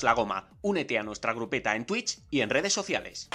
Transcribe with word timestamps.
La 0.00 0.14
goma. 0.14 0.48
Únete 0.62 0.98
a 0.98 1.02
nuestra 1.02 1.34
grupeta 1.34 1.76
en 1.76 1.84
Twitch 1.84 2.20
y 2.30 2.40
en 2.40 2.48
redes 2.48 2.72
sociales. 2.72 3.28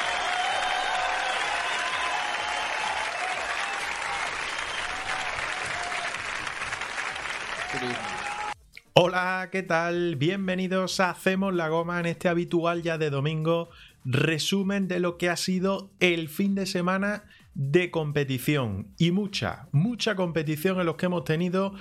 Hola, 8.94 9.50
¿qué 9.52 9.62
tal? 9.62 10.16
Bienvenidos 10.16 11.00
a 11.00 11.12
Hacemos 11.12 11.54
la 11.54 11.70
Goma 11.70 12.00
en 12.00 12.08
este 12.08 12.28
habitual 12.30 12.82
ya 12.82 12.98
de 12.98 13.12
domingo 13.12 13.70
resumen 14.04 14.88
de 14.88 15.00
lo 15.00 15.18
que 15.18 15.30
ha 15.30 15.36
sido 15.36 15.92
el 16.00 16.30
fin 16.30 16.56
de 16.56 16.66
semana 16.66 17.26
de 17.54 17.92
competición 17.92 18.88
y 18.98 19.12
mucha, 19.12 19.68
mucha 19.72 20.16
competición 20.16 20.80
en 20.80 20.86
los 20.86 20.96
que 20.96 21.08
hemos 21.08 21.26
tenido 21.26 21.74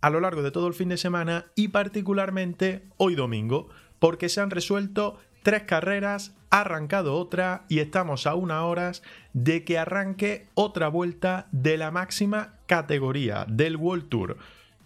a 0.00 0.10
lo 0.10 0.20
largo 0.20 0.42
de 0.42 0.50
todo 0.50 0.66
el 0.66 0.74
fin 0.74 0.88
de 0.88 0.96
semana 0.96 1.46
y 1.54 1.68
particularmente 1.68 2.82
hoy 2.96 3.14
domingo, 3.14 3.68
porque 3.98 4.28
se 4.28 4.40
han 4.40 4.50
resuelto 4.50 5.18
tres 5.42 5.62
carreras, 5.62 6.34
ha 6.50 6.60
arrancado 6.60 7.14
otra 7.16 7.64
y 7.68 7.78
estamos 7.78 8.26
a 8.26 8.34
una 8.34 8.64
horas 8.64 9.02
de 9.32 9.64
que 9.64 9.78
arranque 9.78 10.46
otra 10.54 10.88
vuelta 10.88 11.46
de 11.52 11.76
la 11.76 11.90
máxima 11.90 12.54
categoría 12.66 13.44
del 13.48 13.76
World 13.76 14.08
Tour. 14.08 14.36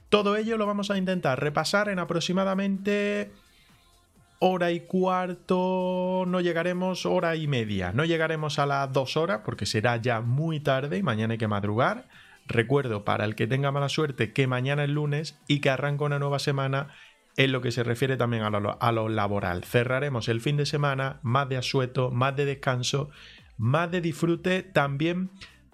Todo 0.08 0.36
ello 0.36 0.58
lo 0.58 0.66
vamos 0.66 0.90
a 0.90 0.98
intentar 0.98 1.40
repasar 1.40 1.88
en 1.88 1.98
aproximadamente 1.98 3.32
hora 4.44 4.72
y 4.72 4.80
cuarto, 4.80 6.24
no 6.26 6.40
llegaremos 6.40 7.06
hora 7.06 7.36
y 7.36 7.46
media, 7.46 7.92
no 7.92 8.04
llegaremos 8.04 8.58
a 8.58 8.66
las 8.66 8.92
dos 8.92 9.16
horas 9.16 9.42
porque 9.44 9.66
será 9.66 9.96
ya 9.98 10.20
muy 10.20 10.58
tarde 10.58 10.98
y 10.98 11.02
mañana 11.02 11.32
hay 11.32 11.38
que 11.38 11.48
madrugar. 11.48 12.08
Recuerdo 12.48 13.04
para 13.04 13.24
el 13.24 13.36
que 13.36 13.46
tenga 13.46 13.70
mala 13.70 13.88
suerte 13.88 14.32
que 14.32 14.48
mañana 14.48 14.82
es 14.82 14.90
lunes 14.90 15.38
y 15.46 15.60
que 15.60 15.70
arranca 15.70 16.04
una 16.04 16.18
nueva 16.18 16.40
semana 16.40 16.88
en 17.36 17.52
lo 17.52 17.60
que 17.60 17.72
se 17.72 17.82
refiere 17.82 18.16
también 18.16 18.42
a 18.42 18.50
lo, 18.92 19.08
laboral. 19.08 19.64
Cerraremos 19.64 20.28
el 20.28 20.40
fin 20.40 20.56
de 20.56 20.66
semana 20.66 21.20
más 21.22 21.48
de 21.48 21.56
asueto, 21.56 22.10
más 22.10 22.36
de 22.36 22.44
descanso, 22.44 23.10
más 23.56 23.90
de 23.90 24.00
disfrute 24.00 24.62
también 24.62 25.30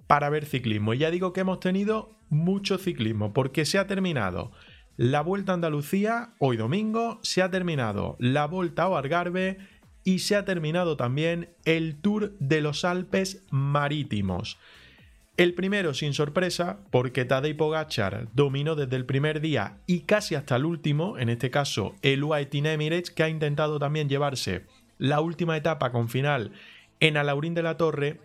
para 0.07 0.31
ver 0.31 0.47
ciclismo. 0.47 0.95
Y 0.95 0.99
ya 0.99 1.11
digo 1.11 1.33
que 1.33 1.41
hemos 1.41 1.61
tenido 1.61 2.17
mucho 2.29 2.79
ciclismo 2.79 3.33
porque 3.33 3.65
se 3.65 3.79
ha 3.79 3.87
terminado 3.87 4.53
la 4.97 5.21
Vuelta 5.21 5.53
a 5.53 5.55
Andalucía 5.55 6.35
hoy 6.39 6.57
domingo, 6.57 7.21
se 7.23 7.43
ha 7.43 7.51
terminado 7.51 8.17
la 8.19 8.47
Vuelta 8.47 8.85
a 8.85 8.99
Algarve 8.99 9.59
y 10.05 10.21
se 10.21 10.37
ha 10.37 10.45
terminado 10.45 10.97
también 10.97 11.51
el 11.65 12.01
Tour 12.01 12.37
de 12.39 12.61
los 12.61 12.85
Alpes 12.85 13.45
Marítimos. 13.51 14.59
El 15.39 15.55
primero 15.55 15.95
sin 15.95 16.15
sorpresa, 16.15 16.81
porque 16.91 17.25
Tadej 17.25 17.57
Pogachar 17.57 18.27
dominó 18.33 18.75
desde 18.75 18.97
el 18.97 19.07
primer 19.07 19.41
día 19.41 19.79
y 19.87 20.01
casi 20.01 20.35
hasta 20.35 20.57
el 20.57 20.65
último, 20.65 21.17
en 21.17 21.29
este 21.29 21.49
caso 21.49 21.95
el 22.03 22.25
UAE 22.25 22.49
Emirates, 22.53 23.13
que 23.13 23.23
ha 23.23 23.29
intentado 23.29 23.79
también 23.79 24.09
llevarse 24.09 24.67
la 24.99 25.21
última 25.21 25.57
etapa 25.57 25.93
con 25.93 26.09
final 26.09 26.51
en 26.99 27.17
Alaurín 27.17 27.55
de 27.55 27.63
la 27.63 27.77
Torre. 27.77 28.21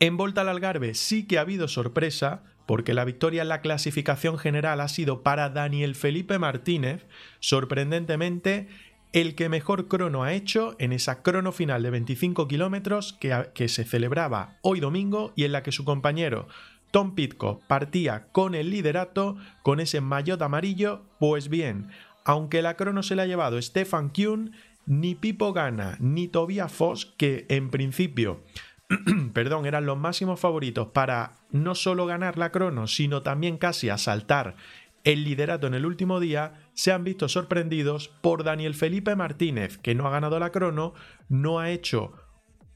En 0.00 0.18
Volta 0.18 0.42
al 0.42 0.50
Algarve 0.50 0.92
sí 0.92 1.26
que 1.26 1.38
ha 1.38 1.40
habido 1.40 1.66
sorpresa, 1.66 2.44
porque 2.66 2.92
la 2.92 3.06
victoria 3.06 3.40
en 3.40 3.48
la 3.48 3.62
clasificación 3.62 4.36
general 4.36 4.82
ha 4.82 4.88
sido 4.88 5.22
para 5.22 5.48
Daniel 5.48 5.94
Felipe 5.94 6.38
Martínez, 6.38 7.06
sorprendentemente 7.40 8.68
el 9.12 9.34
que 9.34 9.48
mejor 9.48 9.88
crono 9.88 10.22
ha 10.22 10.32
hecho 10.32 10.76
en 10.78 10.92
esa 10.92 11.22
crono 11.22 11.52
final 11.52 11.82
de 11.82 11.90
25 11.90 12.46
kilómetros 12.48 13.14
que, 13.14 13.68
se 13.68 13.84
celebraba 13.84 14.58
hoy 14.62 14.80
domingo 14.80 15.32
y 15.34 15.44
en 15.44 15.52
la 15.52 15.62
que 15.62 15.72
su 15.72 15.84
compañero 15.84 16.46
Tom 16.90 17.14
Pitcock 17.14 17.62
partía 17.66 18.28
con 18.32 18.54
el 18.54 18.70
liderato, 18.70 19.36
con 19.62 19.80
ese 19.80 20.00
maillot 20.00 20.40
amarillo, 20.42 21.02
pues 21.18 21.48
bien, 21.48 21.88
aunque 22.24 22.62
la 22.62 22.76
crono 22.76 23.02
se 23.02 23.14
la 23.16 23.22
ha 23.22 23.26
llevado 23.26 23.60
Stefan 23.60 24.10
Kuhn, 24.10 24.52
ni 24.86 25.14
Pipo 25.14 25.52
Gana 25.52 25.96
ni 26.00 26.28
Tobias 26.28 26.72
Foss, 26.72 27.14
que 27.18 27.46
en 27.48 27.70
principio 27.70 28.42
perdón, 29.34 29.66
eran 29.66 29.86
los 29.86 29.98
máximos 29.98 30.40
favoritos 30.40 30.88
para 30.88 31.34
no 31.50 31.74
solo 31.74 32.06
ganar 32.06 32.38
la 32.38 32.50
crono, 32.50 32.86
sino 32.86 33.22
también 33.22 33.58
casi 33.58 33.90
asaltar 33.90 34.56
el 35.04 35.24
liderato 35.24 35.66
en 35.66 35.74
el 35.74 35.86
último 35.86 36.20
día, 36.20 36.67
se 36.78 36.92
han 36.92 37.02
visto 37.02 37.28
sorprendidos 37.28 38.06
por 38.06 38.44
Daniel 38.44 38.72
Felipe 38.72 39.16
Martínez, 39.16 39.78
que 39.78 39.96
no 39.96 40.06
ha 40.06 40.10
ganado 40.10 40.38
la 40.38 40.52
crono, 40.52 40.94
no 41.28 41.58
ha 41.58 41.70
hecho 41.70 42.12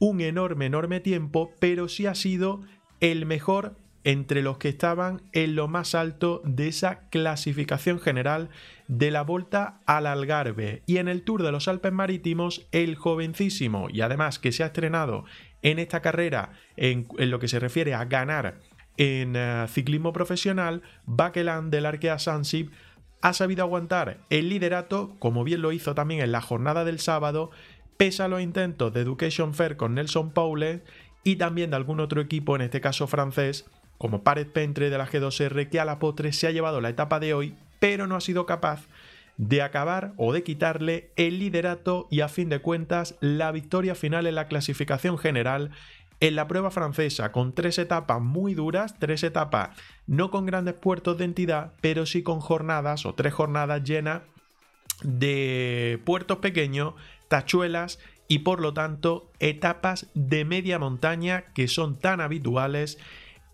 un 0.01 0.21
enorme, 0.21 0.67
enorme 0.67 0.99
tiempo, 0.99 1.53
pero 1.61 1.87
sí 1.87 2.07
ha 2.07 2.17
sido 2.17 2.63
el 2.99 3.27
mejor 3.27 3.77
entre 4.03 4.43
los 4.43 4.59
que 4.59 4.71
estaban 4.71 5.23
en 5.31 5.55
lo 5.55 5.69
más 5.69 5.95
alto 5.95 6.43
de 6.45 6.67
esa 6.67 7.09
clasificación 7.11 8.01
general 8.01 8.51
de 8.89 9.13
la 9.13 9.23
Volta 9.23 9.79
al 9.87 10.09
Algarve. 10.09 10.83
Y 10.85 10.97
en 10.97 11.07
el 11.07 11.23
Tour 11.23 11.45
de 11.45 11.53
los 11.53 11.69
Alpes 11.69 11.93
Marítimos, 11.93 12.67
el 12.73 12.97
jovencísimo, 12.97 13.87
y 13.89 14.01
además 14.01 14.41
que 14.41 14.51
se 14.51 14.65
ha 14.65 14.67
estrenado 14.67 15.27
en 15.63 15.79
esta 15.79 16.03
carrera 16.03 16.51
en, 16.77 17.07
lo 17.19 17.39
que 17.39 17.47
se 17.47 17.61
refiere 17.61 17.95
a 17.95 18.07
ganar 18.07 18.59
en 18.97 19.37
eh, 19.37 19.65
ciclismo 19.69 20.13
profesional, 20.13 20.83
Bakeland 21.07 21.71
del 21.71 21.87
Arkea 21.87 22.19
Sansip 22.19 22.73
ha 23.23 23.33
sabido 23.33 23.63
aguantar 23.63 24.19
el 24.31 24.49
liderato, 24.49 25.15
como 25.19 25.45
bien 25.45 25.63
lo 25.63 25.73
hizo 25.73 25.95
también 25.95 26.21
en 26.21 26.33
la 26.33 26.41
jornada 26.41 26.85
del 26.85 26.99
sábado, 26.99 27.51
pese 27.97 28.25
a 28.25 28.29
los 28.29 28.43
intentos 28.43 28.93
de 28.93 29.01
Education 29.01 29.55
Fair 29.55 29.77
con 29.77 29.95
Nelson 29.95 30.33
Paule 30.33 30.83
y 31.23 31.37
también 31.37 31.71
de 31.71 31.77
algún 31.77 32.01
otro 32.01 32.21
equipo, 32.21 32.57
en 32.57 32.63
este 32.63 32.81
caso 32.81 33.07
francés, 33.07 33.65
como 33.97 34.25
Paret 34.25 34.53
Pentre 34.53 34.91
de 34.91 34.99
la 34.99 35.07
G2R, 35.07 35.69
que 35.71 35.79
a 35.79 35.85
la 35.85 36.01
postre 36.01 36.33
se 36.33 36.49
ha 36.49 36.51
llevado 36.51 36.81
la 36.81 36.89
etapa 36.89 37.21
de 37.21 37.33
hoy, 37.33 37.55
pero 37.79 38.09
no 38.09 38.17
ha 38.17 38.21
sido 38.21 38.45
capaz 38.45 38.89
de 39.37 39.63
acabar 39.63 40.13
o 40.17 40.33
de 40.33 40.43
quitarle 40.43 41.11
el 41.15 41.39
liderato 41.39 42.09
y 42.11 42.21
a 42.21 42.29
fin 42.29 42.49
de 42.49 42.59
cuentas 42.59 43.15
la 43.21 43.53
victoria 43.53 43.95
final 43.95 44.27
en 44.27 44.35
la 44.35 44.49
clasificación 44.49 45.17
general 45.17 45.71
en 46.23 46.37
la 46.37 46.47
prueba 46.47 46.71
francesa 46.71 47.33
con 47.33 47.53
tres 47.53 47.79
etapas 47.79 48.21
muy 48.21 48.55
duras, 48.55 48.95
tres 49.01 49.25
etapas 49.25 49.71
no 50.07 50.31
con 50.31 50.47
grandes 50.47 50.75
puertos 50.75 51.19
de 51.19 51.25
entidad, 51.25 51.73
pero 51.81 52.07
sí 52.07 52.23
con 52.23 52.39
jornadas 52.39 53.07
o 53.07 53.15
tres 53.17 53.35
jornadas 53.35 53.83
llenas 53.83 54.23
de 55.03 56.01
puertos 56.05 56.39
pequeños, 56.39 56.95
tachuelas 57.27 57.99
y 58.29 58.39
por 58.39 58.61
lo 58.61 58.73
tanto 58.73 59.33
etapas 59.41 60.07
de 60.15 60.45
media 60.45 60.79
montaña 60.79 61.47
que 61.55 61.67
son 61.67 61.99
tan 61.99 62.21
habituales 62.21 63.01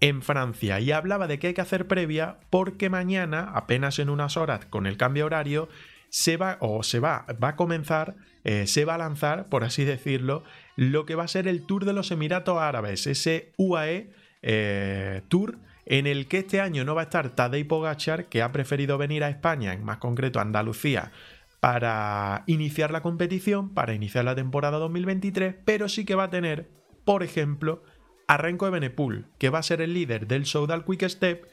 en 0.00 0.20
Francia. 0.20 0.78
Y 0.78 0.92
hablaba 0.92 1.26
de 1.26 1.38
que 1.38 1.46
hay 1.46 1.54
que 1.54 1.62
hacer 1.62 1.86
previa 1.86 2.36
porque 2.50 2.90
mañana, 2.90 3.50
apenas 3.54 3.98
en 3.98 4.10
unas 4.10 4.36
horas 4.36 4.66
con 4.66 4.86
el 4.86 4.98
cambio 4.98 5.24
horario, 5.24 5.70
se 6.10 6.36
va 6.36 6.58
o 6.60 6.82
se 6.82 7.00
va, 7.00 7.24
va 7.42 7.48
a 7.48 7.56
comenzar, 7.56 8.16
eh, 8.44 8.66
se 8.66 8.84
va 8.84 8.96
a 8.96 8.98
lanzar, 8.98 9.48
por 9.48 9.64
así 9.64 9.86
decirlo, 9.86 10.44
lo 10.78 11.06
que 11.06 11.16
va 11.16 11.24
a 11.24 11.28
ser 11.28 11.48
el 11.48 11.66
Tour 11.66 11.84
de 11.84 11.92
los 11.92 12.12
Emiratos 12.12 12.56
Árabes, 12.56 13.08
ese 13.08 13.52
UAE 13.56 14.12
eh, 14.42 15.22
Tour 15.26 15.58
en 15.86 16.06
el 16.06 16.28
que 16.28 16.38
este 16.38 16.60
año 16.60 16.84
no 16.84 16.94
va 16.94 17.00
a 17.00 17.04
estar 17.04 17.30
Tadej 17.30 17.66
Pogachar, 17.66 18.26
que 18.26 18.42
ha 18.42 18.52
preferido 18.52 18.96
venir 18.96 19.24
a 19.24 19.28
España, 19.28 19.72
en 19.72 19.82
más 19.82 19.98
concreto 19.98 20.38
a 20.38 20.42
Andalucía, 20.42 21.10
para 21.58 22.44
iniciar 22.46 22.92
la 22.92 23.02
competición, 23.02 23.74
para 23.74 23.92
iniciar 23.92 24.24
la 24.24 24.36
temporada 24.36 24.78
2023, 24.78 25.56
pero 25.64 25.88
sí 25.88 26.04
que 26.04 26.14
va 26.14 26.24
a 26.24 26.30
tener, 26.30 26.68
por 27.04 27.24
ejemplo, 27.24 27.82
a 28.28 28.36
Renko 28.36 28.66
de 28.66 28.70
Benepul, 28.70 29.26
que 29.38 29.50
va 29.50 29.58
a 29.58 29.64
ser 29.64 29.80
el 29.80 29.94
líder 29.94 30.28
del 30.28 30.46
Soudal 30.46 30.84
Quick 30.84 31.08
Step, 31.08 31.48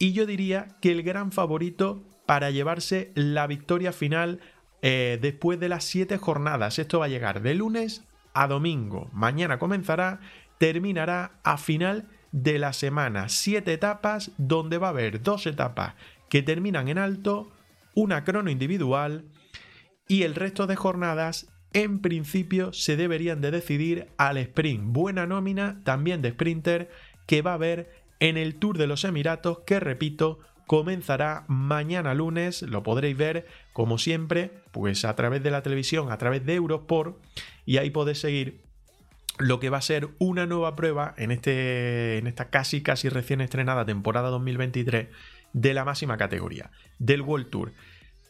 y 0.00 0.14
yo 0.14 0.26
diría 0.26 0.66
que 0.82 0.90
el 0.90 1.04
gran 1.04 1.30
favorito 1.30 2.02
para 2.26 2.50
llevarse 2.50 3.12
la 3.14 3.46
victoria 3.46 3.92
final 3.92 4.40
eh, 4.82 5.16
después 5.22 5.60
de 5.60 5.68
las 5.68 5.84
7 5.84 6.18
jornadas. 6.18 6.80
Esto 6.80 6.98
va 6.98 7.04
a 7.04 7.08
llegar 7.08 7.40
de 7.40 7.54
lunes 7.54 8.07
a 8.38 8.46
domingo. 8.46 9.10
Mañana 9.12 9.58
comenzará, 9.58 10.20
terminará 10.58 11.32
a 11.42 11.58
final 11.58 12.08
de 12.30 12.60
la 12.60 12.72
semana. 12.72 13.28
Siete 13.28 13.72
etapas 13.72 14.30
donde 14.38 14.78
va 14.78 14.86
a 14.86 14.90
haber 14.90 15.22
dos 15.22 15.46
etapas 15.46 15.94
que 16.28 16.42
terminan 16.42 16.86
en 16.86 16.98
alto, 16.98 17.50
una 17.94 18.22
crono 18.22 18.48
individual 18.48 19.24
y 20.06 20.22
el 20.22 20.36
resto 20.36 20.68
de 20.68 20.76
jornadas 20.76 21.48
en 21.72 21.98
principio 21.98 22.72
se 22.72 22.96
deberían 22.96 23.40
de 23.40 23.50
decidir 23.50 24.06
al 24.18 24.36
sprint. 24.36 24.84
Buena 24.84 25.26
nómina 25.26 25.80
también 25.82 26.22
de 26.22 26.30
sprinter 26.30 26.90
que 27.26 27.42
va 27.42 27.50
a 27.50 27.54
haber 27.54 27.90
en 28.20 28.36
el 28.36 28.54
Tour 28.54 28.78
de 28.78 28.86
los 28.86 29.04
Emiratos, 29.04 29.60
que 29.66 29.80
repito, 29.80 30.38
comenzará 30.68 31.44
mañana 31.48 32.14
lunes, 32.14 32.62
lo 32.62 32.84
podréis 32.84 33.16
ver 33.16 33.46
como 33.72 33.98
siempre, 33.98 34.52
pues 34.70 35.04
a 35.04 35.16
través 35.16 35.42
de 35.42 35.50
la 35.50 35.62
televisión, 35.62 36.12
a 36.12 36.18
través 36.18 36.44
de 36.46 36.54
Eurosport, 36.54 37.16
y 37.68 37.76
ahí 37.76 37.90
podéis 37.90 38.18
seguir 38.18 38.62
lo 39.38 39.60
que 39.60 39.68
va 39.68 39.76
a 39.76 39.82
ser 39.82 40.08
una 40.18 40.46
nueva 40.46 40.74
prueba 40.74 41.12
en, 41.18 41.30
este, 41.30 42.16
en 42.16 42.26
esta 42.26 42.48
casi 42.48 42.82
casi 42.82 43.10
recién 43.10 43.42
estrenada 43.42 43.84
temporada 43.84 44.30
2023 44.30 45.08
de 45.52 45.74
la 45.74 45.84
máxima 45.84 46.16
categoría, 46.16 46.70
del 46.98 47.20
World 47.20 47.50
Tour. 47.50 47.72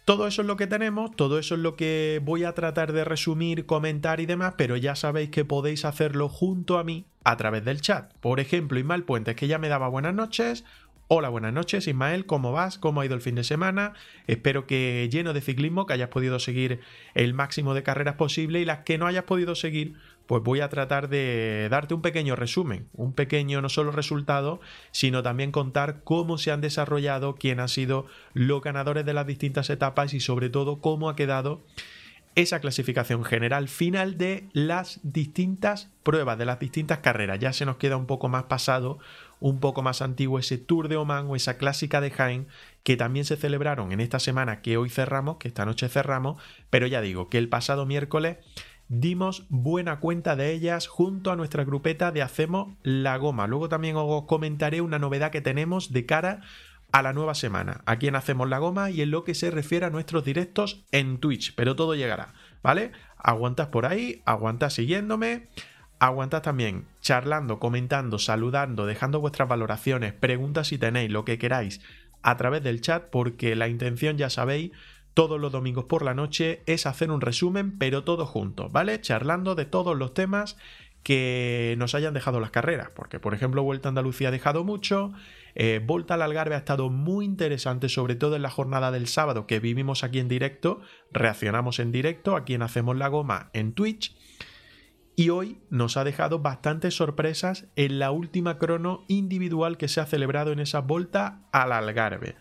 Todo 0.04 0.26
eso 0.26 0.42
es 0.42 0.48
lo 0.48 0.56
que 0.56 0.66
tenemos, 0.66 1.14
todo 1.14 1.38
eso 1.38 1.54
es 1.54 1.60
lo 1.60 1.76
que 1.76 2.20
voy 2.24 2.42
a 2.42 2.54
tratar 2.54 2.92
de 2.92 3.04
resumir, 3.04 3.64
comentar 3.64 4.18
y 4.18 4.26
demás, 4.26 4.54
pero 4.56 4.76
ya 4.76 4.96
sabéis 4.96 5.30
que 5.30 5.44
podéis 5.44 5.84
hacerlo 5.84 6.28
junto 6.28 6.76
a 6.76 6.82
mí 6.82 7.06
a 7.22 7.36
través 7.36 7.64
del 7.64 7.80
chat. 7.80 8.12
Por 8.14 8.40
ejemplo, 8.40 8.80
Ismael 8.80 9.04
Puentes, 9.04 9.36
que 9.36 9.46
ya 9.46 9.58
me 9.58 9.68
daba 9.68 9.86
buenas 9.86 10.14
noches. 10.14 10.64
Hola, 11.10 11.30
buenas 11.30 11.54
noches, 11.54 11.88
Ismael, 11.88 12.26
¿cómo 12.26 12.52
vas? 12.52 12.76
¿Cómo 12.76 13.00
ha 13.00 13.06
ido 13.06 13.14
el 13.14 13.22
fin 13.22 13.34
de 13.34 13.42
semana? 13.42 13.94
Espero 14.26 14.66
que 14.66 15.08
lleno 15.10 15.32
de 15.32 15.40
ciclismo, 15.40 15.86
que 15.86 15.94
hayas 15.94 16.10
podido 16.10 16.38
seguir 16.38 16.80
el 17.14 17.32
máximo 17.32 17.72
de 17.72 17.82
carreras 17.82 18.16
posible 18.16 18.60
y 18.60 18.66
las 18.66 18.80
que 18.80 18.98
no 18.98 19.06
hayas 19.06 19.24
podido 19.24 19.54
seguir, 19.54 19.94
pues 20.26 20.42
voy 20.42 20.60
a 20.60 20.68
tratar 20.68 21.08
de 21.08 21.68
darte 21.70 21.94
un 21.94 22.02
pequeño 22.02 22.36
resumen, 22.36 22.88
un 22.92 23.14
pequeño 23.14 23.62
no 23.62 23.70
solo 23.70 23.90
resultado, 23.90 24.60
sino 24.90 25.22
también 25.22 25.50
contar 25.50 26.02
cómo 26.04 26.36
se 26.36 26.50
han 26.50 26.60
desarrollado, 26.60 27.36
quién 27.36 27.58
han 27.58 27.70
sido 27.70 28.04
los 28.34 28.60
ganadores 28.60 29.06
de 29.06 29.14
las 29.14 29.26
distintas 29.26 29.70
etapas 29.70 30.12
y 30.12 30.20
sobre 30.20 30.50
todo 30.50 30.82
cómo 30.82 31.08
ha 31.08 31.16
quedado 31.16 31.62
esa 32.34 32.60
clasificación 32.60 33.24
general 33.24 33.68
final 33.68 34.16
de 34.16 34.48
las 34.52 35.00
distintas 35.02 35.90
pruebas, 36.02 36.38
de 36.38 36.44
las 36.44 36.60
distintas 36.60 36.98
carreras. 36.98 37.38
Ya 37.40 37.52
se 37.52 37.66
nos 37.66 37.78
queda 37.78 37.96
un 37.96 38.06
poco 38.06 38.28
más 38.28 38.44
pasado, 38.44 38.98
un 39.40 39.60
poco 39.60 39.82
más 39.82 40.02
antiguo 40.02 40.38
ese 40.38 40.58
Tour 40.58 40.88
de 40.88 40.96
Oman 40.96 41.26
o 41.28 41.36
esa 41.36 41.58
clásica 41.58 42.00
de 42.00 42.10
Jaén 42.10 42.48
que 42.82 42.96
también 42.96 43.24
se 43.24 43.36
celebraron 43.36 43.92
en 43.92 44.00
esta 44.00 44.18
semana 44.18 44.62
que 44.62 44.76
hoy 44.76 44.90
cerramos, 44.90 45.36
que 45.38 45.48
esta 45.48 45.64
noche 45.64 45.88
cerramos, 45.88 46.40
pero 46.70 46.86
ya 46.86 47.00
digo 47.00 47.28
que 47.28 47.38
el 47.38 47.48
pasado 47.48 47.86
miércoles 47.86 48.38
dimos 48.88 49.44
buena 49.50 50.00
cuenta 50.00 50.34
de 50.36 50.52
ellas 50.52 50.86
junto 50.86 51.30
a 51.30 51.36
nuestra 51.36 51.64
grupeta 51.64 52.10
de 52.10 52.22
Hacemos 52.22 52.74
la 52.82 53.16
Goma. 53.18 53.46
Luego 53.46 53.68
también 53.68 53.96
os 53.96 54.24
comentaré 54.24 54.80
una 54.80 54.98
novedad 54.98 55.30
que 55.30 55.40
tenemos 55.40 55.92
de 55.92 56.06
cara 56.06 56.40
a 56.90 57.02
la 57.02 57.12
nueva 57.12 57.34
semana, 57.34 57.82
aquí 57.84 58.08
en 58.08 58.16
Hacemos 58.16 58.48
la 58.48 58.58
Goma 58.58 58.90
y 58.90 59.02
en 59.02 59.10
lo 59.10 59.22
que 59.22 59.34
se 59.34 59.50
refiere 59.50 59.84
a 59.84 59.90
nuestros 59.90 60.24
directos 60.24 60.86
en 60.90 61.18
Twitch, 61.18 61.54
pero 61.54 61.76
todo 61.76 61.94
llegará, 61.94 62.32
¿vale? 62.62 62.92
Aguantas 63.18 63.68
por 63.68 63.84
ahí, 63.84 64.22
aguantas 64.24 64.72
siguiéndome, 64.72 65.48
aguantas 65.98 66.42
también 66.42 66.86
charlando, 67.00 67.58
comentando, 67.58 68.18
saludando, 68.18 68.86
dejando 68.86 69.20
vuestras 69.20 69.48
valoraciones, 69.48 70.12
preguntas 70.12 70.68
si 70.68 70.78
tenéis, 70.78 71.10
lo 71.10 71.24
que 71.24 71.38
queráis 71.38 71.80
a 72.22 72.36
través 72.36 72.62
del 72.62 72.80
chat, 72.80 73.04
porque 73.10 73.56
la 73.56 73.68
intención 73.68 74.16
ya 74.18 74.30
sabéis 74.30 74.72
todos 75.14 75.40
los 75.40 75.50
domingos 75.50 75.84
por 75.84 76.04
la 76.04 76.14
noche 76.14 76.62
es 76.66 76.86
hacer 76.86 77.10
un 77.10 77.20
resumen, 77.20 77.76
pero 77.78 78.04
todo 78.04 78.26
juntos, 78.26 78.70
¿vale? 78.70 79.00
Charlando 79.00 79.54
de 79.54 79.64
todos 79.64 79.96
los 79.96 80.14
temas 80.14 80.56
que 81.02 81.74
nos 81.78 81.94
hayan 81.94 82.14
dejado 82.14 82.38
las 82.38 82.50
carreras, 82.50 82.90
porque 82.94 83.18
por 83.18 83.34
ejemplo 83.34 83.62
Vuelta 83.62 83.88
a 83.88 83.90
Andalucía 83.90 84.28
ha 84.28 84.30
dejado 84.32 84.62
mucho, 84.64 85.12
eh, 85.54 85.80
Volta 85.84 86.14
al 86.14 86.22
Algarve 86.22 86.54
ha 86.54 86.58
estado 86.58 86.90
muy 86.90 87.24
interesante, 87.24 87.88
sobre 87.88 88.14
todo 88.14 88.36
en 88.36 88.42
la 88.42 88.50
jornada 88.50 88.90
del 88.90 89.06
sábado 89.06 89.46
que 89.46 89.58
vivimos 89.58 90.04
aquí 90.04 90.18
en 90.18 90.28
directo, 90.28 90.80
reaccionamos 91.10 91.78
en 91.78 91.92
directo, 91.92 92.36
aquí 92.36 92.54
en 92.54 92.62
Hacemos 92.62 92.96
la 92.96 93.08
Goma 93.08 93.50
en 93.54 93.72
Twitch, 93.72 94.16
y 95.18 95.30
hoy 95.30 95.58
nos 95.68 95.96
ha 95.96 96.04
dejado 96.04 96.38
bastantes 96.38 96.94
sorpresas 96.94 97.66
en 97.74 97.98
la 97.98 98.12
última 98.12 98.56
crono 98.56 99.04
individual 99.08 99.76
que 99.76 99.88
se 99.88 100.00
ha 100.00 100.06
celebrado 100.06 100.52
en 100.52 100.60
esa 100.60 100.80
Volta 100.80 101.40
al 101.50 101.72
Algarve. 101.72 102.36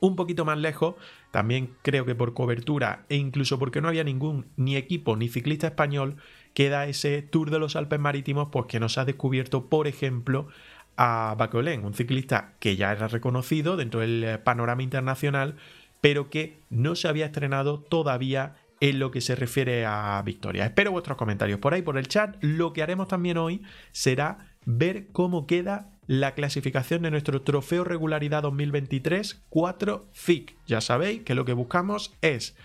Un 0.00 0.16
poquito 0.16 0.44
más 0.44 0.58
lejos 0.58 0.96
también 1.30 1.76
creo 1.82 2.04
que 2.04 2.16
por 2.16 2.34
cobertura 2.34 3.04
e 3.08 3.14
incluso 3.14 3.60
porque 3.60 3.80
no 3.80 3.86
había 3.86 4.02
ningún 4.02 4.46
ni 4.56 4.74
equipo 4.74 5.14
ni 5.14 5.28
ciclista 5.28 5.68
español, 5.68 6.16
queda 6.52 6.88
ese 6.88 7.22
Tour 7.22 7.52
de 7.52 7.60
los 7.60 7.76
Alpes 7.76 8.00
Marítimos, 8.00 8.48
pues 8.50 8.66
que 8.66 8.80
nos 8.80 8.98
ha 8.98 9.04
descubierto, 9.04 9.68
por 9.68 9.86
ejemplo, 9.86 10.48
a 10.96 11.36
Bacolén, 11.38 11.84
un 11.84 11.94
ciclista 11.94 12.54
que 12.58 12.74
ya 12.74 12.90
era 12.90 13.06
reconocido 13.06 13.76
dentro 13.76 14.00
del 14.00 14.24
eh, 14.24 14.38
panorama 14.38 14.82
internacional, 14.82 15.54
pero 16.00 16.28
que 16.28 16.58
no 16.70 16.96
se 16.96 17.06
había 17.06 17.26
estrenado 17.26 17.78
todavía 17.78 18.56
en 18.80 18.98
lo 18.98 19.10
que 19.10 19.20
se 19.20 19.36
refiere 19.36 19.84
a 19.86 20.20
Victoria. 20.24 20.64
Espero 20.64 20.90
vuestros 20.90 21.18
comentarios 21.18 21.60
por 21.60 21.74
ahí, 21.74 21.82
por 21.82 21.98
el 21.98 22.08
chat. 22.08 22.36
Lo 22.40 22.72
que 22.72 22.82
haremos 22.82 23.08
también 23.08 23.36
hoy 23.36 23.62
será 23.92 24.38
ver 24.64 25.08
cómo 25.12 25.46
queda 25.46 25.90
la 26.06 26.34
clasificación 26.34 27.02
de 27.02 27.10
nuestro 27.10 27.42
trofeo 27.42 27.84
regularidad 27.84 28.42
2023 28.42 29.44
4 29.48 30.08
FIC. 30.12 30.56
Ya 30.66 30.80
sabéis 30.80 31.22
que 31.22 31.34
lo 31.34 31.44
que 31.44 31.52
buscamos 31.52 32.16
es 32.22 32.56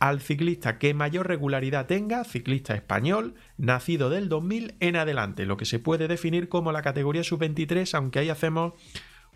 al 0.00 0.20
ciclista 0.20 0.78
que 0.78 0.92
mayor 0.94 1.28
regularidad 1.28 1.86
tenga, 1.86 2.24
ciclista 2.24 2.74
español, 2.74 3.34
nacido 3.58 4.10
del 4.10 4.28
2000 4.28 4.74
en 4.80 4.96
adelante, 4.96 5.44
lo 5.44 5.56
que 5.56 5.66
se 5.66 5.78
puede 5.78 6.08
definir 6.08 6.48
como 6.48 6.72
la 6.72 6.82
categoría 6.82 7.22
sub-23, 7.22 7.94
aunque 7.94 8.18
ahí 8.18 8.30
hacemos 8.30 8.72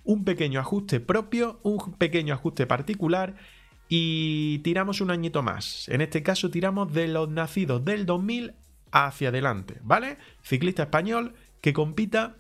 un 0.05 0.25
pequeño 0.25 0.61
ajuste 0.61 1.01
propio, 1.01 1.61
un 1.63 1.95
pequeño 1.95 2.35
ajuste 2.35 2.67
particular 2.67 3.37
y 3.89 4.59
tiramos 4.61 5.01
un 5.01 5.11
añito 5.11 5.43
más. 5.43 5.89
En 5.89 6.01
este 6.01 6.23
caso 6.23 6.51
tiramos 6.51 6.93
de 6.93 7.09
los 7.09 7.29
nacidos 7.29 7.85
del 7.85 8.07
2000 8.07 8.55
hacia 8.93 9.29
adelante, 9.29 9.79
¿vale? 9.83 10.19
Ciclista 10.43 10.85
español 10.85 11.35
que 11.61 11.73
compita 11.73 12.37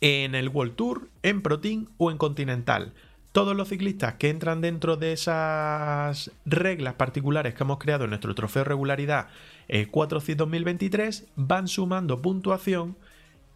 en 0.00 0.34
el 0.34 0.48
World 0.48 0.76
Tour, 0.76 1.10
en 1.22 1.42
Pro 1.42 1.60
Team 1.60 1.86
o 1.98 2.10
en 2.10 2.16
Continental. 2.16 2.94
Todos 3.32 3.56
los 3.56 3.68
ciclistas 3.68 4.14
que 4.14 4.28
entran 4.28 4.60
dentro 4.60 4.96
de 4.96 5.12
esas 5.12 6.32
reglas 6.44 6.94
particulares 6.94 7.54
que 7.54 7.62
hemos 7.62 7.78
creado 7.78 8.04
en 8.04 8.10
nuestro 8.10 8.34
trofeo 8.34 8.64
regularidad 8.64 9.28
4 9.90 10.20
c 10.20 10.34
2023 10.34 11.28
van 11.36 11.68
sumando 11.68 12.20
puntuación 12.22 12.96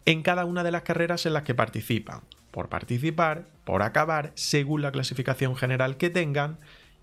en 0.05 0.21
cada 0.21 0.45
una 0.45 0.63
de 0.63 0.71
las 0.71 0.83
carreras 0.83 1.25
en 1.25 1.33
las 1.33 1.43
que 1.43 1.55
participan. 1.55 2.21
Por 2.51 2.69
participar, 2.69 3.47
por 3.65 3.81
acabar, 3.81 4.31
según 4.35 4.81
la 4.81 4.93
clasificación 4.93 5.57
general 5.57 5.97
que 5.97 6.09
tengan 6.09 6.57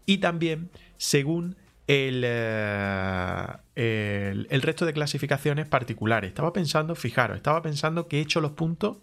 y 0.06 0.18
también 0.18 0.70
según 0.96 1.56
el, 1.86 2.22
eh, 2.24 3.46
el, 3.74 4.46
el, 4.50 4.62
resto 4.62 4.86
de 4.86 4.92
clasificaciones 4.92 5.66
particulares. 5.66 6.28
Estaba 6.28 6.52
pensando, 6.52 6.94
fijaros, 6.94 7.36
estaba 7.36 7.62
pensando 7.62 8.08
que 8.08 8.18
he 8.18 8.20
hecho 8.20 8.40
los 8.40 8.52
puntos 8.52 8.98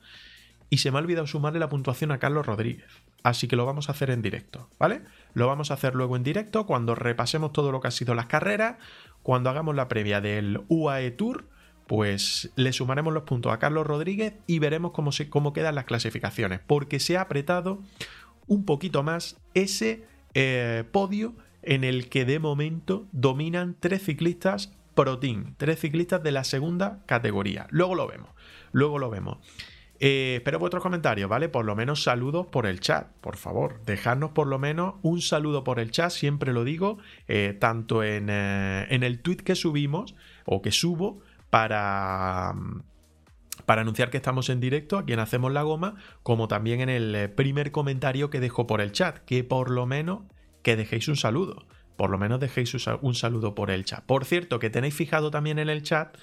y 0.69 0.77
se 0.77 0.91
me 0.91 0.97
ha 0.97 1.01
olvidado 1.01 1.27
sumarle 1.27 1.59
la 1.59 1.69
puntuación 1.69 2.11
a 2.11 2.19
Carlos 2.19 2.45
Rodríguez. 2.45 2.87
Así 3.23 3.47
que 3.47 3.55
lo 3.55 3.65
vamos 3.65 3.89
a 3.89 3.91
hacer 3.91 4.11
en 4.11 4.21
directo, 4.21 4.69
¿vale? 4.79 5.01
Lo 5.33 5.47
vamos 5.47 5.71
a 5.71 5.73
hacer 5.73 5.93
luego 5.93 6.15
en 6.15 6.23
directo 6.23 6.65
cuando 6.65 6.95
repasemos 6.95 7.51
todo 7.51 7.71
lo 7.71 7.81
que 7.81 7.89
ha 7.89 7.91
sido 7.91 8.15
las 8.15 8.27
carreras, 8.27 8.77
cuando 9.23 9.49
hagamos 9.49 9.75
la 9.75 9.89
previa 9.89 10.21
del 10.21 10.61
UAE 10.69 11.11
Tour, 11.11 11.49
pues 11.85 12.51
le 12.55 12.71
sumaremos 12.71 13.13
los 13.13 13.23
puntos 13.23 13.51
a 13.51 13.59
Carlos 13.59 13.85
Rodríguez 13.85 14.35
y 14.47 14.59
veremos 14.59 14.91
cómo, 14.91 15.11
se, 15.11 15.29
cómo 15.29 15.51
quedan 15.51 15.75
las 15.75 15.85
clasificaciones, 15.85 16.61
porque 16.65 16.99
se 16.99 17.17
ha 17.17 17.21
apretado 17.21 17.81
un 18.47 18.63
poquito 18.63 19.03
más 19.03 19.37
ese 19.53 20.05
eh, 20.33 20.83
podio 20.91 21.35
en 21.61 21.83
el 21.83 22.09
que 22.09 22.25
de 22.25 22.39
momento 22.39 23.07
dominan 23.11 23.75
tres 23.79 24.03
ciclistas 24.03 24.71
Pro 24.95 25.19
Team, 25.19 25.55
tres 25.57 25.79
ciclistas 25.79 26.21
de 26.23 26.31
la 26.31 26.43
segunda 26.43 26.99
categoría. 27.05 27.67
Luego 27.69 27.95
lo 27.95 28.07
vemos, 28.07 28.29
luego 28.71 28.99
lo 28.99 29.09
vemos. 29.09 29.37
Eh, 30.01 30.35
espero 30.37 30.59
vuestros 30.59 30.81
comentarios, 30.81 31.29
¿vale? 31.29 31.49
Por 31.49 31.65
lo 31.65 31.75
menos 31.75 32.03
saludos 32.03 32.47
por 32.47 32.65
el 32.65 32.79
chat, 32.79 33.07
por 33.21 33.35
favor. 33.35 33.81
Dejadnos 33.85 34.31
por 34.31 34.47
lo 34.47 34.57
menos 34.57 34.95
un 35.01 35.21
saludo 35.21 35.63
por 35.63 35.79
el 35.79 35.91
chat, 35.91 36.11
siempre 36.11 36.53
lo 36.53 36.63
digo, 36.63 36.97
eh, 37.27 37.55
tanto 37.59 38.03
en, 38.03 38.29
en, 38.29 39.03
el 39.03 39.19
tweet 39.19 39.37
que 39.37 39.55
subimos 39.55 40.15
o 40.45 40.61
que 40.61 40.71
subo 40.71 41.19
para, 41.49 42.55
para 43.69 43.83
anunciar 43.83 44.09
que 44.09 44.17
estamos 44.17 44.49
en 44.49 44.59
directo, 44.59 44.97
aquí 44.97 45.13
en 45.13 45.19
Hacemos 45.19 45.53
la 45.53 45.61
Goma, 45.61 45.93
como 46.23 46.47
también 46.47 46.81
en 46.81 46.89
el 46.89 47.29
primer 47.29 47.71
comentario 47.71 48.31
que 48.31 48.39
dejo 48.39 48.65
por 48.65 48.81
el 48.81 48.91
chat, 48.93 49.19
que 49.25 49.43
por 49.43 49.69
lo 49.69 49.85
menos 49.85 50.21
que 50.63 50.75
dejéis 50.75 51.07
un 51.07 51.15
saludo. 51.15 51.67
Por 51.95 52.09
lo 52.09 52.17
menos 52.17 52.39
dejéis 52.39 52.73
un 53.03 53.13
saludo 53.13 53.53
por 53.53 53.69
el 53.69 53.85
chat. 53.85 54.03
Por 54.03 54.25
cierto, 54.25 54.57
que 54.57 54.71
tenéis 54.71 54.95
fijado 54.95 55.29
también 55.29 55.59
en 55.59 55.69
el 55.69 55.83
chat 55.83 56.17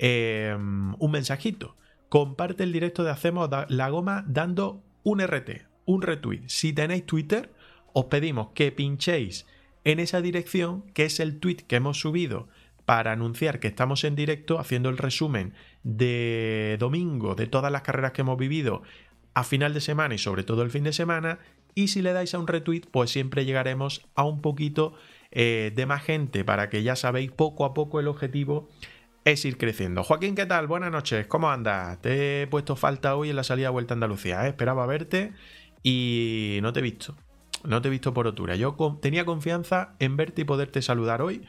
un 0.00 1.10
mensajito 1.10 1.76
comparte 2.08 2.62
el 2.62 2.72
directo 2.72 3.04
de 3.04 3.10
Hacemos 3.10 3.50
la 3.68 3.90
Goma 3.90 4.24
dando 4.26 4.82
un 5.02 5.20
RT, 5.20 5.66
un 5.84 6.00
retweet. 6.00 6.44
Si 6.46 6.72
tenéis 6.72 7.04
Twitter, 7.04 7.52
os 7.92 8.06
pedimos 8.06 8.52
que 8.54 8.72
pinchéis 8.72 9.44
en 9.84 10.00
esa 10.00 10.22
dirección, 10.22 10.90
que 10.94 11.04
es 11.04 11.20
el 11.20 11.40
tweet 11.40 11.56
que 11.68 11.76
hemos 11.76 12.00
subido 12.00 12.48
para 12.86 13.12
anunciar 13.12 13.60
que 13.60 13.68
estamos 13.68 14.04
en 14.04 14.14
directo 14.14 14.58
haciendo 14.58 14.88
el 14.88 14.96
resumen 14.96 15.52
de 15.82 16.76
domingo 16.78 17.34
de 17.34 17.46
todas 17.46 17.70
las 17.70 17.82
carreras 17.82 18.12
que 18.12 18.22
hemos 18.22 18.38
vivido 18.38 18.82
a 19.34 19.44
final 19.44 19.74
de 19.74 19.80
semana 19.80 20.14
y 20.14 20.18
sobre 20.18 20.44
todo 20.44 20.62
el 20.62 20.70
fin 20.70 20.84
de 20.84 20.92
semana. 20.92 21.40
Y 21.74 21.88
si 21.88 22.00
le 22.00 22.14
dais 22.14 22.32
a 22.32 22.38
un 22.38 22.46
retweet, 22.46 22.82
pues 22.90 23.10
siempre 23.10 23.44
llegaremos 23.44 24.06
a 24.14 24.24
un 24.24 24.40
poquito 24.40 24.94
eh, 25.30 25.72
de 25.74 25.84
más 25.84 26.02
gente 26.02 26.44
para 26.44 26.70
que 26.70 26.82
ya 26.82 26.96
sabéis 26.96 27.32
poco 27.32 27.66
a 27.66 27.74
poco 27.74 28.00
el 28.00 28.08
objetivo 28.08 28.68
es 29.24 29.44
ir 29.44 29.58
creciendo. 29.58 30.04
Joaquín, 30.04 30.36
¿qué 30.36 30.46
tal? 30.46 30.68
Buenas 30.68 30.92
noches, 30.92 31.26
¿cómo 31.26 31.50
andas? 31.50 32.00
Te 32.00 32.42
he 32.42 32.46
puesto 32.46 32.76
falta 32.76 33.16
hoy 33.16 33.30
en 33.30 33.36
la 33.36 33.42
salida 33.42 33.66
de 33.66 33.72
Vuelta 33.72 33.92
a 33.94 33.96
Andalucía, 33.96 34.46
¿eh? 34.46 34.50
esperaba 34.50 34.86
verte 34.86 35.32
y 35.82 36.60
no 36.62 36.72
te 36.72 36.78
he 36.78 36.82
visto. 36.82 37.16
No 37.64 37.82
te 37.82 37.88
he 37.88 37.90
visto 37.90 38.14
por 38.14 38.28
otura. 38.28 38.54
Yo 38.54 38.76
tenía 39.02 39.24
confianza 39.24 39.94
en 39.98 40.16
verte 40.16 40.42
y 40.42 40.44
poderte 40.44 40.80
saludar 40.80 41.22
hoy, 41.22 41.42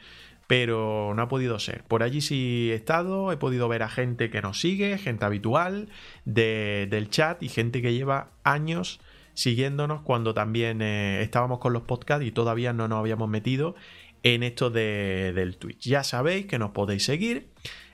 pero 0.48 1.12
no 1.14 1.22
ha 1.22 1.28
podido 1.28 1.58
ser. 1.60 1.84
Por 1.84 2.02
allí 2.02 2.22
sí 2.22 2.70
he 2.72 2.74
estado, 2.74 3.30
he 3.30 3.36
podido 3.36 3.68
ver 3.68 3.82
a 3.82 3.88
gente 3.88 4.30
que 4.30 4.40
nos 4.40 4.58
sigue, 4.58 4.96
gente 4.96 5.26
habitual 5.26 5.88
del 6.24 7.10
chat 7.10 7.40
y 7.42 7.50
gente 7.50 7.82
que 7.82 7.92
lleva 7.92 8.30
años 8.42 8.98
siguiéndonos 9.34 10.00
cuando 10.00 10.34
también 10.34 10.82
eh, 10.82 11.22
estábamos 11.22 11.60
con 11.60 11.72
los 11.72 11.82
podcasts 11.82 12.26
y 12.26 12.32
todavía 12.32 12.72
no 12.72 12.88
nos 12.88 12.98
habíamos 12.98 13.28
metido 13.28 13.76
en 14.22 14.42
esto 14.42 14.70
del 14.70 15.56
Twitch. 15.58 15.86
Ya 15.86 16.02
sabéis 16.02 16.46
que 16.46 16.58
nos 16.58 16.70
podéis 16.70 17.04
seguir 17.04 17.50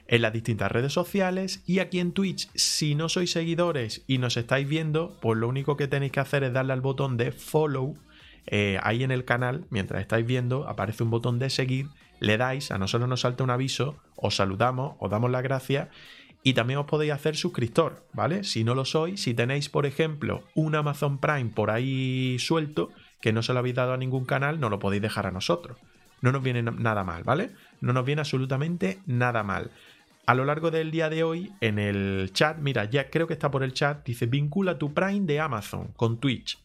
en 0.07 0.23
las 0.23 0.33
distintas 0.33 0.71
redes 0.71 0.93
sociales 0.93 1.61
y 1.67 1.81
aquí 1.81 1.99
en 1.99 2.13
Twitch, 2.13 2.49
si 2.55 2.95
no 2.95 3.09
sois 3.09 3.33
seguidores 3.33 4.05
y 4.07 4.19
nos 4.19 4.37
estáis 4.37 4.69
viendo, 4.69 5.19
pues 5.21 5.39
lo 5.39 5.49
único 5.49 5.77
que 5.77 5.89
tenéis 5.89 6.13
que 6.13 6.21
hacer 6.21 6.45
es 6.45 6.53
darle 6.53 6.73
al 6.73 6.81
botón 6.83 7.17
de 7.17 7.33
follow 7.33 7.97
eh, 8.47 8.79
ahí 8.83 9.03
en 9.03 9.11
el 9.11 9.25
canal, 9.25 9.65
mientras 9.71 10.01
estáis 10.01 10.25
viendo, 10.25 10.69
aparece 10.69 11.03
un 11.03 11.11
botón 11.11 11.41
de 11.41 11.51
seguir, 11.51 11.89
le 12.25 12.37
dais, 12.37 12.71
a 12.71 12.79
nosotros 12.79 13.09
nos 13.09 13.21
salta 13.21 13.45
un 13.45 13.51
aviso, 13.51 13.97
os 14.17 14.37
saludamos, 14.37 14.97
os 14.99 15.11
damos 15.11 15.31
las 15.31 15.43
gracias 15.43 15.89
y 16.43 16.53
también 16.53 16.79
os 16.79 16.87
podéis 16.87 17.13
hacer 17.13 17.37
suscriptor, 17.37 18.07
¿vale? 18.13 18.45
Si 18.45 18.65
no 18.65 18.75
lo 18.75 18.85
sois, 18.85 19.23
si 19.23 19.33
tenéis, 19.33 19.69
por 19.69 19.87
ejemplo, 19.87 20.45
un 20.55 20.75
Amazon 20.75 21.19
Prime 21.19 21.51
por 21.51 21.71
ahí 21.71 22.37
suelto, 22.39 22.91
que 23.21 23.33
no 23.33 23.43
se 23.43 23.55
lo 23.55 23.61
habéis 23.61 23.77
dado 23.77 23.95
a 23.95 23.97
ningún 23.97 24.27
canal, 24.27 24.61
no 24.61 24.69
lo 24.69 24.79
podéis 24.79 25.01
dejar 25.01 25.27
a 25.27 25.31
nosotros. 25.31 25.79
No 26.21 26.33
nos 26.33 26.43
viene 26.43 26.63
nada 26.63 27.03
mal, 27.05 27.25
¿vale? 27.25 27.51
No 27.81 27.95
nos 27.95 28.05
viene 28.05 28.21
absolutamente 28.21 28.99
nada 29.07 29.43
mal. 29.43 29.71
A 30.27 30.35
lo 30.35 30.45
largo 30.45 30.71
del 30.71 30.91
día 30.91 31.09
de 31.09 31.23
hoy, 31.23 31.53
en 31.61 31.79
el 31.79 32.31
chat, 32.33 32.59
mira, 32.59 32.85
ya 32.85 33.11
creo 33.11 33.27
que 33.27 33.35
está 33.35 33.51
por 33.51 33.63
el 33.63 33.73
chat, 33.73 34.05
dice 34.07 34.27
vincula 34.27 34.79
tu 34.79 34.93
Prime 34.93 35.27
de 35.27 35.41
Amazon 35.41 35.93
con 35.97 36.19
Twitch. 36.19 36.59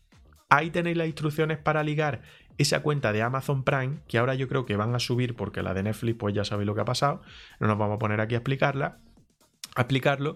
Ahí 0.50 0.72
tenéis 0.72 0.98
las 0.98 1.08
instrucciones 1.08 1.58
para 1.58 1.84
ligar 1.84 2.22
esa 2.60 2.82
cuenta 2.82 3.14
de 3.14 3.22
Amazon 3.22 3.64
Prime, 3.64 4.00
que 4.08 4.18
ahora 4.18 4.36
yo 4.36 4.50
creo 4.50 4.66
que 4.66 4.76
van 4.76 4.94
a 4.94 5.00
subir 5.00 5.34
porque 5.34 5.64
la 5.64 5.74
de 5.74 5.82
Netflix, 5.82 6.18
pues 6.20 6.36
ya 6.36 6.44
sabéis 6.44 6.68
lo 6.68 6.76
que 6.76 6.82
ha 6.82 6.86
pasado. 6.86 7.22
No 7.60 7.68
nos 7.68 7.78
vamos 7.78 7.96
a 7.96 8.00
poner 8.00 8.20
aquí 8.20 8.36
a 8.36 8.40
explicarla, 8.40 8.98
a 9.76 9.82
explicarlo. 9.82 10.36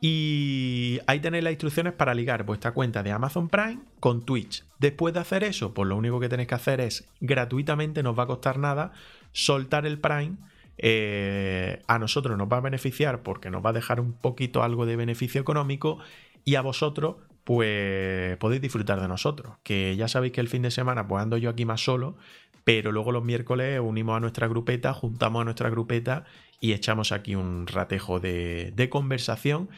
Y 0.00 0.98
ahí 1.06 1.20
tenéis 1.20 1.44
las 1.44 1.52
instrucciones 1.52 1.92
para 1.92 2.14
ligar 2.14 2.44
vuestra 2.44 2.72
cuenta 2.72 3.02
de 3.02 3.12
Amazon 3.12 3.50
Prime 3.50 3.80
con 4.00 4.22
Twitch. 4.22 4.64
Después 4.78 5.12
de 5.12 5.20
hacer 5.20 5.44
eso, 5.44 5.74
pues 5.74 5.86
lo 5.86 5.96
único 5.96 6.18
que 6.20 6.30
tenéis 6.30 6.48
que 6.48 6.54
hacer 6.54 6.80
es 6.80 7.06
gratuitamente, 7.20 8.02
no 8.02 8.10
os 8.10 8.18
va 8.18 8.22
a 8.22 8.28
costar 8.28 8.58
nada, 8.58 8.92
soltar 9.32 9.84
el 9.84 9.98
Prime. 10.00 10.36
Eh, 10.78 11.82
a 11.86 11.98
nosotros 11.98 12.38
nos 12.38 12.48
va 12.48 12.58
a 12.58 12.60
beneficiar 12.60 13.22
porque 13.22 13.50
nos 13.50 13.62
va 13.62 13.70
a 13.70 13.72
dejar 13.74 14.00
un 14.00 14.14
poquito 14.14 14.62
algo 14.62 14.86
de 14.86 14.96
beneficio 14.96 15.40
económico 15.40 15.98
y 16.44 16.54
a 16.54 16.62
vosotros 16.62 17.16
pues 17.48 18.36
podéis 18.36 18.60
disfrutar 18.60 19.00
de 19.00 19.08
nosotros. 19.08 19.56
Que 19.62 19.96
ya 19.96 20.06
sabéis 20.06 20.34
que 20.34 20.42
el 20.42 20.48
fin 20.48 20.60
de 20.60 20.70
semana 20.70 21.08
pues 21.08 21.22
ando 21.22 21.38
yo 21.38 21.48
aquí 21.48 21.64
más 21.64 21.82
solo, 21.82 22.18
pero 22.62 22.92
luego 22.92 23.10
los 23.10 23.24
miércoles 23.24 23.80
unimos 23.82 24.18
a 24.18 24.20
nuestra 24.20 24.48
grupeta, 24.48 24.92
juntamos 24.92 25.40
a 25.40 25.44
nuestra 25.44 25.70
grupeta 25.70 26.26
y 26.60 26.74
echamos 26.74 27.10
aquí 27.10 27.36
un 27.36 27.66
ratejo 27.66 28.20
de, 28.20 28.88
conversación 28.90 29.70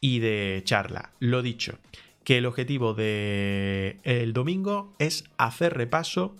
y 0.00 0.20
de 0.20 0.62
charla. 0.64 1.14
Lo 1.18 1.42
dicho, 1.42 1.80
que 2.22 2.38
el 2.38 2.46
objetivo 2.46 2.94
del 2.94 3.98
el 4.04 4.32
domingo 4.32 4.94
es 5.00 5.24
hacer 5.36 5.74
repaso 5.74 6.36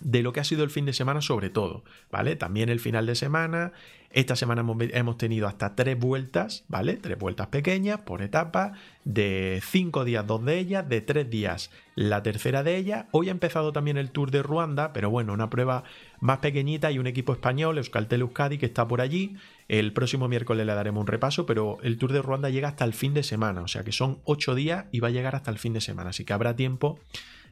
de 0.00 0.22
lo 0.22 0.32
que 0.32 0.40
ha 0.40 0.44
sido 0.44 0.64
el 0.64 0.70
fin 0.70 0.86
de 0.86 0.92
semana 0.92 1.20
sobre 1.20 1.50
todo, 1.50 1.84
¿vale? 2.10 2.36
También 2.36 2.68
el 2.68 2.80
final 2.80 3.06
de 3.06 3.14
semana, 3.14 3.72
esta 4.12 4.34
semana 4.34 4.64
hemos, 4.92 5.18
tenido 5.18 5.46
hasta 5.46 5.76
tres 5.76 5.96
vueltas, 5.96 6.64
¿vale? 6.66 6.94
Tres 6.94 7.16
vueltas 7.16 7.46
pequeñas 7.46 8.00
por 8.00 8.22
etapa, 8.22 8.72
de 9.04 9.62
cinco 9.64 10.04
días 10.04 10.26
dos 10.26 10.44
de 10.44 10.58
ellas, 10.58 10.88
de 10.88 11.00
tres 11.00 11.30
días 11.30 11.70
la 11.94 12.22
tercera 12.22 12.64
de 12.64 12.76
ellas. 12.76 13.06
Hoy 13.12 13.28
ha 13.28 13.30
empezado 13.30 13.72
también 13.72 13.98
el 13.98 14.10
Tour 14.10 14.32
de 14.32 14.42
Ruanda, 14.42 14.92
pero 14.92 15.10
bueno, 15.10 15.32
una 15.32 15.48
prueba 15.48 15.84
más 16.18 16.38
pequeñita 16.38 16.90
y 16.90 16.98
un 16.98 17.06
equipo 17.06 17.32
español, 17.32 17.78
Euskaltel 17.78 18.22
Euskadi, 18.22 18.58
que 18.58 18.66
está 18.66 18.88
por 18.88 19.00
allí. 19.00 19.36
El 19.68 19.92
próximo 19.92 20.26
miércoles 20.26 20.66
le 20.66 20.74
daremos 20.74 21.02
un 21.02 21.06
repaso, 21.06 21.46
pero 21.46 21.78
el 21.82 21.96
Tour 21.96 22.12
de 22.12 22.22
Ruanda 22.22 22.50
llega 22.50 22.68
hasta 22.68 22.84
el 22.84 22.94
fin 22.94 23.14
de 23.14 23.22
semana, 23.22 23.62
o 23.62 23.68
sea 23.68 23.84
que 23.84 23.92
son 23.92 24.18
ocho 24.24 24.56
días 24.56 24.86
y 24.90 24.98
va 24.98 25.08
a 25.08 25.12
llegar 25.12 25.36
hasta 25.36 25.52
el 25.52 25.58
fin 25.58 25.72
de 25.72 25.80
semana, 25.80 26.10
así 26.10 26.24
que 26.24 26.32
habrá 26.32 26.56
tiempo 26.56 26.98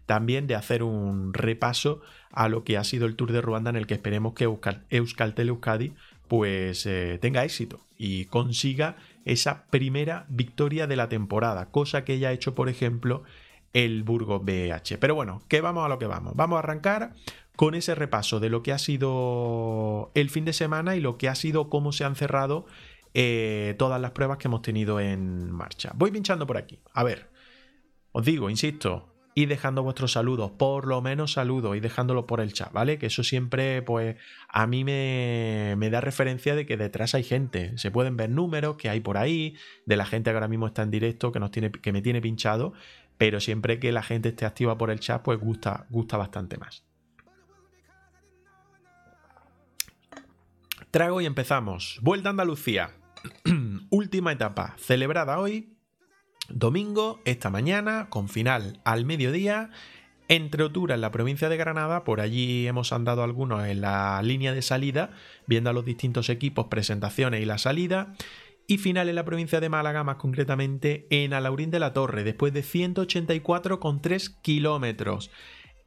también 0.08 0.46
de 0.46 0.54
hacer 0.54 0.82
un 0.82 1.34
repaso 1.34 2.00
a 2.32 2.48
lo 2.48 2.64
que 2.64 2.78
ha 2.78 2.84
sido 2.84 3.04
el 3.04 3.14
Tour 3.14 3.30
de 3.30 3.42
Ruanda 3.42 3.68
en 3.68 3.76
el 3.76 3.86
que 3.86 3.92
esperemos 3.92 4.32
que 4.32 4.48
Euskaltel 4.88 5.50
Euskadi 5.50 5.92
pues 6.28 6.86
eh, 6.86 7.18
tenga 7.20 7.44
éxito 7.44 7.80
y 7.98 8.24
consiga 8.24 8.96
esa 9.26 9.66
primera 9.66 10.24
victoria 10.30 10.86
de 10.86 10.96
la 10.96 11.10
temporada, 11.10 11.66
cosa 11.66 12.04
que 12.04 12.18
ya 12.18 12.30
ha 12.30 12.32
hecho, 12.32 12.54
por 12.54 12.70
ejemplo, 12.70 13.22
el 13.74 14.02
Burgos 14.02 14.42
BH. 14.46 14.96
Pero 14.98 15.14
bueno, 15.14 15.42
que 15.46 15.60
vamos 15.60 15.84
a 15.84 15.90
lo 15.90 15.98
que 15.98 16.06
vamos. 16.06 16.32
Vamos 16.34 16.56
a 16.56 16.60
arrancar 16.60 17.12
con 17.54 17.74
ese 17.74 17.94
repaso 17.94 18.40
de 18.40 18.48
lo 18.48 18.62
que 18.62 18.72
ha 18.72 18.78
sido 18.78 20.10
el 20.14 20.30
fin 20.30 20.46
de 20.46 20.54
semana 20.54 20.96
y 20.96 21.00
lo 21.00 21.18
que 21.18 21.28
ha 21.28 21.34
sido 21.34 21.68
cómo 21.68 21.92
se 21.92 22.04
han 22.04 22.16
cerrado 22.16 22.64
eh, 23.12 23.74
todas 23.78 24.00
las 24.00 24.12
pruebas 24.12 24.38
que 24.38 24.48
hemos 24.48 24.62
tenido 24.62 25.00
en 25.00 25.50
marcha. 25.50 25.92
Voy 25.96 26.10
pinchando 26.10 26.46
por 26.46 26.56
aquí. 26.56 26.78
A 26.94 27.04
ver, 27.04 27.28
os 28.12 28.24
digo, 28.24 28.48
insisto, 28.48 29.17
y 29.38 29.46
dejando 29.46 29.84
vuestros 29.84 30.10
saludos, 30.10 30.50
por 30.50 30.88
lo 30.88 31.00
menos 31.00 31.34
saludos 31.34 31.76
y 31.76 31.80
dejándolo 31.80 32.26
por 32.26 32.40
el 32.40 32.52
chat, 32.52 32.72
¿vale? 32.72 32.98
Que 32.98 33.06
eso 33.06 33.22
siempre, 33.22 33.82
pues, 33.82 34.16
a 34.48 34.66
mí 34.66 34.82
me, 34.82 35.76
me, 35.78 35.90
da 35.90 36.00
referencia 36.00 36.56
de 36.56 36.66
que 36.66 36.76
detrás 36.76 37.14
hay 37.14 37.22
gente. 37.22 37.78
Se 37.78 37.92
pueden 37.92 38.16
ver 38.16 38.30
números 38.30 38.76
que 38.78 38.88
hay 38.88 38.98
por 38.98 39.16
ahí, 39.16 39.54
de 39.86 39.96
la 39.96 40.06
gente 40.06 40.32
que 40.32 40.34
ahora 40.34 40.48
mismo 40.48 40.66
está 40.66 40.82
en 40.82 40.90
directo, 40.90 41.30
que, 41.30 41.38
nos 41.38 41.52
tiene, 41.52 41.70
que 41.70 41.92
me 41.92 42.02
tiene 42.02 42.20
pinchado, 42.20 42.72
pero 43.16 43.38
siempre 43.38 43.78
que 43.78 43.92
la 43.92 44.02
gente 44.02 44.30
esté 44.30 44.44
activa 44.44 44.76
por 44.76 44.90
el 44.90 44.98
chat, 44.98 45.22
pues 45.22 45.38
gusta, 45.38 45.86
gusta 45.88 46.16
bastante 46.16 46.58
más. 46.58 46.84
Trago 50.90 51.20
y 51.20 51.26
empezamos. 51.26 52.00
Vuelta 52.02 52.30
a 52.30 52.32
Andalucía. 52.32 52.90
Última 53.90 54.32
etapa, 54.32 54.74
celebrada 54.78 55.38
hoy 55.38 55.77
Domingo, 56.48 57.20
esta 57.24 57.50
mañana, 57.50 58.08
con 58.08 58.28
final 58.28 58.80
al 58.84 59.04
mediodía, 59.04 59.70
entre 60.28 60.62
Otura 60.62 60.94
en 60.94 61.02
la 61.02 61.10
provincia 61.10 61.48
de 61.48 61.56
Granada, 61.56 62.04
por 62.04 62.20
allí 62.20 62.66
hemos 62.66 62.92
andado 62.92 63.22
algunos 63.22 63.66
en 63.66 63.82
la 63.82 64.20
línea 64.22 64.52
de 64.52 64.62
salida, 64.62 65.10
viendo 65.46 65.70
a 65.70 65.72
los 65.72 65.84
distintos 65.84 66.30
equipos, 66.30 66.66
presentaciones 66.66 67.42
y 67.42 67.44
la 67.44 67.58
salida, 67.58 68.14
y 68.66 68.78
final 68.78 69.08
en 69.08 69.14
la 69.14 69.24
provincia 69.24 69.60
de 69.60 69.68
Málaga, 69.68 70.04
más 70.04 70.16
concretamente 70.16 71.06
en 71.10 71.32
Alaurín 71.32 71.70
de 71.70 71.80
la 71.80 71.92
Torre, 71.92 72.24
después 72.24 72.52
de 72.52 72.62
184,3 72.62 74.40
kilómetros. 74.42 75.30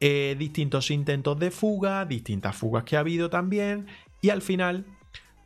Eh, 0.00 0.34
distintos 0.36 0.90
intentos 0.90 1.38
de 1.38 1.52
fuga, 1.52 2.04
distintas 2.06 2.56
fugas 2.56 2.82
que 2.82 2.96
ha 2.96 3.00
habido 3.00 3.30
también, 3.30 3.86
y 4.20 4.30
al 4.30 4.42
final 4.42 4.84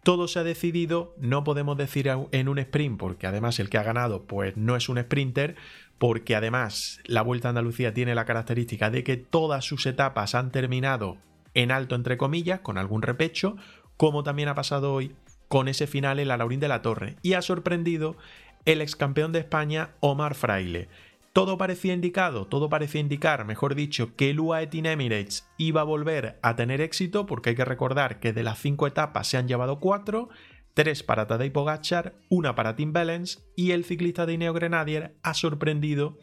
todo 0.06 0.28
se 0.28 0.38
ha 0.38 0.44
decidido, 0.44 1.16
no 1.18 1.42
podemos 1.42 1.76
decir 1.76 2.08
en 2.30 2.48
un 2.48 2.60
sprint, 2.60 2.96
porque 2.96 3.26
además 3.26 3.58
el 3.58 3.68
que 3.68 3.76
ha 3.76 3.82
ganado 3.82 4.22
pues 4.22 4.56
no 4.56 4.76
es 4.76 4.88
un 4.88 5.02
sprinter, 5.02 5.56
porque 5.98 6.36
además 6.36 7.00
la 7.06 7.22
Vuelta 7.22 7.48
a 7.48 7.50
Andalucía 7.50 7.92
tiene 7.92 8.14
la 8.14 8.24
característica 8.24 8.88
de 8.88 9.02
que 9.02 9.16
todas 9.16 9.64
sus 9.64 9.84
etapas 9.84 10.36
han 10.36 10.52
terminado 10.52 11.16
en 11.54 11.72
alto 11.72 11.96
entre 11.96 12.16
comillas, 12.16 12.60
con 12.60 12.78
algún 12.78 13.02
repecho, 13.02 13.56
como 13.96 14.22
también 14.22 14.48
ha 14.48 14.54
pasado 14.54 14.94
hoy 14.94 15.16
con 15.48 15.66
ese 15.66 15.88
final 15.88 16.20
en 16.20 16.28
la 16.28 16.36
Laurín 16.36 16.60
de 16.60 16.68
la 16.68 16.82
Torre, 16.82 17.16
y 17.22 17.32
ha 17.32 17.42
sorprendido 17.42 18.16
el 18.64 18.82
ex 18.82 18.94
campeón 18.94 19.32
de 19.32 19.40
España 19.40 19.90
Omar 19.98 20.36
Fraile, 20.36 20.88
todo 21.36 21.58
parecía 21.58 21.92
indicado, 21.92 22.46
todo 22.46 22.70
parecía 22.70 23.02
indicar, 23.02 23.44
mejor 23.44 23.74
dicho, 23.74 24.16
que 24.16 24.30
el 24.30 24.40
UAE 24.40 24.68
Team 24.68 24.86
Emirates 24.86 25.46
iba 25.58 25.82
a 25.82 25.84
volver 25.84 26.38
a 26.40 26.56
tener 26.56 26.80
éxito, 26.80 27.26
porque 27.26 27.50
hay 27.50 27.56
que 27.56 27.66
recordar 27.66 28.20
que 28.20 28.32
de 28.32 28.42
las 28.42 28.58
cinco 28.58 28.86
etapas 28.86 29.28
se 29.28 29.36
han 29.36 29.46
llevado 29.46 29.78
cuatro, 29.78 30.30
tres 30.72 31.02
para 31.02 31.26
Tadej 31.26 31.52
Pogacar, 31.52 32.14
una 32.30 32.54
para 32.54 32.74
Tim 32.74 32.94
Balance 32.94 33.40
y 33.54 33.72
el 33.72 33.84
ciclista 33.84 34.24
de 34.24 34.32
Ineo 34.32 34.54
Grenadier 34.54 35.14
ha 35.22 35.34
sorprendido 35.34 36.16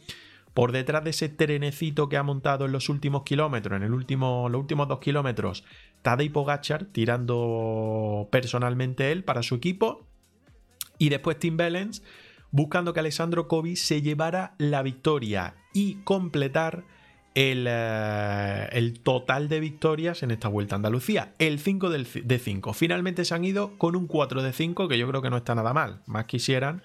por 0.55 0.71
detrás 0.71 1.03
de 1.03 1.11
ese 1.11 1.29
trenecito 1.29 2.09
que 2.09 2.17
ha 2.17 2.23
montado 2.23 2.65
en 2.65 2.71
los 2.71 2.89
últimos 2.89 3.21
kilómetros, 3.21 3.77
en 3.77 3.83
el 3.83 3.93
último, 3.93 4.49
los 4.49 4.61
últimos 4.61 4.87
dos 4.87 4.97
kilómetros, 4.97 5.63
Tadej 6.01 6.31
Pogachar 6.31 6.85
tirando 6.85 8.29
personalmente 8.31 9.11
él 9.11 9.23
para 9.23 9.43
su 9.43 9.53
equipo 9.53 10.07
y 10.97 11.09
después 11.09 11.37
Tim 11.37 11.55
Balance 11.55 12.01
buscando 12.53 12.93
que 12.93 12.99
Alessandro 12.99 13.47
Covi 13.47 13.75
se 13.75 14.01
llevara 14.01 14.53
la 14.59 14.83
victoria 14.83 15.55
y 15.73 15.95
completar 16.03 16.85
el, 17.33 17.65
eh, 17.67 18.69
el, 18.71 18.99
total 18.99 19.49
de 19.49 19.59
victorias 19.59 20.21
en 20.21 20.29
esta 20.29 20.49
vuelta 20.49 20.75
a 20.75 20.77
Andalucía. 20.77 21.33
El 21.39 21.59
5 21.59 21.89
de 21.89 22.39
5. 22.39 22.73
Finalmente 22.73 23.25
se 23.25 23.33
han 23.33 23.43
ido 23.43 23.75
con 23.79 23.95
un 23.95 24.05
4 24.05 24.43
de 24.43 24.53
5, 24.53 24.87
que 24.87 24.99
yo 24.99 25.07
creo 25.07 25.23
que 25.23 25.31
no 25.31 25.37
está 25.37 25.55
nada 25.55 25.73
mal. 25.73 26.03
Más 26.05 26.25
quisieran 26.25 26.83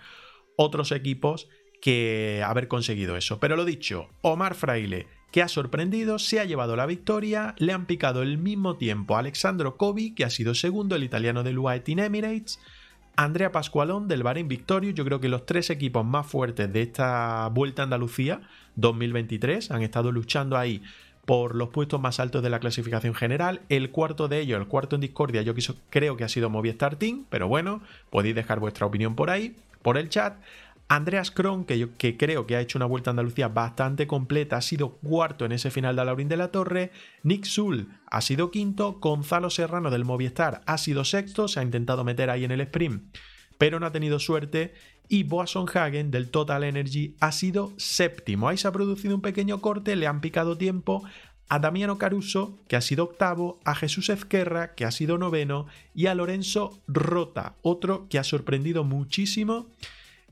otros 0.57 0.91
equipos 0.91 1.51
que 1.83 2.43
haber 2.45 2.67
conseguido 2.67 3.19
eso. 3.19 3.39
Pero 3.39 3.55
lo 3.55 3.67
dicho, 3.67 4.09
Omar 4.23 4.55
Fraile, 4.55 5.07
que 5.31 5.43
ha 5.43 5.49
sorprendido, 5.49 6.19
se 6.19 6.41
ha 6.41 6.47
llevado 6.47 6.77
la 6.77 6.87
victoria, 6.87 7.55
le 7.59 7.75
han 7.75 7.85
picado 7.85 8.23
el 8.23 8.39
mismo 8.39 8.79
tiempo 8.79 9.17
a 9.17 9.19
Alexandro 9.19 9.77
Covi, 9.77 10.15
que 10.15 10.25
ha 10.25 10.31
sido 10.31 10.55
segundo, 10.55 10.97
el 10.97 11.05
italiano 11.05 11.43
del 11.43 11.59
UAE 11.59 11.81
Team 11.81 11.99
Emirates, 11.99 12.59
Andrea 13.19 13.51
Pascualón 13.51 14.07
del 14.07 14.23
Bahrein 14.23 14.47
Victorio, 14.47 14.93
yo 14.93 15.05
creo 15.05 15.19
que 15.19 15.29
los 15.29 15.45
tres 15.45 15.71
equipos 15.71 16.05
más 16.05 16.25
fuertes 16.25 16.73
de 16.73 16.83
esta 16.83 17.49
Vuelta 17.49 17.83
a 17.83 17.87
Andalucía 17.87 18.43
2023 18.77 19.73
han 19.73 19.83
estado 19.83 20.13
luchando 20.13 20.57
ahí 20.57 20.85
por 21.27 21.57
los 21.57 21.71
puestos 21.71 22.01
más 22.01 22.21
altos 22.21 22.45
de 22.45 22.51
la 22.51 22.61
clasificación 22.61 23.17
general. 23.17 23.61
El 23.71 23.91
cuarto 23.91 24.29
de 24.29 24.39
ellos, 24.39 24.61
el 24.61 24.69
cuarto 24.69 24.95
en 24.95 25.01
discordia, 25.01 25.43
yo 25.43 25.53
creo 25.91 26.17
que 26.17 26.23
ha 26.23 26.29
sido 26.29 26.49
Movistar 26.49 26.95
Team, 26.95 27.25
pero 27.29 27.49
bueno, 27.49 27.83
podéis 28.09 28.37
dejar 28.37 28.61
vuestra 28.61 28.87
opinión 28.87 29.17
por 29.17 29.31
ahí, 29.31 29.57
por 29.83 29.99
el 29.99 30.11
chat. 30.11 30.37
Andreas 30.91 31.31
Kron, 31.31 31.67
que, 31.67 31.79
yo, 31.79 31.89
creo 31.99 32.47
que 32.47 32.57
ha 32.57 32.63
hecho 32.63 32.79
una 32.79 32.87
vuelta 32.87 33.11
a 33.11 33.13
Andalucía 33.13 33.49
bastante 33.49 34.07
completa, 34.07 34.57
ha 34.57 34.63
sido 34.63 34.93
cuarto 34.93 35.45
en 35.45 35.53
ese 35.53 35.71
final 35.71 35.95
de 35.95 36.05
Laurín 36.05 36.29
de 36.29 36.39
la 36.39 36.51
Torre. 36.51 36.93
Nick 37.23 37.45
Sul 37.45 37.89
ha 38.07 38.23
sido 38.23 38.51
quinto. 38.51 38.95
Gonzalo 38.99 39.51
Serrano 39.51 39.91
del 39.91 40.07
Movistar 40.07 40.63
ha 40.65 40.79
sido 40.79 41.05
sexto. 41.05 41.47
Se 41.47 41.61
ha 41.61 41.63
intentado 41.63 42.05
meter 42.05 42.31
ahí 42.31 42.45
en 42.45 42.53
el 42.53 42.63
sprint, 42.63 43.15
pero 43.59 43.79
no 43.79 43.85
ha 43.85 43.93
tenido 43.93 44.19
suerte. 44.19 44.73
Y 45.11 45.25
Boasson 45.25 45.67
Hagen 45.73 46.11
del 46.11 46.31
Total 46.31 46.65
Energy 46.65 47.17
ha 47.21 47.33
sido 47.33 47.75
séptimo. 47.77 48.49
Ahí 48.49 48.57
se 48.57 48.69
ha 48.69 48.73
producido 48.73 49.15
un 49.15 49.23
pequeño 49.23 49.61
corte, 49.61 49.95
le 49.95 50.07
han 50.07 50.23
picado 50.23 50.57
tiempo 50.57 51.05
a 51.51 51.59
Damiano 51.59 51.99
Caruso, 51.99 52.59
que 52.67 52.77
ha 52.77 52.81
sido 52.83 53.05
octavo, 53.05 53.59
a 53.65 53.75
Jesús 53.75 54.09
Ezquerra, 54.11 54.75
que 54.75 54.85
ha 54.85 54.91
sido 54.91 55.17
noveno, 55.17 55.67
y 55.95 56.07
a 56.07 56.15
Lorenzo 56.15 56.79
Rota, 56.87 57.55
otro 57.63 58.07
que 58.11 58.19
ha 58.19 58.25
sorprendido 58.25 58.85
muchísimo 58.85 59.67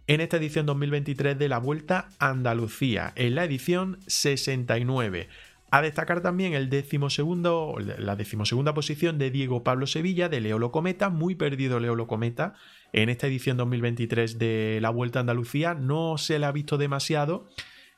en 0.07 0.21
esta 0.21 0.37
edición 0.37 0.67
2023 0.67 1.39
de 1.39 1.49
la 1.49 1.59
Vuelta 1.59 2.09
Andalucía, 2.19 3.13
en 3.17 3.35
la 3.35 3.45
edición 3.45 3.99
69. 4.07 5.29
A 5.71 5.83
destacar 5.83 6.21
también 6.21 6.55
el 6.55 6.71
decimosegundo, 6.71 7.77
la 7.99 8.15
decimosegunda 8.15 8.73
posición 8.73 9.19
de 9.19 9.33
Diego 9.33 9.65
Pablo 9.65 9.89
Sevilla 9.89 10.29
de 10.29 10.41
Leolo 10.41 10.71
Cometa, 10.71 11.11
muy 11.11 11.35
perdido 11.35 11.81
Leolo 11.81 12.07
Cometa 12.07 12.55
en 12.93 13.09
esta 13.09 13.27
edición 13.27 13.57
2023 13.57 14.39
de 14.39 14.79
la 14.81 14.91
Vuelta 14.91 15.19
a 15.19 15.21
Andalucía, 15.21 15.75
no 15.75 16.19
se 16.19 16.39
le 16.39 16.47
ha 16.47 16.53
visto 16.53 16.79
demasiado. 16.79 17.49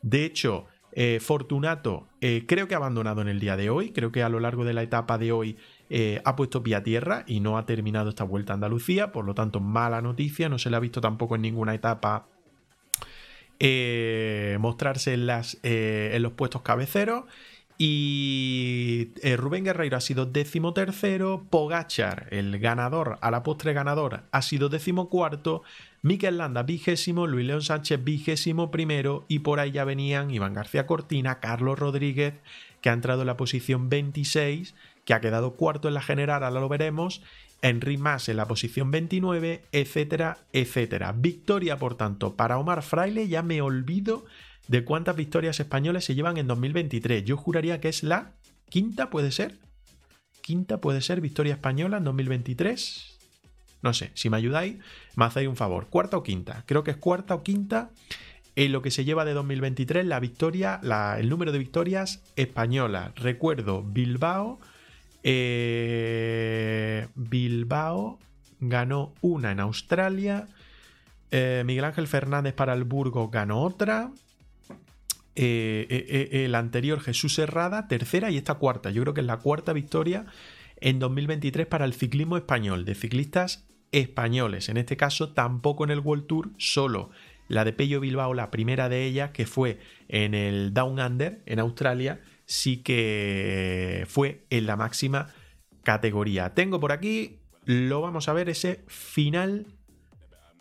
De 0.00 0.24
hecho, 0.24 0.66
eh, 0.92 1.20
Fortunato 1.20 2.08
eh, 2.22 2.44
creo 2.48 2.66
que 2.66 2.74
ha 2.74 2.78
abandonado 2.78 3.20
en 3.20 3.28
el 3.28 3.38
día 3.38 3.56
de 3.58 3.68
hoy, 3.68 3.90
creo 3.90 4.12
que 4.12 4.22
a 4.22 4.30
lo 4.30 4.40
largo 4.40 4.64
de 4.64 4.72
la 4.72 4.82
etapa 4.82 5.18
de 5.18 5.30
hoy 5.30 5.58
eh, 5.90 6.20
ha 6.24 6.36
puesto 6.36 6.62
pie 6.62 6.76
a 6.76 6.82
tierra 6.82 7.24
y 7.26 7.40
no 7.40 7.56
ha 7.56 7.64
terminado 7.64 8.10
esta 8.10 8.24
vuelta 8.24 8.52
a 8.52 8.54
Andalucía, 8.54 9.12
por 9.12 9.24
lo 9.24 9.34
tanto 9.34 9.60
mala 9.60 10.02
noticia, 10.02 10.48
no 10.48 10.58
se 10.58 10.70
le 10.70 10.76
ha 10.76 10.80
visto 10.80 11.00
tampoco 11.00 11.36
en 11.36 11.42
ninguna 11.42 11.74
etapa 11.74 12.26
eh, 13.58 14.56
mostrarse 14.60 15.16
eh, 15.62 16.10
en 16.14 16.22
los 16.22 16.32
puestos 16.32 16.62
cabeceros. 16.62 17.24
Y 17.80 19.12
Rubén 19.36 19.62
Guerreiro 19.62 19.96
ha 19.96 20.00
sido 20.00 20.26
décimo 20.26 20.74
tercero, 20.74 21.46
Pogachar, 21.48 22.26
el 22.32 22.58
ganador, 22.58 23.18
a 23.20 23.30
la 23.30 23.44
postre 23.44 23.72
ganador, 23.72 24.24
ha 24.32 24.42
sido 24.42 24.68
décimo 24.68 25.08
cuarto, 25.08 25.62
Miquel 26.02 26.38
Landa 26.38 26.64
vigésimo, 26.64 27.28
Luis 27.28 27.46
León 27.46 27.62
Sánchez 27.62 28.02
vigésimo 28.02 28.72
primero 28.72 29.24
y 29.28 29.40
por 29.40 29.60
ahí 29.60 29.70
ya 29.70 29.84
venían 29.84 30.32
Iván 30.32 30.54
García 30.54 30.86
Cortina, 30.86 31.38
Carlos 31.38 31.78
Rodríguez, 31.78 32.34
que 32.80 32.90
ha 32.90 32.92
entrado 32.92 33.22
en 33.22 33.26
la 33.26 33.36
posición 33.36 33.88
26 33.88 34.74
que 35.08 35.14
ha 35.14 35.22
quedado 35.22 35.54
cuarto 35.54 35.88
en 35.88 35.94
la 35.94 36.02
general, 36.02 36.44
ahora 36.44 36.60
lo 36.60 36.68
veremos, 36.68 37.22
Henry 37.62 37.96
Mas 37.96 38.28
en 38.28 38.36
la 38.36 38.46
posición 38.46 38.90
29, 38.90 39.64
etcétera, 39.72 40.36
etcétera. 40.52 41.12
Victoria, 41.16 41.78
por 41.78 41.94
tanto, 41.94 42.36
para 42.36 42.58
Omar 42.58 42.82
Fraile, 42.82 43.26
ya 43.26 43.42
me 43.42 43.62
olvido 43.62 44.26
de 44.66 44.84
cuántas 44.84 45.16
victorias 45.16 45.60
españoles 45.60 46.04
se 46.04 46.14
llevan 46.14 46.36
en 46.36 46.46
2023. 46.46 47.24
Yo 47.24 47.38
juraría 47.38 47.80
que 47.80 47.88
es 47.88 48.02
la 48.02 48.32
quinta, 48.68 49.08
¿puede 49.08 49.32
ser? 49.32 49.56
Quinta 50.42 50.82
puede 50.82 51.00
ser 51.00 51.22
victoria 51.22 51.54
española 51.54 51.96
en 51.96 52.04
2023. 52.04 53.18
No 53.80 53.94
sé, 53.94 54.10
si 54.12 54.28
me 54.28 54.36
ayudáis, 54.36 54.76
me 55.16 55.24
hacéis 55.24 55.48
un 55.48 55.56
favor. 55.56 55.86
¿Cuarta 55.86 56.18
o 56.18 56.22
quinta? 56.22 56.64
Creo 56.66 56.84
que 56.84 56.90
es 56.90 56.98
cuarta 56.98 57.34
o 57.34 57.42
quinta 57.42 57.92
en 58.56 58.72
lo 58.72 58.82
que 58.82 58.90
se 58.90 59.06
lleva 59.06 59.24
de 59.24 59.32
2023 59.32 60.04
la 60.04 60.20
victoria, 60.20 60.82
el 61.16 61.30
número 61.30 61.50
de 61.50 61.60
victorias 61.60 62.22
españolas. 62.36 63.14
Recuerdo 63.14 63.82
Bilbao, 63.82 64.60
eh, 65.22 67.08
Bilbao 67.14 68.18
ganó 68.60 69.14
una 69.20 69.52
en 69.52 69.60
Australia. 69.60 70.46
Eh, 71.30 71.62
Miguel 71.66 71.84
Ángel 71.84 72.06
Fernández 72.06 72.54
para 72.54 72.74
el 72.74 72.84
Burgo 72.84 73.28
ganó 73.28 73.62
otra. 73.62 74.10
Eh, 75.34 76.44
el 76.44 76.54
anterior 76.54 77.00
Jesús 77.00 77.38
Herrada, 77.38 77.86
tercera 77.86 78.30
y 78.30 78.36
esta 78.36 78.54
cuarta. 78.54 78.90
Yo 78.90 79.02
creo 79.02 79.14
que 79.14 79.20
es 79.20 79.26
la 79.26 79.36
cuarta 79.36 79.72
victoria 79.72 80.26
en 80.80 80.98
2023 80.98 81.66
para 81.66 81.84
el 81.84 81.94
ciclismo 81.94 82.36
español, 82.36 82.84
de 82.84 82.94
ciclistas 82.94 83.64
españoles. 83.92 84.68
En 84.68 84.76
este 84.76 84.96
caso, 84.96 85.30
tampoco 85.30 85.84
en 85.84 85.90
el 85.90 86.00
World 86.00 86.26
Tour, 86.26 86.50
solo 86.58 87.10
la 87.48 87.64
de 87.64 87.72
Pello 87.72 88.00
Bilbao, 88.00 88.34
la 88.34 88.50
primera 88.50 88.88
de 88.88 89.04
ellas, 89.04 89.30
que 89.30 89.46
fue 89.46 89.78
en 90.08 90.34
el 90.34 90.74
Down 90.74 91.00
Under, 91.00 91.40
en 91.46 91.58
Australia, 91.58 92.20
sí 92.48 92.78
que 92.78 94.06
fue 94.08 94.46
en 94.50 94.66
la 94.66 94.76
máxima 94.76 95.28
categoría. 95.84 96.54
Tengo 96.54 96.80
por 96.80 96.92
aquí, 96.92 97.38
lo 97.64 98.00
vamos 98.00 98.28
a 98.28 98.32
ver, 98.32 98.48
ese 98.48 98.82
final 98.88 99.66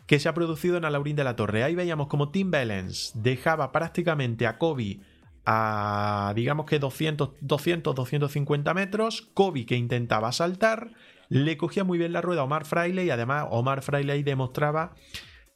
que 0.06 0.20
se 0.20 0.30
ha 0.30 0.34
producido 0.34 0.78
en 0.78 0.86
Alaurín 0.86 1.16
de 1.16 1.24
la 1.24 1.36
Torre. 1.36 1.64
Ahí 1.64 1.76
veíamos 1.76 2.08
como 2.08 2.30
Tim 2.30 2.52
Bellens 2.52 3.12
dejaba 3.16 3.72
prácticamente 3.72 4.46
a 4.46 4.58
Kobe 4.58 5.00
a 5.46 6.34
digamos 6.36 6.66
que 6.66 6.78
200, 6.78 7.36
200, 7.40 7.96
250 7.96 8.74
metros. 8.74 9.22
Kobe 9.34 9.66
que 9.66 9.78
intentaba 9.78 10.34
saltar, 10.34 10.92
le 11.30 11.56
cogía 11.56 11.86
muy 11.86 11.98
bien 11.98 12.12
la 12.12 12.22
rueda 12.22 12.42
a 12.42 12.44
Omar 12.44 12.66
Fraile 12.66 13.06
y 13.06 13.10
además 13.10 13.48
Omar 13.50 13.82
Fraile 13.82 14.12
ahí 14.12 14.24
demostraba 14.24 14.94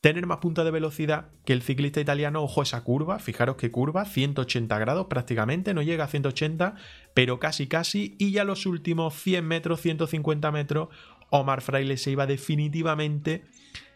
tener 0.02 0.26
más 0.26 0.40
punta 0.40 0.64
de 0.64 0.72
velocidad 0.72 1.28
que 1.46 1.54
el 1.54 1.62
ciclista 1.62 2.02
italiano. 2.02 2.42
Ojo 2.42 2.64
esa 2.64 2.84
curva, 2.84 3.20
fijaros 3.20 3.56
qué 3.56 3.72
curva, 3.72 4.06
180 4.06 4.78
grados 4.80 5.08
prácticamente, 5.08 5.74
no 5.74 5.84
llega 5.84 6.06
a 6.06 6.08
180, 6.08 6.76
pero 7.14 7.40
casi 7.40 7.68
casi. 7.68 8.16
Y 8.18 8.32
ya 8.32 8.44
los 8.44 8.66
últimos 8.66 9.14
100 9.16 9.46
metros, 9.48 9.80
150 9.82 10.52
metros, 10.52 10.90
Omar 11.30 11.62
Fraile 11.62 11.98
se 11.98 12.12
iba 12.12 12.26
definitivamente 12.26 13.44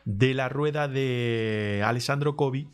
de 0.06 0.36
la 0.36 0.48
rueda 0.48 0.88
de 0.88 1.82
Alessandro 1.84 2.36
Covi 2.36 2.70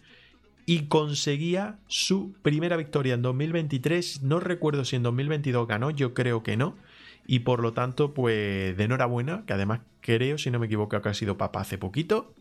y 0.66 0.88
conseguía 0.88 1.80
su 1.88 2.34
primera 2.42 2.76
victoria 2.76 3.14
en 3.14 3.22
2023. 3.22 4.24
No 4.24 4.42
recuerdo 4.42 4.84
si 4.84 4.98
en 4.98 5.04
2022 5.04 5.68
ganó, 5.68 5.90
yo 5.90 6.14
creo 6.14 6.44
que 6.44 6.58
no. 6.58 6.76
Y 7.26 7.40
por 7.40 7.62
lo 7.62 7.72
tanto, 7.72 8.14
pues 8.14 8.76
de 8.76 8.84
enhorabuena, 8.84 9.46
que 9.46 9.54
además 9.54 9.82
creo, 10.02 10.38
si 10.38 10.52
no 10.52 10.60
me 10.60 10.66
equivoco, 10.66 11.02
que 11.02 11.10
ha 11.10 11.14
sido 11.14 11.38
papá 11.38 11.62
hace 11.62 11.78
poquito. 11.78 12.34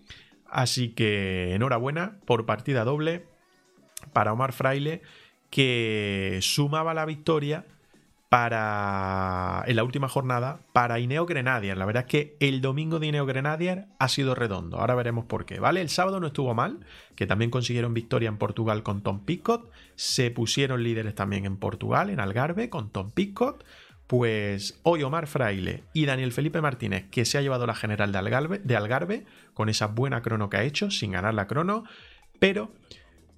Así 0.51 0.91
que 0.91 1.55
enhorabuena 1.55 2.19
por 2.25 2.47
partida 2.47 2.85
doble 2.85 3.27
para 4.13 4.33
Omar 4.33 4.53
Fraile, 4.53 5.03
que 5.51 6.39
sumaba 6.43 6.95
la 6.95 7.05
victoria 7.05 7.67
para 8.31 9.65
en 9.67 9.75
la 9.75 9.83
última 9.83 10.09
jornada 10.09 10.61
para 10.73 11.01
Ineo 11.01 11.27
Grenadier. 11.27 11.77
La 11.77 11.85
verdad 11.85 12.05
es 12.05 12.09
que 12.09 12.37
el 12.39 12.61
domingo 12.61 13.01
de 13.01 13.09
Ineo 13.09 13.27
Grenadier 13.27 13.87
ha 13.99 14.07
sido 14.07 14.37
redondo. 14.37 14.79
Ahora 14.79 14.95
veremos 14.95 15.25
por 15.25 15.45
qué. 15.45 15.59
¿Vale? 15.59 15.81
El 15.81 15.89
sábado 15.89 16.21
no 16.21 16.29
estuvo 16.29 16.55
mal, 16.55 16.79
que 17.17 17.27
también 17.27 17.51
consiguieron 17.51 17.93
victoria 17.93 18.29
en 18.29 18.39
Portugal 18.39 18.85
con 18.85 19.03
Tom 19.03 19.25
Picot. 19.25 19.71
Se 19.97 20.31
pusieron 20.31 20.85
líderes 20.85 21.17
también 21.17 21.45
en 21.45 21.57
Portugal, 21.57 22.09
en 22.09 22.21
Algarve, 22.21 22.71
con 22.71 22.91
Tom 22.91 23.11
Picot. 23.11 23.65
Pues 24.11 24.81
hoy 24.83 25.05
Omar 25.05 25.29
Fraile 25.29 25.85
y 25.93 26.05
Daniel 26.05 26.33
Felipe 26.33 26.61
Martínez, 26.61 27.05
que 27.13 27.25
se 27.25 27.39
ha 27.39 27.43
llevado 27.43 27.65
la 27.65 27.77
general 27.77 28.11
de 28.11 28.77
Algarve, 28.77 29.25
con 29.55 29.69
esa 29.69 29.87
buena 29.87 30.21
crono 30.21 30.51
que 30.51 30.57
ha 30.57 30.65
hecho, 30.65 30.91
sin 30.91 31.13
ganar 31.13 31.33
la 31.33 31.47
crono, 31.47 31.85
pero 32.41 32.73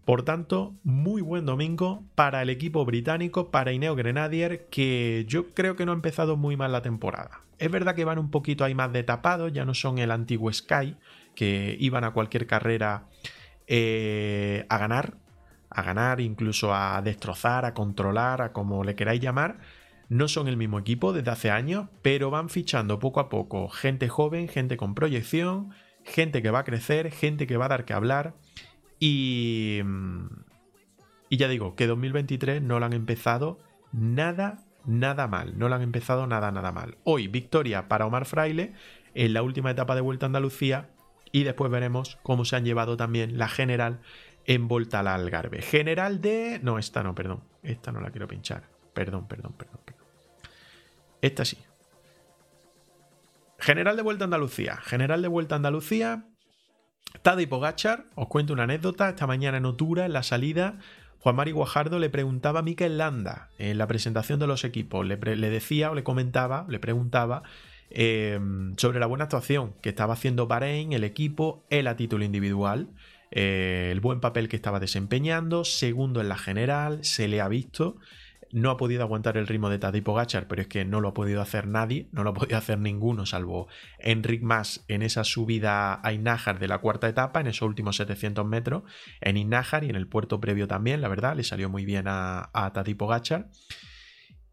por 0.06 0.22
tanto, 0.22 0.72
muy 0.82 1.20
buen 1.20 1.44
domingo 1.44 2.04
para 2.14 2.40
el 2.40 2.48
equipo 2.48 2.86
británico, 2.86 3.50
para 3.50 3.72
Ineo 3.72 3.94
Grenadier, 3.94 4.64
que 4.70 5.26
yo 5.28 5.50
creo 5.50 5.76
que 5.76 5.84
no 5.84 5.92
ha 5.92 5.94
empezado 5.94 6.38
muy 6.38 6.56
mal 6.56 6.72
la 6.72 6.80
temporada. 6.80 7.42
Es 7.58 7.70
verdad 7.70 7.94
que 7.94 8.06
van 8.06 8.18
un 8.18 8.30
poquito 8.30 8.64
ahí 8.64 8.74
más 8.74 8.94
de 8.94 9.02
tapado, 9.02 9.48
ya 9.48 9.66
no 9.66 9.74
son 9.74 9.98
el 9.98 10.10
antiguo 10.10 10.50
Sky, 10.50 10.96
que 11.34 11.76
iban 11.80 12.04
a 12.04 12.12
cualquier 12.12 12.46
carrera 12.46 13.08
eh, 13.66 14.64
a 14.70 14.78
ganar, 14.78 15.18
a 15.68 15.82
ganar, 15.82 16.22
incluso 16.22 16.74
a 16.74 17.02
destrozar, 17.02 17.66
a 17.66 17.74
controlar, 17.74 18.40
a 18.40 18.52
como 18.54 18.84
le 18.84 18.94
queráis 18.94 19.20
llamar 19.20 19.58
no 20.12 20.28
son 20.28 20.46
el 20.46 20.58
mismo 20.58 20.78
equipo 20.78 21.14
desde 21.14 21.30
hace 21.30 21.50
años, 21.50 21.88
pero 22.02 22.30
van 22.30 22.50
fichando 22.50 22.98
poco 22.98 23.18
a 23.18 23.30
poco 23.30 23.70
gente 23.70 24.10
joven, 24.10 24.46
gente 24.46 24.76
con 24.76 24.94
proyección, 24.94 25.70
gente 26.04 26.42
que 26.42 26.50
va 26.50 26.58
a 26.58 26.64
crecer, 26.64 27.10
gente 27.10 27.46
que 27.46 27.56
va 27.56 27.64
a 27.64 27.68
dar 27.68 27.86
que 27.86 27.94
hablar. 27.94 28.34
Y, 29.00 29.80
y 31.30 31.36
ya 31.38 31.48
digo, 31.48 31.74
que 31.76 31.86
2023 31.86 32.60
no 32.60 32.78
lo 32.78 32.84
han 32.84 32.92
empezado 32.92 33.58
nada, 33.90 34.58
nada 34.84 35.28
mal. 35.28 35.58
No 35.58 35.70
lo 35.70 35.76
han 35.76 35.82
empezado 35.82 36.26
nada, 36.26 36.52
nada 36.52 36.72
mal. 36.72 36.98
Hoy, 37.04 37.28
victoria 37.28 37.88
para 37.88 38.04
Omar 38.04 38.26
Fraile 38.26 38.74
en 39.14 39.32
la 39.32 39.42
última 39.42 39.70
etapa 39.70 39.94
de 39.94 40.02
Vuelta 40.02 40.26
a 40.26 40.28
Andalucía. 40.28 40.90
Y 41.32 41.44
después 41.44 41.72
veremos 41.72 42.18
cómo 42.22 42.44
se 42.44 42.56
han 42.56 42.66
llevado 42.66 42.98
también 42.98 43.38
la 43.38 43.48
general 43.48 44.00
en 44.44 44.68
Volta 44.68 45.00
al 45.00 45.08
Algarve. 45.08 45.62
General 45.62 46.20
de... 46.20 46.60
No, 46.62 46.78
esta 46.78 47.02
no, 47.02 47.14
perdón. 47.14 47.44
Esta 47.62 47.92
no 47.92 48.02
la 48.02 48.10
quiero 48.10 48.28
pinchar. 48.28 48.68
Perdón, 48.92 49.26
perdón, 49.26 49.54
perdón. 49.56 49.81
Esta 51.22 51.44
sí. 51.44 51.56
General 53.58 53.96
de 53.96 54.02
Vuelta 54.02 54.24
a 54.24 54.26
Andalucía. 54.26 54.76
General 54.78 55.22
de 55.22 55.28
Vuelta 55.28 55.54
a 55.54 55.56
Andalucía. 55.56 56.26
Tadej 57.22 57.48
Pogachar. 57.48 58.06
Os 58.16 58.26
cuento 58.26 58.52
una 58.52 58.64
anécdota. 58.64 59.08
Esta 59.08 59.28
mañana 59.28 59.58
en 59.58 59.64
Otura, 59.64 60.04
en 60.04 60.12
la 60.12 60.24
salida, 60.24 60.80
Juan 61.20 61.36
Mari 61.36 61.52
Guajardo 61.52 62.00
le 62.00 62.10
preguntaba 62.10 62.60
a 62.60 62.62
Mikel 62.62 62.98
Landa 62.98 63.50
en 63.58 63.78
la 63.78 63.86
presentación 63.86 64.40
de 64.40 64.48
los 64.48 64.64
equipos. 64.64 65.06
Le, 65.06 65.16
decía 65.16 65.92
o 65.92 65.94
le 65.94 66.02
comentaba, 66.02 66.66
le 66.68 66.80
preguntaba 66.80 67.44
em, 67.90 68.74
sobre 68.76 68.98
la 68.98 69.06
buena 69.06 69.24
actuación 69.24 69.74
que 69.80 69.90
estaba 69.90 70.14
haciendo 70.14 70.48
Bahrein, 70.48 70.92
el 70.92 71.04
equipo, 71.04 71.64
él 71.70 71.86
a 71.86 71.94
título 71.94 72.24
individual. 72.24 72.88
Eh, 73.30 73.90
el 73.92 74.00
buen 74.00 74.18
papel 74.18 74.48
que 74.48 74.56
estaba 74.56 74.80
desempeñando, 74.80 75.64
segundo 75.64 76.20
en 76.20 76.28
la 76.28 76.36
general, 76.36 77.04
se 77.04 77.28
le 77.28 77.40
ha 77.40 77.46
visto 77.46 77.96
no 78.52 78.70
ha 78.70 78.76
podido 78.76 79.02
aguantar 79.02 79.36
el 79.36 79.46
ritmo 79.46 79.70
de 79.70 79.78
Tadej 79.78 80.02
Pogachar, 80.02 80.46
pero 80.46 80.62
es 80.62 80.68
que 80.68 80.84
no 80.84 81.00
lo 81.00 81.08
ha 81.08 81.14
podido 81.14 81.40
hacer 81.40 81.66
nadie, 81.66 82.08
no 82.12 82.22
lo 82.22 82.30
ha 82.30 82.34
podido 82.34 82.58
hacer 82.58 82.78
ninguno, 82.78 83.26
salvo 83.26 83.68
Enric 83.98 84.42
Mas 84.42 84.84
en 84.88 85.02
esa 85.02 85.24
subida 85.24 86.00
a 86.06 86.12
Innájar 86.12 86.58
de 86.58 86.68
la 86.68 86.78
cuarta 86.78 87.08
etapa, 87.08 87.40
en 87.40 87.46
esos 87.46 87.66
últimos 87.66 87.96
700 87.96 88.46
metros, 88.46 88.82
en 89.20 89.36
Innájar 89.36 89.84
y 89.84 89.90
en 89.90 89.96
el 89.96 90.06
puerto 90.06 90.40
previo 90.40 90.68
también, 90.68 91.00
la 91.00 91.08
verdad, 91.08 91.34
le 91.34 91.44
salió 91.44 91.68
muy 91.68 91.84
bien 91.84 92.06
a, 92.06 92.50
a 92.52 92.72
Tadej. 92.72 92.96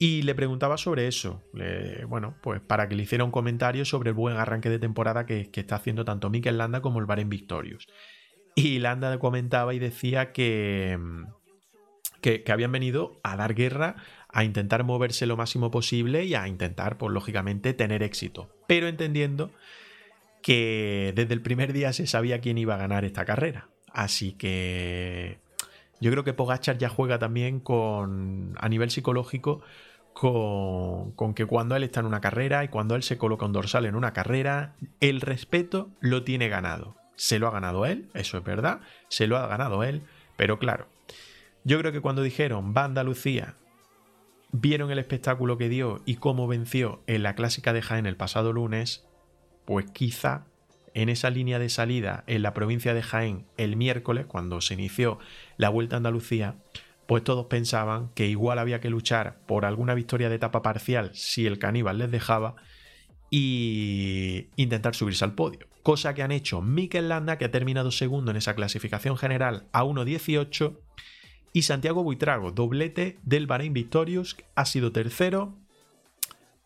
Y 0.01 0.21
le 0.21 0.33
preguntaba 0.33 0.77
sobre 0.77 1.09
eso, 1.09 1.43
bueno, 2.07 2.37
pues 2.41 2.61
para 2.61 2.87
que 2.87 2.95
le 2.95 3.03
hiciera 3.03 3.25
un 3.25 3.31
comentario 3.31 3.83
sobre 3.83 4.11
el 4.11 4.15
buen 4.15 4.37
arranque 4.37 4.69
de 4.69 4.79
temporada 4.79 5.25
que, 5.25 5.49
está 5.53 5.75
haciendo 5.75 6.05
tanto 6.05 6.29
Mikel 6.29 6.57
Landa 6.57 6.81
como 6.81 6.99
el 6.99 7.05
Bahrein 7.05 7.27
Victorious. 7.27 7.85
Y 8.55 8.79
Landa 8.79 9.19
comentaba 9.19 9.73
y 9.73 9.79
decía 9.79 10.31
que, 10.31 10.97
que, 12.21 12.43
habían 12.51 12.71
venido 12.71 13.19
a 13.23 13.35
dar 13.35 13.53
guerra, 13.53 13.95
a 14.29 14.43
intentar 14.43 14.83
moverse 14.83 15.25
lo 15.25 15.37
máximo 15.37 15.71
posible 15.71 16.25
y 16.25 16.35
a 16.35 16.47
intentar, 16.47 16.97
pues 16.97 17.13
lógicamente, 17.13 17.73
tener 17.73 18.03
éxito. 18.03 18.49
Pero 18.67 18.87
entendiendo 18.87 19.51
que 20.41 21.13
desde 21.15 21.33
el 21.33 21.41
primer 21.41 21.73
día 21.73 21.93
se 21.93 22.07
sabía 22.07 22.39
quién 22.39 22.57
iba 22.57 22.75
a 22.75 22.77
ganar 22.77 23.05
esta 23.05 23.25
carrera. 23.25 23.69
Así 23.91 24.33
que 24.33 25.39
yo 25.99 26.11
creo 26.11 26.23
que 26.23 26.33
Pogachar 26.33 26.77
ya 26.77 26.89
juega 26.89 27.19
también 27.19 27.59
con, 27.59 28.55
a 28.59 28.69
nivel 28.69 28.89
psicológico, 28.91 29.61
con, 30.13 31.11
con, 31.11 31.33
que 31.33 31.45
cuando 31.45 31.75
él 31.75 31.83
está 31.83 31.99
en 31.99 32.05
una 32.05 32.21
carrera 32.21 32.63
y 32.63 32.69
cuando 32.69 32.95
él 32.95 33.03
se 33.03 33.17
coloca 33.17 33.45
un 33.45 33.53
dorsal 33.53 33.85
en 33.85 33.95
una 33.95 34.13
carrera, 34.13 34.75
el 34.99 35.21
respeto 35.21 35.89
lo 35.99 36.23
tiene 36.23 36.49
ganado. 36.49 36.95
Se 37.15 37.39
lo 37.39 37.47
ha 37.47 37.51
ganado 37.51 37.85
él, 37.85 38.09
eso 38.13 38.37
es 38.37 38.43
verdad, 38.43 38.79
se 39.09 39.27
lo 39.27 39.37
ha 39.37 39.47
ganado 39.47 39.83
él, 39.83 40.03
pero 40.37 40.57
claro, 40.57 40.87
yo 41.63 41.79
creo 41.79 41.91
que 41.91 42.01
cuando 42.01 42.21
dijeron 42.21 42.73
va 42.75 42.85
Andalucía, 42.85 43.55
vieron 44.51 44.91
el 44.91 44.99
espectáculo 44.99 45.57
que 45.57 45.69
dio 45.69 46.01
y 46.05 46.15
cómo 46.15 46.47
venció 46.47 47.03
en 47.07 47.23
la 47.23 47.35
clásica 47.35 47.73
de 47.73 47.81
Jaén 47.81 48.05
el 48.05 48.17
pasado 48.17 48.53
lunes, 48.53 49.05
pues 49.65 49.89
quizá 49.91 50.45
en 50.93 51.09
esa 51.09 51.29
línea 51.29 51.59
de 51.59 51.69
salida 51.69 52.23
en 52.27 52.41
la 52.41 52.53
provincia 52.53 52.93
de 52.93 53.03
Jaén 53.03 53.45
el 53.57 53.75
miércoles, 53.75 54.25
cuando 54.25 54.61
se 54.61 54.73
inició 54.73 55.19
la 55.57 55.69
Vuelta 55.69 55.95
a 55.95 55.97
Andalucía, 55.97 56.55
pues 57.05 57.23
todos 57.23 57.47
pensaban 57.47 58.09
que 58.13 58.27
igual 58.27 58.59
había 58.59 58.79
que 58.79 58.89
luchar 58.89 59.39
por 59.45 59.65
alguna 59.65 59.93
victoria 59.93 60.29
de 60.29 60.35
etapa 60.35 60.61
parcial 60.61 61.11
si 61.13 61.45
el 61.45 61.59
caníbal 61.59 61.97
les 61.97 62.11
dejaba 62.11 62.55
y 63.29 64.47
intentar 64.55 64.95
subirse 64.95 65.25
al 65.25 65.35
podio. 65.35 65.67
Cosa 65.83 66.13
que 66.13 66.23
han 66.23 66.31
hecho 66.31 66.61
Mikel 66.61 67.09
Landa, 67.09 67.37
que 67.37 67.45
ha 67.45 67.51
terminado 67.51 67.91
segundo 67.91 68.31
en 68.31 68.37
esa 68.37 68.55
clasificación 68.55 69.17
general 69.17 69.67
a 69.71 69.83
1.18 69.83 70.77
y 71.53 71.63
Santiago 71.63 72.03
Buitrago, 72.03 72.51
doblete 72.51 73.19
del 73.23 73.47
Bahrein 73.47 73.73
Victorious, 73.73 74.37
ha 74.55 74.65
sido 74.65 74.91
tercero 74.91 75.57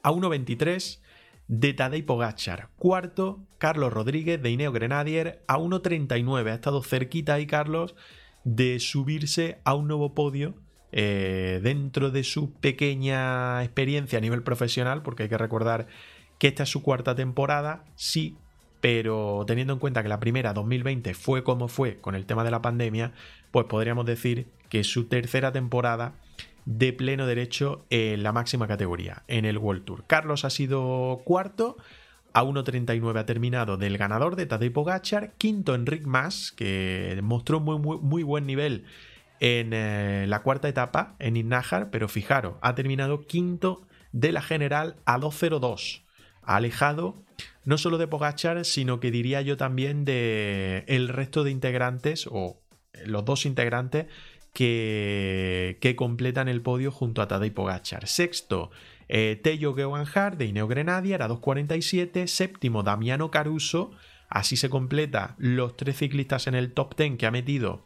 a 0.02 0.12
1.23 0.12 1.00
de 1.48 1.74
Tadej 1.74 2.06
Pogachar. 2.06 2.70
Cuarto, 2.78 3.46
Carlos 3.58 3.94
Rodríguez 3.94 4.42
de 4.42 4.52
Ineo 4.52 4.72
Grenadier 4.72 5.44
a 5.48 5.58
1.39. 5.58 6.52
Ha 6.52 6.56
estado 6.56 6.82
cerquita 6.84 7.36
ahí 7.36 7.48
Carlos 7.48 7.96
de 8.44 8.80
subirse 8.80 9.60
a 9.64 9.74
un 9.74 9.88
nuevo 9.88 10.14
podio 10.14 10.56
eh, 10.92 11.60
dentro 11.64 12.12
de 12.12 12.24
su 12.24 12.54
pequeña 12.54 13.64
experiencia 13.64 14.18
a 14.18 14.22
nivel 14.22 14.44
profesional, 14.44 15.02
porque 15.02 15.24
hay 15.24 15.30
que 15.30 15.38
recordar 15.38 15.88
que 16.38 16.48
esta 16.48 16.64
es 16.64 16.70
su 16.70 16.84
cuarta 16.84 17.16
temporada, 17.16 17.86
sí, 17.96 18.38
pero 18.84 19.46
teniendo 19.48 19.72
en 19.72 19.80
cuenta 19.80 20.04
que 20.04 20.10
la 20.10 20.20
primera, 20.20 20.52
2020, 20.52 21.14
fue 21.14 21.46
como 21.46 21.70
fue 21.70 22.02
con 22.02 22.16
el 22.16 22.26
tema 22.26 22.44
de 22.44 22.52
la 22.52 22.62
pandemia, 22.62 23.14
pues 23.50 23.66
podríamos 23.68 24.06
decir 24.06 24.50
que 24.68 24.84
su 24.84 25.06
tercera 25.06 25.54
temporada 25.54 26.16
de 26.66 26.92
pleno 26.92 27.26
derecho 27.26 27.86
en 27.90 28.24
la 28.24 28.34
máxima 28.34 28.68
categoría, 28.68 29.24
en 29.30 29.46
el 29.46 29.58
World 29.58 29.86
Tour. 29.86 30.04
Carlos 30.06 30.44
ha 30.44 30.50
sido 30.50 31.22
cuarto, 31.24 31.78
a 32.34 32.44
1.39 32.44 33.18
ha 33.18 33.26
terminado 33.26 33.78
del 33.78 33.98
ganador 33.98 34.36
de 34.36 34.48
Tadej 34.48 34.74
Pogachar, 34.74 35.32
quinto 35.38 35.76
Enric 35.76 36.06
Mas, 36.06 36.52
que 36.52 37.18
mostró 37.24 37.62
muy, 37.62 37.80
muy, 37.80 38.00
muy 38.00 38.24
buen 38.24 38.46
nivel 38.46 38.84
en 39.40 39.72
eh, 39.72 40.26
la 40.28 40.42
cuarta 40.42 40.68
etapa 40.68 41.16
en 41.20 41.38
Innájar, 41.38 41.90
pero 41.90 42.10
fijaros, 42.10 42.56
ha 42.60 42.76
terminado 42.76 43.22
quinto 43.22 43.88
de 44.12 44.34
la 44.34 44.42
general 44.42 44.98
a 45.06 45.18
2.02. 45.18 46.02
Ha 46.42 46.58
alejado 46.58 47.23
no 47.66 47.78
solo 47.78 47.98
de 47.98 48.08
Pogachar, 48.08 48.66
sino 48.66 49.00
que 49.00 49.12
diría 49.12 49.42
yo 49.42 49.58
también 49.58 50.06
de 50.06 50.84
el 50.88 51.10
resto 51.10 51.44
de 51.44 51.52
integrantes 51.52 52.28
o 52.30 52.62
los 53.06 53.26
dos 53.26 53.46
integrantes 53.46 54.08
que, 54.54 55.78
que 55.82 55.96
completan 55.96 56.48
el 56.48 56.62
podio 56.62 56.92
junto 56.92 57.22
a 57.22 57.28
Tadej 57.28 57.54
Pogachar. 57.54 58.08
Sexto, 58.08 58.72
eh, 59.10 59.40
Tello 59.42 59.76
Gewanhar 59.76 60.38
de 60.38 60.46
Ineo 60.46 60.68
Grenadier 60.68 61.22
a 61.22 61.30
2.47. 61.30 62.28
Séptimo, 62.28 62.84
Damiano 62.84 63.32
Caruso. 63.32 63.92
Así 64.30 64.58
se 64.58 64.70
completa 64.70 65.36
los 65.38 65.76
tres 65.76 65.98
ciclistas 65.98 66.48
en 66.48 66.56
el 66.56 66.74
top 66.74 66.96
10 66.96 67.18
que 67.18 67.26
ha 67.26 67.32
metido 67.32 67.84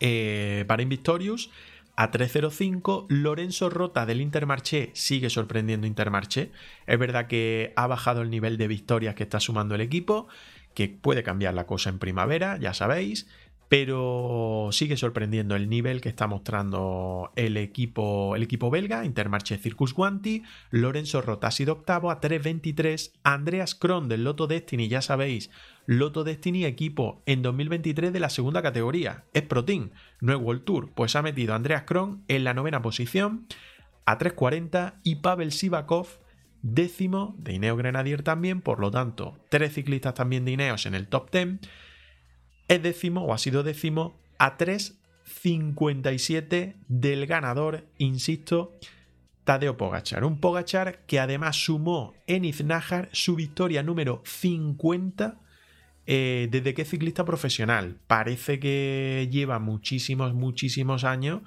eh, 0.00 0.64
para 0.66 0.82
Invictorious. 0.82 1.50
A 1.98 2.10
3.05, 2.10 3.06
Lorenzo 3.08 3.70
Rota 3.70 4.04
del 4.04 4.20
Intermarché 4.20 4.90
sigue 4.92 5.30
sorprendiendo 5.30 5.86
Intermarché. 5.86 6.52
Es 6.86 6.98
verdad 6.98 7.26
que 7.26 7.72
ha 7.74 7.86
bajado 7.86 8.20
el 8.20 8.28
nivel 8.28 8.58
de 8.58 8.68
victorias 8.68 9.14
que 9.14 9.22
está 9.22 9.40
sumando 9.40 9.74
el 9.74 9.80
equipo, 9.80 10.28
que 10.74 10.90
puede 10.90 11.22
cambiar 11.22 11.54
la 11.54 11.64
cosa 11.64 11.88
en 11.88 11.98
primavera, 11.98 12.58
ya 12.58 12.74
sabéis 12.74 13.26
pero 13.68 14.68
sigue 14.70 14.96
sorprendiendo 14.96 15.56
el 15.56 15.68
nivel 15.68 16.00
que 16.00 16.08
está 16.08 16.26
mostrando 16.26 17.32
el 17.34 17.56
equipo, 17.56 18.36
el 18.36 18.42
equipo 18.42 18.70
belga, 18.70 19.04
Intermarché 19.04 19.58
Circus 19.58 19.92
Guanti, 19.92 20.44
Lorenzo 20.70 21.20
Rotasi 21.20 21.64
octavo 21.66 22.10
a 22.10 22.20
3.23, 22.20 23.12
Andreas 23.24 23.74
Kron 23.74 24.08
del 24.08 24.24
Loto 24.24 24.46
Destiny, 24.46 24.88
ya 24.88 25.02
sabéis, 25.02 25.50
Loto 25.86 26.22
Destiny 26.22 26.64
equipo 26.64 27.22
en 27.26 27.42
2023 27.42 28.12
de 28.12 28.20
la 28.20 28.30
segunda 28.30 28.62
categoría, 28.62 29.24
es 29.34 29.42
Pro 29.42 29.64
Team, 29.64 29.90
no 30.20 30.32
es 30.32 30.40
World 30.40 30.64
Tour, 30.64 30.90
pues 30.94 31.16
ha 31.16 31.22
metido 31.22 31.52
a 31.52 31.56
Andreas 31.56 31.82
Kron 31.82 32.22
en 32.28 32.44
la 32.44 32.54
novena 32.54 32.82
posición 32.82 33.46
a 34.04 34.18
3.40 34.18 35.00
y 35.02 35.16
Pavel 35.16 35.50
Sivakov 35.50 36.06
décimo 36.62 37.34
de 37.38 37.54
Ineo 37.54 37.76
Grenadier 37.76 38.22
también, 38.22 38.60
por 38.60 38.80
lo 38.80 38.90
tanto, 38.90 39.38
tres 39.48 39.74
ciclistas 39.74 40.14
también 40.14 40.44
de 40.44 40.52
Ineos 40.52 40.86
en 40.86 40.94
el 40.94 41.08
top 41.08 41.30
10 41.30 41.58
es 42.68 42.82
décimo 42.82 43.24
o 43.24 43.32
ha 43.32 43.38
sido 43.38 43.62
décimo 43.62 44.18
a 44.38 44.58
3.57 44.58 46.74
del 46.88 47.26
ganador, 47.26 47.86
insisto, 47.98 48.74
Tadeo 49.44 49.76
Pogachar. 49.76 50.24
Un 50.24 50.40
Pogachar 50.40 51.04
que 51.06 51.20
además 51.20 51.56
sumó 51.56 52.14
en 52.26 52.44
Iznájar 52.44 53.08
su 53.12 53.36
victoria 53.36 53.82
número 53.82 54.22
50 54.24 55.40
eh, 56.08 56.48
desde 56.50 56.74
que 56.74 56.82
es 56.82 56.90
ciclista 56.90 57.24
profesional. 57.24 57.98
Parece 58.06 58.58
que 58.58 59.28
lleva 59.30 59.58
muchísimos, 59.58 60.34
muchísimos 60.34 61.04
años, 61.04 61.42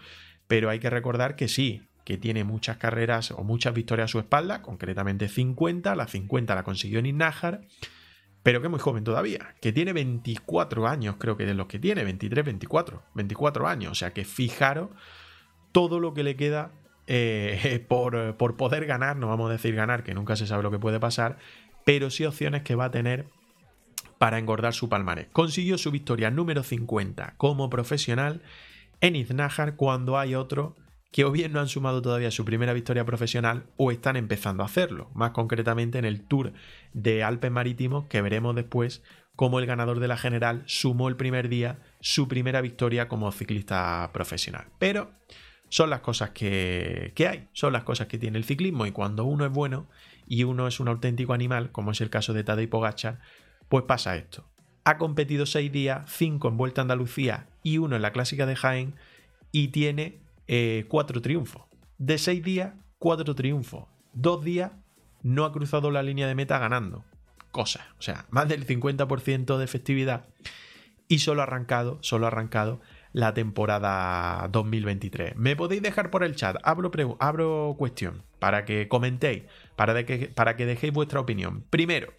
pero 0.47 0.69
hay 0.69 0.79
que 0.79 0.89
recordar 0.89 1.35
que 1.35 1.47
sí, 1.47 1.83
que 2.05 2.17
tiene 2.17 2.43
muchas 2.43 2.77
carreras 2.77 3.31
o 3.31 3.43
muchas 3.43 3.73
victorias 3.73 4.09
a 4.09 4.11
su 4.11 4.19
espalda, 4.19 4.61
concretamente 4.61 5.27
50. 5.27 5.95
La 5.95 6.07
50 6.07 6.55
la 6.55 6.63
consiguió 6.63 6.99
en 6.99 7.05
Iznájar 7.05 7.61
pero 8.43 8.61
que 8.61 8.67
es 8.67 8.71
muy 8.71 8.79
joven 8.79 9.03
todavía, 9.03 9.55
que 9.61 9.71
tiene 9.71 9.93
24 9.93 10.87
años, 10.87 11.15
creo 11.17 11.37
que 11.37 11.45
de 11.45 11.53
los 11.53 11.67
que 11.67 11.79
tiene, 11.79 12.03
23, 12.03 12.45
24, 12.45 13.03
24 13.13 13.67
años, 13.67 13.91
o 13.91 13.95
sea 13.95 14.13
que 14.13 14.25
fijaros 14.25 14.89
todo 15.71 15.99
lo 15.99 16.13
que 16.13 16.23
le 16.23 16.35
queda 16.35 16.71
eh, 17.07 17.83
por, 17.87 18.37
por, 18.37 18.55
poder 18.55 18.85
ganar, 18.85 19.17
no 19.17 19.27
vamos 19.27 19.49
a 19.49 19.53
decir 19.53 19.75
ganar, 19.75 20.03
que 20.03 20.13
nunca 20.13 20.35
se 20.35 20.47
sabe 20.47 20.63
lo 20.63 20.71
que 20.71 20.79
puede 20.79 20.99
pasar, 20.99 21.37
pero 21.85 22.09
sí 22.09 22.25
opciones 22.25 22.63
que 22.63 22.75
va 22.75 22.85
a 22.85 22.91
tener 22.91 23.27
para 24.17 24.37
engordar 24.37 24.73
su 24.73 24.89
palmarés. 24.89 25.27
Consiguió 25.31 25.77
su 25.77 25.91
victoria 25.91 26.29
número 26.29 26.63
50 26.63 27.35
como 27.37 27.69
profesional 27.69 28.41
en 29.01 29.15
Iznájar 29.15 29.75
cuando 29.75 30.17
hay 30.17 30.35
otro 30.35 30.75
que 31.11 31.25
o 31.25 31.31
bien 31.31 31.51
no 31.51 31.59
han 31.59 31.67
sumado 31.67 32.01
todavía 32.01 32.31
su 32.31 32.45
primera 32.45 32.73
victoria 32.73 33.05
profesional 33.05 33.65
o 33.77 33.91
están 33.91 34.15
empezando 34.15 34.63
a 34.63 34.67
hacerlo, 34.67 35.09
más 35.13 35.31
concretamente 35.31 35.97
en 35.97 36.05
el 36.05 36.21
Tour 36.21 36.53
de 36.93 37.23
Alpes 37.23 37.51
Marítimos 37.51 38.05
que 38.05 38.21
veremos 38.21 38.55
después 38.55 39.03
cómo 39.35 39.59
el 39.59 39.65
ganador 39.65 39.99
de 39.99 40.07
la 40.07 40.17
general 40.17 40.63
sumó 40.65 41.07
el 41.07 41.15
primer 41.15 41.49
día 41.49 41.79
su 42.01 42.27
primera 42.27 42.61
victoria 42.61 43.07
como 43.07 43.31
ciclista 43.31 44.09
profesional. 44.13 44.67
Pero 44.77 45.11
son 45.69 45.89
las 45.89 46.01
cosas 46.01 46.31
que, 46.31 47.13
que 47.15 47.27
hay, 47.27 47.47
son 47.53 47.73
las 47.73 47.83
cosas 47.83 48.07
que 48.07 48.17
tiene 48.17 48.37
el 48.37 48.43
ciclismo 48.43 48.85
y 48.85 48.91
cuando 48.91 49.23
uno 49.23 49.45
es 49.45 49.51
bueno 49.51 49.87
y 50.27 50.43
uno 50.43 50.67
es 50.67 50.79
un 50.79 50.89
auténtico 50.89 51.33
animal, 51.33 51.71
como 51.71 51.91
es 51.91 52.01
el 52.01 52.09
caso 52.09 52.33
de 52.33 52.43
Tadej 52.43 52.69
Pogacar, 52.69 53.19
pues 53.67 53.85
pasa 53.85 54.15
esto. 54.15 54.45
Ha 54.83 54.97
competido 54.97 55.45
seis 55.45 55.71
días, 55.71 56.11
cinco 56.11 56.49
en 56.49 56.57
Vuelta 56.57 56.81
a 56.81 56.83
Andalucía 56.83 57.47
y 57.63 57.77
uno 57.77 57.95
en 57.95 58.01
la 58.01 58.11
Clásica 58.11 58.45
de 58.45 58.55
Jaén 58.55 58.95
y 59.51 59.69
tiene 59.69 60.19
eh, 60.51 60.85
cuatro 60.87 61.21
triunfos. 61.21 61.61
De 61.99 62.17
seis 62.17 62.43
días, 62.43 62.73
cuatro 62.97 63.35
triunfos. 63.35 63.85
Dos 64.13 64.43
días 64.43 64.71
no 65.21 65.45
ha 65.45 65.53
cruzado 65.53 65.91
la 65.91 66.01
línea 66.01 66.27
de 66.27 66.33
meta 66.33 66.57
ganando. 66.57 67.05
Cosas. 67.51 67.83
O 67.99 68.01
sea, 68.01 68.25
más 68.31 68.49
del 68.49 68.65
50% 68.65 69.57
de 69.57 69.63
efectividad. 69.63 70.25
Y 71.07 71.19
solo 71.19 71.41
ha 71.41 71.43
arrancado, 71.43 71.99
solo 72.01 72.25
ha 72.25 72.29
arrancado 72.29 72.81
la 73.13 73.35
temporada 73.35 74.47
2023. 74.51 75.35
Me 75.35 75.55
podéis 75.55 75.83
dejar 75.83 76.09
por 76.09 76.23
el 76.23 76.35
chat, 76.35 76.57
abro, 76.63 76.91
abro 77.19 77.75
cuestión, 77.77 78.23
para 78.39 78.65
que 78.65 78.87
comentéis, 78.87 79.43
para, 79.75 80.03
que, 80.03 80.29
para 80.33 80.55
que 80.55 80.65
dejéis 80.65 80.93
vuestra 80.93 81.19
opinión. 81.19 81.63
Primero, 81.69 82.11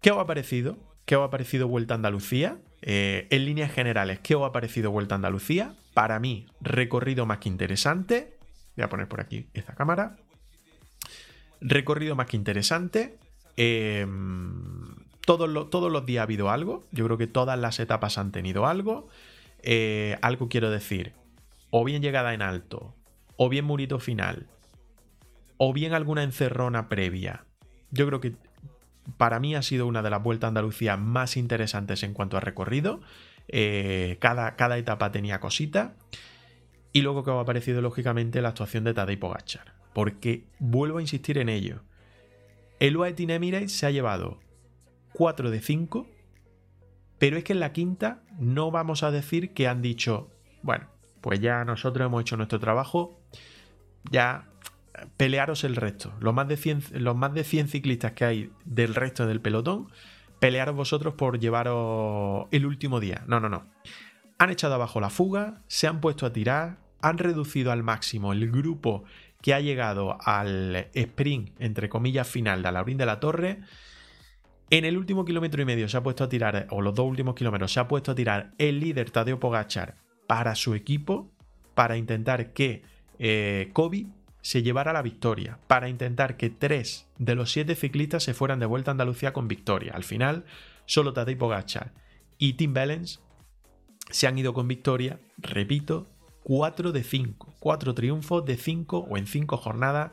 ¿qué 0.00 0.12
os 0.12 0.18
ha 0.18 0.26
parecido? 0.26 0.78
¿Qué 1.06 1.16
os 1.16 1.26
ha 1.26 1.30
parecido 1.30 1.66
Vuelta 1.66 1.94
a 1.94 1.96
Andalucía? 1.96 2.58
Eh, 2.82 3.26
en 3.30 3.44
líneas 3.44 3.72
generales, 3.72 4.20
¿qué 4.20 4.34
os 4.34 4.46
ha 4.46 4.52
parecido 4.52 4.90
Vuelta 4.90 5.14
a 5.14 5.16
Andalucía? 5.16 5.74
Para 5.94 6.20
mí, 6.20 6.46
recorrido 6.60 7.26
más 7.26 7.38
que 7.38 7.48
interesante. 7.48 8.38
Voy 8.76 8.84
a 8.84 8.88
poner 8.88 9.08
por 9.08 9.20
aquí 9.20 9.48
esta 9.54 9.74
cámara. 9.74 10.16
Recorrido 11.60 12.14
más 12.14 12.26
que 12.26 12.36
interesante. 12.36 13.18
Em, 13.56 14.94
todos, 15.26 15.48
los 15.48 16.06
días 16.06 16.20
ha 16.20 16.22
habido 16.22 16.50
algo. 16.50 16.86
Yo 16.92 17.04
creo 17.04 17.18
que 17.18 17.26
todas 17.26 17.58
las 17.58 17.80
etapas 17.80 18.18
han 18.18 18.30
tenido 18.30 18.66
algo. 18.66 19.08
Eh, 19.62 20.16
algo 20.22 20.48
quiero 20.48 20.70
decir. 20.70 21.14
O 21.70 21.84
bien 21.84 22.00
llegada 22.00 22.32
en 22.32 22.42
alto. 22.42 22.94
O 23.36 23.48
bien 23.48 23.64
murito 23.64 23.98
final. 23.98 24.46
O 25.56 25.72
bien 25.72 25.92
alguna 25.92 26.22
encerrona 26.22 26.88
previa. 26.88 27.44
Yo 27.90 28.06
creo 28.06 28.20
que 28.20 28.36
para 29.16 29.40
mí 29.40 29.54
ha 29.54 29.62
sido 29.62 29.86
una 29.86 30.02
de 30.02 30.10
las 30.10 30.22
vueltas 30.22 30.46
a 30.46 30.48
Andalucía 30.48 30.96
más 30.96 31.36
interesantes 31.36 32.02
en 32.02 32.14
cuanto 32.14 32.36
a 32.36 32.40
recorrido. 32.40 33.00
Eh, 33.48 34.18
cada, 34.20 34.56
cada, 34.56 34.78
etapa 34.78 35.10
tenía 35.10 35.40
cosita. 35.40 35.94
Y 36.92 37.02
luego 37.02 37.24
que 37.24 37.30
ha 37.30 37.40
aparecido 37.40 37.80
lógicamente 37.80 38.42
la 38.42 38.50
actuación 38.50 38.84
de 38.84 38.94
Tadej 38.94 39.18
Pogachar. 39.18 39.74
Porque 39.94 40.44
vuelvo 40.58 40.98
a 40.98 41.00
insistir 41.00 41.38
en 41.38 41.48
ello. 41.48 41.82
El 42.80 42.96
UAE 42.96 43.14
Team 43.14 43.30
Emirates 43.30 43.72
se 43.72 43.86
ha 43.86 43.90
llevado 43.90 44.38
4 45.14 45.50
de 45.50 45.60
5. 45.60 46.06
Pero 47.18 47.36
es 47.36 47.44
que 47.44 47.52
en 47.52 47.60
la 47.60 47.72
quinta 47.72 48.22
no 48.38 48.70
vamos 48.70 49.02
a 49.02 49.10
decir 49.10 49.52
que 49.52 49.66
han 49.66 49.82
dicho, 49.82 50.30
bueno, 50.62 50.86
pues 51.20 51.40
ya 51.40 51.64
nosotros 51.64 52.06
hemos 52.06 52.20
hecho 52.20 52.36
nuestro 52.36 52.60
trabajo, 52.60 53.20
ya 54.10 54.48
pelearos 55.16 55.64
el 55.64 55.76
resto. 55.76 56.12
Los 56.20 56.34
más, 56.34 56.48
de 56.48 56.56
100, 56.56 57.02
los 57.02 57.16
más 57.16 57.34
de 57.34 57.44
100 57.44 57.68
ciclistas 57.68 58.12
que 58.12 58.24
hay 58.24 58.52
del 58.64 58.94
resto 58.94 59.26
del 59.26 59.40
pelotón, 59.40 59.88
pelearos 60.38 60.74
vosotros 60.74 61.14
por 61.14 61.38
llevaros 61.38 62.46
el 62.50 62.66
último 62.66 63.00
día. 63.00 63.24
No, 63.26 63.40
no, 63.40 63.48
no. 63.48 63.66
Han 64.38 64.50
echado 64.50 64.74
abajo 64.74 65.00
la 65.00 65.10
fuga, 65.10 65.62
se 65.66 65.86
han 65.86 66.00
puesto 66.00 66.26
a 66.26 66.32
tirar, 66.32 66.78
han 67.00 67.18
reducido 67.18 67.72
al 67.72 67.82
máximo 67.82 68.32
el 68.32 68.50
grupo 68.50 69.04
que 69.42 69.54
ha 69.54 69.60
llegado 69.60 70.18
al 70.24 70.88
sprint, 70.94 71.60
entre 71.60 71.88
comillas, 71.88 72.26
final 72.28 72.62
de 72.62 72.72
Laurín 72.72 72.98
de 72.98 73.06
la 73.06 73.20
Torre. 73.20 73.60
En 74.70 74.84
el 74.84 74.96
último 74.96 75.24
kilómetro 75.24 75.62
y 75.62 75.64
medio 75.64 75.88
se 75.88 75.96
ha 75.96 76.02
puesto 76.02 76.24
a 76.24 76.28
tirar, 76.28 76.66
o 76.70 76.82
los 76.82 76.94
dos 76.94 77.06
últimos 77.06 77.34
kilómetros, 77.34 77.72
se 77.72 77.80
ha 77.80 77.88
puesto 77.88 78.12
a 78.12 78.14
tirar 78.14 78.52
el 78.58 78.80
líder 78.80 79.10
Tadeo 79.10 79.40
Pogachar 79.40 79.96
para 80.26 80.54
su 80.54 80.74
equipo, 80.74 81.30
para 81.74 81.96
intentar 81.96 82.52
que 82.52 82.82
eh, 83.18 83.70
Kobe 83.72 84.06
se 84.48 84.62
llevara 84.62 84.94
la 84.94 85.02
victoria, 85.02 85.58
para 85.66 85.90
intentar 85.90 86.38
que 86.38 86.48
tres 86.48 87.06
de 87.18 87.34
los 87.34 87.52
siete 87.52 87.74
ciclistas 87.74 88.22
se 88.22 88.32
fueran 88.32 88.58
de 88.58 88.64
vuelta 88.64 88.90
a 88.90 88.92
Andalucía 88.92 89.34
con 89.34 89.46
victoria. 89.46 89.92
Al 89.94 90.04
final, 90.04 90.46
solo 90.86 91.12
Tadej 91.12 91.36
Pogacar 91.36 91.92
y 92.38 92.54
Tim 92.54 92.72
Bellens 92.72 93.20
se 94.08 94.26
han 94.26 94.38
ido 94.38 94.54
con 94.54 94.66
victoria, 94.66 95.20
repito, 95.36 96.06
4 96.44 96.92
de 96.92 97.02
5, 97.04 97.56
4 97.60 97.94
triunfos 97.94 98.46
de 98.46 98.56
5 98.56 99.00
o 99.10 99.18
en 99.18 99.26
5 99.26 99.58
jornadas, 99.58 100.12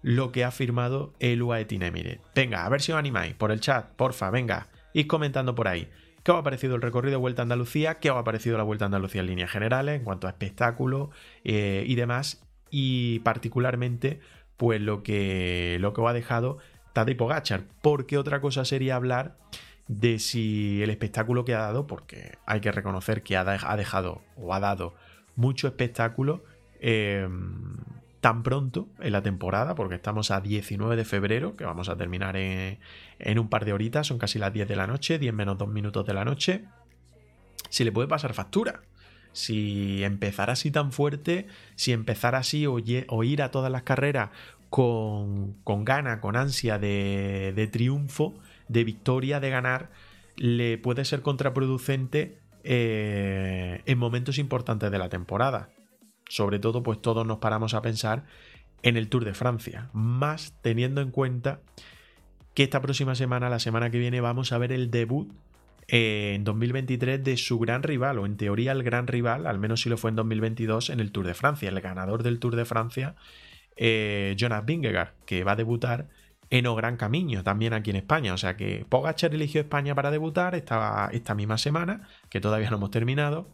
lo 0.00 0.30
que 0.30 0.44
ha 0.44 0.52
firmado 0.52 1.12
el 1.18 1.42
UAE 1.42 1.64
Team 1.64 1.92
Venga, 2.36 2.64
a 2.64 2.68
ver 2.68 2.82
si 2.82 2.92
os 2.92 2.98
animáis 2.98 3.34
por 3.34 3.50
el 3.50 3.58
chat, 3.58 3.96
porfa, 3.96 4.30
venga, 4.30 4.68
id 4.92 5.08
comentando 5.08 5.56
por 5.56 5.66
ahí. 5.66 5.90
¿Qué 6.22 6.30
os 6.30 6.38
ha 6.38 6.44
parecido 6.44 6.76
el 6.76 6.82
recorrido 6.82 7.14
de 7.14 7.16
Vuelta 7.16 7.42
a 7.42 7.46
Andalucía? 7.46 7.98
¿Qué 7.98 8.12
os 8.12 8.16
ha 8.16 8.22
parecido 8.22 8.56
la 8.56 8.62
Vuelta 8.62 8.84
a 8.84 8.86
Andalucía 8.86 9.22
en 9.22 9.26
líneas 9.26 9.50
generales 9.50 9.96
en 9.96 10.04
cuanto 10.04 10.28
a 10.28 10.30
espectáculo 10.30 11.10
eh, 11.42 11.82
y 11.84 11.96
demás? 11.96 12.46
Y 12.72 13.20
particularmente 13.20 14.18
pues 14.56 14.80
lo 14.80 15.04
que, 15.04 15.76
lo 15.80 15.92
que 15.92 16.04
ha 16.04 16.12
dejado 16.12 16.58
Tadej 16.92 17.16
Pogachar, 17.16 17.64
porque 17.82 18.18
otra 18.18 18.40
cosa 18.40 18.64
sería 18.64 18.96
hablar 18.96 19.36
de 19.88 20.18
si 20.18 20.82
el 20.82 20.90
espectáculo 20.90 21.44
que 21.44 21.54
ha 21.54 21.60
dado, 21.60 21.86
porque 21.86 22.38
hay 22.46 22.60
que 22.60 22.72
reconocer 22.72 23.22
que 23.22 23.36
ha, 23.36 23.44
dejado 23.76 24.22
o 24.36 24.54
ha 24.54 24.60
dado 24.60 24.94
mucho 25.36 25.66
espectáculo 25.66 26.44
em, 26.80 27.76
tan 28.20 28.42
pronto 28.42 28.88
en 29.00 29.12
la 29.12 29.22
temporada, 29.22 29.74
porque 29.74 29.96
estamos 29.96 30.30
a 30.30 30.40
19 30.40 30.96
de 30.96 31.04
febrero, 31.04 31.56
que 31.56 31.64
vamos 31.64 31.88
a 31.88 31.96
terminar 31.96 32.36
en, 32.36 32.78
en 33.18 33.38
un 33.38 33.48
par 33.48 33.64
de 33.64 33.72
horitas, 33.72 34.06
son 34.06 34.18
casi 34.18 34.38
las 34.38 34.52
10 34.52 34.68
de 34.68 34.76
la 34.76 34.86
noche, 34.86 35.18
10 35.18 35.34
menos 35.34 35.58
2 35.58 35.68
minutos 35.68 36.06
de 36.06 36.14
la 36.14 36.24
noche, 36.24 36.64
si 37.68 37.84
le 37.84 37.92
puede 37.92 38.08
pasar 38.08 38.32
factura 38.32 38.82
si 39.32 40.04
empezara 40.04 40.54
así 40.54 40.70
tan 40.70 40.92
fuerte, 40.92 41.46
si 41.74 41.92
empezara 41.92 42.38
así 42.38 42.66
o, 42.66 42.78
ir 42.78 43.42
a 43.42 43.50
todas 43.50 43.72
las 43.72 43.82
carreras 43.82 44.30
con, 44.70 45.54
con 45.64 45.84
gana, 45.84 46.20
con 46.20 46.36
ansia 46.36 46.78
de, 46.78 47.52
de, 47.54 47.66
triunfo, 47.66 48.34
de 48.68 48.84
victoria, 48.84 49.40
de 49.40 49.50
ganar, 49.50 49.90
le 50.36 50.78
puede 50.78 51.04
ser 51.04 51.22
contraproducente 51.22 52.38
eh, 52.64 53.82
en 53.86 53.98
momentos 53.98 54.38
importantes 54.38 54.90
de 54.90 54.98
la 54.98 55.08
temporada. 55.08 55.70
Sobre 56.28 56.58
todo, 56.58 56.82
pues 56.82 57.00
todos 57.02 57.26
nos 57.26 57.38
paramos 57.38 57.74
a 57.74 57.82
pensar 57.82 58.24
en 58.82 58.96
el 58.96 59.08
Tour 59.08 59.24
de 59.24 59.34
Francia, 59.34 59.90
más 59.92 60.54
teniendo 60.62 61.00
en 61.00 61.10
cuenta 61.10 61.60
que 62.54 62.62
esta 62.62 62.80
próxima 62.80 63.14
semana, 63.14 63.48
la 63.48 63.58
semana 63.58 63.90
que 63.90 63.98
viene, 63.98 64.20
vamos 64.20 64.52
a 64.52 64.58
ver 64.58 64.72
el 64.72 64.90
debut 64.90 65.32
eh, 65.88 66.32
en 66.34 66.44
2023 66.44 67.22
de 67.22 67.36
su 67.36 67.58
gran 67.58 67.82
rival, 67.82 68.18
o 68.18 68.26
en 68.26 68.36
teoría 68.36 68.72
el 68.72 68.82
gran 68.82 69.06
rival, 69.06 69.46
al 69.46 69.58
menos 69.58 69.82
si 69.82 69.88
lo 69.88 69.96
fue 69.96 70.10
en 70.10 70.16
2022, 70.16 70.90
en 70.90 71.00
el 71.00 71.12
Tour 71.12 71.26
de 71.26 71.34
Francia, 71.34 71.68
el 71.68 71.80
ganador 71.80 72.22
del 72.22 72.38
Tour 72.38 72.56
de 72.56 72.64
Francia, 72.64 73.16
eh, 73.76 74.34
Jonas 74.38 74.64
Vingegaard, 74.64 75.14
que 75.26 75.44
va 75.44 75.52
a 75.52 75.56
debutar 75.56 76.08
en 76.50 76.66
O 76.66 76.74
Gran 76.74 76.98
Camino, 76.98 77.42
también 77.42 77.72
aquí 77.72 77.90
en 77.90 77.96
España. 77.96 78.34
O 78.34 78.36
sea 78.36 78.56
que 78.56 78.84
Pogachar 78.88 79.34
eligió 79.34 79.62
España 79.62 79.94
para 79.94 80.10
debutar 80.10 80.54
esta, 80.54 81.08
esta 81.10 81.34
misma 81.34 81.56
semana, 81.56 82.08
que 82.28 82.42
todavía 82.42 82.68
no 82.68 82.76
hemos 82.76 82.90
terminado. 82.90 83.48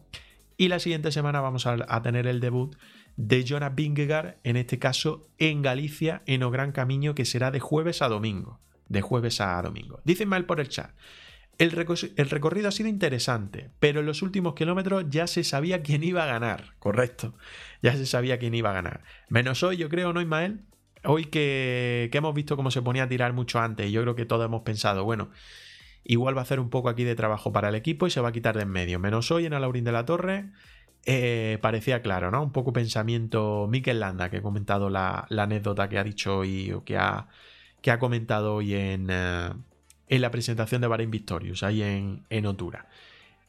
Y 0.57 0.67
la 0.67 0.79
siguiente 0.79 1.13
semana 1.13 1.39
vamos 1.39 1.65
a, 1.65 2.01
tener 2.01 2.27
el 2.27 2.41
debut 2.41 2.75
de 3.15 3.45
Jonas 3.45 3.73
Vingegaard, 3.73 4.35
en 4.43 4.57
este 4.57 4.77
caso 4.77 5.29
en 5.37 5.61
Galicia, 5.61 6.21
en 6.25 6.43
O 6.43 6.51
Gran 6.51 6.73
Camino, 6.73 7.15
que 7.15 7.23
será 7.23 7.51
de 7.51 7.61
jueves 7.61 8.01
a 8.01 8.09
domingo. 8.09 8.59
De 8.89 8.99
jueves 8.99 9.39
a 9.39 9.61
domingo. 9.61 10.01
Dice 10.03 10.25
mal 10.25 10.45
por 10.45 10.59
el 10.59 10.67
chat. 10.67 10.91
El, 11.59 11.71
recorrido 11.71 12.69
ha 12.69 12.71
sido 12.71 12.87
interesante, 12.87 13.69
pero 13.81 13.99
en 13.99 14.05
los 14.05 14.21
últimos 14.21 14.55
kilómetros 14.55 15.03
ya 15.09 15.27
se 15.27 15.43
sabía 15.43 15.83
quién 15.83 16.03
iba 16.05 16.23
a 16.23 16.25
ganar, 16.25 16.73
correcto. 16.79 17.33
Ya 17.81 17.97
se 17.97 18.05
sabía 18.05 18.39
quién 18.39 18.55
iba 18.55 18.69
a 18.69 18.73
ganar. 18.73 19.03
Menos 19.27 19.61
hoy, 19.61 19.75
yo 19.75 19.89
creo, 19.89 20.13
¿no, 20.13 20.21
Ismael? 20.21 20.61
Hoy 21.03 21.25
que, 21.25 22.09
hemos 22.13 22.33
visto 22.33 22.55
cómo 22.55 22.71
se 22.71 22.81
ponía 22.81 23.03
a 23.03 23.09
tirar 23.09 23.33
mucho 23.33 23.59
antes, 23.59 23.87
y 23.87 23.91
yo 23.91 24.01
creo 24.03 24.15
que 24.15 24.25
todos 24.25 24.45
hemos 24.45 24.61
pensado, 24.61 25.03
bueno, 25.03 25.31
igual 26.05 26.33
va 26.37 26.39
a 26.39 26.43
hacer 26.43 26.61
un 26.61 26.69
poco 26.69 26.87
aquí 26.87 27.03
de 27.03 27.15
trabajo 27.15 27.51
para 27.51 27.67
el 27.67 27.75
equipo 27.75 28.07
y 28.07 28.09
se 28.09 28.21
va 28.21 28.29
a 28.29 28.31
quitar 28.31 28.55
de 28.55 28.63
en 28.63 28.69
medio. 28.69 28.97
Menos 28.97 29.29
hoy 29.29 29.45
en 29.45 29.53
Alaurín 29.53 29.83
de 29.83 29.91
la 29.91 30.05
Torre, 30.05 30.51
eh, 31.05 31.57
parecía 31.61 32.01
claro, 32.01 32.31
¿no? 32.31 32.41
Un 32.41 32.53
poco 32.53 32.71
pensamiento 32.71 33.67
Mikel 33.69 33.99
Landa, 33.99 34.29
que 34.29 34.37
he 34.37 34.41
comentado 34.41 34.89
la, 34.89 35.27
anécdota 35.29 35.89
que 35.89 35.99
ha 35.99 36.05
dicho 36.05 36.37
hoy, 36.37 36.71
o 36.71 36.85
que 36.85 36.97
ha, 36.97 37.27
que 37.81 37.91
ha 37.91 37.99
comentado 37.99 38.55
hoy 38.55 38.75
en, 38.75 39.07
eh, 39.09 39.49
en 40.09 40.21
la 40.21 40.31
presentación 40.31 40.81
de 40.81 40.87
Bahrain 40.87 41.11
Victorious, 41.11 41.63
ahí 41.63 41.81
en, 41.81 42.25
en 42.29 42.45
Otura. 42.45 42.87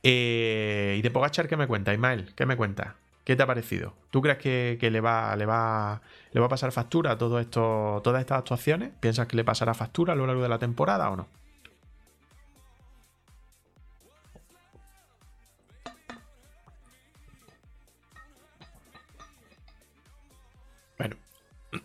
Eh, 0.02 0.96
y 0.98 1.02
de 1.02 1.10
Pogachar, 1.10 1.48
¿qué 1.48 1.56
me 1.56 1.66
cuenta, 1.66 1.92
Ismael? 1.92 2.32
¿Qué 2.36 2.46
me 2.46 2.56
cuenta? 2.56 2.96
¿Qué 3.24 3.36
te 3.36 3.42
ha 3.42 3.46
parecido? 3.46 3.94
¿Tú 4.10 4.22
crees 4.22 4.38
que, 4.38 4.90
le, 4.90 5.00
va, 5.00 5.34
le, 5.36 5.46
va, 5.46 6.00
le 6.32 6.40
va 6.40 6.46
a 6.46 6.48
pasar 6.48 6.72
factura 6.72 7.12
a 7.12 7.18
todo 7.18 7.40
esto, 7.40 8.00
todas 8.04 8.20
estas 8.20 8.38
actuaciones? 8.38 8.92
¿Piensas 9.00 9.26
que 9.26 9.36
le 9.36 9.44
pasará 9.44 9.74
factura 9.74 10.12
a 10.12 10.16
lo 10.16 10.26
largo 10.26 10.42
de 10.42 10.48
la 10.48 10.58
temporada 10.58 11.10
o 11.10 11.16
no? 11.16 11.28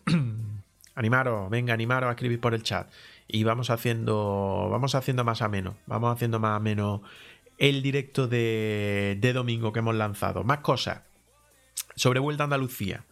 animaros, 0.96 1.50
venga, 1.50 1.74
animaros 1.74 2.08
a 2.10 2.12
escribir 2.12 2.40
por 2.40 2.54
el 2.54 2.64
chat. 2.64 2.90
Y 3.28 3.44
vamos 3.44 3.70
haciendo, 3.70 4.68
vamos 4.70 4.96
haciendo 4.96 5.24
más 5.24 5.42
a 5.42 5.50
menos, 5.50 5.76
vamos 5.88 6.14
haciendo 6.14 6.40
más 6.40 6.58
a 6.58 6.60
menos 6.60 7.02
el 7.58 7.82
directo 7.82 8.28
de, 8.28 9.18
de 9.20 9.34
domingo 9.34 9.74
que 9.74 9.80
hemos 9.80 9.96
lanzado. 9.96 10.44
Más 10.44 10.60
cosas 10.60 11.02
sobre 11.96 12.20
Vuelta 12.20 12.44
a 12.44 12.46
Andalucía. 12.46 13.06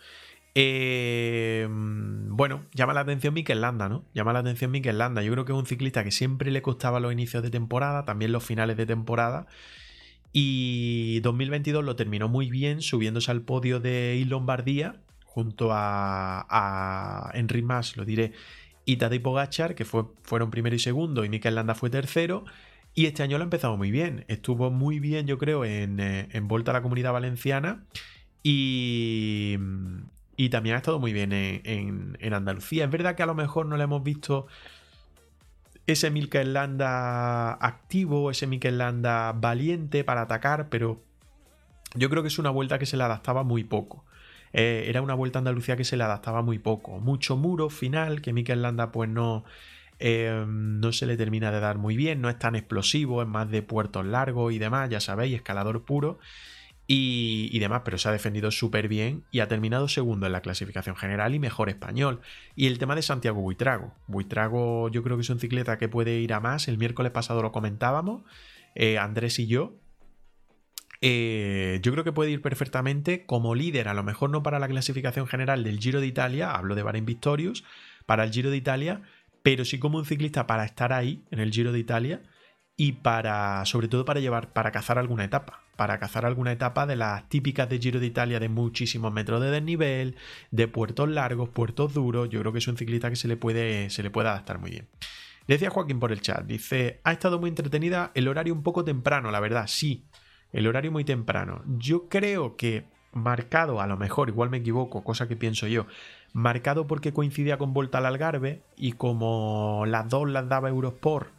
Eh, 0.56 1.68
bueno, 1.68 2.66
llama 2.74 2.94
la 2.94 3.02
atención 3.02 3.34
Mikel 3.34 3.62
Landa, 3.62 3.90
¿no? 3.90 4.06
Llama 4.14 4.34
la 4.34 4.40
atención 4.40 4.72
Mikel 4.72 4.98
Landa. 4.98 5.24
Yo 5.24 5.32
creo 5.32 5.46
que 5.46 5.52
es 5.52 5.58
un 5.58 5.66
ciclista 5.66 6.04
que 6.04 6.12
siempre 6.12 6.52
le 6.52 6.62
costaba 6.62 7.00
los 7.00 7.12
inicios 7.12 7.42
de 7.42 7.50
temporada, 7.50 8.06
también 8.06 8.32
los 8.32 8.44
finales 8.44 8.78
de 8.78 8.86
temporada. 8.86 9.48
Y 10.32 11.20
2022 11.22 11.84
lo 11.84 11.96
terminó 11.96 12.28
muy 12.28 12.50
bien, 12.50 12.82
subiéndose 12.82 13.32
al 13.32 13.42
podio 13.42 13.80
de 13.80 14.24
Lombardía, 14.28 14.98
junto 15.26 15.72
a, 15.72 16.46
a 16.50 17.34
Mas, 17.64 17.98
lo 17.98 18.06
diré, 18.06 18.34
y 18.86 18.98
Tadej 18.98 19.22
Pogachar, 19.22 19.76
que 19.76 19.86
fue, 19.86 20.06
fueron 20.24 20.52
primero 20.52 20.76
y 20.76 20.80
segundo, 20.80 21.24
y 21.26 21.30
Mikel 21.30 21.56
Landa 21.56 21.76
fue 21.76 21.90
tercero. 21.90 22.46
Y 22.96 23.08
este 23.08 23.24
año 23.24 23.38
lo 23.38 23.44
ha 23.44 23.46
empezado 23.46 23.76
muy 23.76 23.90
bien. 23.90 24.26
Estuvo 24.28 24.70
muy 24.70 25.00
bien, 25.00 25.26
yo 25.26 25.38
creo, 25.38 25.66
en, 25.66 26.00
eh, 26.00 26.30
en 26.32 26.48
Volta 26.48 26.72
a 26.72 26.74
la 26.76 26.82
Comunidad 26.84 27.12
Valenciana. 27.12 27.86
Y, 28.44 29.58
y 30.36 30.50
también 30.50 30.76
ha 30.76 30.78
estado 30.78 31.00
muy 31.00 31.14
bien 31.14 31.32
en, 31.32 32.34
Andalucía. 32.34 32.86
Es 32.86 32.92
verdad 32.92 33.16
que 33.16 33.24
a 33.24 33.28
lo 33.28 33.36
mejor 33.36 33.66
no 33.66 33.78
le 33.78 33.84
hemos 33.84 34.04
visto 34.04 34.48
ese 35.86 36.10
Mikel 36.12 36.54
Landa 36.54 37.54
activo, 37.54 38.32
ese 38.32 38.48
Mikel 38.48 38.78
Landa 38.78 39.32
valiente 39.34 40.04
para 40.04 40.22
atacar, 40.22 40.70
pero 40.70 41.04
yo 41.96 42.10
creo 42.10 42.24
que 42.24 42.30
es 42.30 42.40
una 42.40 42.50
vuelta 42.50 42.80
que 42.80 42.86
se 42.86 42.98
le 42.98 43.04
adaptaba 43.04 43.44
muy 43.44 43.64
poco. 43.64 44.06
Eh, 44.54 44.86
era 44.88 45.02
una 45.02 45.16
vuelta 45.16 45.40
a 45.40 45.42
Andalucía 45.42 45.76
que 45.76 45.84
se 45.84 45.98
le 45.98 46.04
adaptaba 46.04 46.42
muy 46.42 46.60
poco. 46.60 47.00
Mucho 47.00 47.36
muro 47.36 47.70
final, 47.70 48.22
que 48.22 48.34
Mikel 48.34 48.62
Landa 48.62 48.92
pues 48.92 49.10
no, 49.10 49.44
eh, 50.00 50.46
no 50.48 50.92
se 50.94 51.06
le 51.06 51.18
termina 51.18 51.52
de 51.52 51.60
dar 51.60 51.78
muy 51.78 51.96
bien, 51.96 52.22
no 52.22 52.30
es 52.30 52.40
tan 52.40 52.56
explosivo, 52.56 53.22
es 53.22 53.28
más 53.28 53.50
de 53.50 53.62
puertos 53.62 54.06
largos 54.06 54.54
y 54.54 54.60
demás, 54.60 54.90
ya 54.90 55.00
sabéis, 55.00 55.36
escalador 55.36 55.84
puro 55.84 56.20
y, 56.86 57.58
demás, 57.60 57.82
pero 57.86 57.98
se 57.98 58.10
ha 58.10 58.12
defendido 58.12 58.52
súper 58.52 58.88
bien 58.88 59.24
y 59.32 59.40
ha 59.40 59.48
terminado 59.48 59.88
segundo 59.88 60.26
en 60.26 60.34
la 60.34 60.42
clasificación 60.42 60.96
general 60.96 61.34
y 61.34 61.40
mejor 61.40 61.70
español. 61.70 62.20
Y 62.56 62.68
el 62.68 62.78
tema 62.78 62.96
de 62.96 63.02
Santiago 63.02 63.42
Buitrago. 63.42 63.94
Buitrago 64.08 64.90
yo 64.90 65.02
creo 65.04 65.16
que 65.18 65.22
es 65.22 65.30
un 65.30 65.40
cicleta 65.40 65.78
que 65.78 65.88
puede 65.88 66.20
ir 66.20 66.34
a 66.34 66.40
más. 66.40 66.68
El 66.68 66.78
miércoles 66.78 67.12
pasado 67.12 67.42
lo 67.42 67.52
comentábamos, 67.52 68.24
eh, 68.76 68.98
Andrés 68.98 69.40
y 69.40 69.48
yo. 69.48 69.74
Eh, 71.06 71.82
yo 71.82 71.92
creo 71.92 72.06
que 72.06 72.14
puede 72.14 72.32
ir 72.32 72.42
perfectamente 72.42 73.26
como 73.26 73.56
líder, 73.56 73.90
a 73.90 73.94
lo 73.94 74.04
mejor 74.04 74.30
no 74.30 74.42
para 74.42 74.58
la 74.58 74.70
clasificación 74.70 75.28
general 75.28 75.62
del 75.66 75.80
Giro 75.80 76.00
de 76.00 76.08
Italia, 76.08 76.52
hablo 76.52 76.76
de 76.76 76.84
Bahrain 76.84 77.06
Victorious, 77.06 77.66
para 78.06 78.24
el 78.24 78.32
Giro 78.32 78.50
de 78.50 78.56
Italia, 78.56 79.02
pero 79.42 79.66
sí 79.66 79.80
como 79.80 79.98
un 79.98 80.06
ciclista 80.06 80.48
para 80.48 80.64
estar 80.64 80.94
ahí 80.94 81.26
en 81.30 81.42
el 81.42 81.52
Giro 81.52 81.74
de 81.74 81.80
Italia 81.80 82.22
y 82.78 82.94
para, 82.94 83.66
sobre 83.66 83.90
todo 83.90 84.06
para 84.06 84.22
llevar, 84.22 84.54
para 84.54 84.72
cazar 84.72 84.98
alguna 84.98 85.26
etapa 85.26 85.64
para 85.76 86.00
cazar 86.00 86.26
alguna 86.26 86.52
etapa 86.52 86.86
de 86.86 86.96
las 86.96 87.28
típicas 87.30 87.68
de 87.68 87.80
Giro 87.80 88.00
de 88.00 88.06
Italia 88.06 88.40
de 88.40 88.48
muchísimos 88.48 89.12
metros 89.12 89.42
de 89.42 89.50
desnivel, 89.50 90.16
de 90.52 90.68
puertos 90.68 91.10
largos, 91.10 91.50
puertos 91.50 91.94
duros. 91.94 92.30
Yo 92.30 92.40
creo 92.40 92.54
que 92.54 92.60
es 92.60 92.68
un 92.68 92.78
ciclista 92.78 93.10
que 93.10 93.16
se 93.16 93.28
le 93.28 93.38
puede, 93.38 93.90
se 93.90 94.04
le 94.04 94.12
puede 94.12 94.30
adaptar 94.30 94.60
muy 94.60 94.72
bien. 94.72 94.88
Decía 95.48 95.70
Joaquín 95.70 96.00
por 96.00 96.12
el 96.12 96.22
chat, 96.22 96.46
dice, 96.46 97.02
ha 97.04 97.12
estado 97.12 97.40
muy 97.40 97.50
entretenida, 97.50 98.12
el 98.14 98.28
horario 98.28 98.54
un 98.54 98.64
poco 98.64 98.86
temprano, 98.86 99.30
la 99.32 99.42
verdad, 99.42 99.66
sí, 99.68 100.06
el 100.54 100.68
horario 100.68 100.92
muy 100.92 101.04
temprano. 101.04 101.64
Yo 101.78 102.08
creo 102.08 102.56
que 102.56 102.86
marcado, 103.12 103.82
a 103.82 103.88
lo 103.88 103.98
mejor, 103.98 104.30
igual 104.30 104.50
me 104.50 104.58
equivoco, 104.58 105.04
cosa 105.04 105.28
que 105.28 105.36
pienso 105.36 105.68
yo, 105.68 105.86
marcado 106.32 106.88
porque 106.88 107.14
coincidía 107.14 107.58
con 107.58 107.74
Volta 107.74 108.00
al 108.00 108.06
Algarve 108.06 108.62
y 108.76 108.94
como 108.94 109.84
las 109.88 110.10
dos 110.10 110.30
las 110.30 110.48
daba 110.50 110.70
Eurosport, 110.70 111.30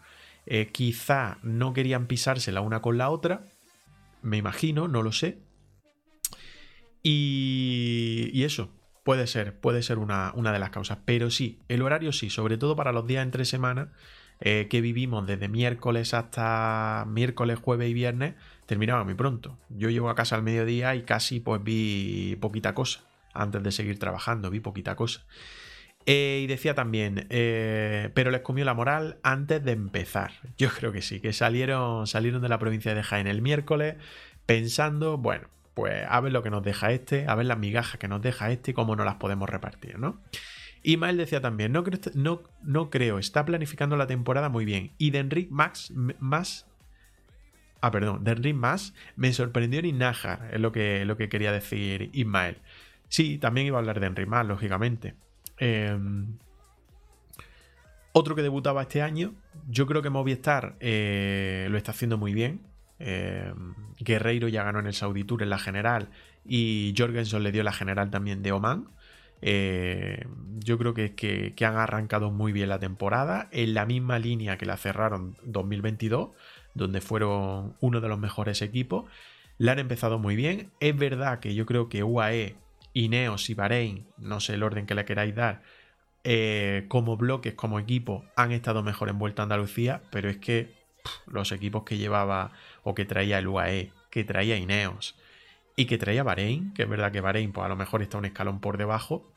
eh, 0.47 0.69
quizá 0.73 1.39
no 1.43 1.73
querían 1.73 2.07
pisarse 2.07 2.53
la 2.53 2.61
una 2.61 2.83
con 2.83 2.99
la 2.99 3.11
otra, 3.11 3.47
me 4.23 4.37
imagino, 4.37 4.89
no 4.89 5.03
lo 5.03 5.13
sé. 5.13 5.39
Y, 7.03 8.43
eso, 8.45 8.71
puede 9.05 9.27
ser, 9.27 9.59
puede 9.61 9.83
ser 9.83 9.99
una, 9.99 10.33
de 10.35 10.59
las 10.59 10.71
causas. 10.71 10.99
Pero 11.05 11.31
sí, 11.31 11.61
el 11.69 11.83
horario 11.83 12.13
sí, 12.13 12.31
sobre 12.31 12.57
todo 12.57 12.77
para 12.77 12.93
los 12.93 13.07
días 13.07 13.23
entre 13.23 13.45
semana 13.45 13.93
eh, 14.41 14.69
que 14.71 14.81
vivimos 14.81 15.27
desde 15.27 15.49
miércoles 15.49 16.15
hasta 16.15 17.05
miércoles, 17.07 17.59
jueves 17.59 17.91
y 17.91 17.95
viernes, 17.95 18.35
terminaba 18.67 19.05
muy 19.05 19.15
pronto. 19.15 19.59
Yo 19.69 19.91
llego 19.91 20.09
a 20.11 20.15
casa 20.15 20.37
al 20.37 20.43
mediodía 20.43 20.95
y 20.95 21.03
casi 21.03 21.41
pues 21.41 21.63
vi 21.63 22.37
poquita 22.41 22.75
cosa. 22.75 23.01
Antes 23.33 23.63
de 23.63 23.73
seguir 23.73 23.99
trabajando, 23.99 24.51
vi 24.51 24.61
poquita 24.61 24.95
cosa. 24.95 25.25
Eh, 26.07 26.43
y 26.45 26.47
decía 26.47 26.75
también, 26.75 27.27
eh, 27.31 28.11
pero 28.15 28.31
les 28.31 28.43
comió 28.43 28.65
la 28.65 28.75
moral 28.75 29.19
antes 29.23 29.65
de 29.65 29.73
empezar. 29.73 30.33
Yo 30.59 30.69
creo 30.69 30.93
que 30.93 31.03
sí, 31.03 31.21
que 31.21 31.33
salieron, 31.33 32.07
salieron 32.07 32.43
de 32.43 32.49
la 32.49 32.59
provincia 32.59 32.95
de 32.95 33.03
Jaén 33.03 33.27
el 33.27 33.41
miércoles 33.41 33.97
pensando, 34.45 35.17
bueno, 35.17 35.49
pues 35.73 36.05
a 36.09 36.21
ver 36.21 36.33
lo 36.33 36.43
que 36.43 36.51
nos 36.51 36.63
deja 36.63 36.93
este, 36.93 37.27
a 37.27 37.35
ver 37.35 37.47
las 37.47 37.59
migajas 37.59 37.99
que 37.99 38.09
nos 38.09 38.21
deja 38.21 38.51
este 38.51 38.73
y 38.73 38.75
cómo 38.75 38.97
no 38.97 39.05
las 39.05 39.17
podemos 39.17 39.49
repartir, 39.49 39.99
¿no? 39.99 40.21
Y 40.83 40.99
Mael 40.99 41.17
decía 41.17 41.41
también, 41.41 41.73
no 41.73 41.83
creo, 41.83 41.99
no, 42.15 42.43
no 42.63 42.91
creo, 42.91 43.19
está 43.19 43.47
planificando 43.47 43.97
la 43.97 44.07
temporada 44.07 44.51
muy 44.51 44.67
bien. 44.67 44.93
Y 44.99 45.11
de 45.11 45.21
Enric 45.21 45.51
Max, 45.51 45.93
más... 46.21 46.67
Ah, 47.85 47.91
perdón, 47.91 48.25
de 48.25 48.31
Enric 48.31 48.57
Más 48.57 48.95
me 49.15 49.31
sorprendió 49.35 49.79
en 49.79 49.85
Inajar, 49.85 50.49
es 50.55 50.59
lo 50.59 50.73
que, 50.73 51.05
lo 51.05 51.19
que 51.19 51.29
quería 51.29 51.53
decir 51.53 52.09
Ismael. 52.15 52.57
Sí, 53.09 53.37
también 53.37 53.67
iba 53.67 53.77
a 53.77 53.81
hablar 53.81 54.01
de 54.01 54.07
Enric 54.07 54.27
Más, 54.27 54.47
lógicamente. 54.47 55.17
Em, 55.59 56.39
otro 58.13 58.35
que 58.35 58.41
debutaba 58.41 58.81
este 58.81 59.03
año, 59.03 59.35
yo 59.69 59.87
creo 59.87 60.01
que 60.01 60.09
Movistar 60.09 60.77
eh, 60.81 61.67
lo 61.71 61.77
está 61.77 61.91
haciendo 61.91 62.17
muy 62.17 62.33
bien. 62.33 62.63
Em, 62.99 63.75
Guerreiro 63.99 64.49
ya 64.49 64.65
ganó 64.65 64.79
en 64.79 64.87
el 64.87 64.95
Saudi 64.95 65.25
Tour 65.25 65.43
en 65.43 65.51
la 65.51 65.59
general 65.59 66.09
y 66.43 66.95
Jorgensen 66.97 67.43
le 67.43 67.53
dio 67.53 67.63
la 67.65 67.73
general 67.75 68.09
también 68.09 68.43
de 68.43 68.53
Oman. 68.53 68.89
Eh, 69.43 70.27
yo 70.61 70.79
creo 70.79 70.95
que, 70.95 71.15
que, 71.15 71.67
han 71.67 71.77
arrancado 71.77 72.31
muy 72.31 72.53
bien 72.53 72.71
la 72.71 72.79
temporada 72.79 73.47
en 73.53 73.75
la 73.75 73.85
misma 73.85 74.19
línea 74.19 74.57
que 74.57 74.65
la 74.65 74.79
cerraron 74.79 75.37
2022, 75.45 76.31
donde 76.75 77.01
fueron 77.01 77.77
uno 77.81 78.01
de 78.01 78.09
los 78.09 78.19
mejores 78.19 78.63
equipos. 78.63 79.05
La 79.59 79.73
han 79.73 79.79
empezado 79.79 80.19
muy 80.19 80.37
bien. 80.37 80.71
Es 80.81 80.97
verdad 80.97 81.41
que 81.41 81.55
yo 81.55 81.67
creo 81.67 81.89
que 81.89 82.03
UAE 82.03 82.57
Ineos 82.93 83.51
y 83.51 83.55
Bahrein, 83.55 84.07
no 84.19 84.41
sé 84.41 84.55
el 84.55 84.63
orden 84.63 84.87
que 84.87 84.95
le 84.95 85.05
queráis 85.05 85.35
dar, 85.35 85.63
eh, 86.23 86.87
como 86.89 87.17
bloques, 87.17 87.55
como 87.55 87.79
equipo, 87.79 88.25
han 88.37 88.53
estado 88.53 88.83
mejor 88.83 89.09
en 89.09 89.19
Vuelta 89.19 89.43
a 89.43 89.45
Andalucía, 89.45 90.03
pero 90.11 90.31
es 90.31 90.39
que 90.39 90.73
los 91.27 91.53
equipos 91.53 91.83
que 91.83 91.99
llevaba 91.99 92.53
o 92.83 92.95
que 92.95 93.05
traía 93.05 93.39
el 93.39 93.49
UAE, 93.49 93.93
que 94.11 94.25
traía 94.25 94.57
Ineos 94.57 95.17
y 95.77 95.87
que 95.87 95.99
traía 95.99 96.23
Bahrein, 96.23 96.73
que 96.73 96.85
es 96.85 96.89
verdad 96.89 97.13
que 97.13 97.21
Bahrein 97.21 97.53
pues 97.53 97.65
a 97.67 97.69
lo 97.69 97.77
mejor 97.77 98.01
está 98.01 98.17
un 98.17 98.25
escalón 98.25 98.61
por 98.61 98.79
debajo, 98.79 99.29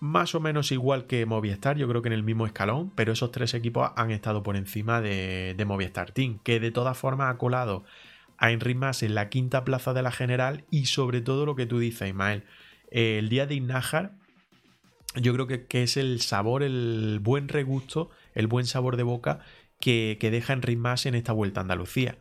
más 0.00 0.34
o 0.34 0.40
menos 0.40 0.72
igual 0.72 1.06
que 1.06 1.26
Movistar, 1.26 1.76
yo 1.76 1.86
creo 1.86 2.00
que 2.00 2.08
en 2.08 2.14
el 2.14 2.22
mismo 2.22 2.46
escalón, 2.46 2.90
pero 2.94 3.12
esos 3.12 3.30
tres 3.30 3.52
equipos 3.52 3.90
han 3.96 4.10
estado 4.10 4.42
por 4.42 4.56
encima 4.56 5.02
de, 5.02 5.62
Movistar 5.66 6.10
Team, 6.10 6.40
que 6.42 6.58
de 6.58 6.70
todas 6.70 6.96
formas 6.96 7.32
ha 7.32 7.38
colado 7.38 7.84
a 8.38 8.50
Henry 8.50 8.74
Mas 8.74 9.02
en 9.02 9.14
la 9.14 9.28
quinta 9.28 9.62
plaza 9.62 9.92
de 9.92 10.02
la 10.02 10.10
general 10.10 10.64
y 10.70 10.86
sobre 10.86 11.20
todo 11.20 11.44
lo 11.44 11.54
que 11.54 11.66
tú 11.66 11.78
dices, 11.78 12.08
Ismael. 12.08 12.44
el 12.90 13.28
día 13.28 13.46
de 13.46 13.54
Innájar, 13.54 14.12
yo 15.16 15.34
creo 15.34 15.46
que, 15.46 15.82
es 15.82 15.98
el 15.98 16.22
sabor, 16.22 16.62
el 16.62 17.18
buen 17.22 17.48
regusto, 17.48 18.10
el 18.34 18.46
buen 18.46 18.64
sabor 18.64 18.96
de 18.96 19.02
boca 19.02 19.40
que, 19.80 20.16
deja 20.20 20.54
Henry 20.54 20.76
Mas 20.76 21.04
en 21.04 21.14
esta 21.14 21.32
vuelta 21.32 21.60
a 21.60 21.62
Andalucía. 21.62 22.16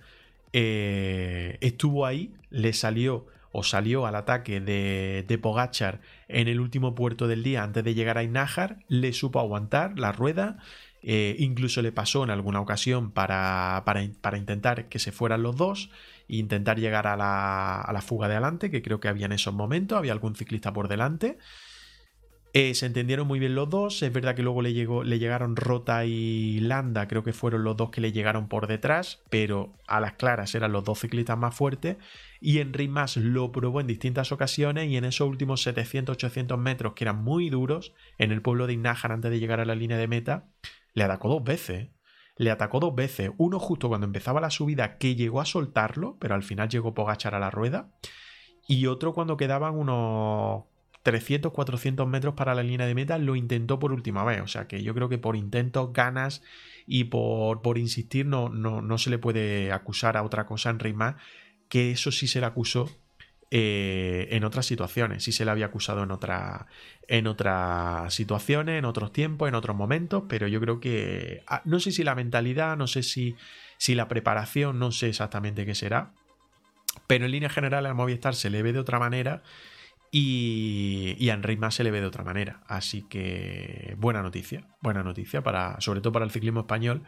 Eh, 0.52 1.58
estuvo 1.62 2.06
ahí, 2.06 2.34
le 2.50 2.74
salió 2.74 3.28
o 3.52 3.64
salió 3.64 4.06
al 4.06 4.16
ataque 4.16 4.62
de, 4.62 5.26
de, 5.28 5.38
Pogachar 5.38 6.02
en 6.28 6.48
el 6.48 6.60
último 6.60 6.96
puerto 6.96 7.28
del 7.28 7.44
día 7.44 7.64
antes 7.64 7.84
de 7.84 7.94
llegar 7.94 8.18
a 8.18 8.24
Innájar, 8.24 8.78
le 8.88 9.14
supo 9.14 9.40
aguantar 9.40 9.98
la 9.98 10.12
rueda 10.12 10.58
eh, 11.02 11.38
incluso 11.40 11.82
le 11.82 11.94
pasó 11.94 12.24
en 12.26 12.30
alguna 12.30 12.60
ocasión 12.60 13.12
para, 13.12 13.84
para, 13.86 14.38
intentar 14.38 14.90
que 14.90 15.00
se 15.00 15.14
fueran 15.14 15.44
los 15.44 15.56
dos 15.56 15.90
e 16.28 16.36
intentar 16.36 16.78
llegar 16.78 17.08
a 17.08 17.16
la, 17.16 17.82
a 17.82 17.94
la, 17.94 18.02
fuga 18.02 18.28
de 18.28 18.34
adelante, 18.34 18.70
que 18.70 18.82
creo 18.82 19.00
que 19.00 19.08
había 19.08 19.26
en 19.26 19.32
esos 19.32 19.54
momentos, 19.54 19.98
había 19.98 20.12
algún 20.12 20.36
ciclista 20.36 20.74
por 20.74 20.90
delante. 20.90 21.38
Eh, 22.54 22.74
se 22.74 22.88
entendieron 22.88 23.28
muy 23.28 23.38
bien 23.38 23.54
los 23.54 23.70
dos, 23.70 24.02
es 24.02 24.12
verdad 24.12 24.34
que 24.34 24.42
luego 24.42 24.64
le, 24.64 24.74
llegó, 24.74 25.04
le 25.04 25.20
llegaron 25.20 25.56
Rota 25.56 26.06
y 26.06 26.60
Landa, 26.62 27.08
creo 27.08 27.24
que 27.24 27.32
fueron 27.32 27.64
los 27.64 27.78
dos 27.78 27.92
que 27.92 28.02
le 28.02 28.12
llegaron 28.12 28.48
por 28.48 28.66
detrás, 28.66 29.22
pero 29.30 29.74
a 29.88 30.00
las 30.00 30.14
claras 30.14 30.56
eran 30.56 30.72
los 30.72 30.84
dos 30.84 31.00
ciclistas 31.00 31.38
más 31.38 31.56
fuertes 31.56 31.98
y 32.42 32.58
Henry 32.58 32.88
Mas 32.88 33.18
lo 33.18 33.52
probó 33.52 33.82
en 33.82 33.88
distintas 33.88 34.32
ocasiones 34.32 34.90
y 34.90 34.98
en 34.98 35.06
esos 35.06 35.28
últimos 35.28 35.66
700-800 35.68 36.58
metros 36.58 36.94
que 36.94 37.04
eran 37.04 37.24
muy 37.24 37.52
duros 37.52 37.94
en 38.18 38.32
el 38.32 38.42
pueblo 38.42 38.66
de 38.66 38.74
Innájar 38.74 39.12
antes 39.12 39.30
de 39.30 39.40
llegar 39.40 39.60
a 39.60 39.66
la 39.66 39.76
línea 39.76 39.98
de 39.98 40.08
meta, 40.08 40.50
le 40.96 41.04
atacó 41.04 41.30
dos 41.30 41.44
veces. 41.44 41.90
Le 42.36 42.52
atacó 42.52 42.80
dos 42.80 42.96
veces. 42.96 43.32
Uno 43.38 43.60
justo 43.60 43.90
cuando 43.90 44.08
empezaba 44.08 44.40
la 44.40 44.50
subida 44.50 44.98
que 44.98 45.16
llegó 45.16 45.42
a 45.42 45.46
soltarlo, 45.46 46.18
pero 46.20 46.36
al 46.36 46.44
final 46.44 46.70
llegó 46.70 46.94
Pogachar 46.94 47.36
a 47.36 47.40
la 47.40 47.52
rueda. 47.52 47.92
Y 48.66 48.86
otro 48.86 49.14
cuando 49.14 49.36
quedaban 49.36 49.76
unos 49.76 50.64
300, 51.04 51.52
400 51.52 52.08
metros 52.08 52.34
para 52.36 52.56
la 52.56 52.64
línea 52.64 52.86
de 52.86 52.96
meta 52.96 53.18
lo 53.18 53.36
intentó 53.36 53.80
por 53.80 53.92
última 53.92 54.24
vez. 54.24 54.42
O 54.42 54.48
sea 54.48 54.68
que 54.68 54.84
yo 54.84 54.94
creo 54.94 55.10
que 55.10 55.18
por 55.18 55.36
intentos, 55.36 55.94
ganas 55.94 56.42
y 56.86 57.06
por, 57.06 57.62
por 57.62 57.78
insistir 57.78 58.26
no, 58.26 58.50
no, 58.50 58.82
no, 58.82 58.98
se 58.98 59.10
le 59.10 59.18
puede 59.18 59.72
acusar 59.72 60.18
a 60.18 60.24
otra 60.24 60.46
cosa 60.46 60.70
en 60.70 60.80
Rima 60.80 61.18
que 61.70 61.92
eso 61.92 62.12
sí 62.12 62.28
se 62.28 62.40
le 62.40 62.48
acusó 62.48 62.90
eh, 63.52 64.28
en 64.32 64.44
otras 64.44 64.66
situaciones. 64.66 65.24
Sí 65.24 65.32
se 65.32 65.46
le 65.46 65.52
había 65.52 65.68
acusado 65.68 66.04
en, 66.04 66.12
otra, 66.12 66.68
en 67.08 67.28
otras 67.28 68.14
situaciones, 68.14 68.78
en 68.78 68.86
otros 68.86 69.12
tiempos, 69.12 69.48
en 69.48 69.56
otros 69.56 69.76
momentos, 69.76 70.24
pero 70.28 70.48
yo 70.48 70.60
creo 70.60 70.80
que 70.80 71.44
ah, 71.48 71.62
no 71.66 71.80
sé 71.80 71.92
si 71.92 72.04
la 72.04 72.16
mentalidad, 72.16 72.76
no 72.78 72.88
sé 72.88 73.04
si, 73.04 73.36
si 73.78 73.96
la 73.96 74.08
preparación, 74.08 74.80
no 74.80 74.92
sé 74.92 75.10
exactamente 75.10 75.66
qué 75.66 75.76
será, 75.76 76.14
pero 77.08 77.26
en 77.26 77.32
línea 77.32 77.50
general 77.50 77.86
al 77.86 77.96
Movistar 77.96 78.36
se 78.36 78.50
le 78.50 78.62
ve 78.62 78.74
de 78.74 78.80
otra 78.80 79.00
manera 79.00 79.42
y, 80.12 81.16
y 81.20 81.30
a 81.30 81.34
Enric 81.34 81.70
se 81.70 81.84
le 81.84 81.92
ve 81.92 82.02
de 82.02 82.08
otra 82.08 82.24
manera. 82.24 82.62
Así 82.68 83.04
que 83.04 83.96
buena 83.98 84.22
noticia, 84.22 84.68
buena 84.82 85.04
noticia, 85.04 85.42
para, 85.42 85.80
sobre 85.82 86.02
todo 86.02 86.14
para 86.14 86.26
el 86.26 86.32
ciclismo 86.32 86.62
español 86.62 87.04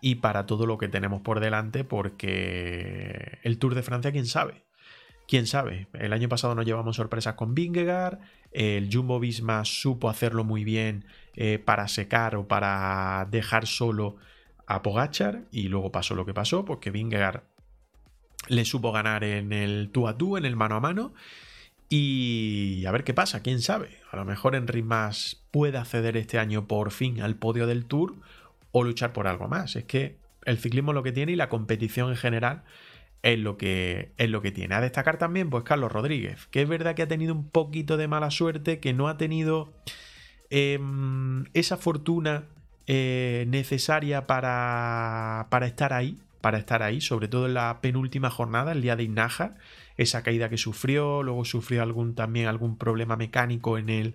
y 0.00 0.16
para 0.16 0.46
todo 0.46 0.66
lo 0.66 0.78
que 0.78 0.88
tenemos 0.88 1.22
por 1.22 1.40
delante, 1.40 1.84
porque 1.84 3.38
el 3.42 3.58
Tour 3.58 3.74
de 3.74 3.82
Francia, 3.82 4.12
quién 4.12 4.26
sabe, 4.26 4.64
quién 5.28 5.46
sabe. 5.46 5.88
El 5.94 6.12
año 6.12 6.28
pasado 6.28 6.54
nos 6.54 6.64
llevamos 6.64 6.96
sorpresas 6.96 7.34
con 7.34 7.54
Vingegaard. 7.54 8.18
El 8.52 8.88
Jumbo 8.92 9.20
Visma 9.20 9.64
supo 9.64 10.08
hacerlo 10.08 10.44
muy 10.44 10.64
bien 10.64 11.04
eh, 11.34 11.58
para 11.58 11.88
secar 11.88 12.36
o 12.36 12.48
para 12.48 13.26
dejar 13.30 13.66
solo 13.66 14.16
a 14.66 14.82
Pogachar. 14.82 15.44
Y 15.50 15.68
luego 15.68 15.92
pasó 15.92 16.14
lo 16.14 16.24
que 16.24 16.34
pasó, 16.34 16.64
porque 16.64 16.90
Vingegaard 16.90 17.42
le 18.48 18.64
supo 18.64 18.92
ganar 18.92 19.24
en 19.24 19.52
el 19.52 19.90
tú 19.92 20.08
a 20.08 20.16
tú, 20.16 20.36
en 20.36 20.44
el 20.44 20.56
mano 20.56 20.76
a 20.76 20.80
mano. 20.80 21.14
Y 21.88 22.84
a 22.86 22.90
ver 22.90 23.04
qué 23.04 23.14
pasa, 23.14 23.42
quién 23.42 23.60
sabe. 23.60 23.98
A 24.10 24.16
lo 24.16 24.24
mejor 24.24 24.54
Enric 24.54 24.84
Mas 24.84 25.44
puede 25.50 25.78
acceder 25.78 26.16
este 26.16 26.38
año 26.38 26.66
por 26.66 26.90
fin 26.90 27.20
al 27.20 27.36
podio 27.36 27.66
del 27.66 27.86
Tour 27.86 28.16
o 28.72 28.82
luchar 28.82 29.12
por 29.12 29.28
algo 29.28 29.48
más. 29.48 29.76
Es 29.76 29.84
que 29.84 30.16
el 30.44 30.58
ciclismo 30.58 30.92
lo 30.92 31.02
que 31.02 31.12
tiene 31.12 31.32
y 31.32 31.36
la 31.36 31.48
competición 31.48 32.10
en 32.10 32.16
general 32.16 32.64
es 33.22 33.38
lo 33.38 33.56
que, 33.56 34.12
es 34.16 34.30
lo 34.30 34.42
que 34.42 34.52
tiene. 34.52 34.74
A 34.74 34.80
destacar 34.80 35.18
también, 35.18 35.50
pues 35.50 35.64
Carlos 35.64 35.92
Rodríguez, 35.92 36.46
que 36.46 36.62
es 36.62 36.68
verdad 36.68 36.94
que 36.94 37.02
ha 37.02 37.08
tenido 37.08 37.34
un 37.34 37.48
poquito 37.48 37.96
de 37.96 38.08
mala 38.08 38.30
suerte, 38.30 38.78
que 38.80 38.92
no 38.92 39.08
ha 39.08 39.16
tenido 39.16 39.72
em, 40.50 41.44
esa 41.54 41.76
fortuna 41.76 42.44
eh, 42.86 43.44
necesaria 43.48 44.26
para, 44.26 45.48
para 45.50 45.66
estar 45.66 45.92
ahí, 45.92 46.18
para 46.46 46.58
estar 46.58 46.84
ahí, 46.84 47.00
sobre 47.00 47.26
todo 47.26 47.46
en 47.46 47.54
la 47.54 47.80
penúltima 47.80 48.30
jornada, 48.30 48.70
el 48.70 48.80
día 48.80 48.94
de 48.94 49.02
Inaja, 49.02 49.56
esa 49.96 50.22
caída 50.22 50.48
que 50.48 50.58
sufrió, 50.58 51.24
luego 51.24 51.44
sufrió 51.44 51.82
algún, 51.82 52.14
también 52.14 52.46
algún 52.46 52.78
problema 52.78 53.16
mecánico 53.16 53.78
en, 53.78 53.88
el, 53.88 54.14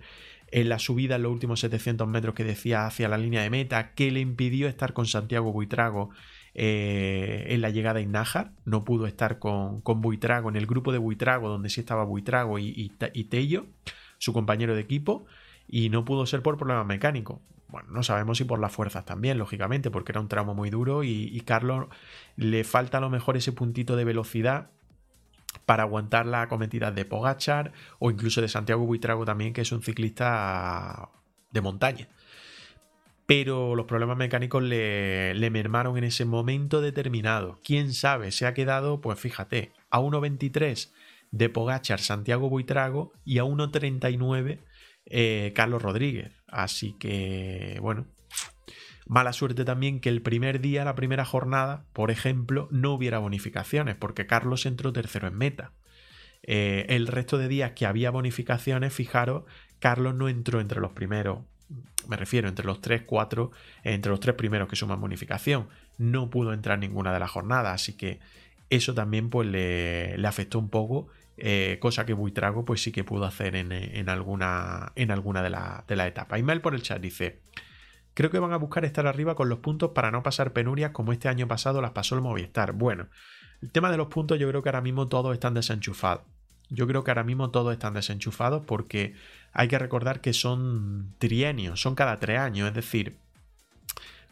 en 0.49 0.69
la 0.69 0.79
subida 0.79 1.17
en 1.17 1.23
los 1.23 1.33
últimos 1.33 1.59
700 1.59 2.07
metros 2.07 2.33
que 2.33 2.45
decía 2.45 2.85
hacia 2.85 3.09
la 3.09 3.17
línea 3.17 3.41
de 3.41 3.49
meta, 3.49 3.91
que 3.95 4.11
le 4.11 4.21
impidió 4.21 4.69
estar 4.69 4.93
con 4.93 5.07
Santiago 5.07 5.51
Buitrago 5.51 6.11
eh, 6.53 7.47
en 7.49 7.59
la 7.59 7.69
llegada 7.69 7.99
a 7.99 8.01
Innájar. 8.01 8.53
No 8.63 8.85
pudo 8.85 9.07
estar 9.07 9.37
con, 9.37 9.81
con, 9.81 9.99
Buitrago, 9.99 10.47
en 10.47 10.55
el 10.55 10.67
grupo 10.67 10.93
de 10.93 10.99
Buitrago, 10.99 11.49
donde 11.49 11.67
sí 11.67 11.81
estaba 11.81 12.05
Buitrago 12.05 12.59
y, 12.59 12.93
y, 13.13 13.23
Tello, 13.25 13.65
su 14.19 14.31
compañero 14.31 14.73
de 14.73 14.79
equipo, 14.79 15.25
y 15.71 15.89
no 15.89 16.05
pudo 16.05 16.27
ser 16.27 16.43
por 16.43 16.57
problemas 16.57 16.85
mecánicos. 16.85 17.39
Bueno, 17.69 17.89
no 17.89 18.03
sabemos 18.03 18.37
si 18.37 18.43
por 18.43 18.59
las 18.59 18.73
fuerzas 18.73 19.05
también, 19.05 19.37
lógicamente, 19.37 19.89
porque 19.89 20.11
era 20.11 20.19
un 20.19 20.27
tramo 20.27 20.53
muy 20.53 20.69
duro 20.69 21.03
y, 21.03 21.41
Carlos 21.45 21.87
le 22.35 22.63
falta 22.63 22.97
a 22.99 23.01
lo 23.01 23.09
mejor 23.09 23.37
ese 23.37 23.53
puntito 23.53 23.95
de 23.95 24.03
velocidad 24.03 24.69
para 25.65 25.83
aguantar 25.83 26.25
la 26.25 26.47
cometida 26.49 26.91
de 26.91 27.05
Pogachar 27.05 27.71
o 27.99 28.11
incluso 28.11 28.41
de 28.41 28.49
Santiago 28.49 28.85
Buitrago 28.85 29.25
también, 29.25 29.53
que 29.53 29.61
es 29.61 29.71
un 29.71 29.81
ciclista 29.81 31.09
de 31.51 31.61
montaña 31.61 32.09
pero 33.31 33.77
los 33.77 33.85
problemas 33.85 34.17
mecánicos 34.17 34.61
le, 34.61 35.49
mermaron 35.51 35.97
en 35.97 36.03
ese 36.03 36.25
momento 36.25 36.81
determinado. 36.81 37.61
¿Quién 37.63 37.93
sabe? 37.93 38.29
Se 38.31 38.45
ha 38.45 38.53
quedado, 38.53 38.99
pues 38.99 39.17
fíjate, 39.21 39.71
a 39.89 40.01
1.23 40.01 40.91
de 41.31 41.47
Pogachar 41.47 42.01
Santiago 42.01 42.49
Buitrago 42.49 43.13
y 43.23 43.37
a 43.37 43.45
1.39 43.45 44.59
eh, 45.05 45.51
Carlos 45.55 45.81
Rodríguez. 45.81 46.31
Así 46.47 46.93
que, 46.99 47.77
bueno, 47.81 48.07
mala 49.05 49.33
suerte 49.33 49.65
también 49.65 49.99
que 49.99 50.09
el 50.09 50.21
primer 50.21 50.61
día, 50.61 50.85
la 50.85 50.95
primera 50.95 51.25
jornada, 51.25 51.85
por 51.93 52.11
ejemplo, 52.11 52.67
no 52.71 52.93
hubiera 52.93 53.19
bonificaciones, 53.19 53.95
porque 53.95 54.27
Carlos 54.27 54.65
entró 54.65 54.93
tercero 54.93 55.27
en 55.27 55.37
meta. 55.37 55.73
Eh, 56.43 56.85
el 56.89 57.07
resto 57.07 57.37
de 57.37 57.47
días 57.47 57.71
que 57.71 57.85
había 57.85 58.11
bonificaciones, 58.11 58.93
fijaros, 58.93 59.43
Carlos 59.79 60.15
no 60.15 60.29
entró 60.29 60.59
entre 60.59 60.81
los 60.81 60.91
primeros 60.91 61.39
me 62.07 62.17
refiero 62.17 62.49
entre 62.49 62.65
los 62.65 62.81
3, 62.81 63.03
4, 63.05 63.51
entre 63.83 64.09
los 64.09 64.19
tres 64.19 64.35
primeros 64.35 64.67
que 64.67 64.75
suman 64.75 64.99
bonificación. 64.99 65.67
No 65.97 66.29
pudo 66.29 66.53
entrar 66.53 66.79
ninguna 66.79 67.13
de 67.13 67.19
las 67.19 67.31
jornadas, 67.31 67.73
así 67.73 67.93
que 67.93 68.19
eso 68.69 68.93
también 68.93 69.29
pues 69.29 69.47
le, 69.47 70.15
afectó 70.25 70.57
un 70.59 70.69
poco, 70.69 71.07
eh, 71.43 71.79
cosa 71.79 72.05
que 72.05 72.13
Buitrago 72.13 72.65
pues 72.65 72.83
sí 72.83 72.91
que 72.91 73.03
pudo 73.03 73.25
hacer 73.25 73.55
en, 73.55 74.09
alguna, 74.09 74.91
en 74.95 75.09
alguna 75.09 75.41
de 75.41 75.49
las 75.49 75.87
de 75.87 75.95
la 75.95 76.05
etapas. 76.05 76.39
Email 76.39 76.61
por 76.61 76.75
el 76.75 76.83
chat 76.83 77.01
dice, 77.01 77.39
creo 78.13 78.29
que 78.29 78.37
van 78.37 78.53
a 78.53 78.57
buscar 78.57 78.85
estar 78.85 79.07
arriba 79.07 79.33
con 79.33 79.49
los 79.49 79.57
puntos 79.57 79.89
para 79.95 80.11
no 80.11 80.21
pasar 80.21 80.53
penurias 80.53 80.91
como 80.91 81.13
este 81.13 81.29
año 81.29 81.47
pasado 81.47 81.81
las 81.81 81.91
pasó 81.91 82.13
el 82.13 82.21
Movistar. 82.21 82.73
Bueno, 82.73 83.07
el 83.63 83.71
tema 83.71 83.89
de 83.89 83.97
los 83.97 84.07
puntos 84.07 84.37
yo 84.37 84.47
creo 84.49 84.61
que 84.61 84.69
ahora 84.69 84.81
mismo 84.81 85.07
todos 85.07 85.33
están 85.33 85.55
desenchufados. 85.55 86.21
Yo 86.69 86.85
creo 86.85 87.03
que 87.03 87.09
ahora 87.09 87.23
mismo 87.23 87.49
todos 87.49 87.73
están 87.73 87.95
desenchufados 87.95 88.63
porque 88.67 89.15
hay 89.51 89.67
que 89.67 89.79
recordar 89.79 90.21
que 90.21 90.33
son 90.33 91.15
trienios, 91.17 91.81
son 91.81 91.95
cada 91.95 92.19
tres 92.19 92.37
años, 92.37 92.67
es 92.67 92.75
decir, 92.75 93.17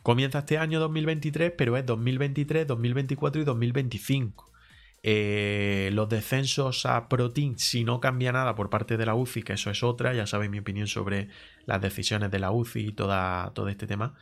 comienza 0.03 0.39
este 0.39 0.59
año 0.59 0.79
2023, 0.79 1.53
pero 1.57 1.75
es 1.75 1.87
2023, 1.87 2.67
2024 2.67 3.41
y 3.41 3.45
2025. 3.45 4.49
Eh, 5.01 5.89
los 5.93 6.09
descensos 6.09 6.85
a 6.85 7.07
Protein, 7.07 7.57
si 7.57 7.83
no 7.83 7.99
cambia 7.99 8.31
nada 8.31 8.55
por 8.55 8.69
parte 8.69 8.97
de 8.97 9.05
la 9.05 9.15
UCI, 9.15 9.43
que 9.43 9.53
eso 9.53 9.71
es 9.71 9.83
otra, 9.83 10.13
ya 10.13 10.27
sabéis 10.27 10.51
mi 10.51 10.59
opinión 10.59 10.87
sobre 10.87 11.29
las 11.65 11.81
decisiones 11.81 12.31
de 12.31 12.39
la 12.39 12.51
UCI 12.51 12.87
y 12.87 12.91
toda, 12.91 13.51
todo 13.53 13.69
este 13.69 13.87
tema, 13.87 14.15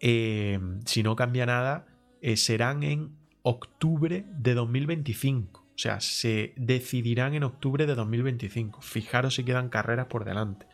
eh, 0.00 0.58
si 0.84 1.02
no 1.02 1.16
cambia 1.16 1.46
nada, 1.46 1.86
eh, 2.22 2.36
serán 2.36 2.82
en 2.82 3.16
octubre 3.42 4.24
de 4.30 4.54
2025. 4.54 5.60
O 5.60 5.78
sea, 5.82 6.00
se 6.00 6.52
decidirán 6.56 7.34
en 7.34 7.42
octubre 7.42 7.86
de 7.86 7.94
2025. 7.94 8.82
Fijaros 8.82 9.34
si 9.34 9.44
quedan 9.44 9.68
carreras 9.70 10.06
por 10.06 10.24
delante. 10.24 10.66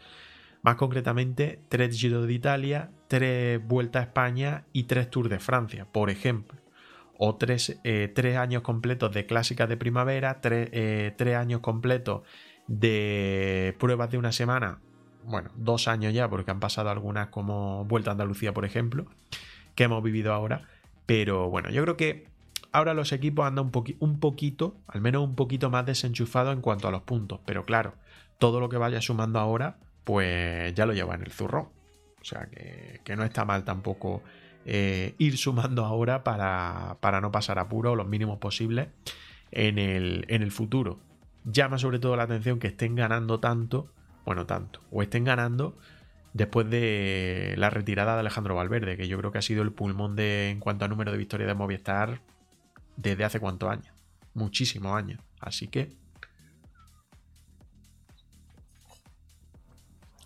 Más 0.62 0.74
concretamente, 0.74 1.60
tres 1.68 1.96
Giro 1.96 2.22
de 2.22 2.32
Italia, 2.32 2.90
tres 3.06 3.64
Vuelta 3.64 4.00
a 4.00 4.02
España 4.02 4.64
y 4.72 4.84
tres 4.84 5.08
Tours 5.08 5.30
de 5.30 5.38
Francia, 5.38 5.86
por 5.92 6.10
ejemplo. 6.10 6.55
O 7.18 7.36
tres, 7.36 7.78
eh, 7.84 8.36
años 8.38 8.62
completos 8.62 9.12
de 9.12 9.26
clásicas 9.26 9.68
de 9.68 9.76
primavera, 9.76 10.40
tres, 10.40 10.68
eh, 10.72 11.14
tres 11.16 11.36
años 11.36 11.60
completos 11.60 12.22
de 12.66 13.74
pruebas 13.78 14.10
de 14.10 14.18
una 14.18 14.32
semana. 14.32 14.80
Bueno, 15.24 15.50
dos 15.56 15.88
años 15.88 16.12
ya, 16.12 16.28
porque 16.28 16.50
han 16.50 16.60
pasado 16.60 16.90
algunas 16.90 17.28
como 17.28 17.84
Vuelta 17.84 18.10
a 18.10 18.12
Andalucía, 18.12 18.52
por 18.52 18.64
ejemplo, 18.64 19.06
que 19.74 19.84
hemos 19.84 20.02
vivido 20.02 20.32
ahora. 20.32 20.68
Pero 21.06 21.50
bueno, 21.50 21.70
yo 21.70 21.82
creo 21.82 21.96
que 21.96 22.26
ahora 22.72 22.94
los 22.94 23.12
equipos 23.12 23.46
andan 23.46 23.70
un, 23.72 23.96
un 24.00 24.20
poquito, 24.20 24.76
al 24.86 25.00
menos 25.00 25.24
un 25.24 25.34
poquito 25.34 25.70
más 25.70 25.86
desenchufados 25.86 26.54
en 26.54 26.60
cuanto 26.60 26.88
a 26.88 26.90
los 26.90 27.02
puntos. 27.02 27.40
Pero 27.46 27.64
claro, 27.64 27.94
todo 28.38 28.60
lo 28.60 28.68
que 28.68 28.76
vaya 28.76 29.00
sumando 29.00 29.38
ahora, 29.38 29.78
pues 30.04 30.74
ya 30.74 30.86
lo 30.86 30.92
lleva 30.92 31.14
en 31.14 31.22
el 31.22 31.32
zurro. 31.32 31.72
O 32.20 32.24
sea 32.24 32.48
que, 32.50 33.16
no 33.16 33.24
está 33.24 33.44
mal 33.44 33.64
tampoco 33.64 34.22
eh, 34.68 35.14
ir 35.18 35.38
sumando 35.38 35.84
ahora 35.84 36.24
para, 36.24 36.98
para, 37.00 37.20
no 37.20 37.30
pasar 37.30 37.60
apuro 37.60 37.94
los 37.94 38.08
mínimos 38.08 38.38
posibles 38.38 38.88
en 39.52 39.78
el, 39.78 40.24
en 40.28 40.42
el 40.42 40.50
futuro. 40.50 40.98
Llama 41.44 41.78
sobre 41.78 42.00
todo 42.00 42.16
la 42.16 42.24
atención 42.24 42.58
que 42.58 42.66
estén 42.66 42.96
ganando 42.96 43.38
tanto, 43.38 43.92
bueno, 44.24 44.44
tanto, 44.44 44.82
o 44.90 45.02
estén 45.02 45.22
ganando 45.22 45.78
después 46.32 46.68
de 46.68 47.54
la 47.56 47.70
retirada 47.70 48.14
de 48.14 48.20
Alejandro 48.20 48.56
Valverde, 48.56 48.96
que 48.96 49.06
yo 49.06 49.16
creo 49.18 49.30
que 49.30 49.38
ha 49.38 49.42
sido 49.42 49.62
el 49.62 49.70
pulmón 49.70 50.16
de 50.16 50.50
en 50.50 50.58
cuanto 50.58 50.84
a 50.84 50.88
número 50.88 51.12
de 51.12 51.18
victorias 51.18 51.46
de 51.46 51.54
Movistar 51.54 52.20
desde 52.96 53.22
hace 53.22 53.38
cuántos 53.38 53.70
años. 53.70 53.94
Muchísimos 54.34 54.96
años. 54.96 55.20
Así 55.38 55.68
que... 55.68 55.96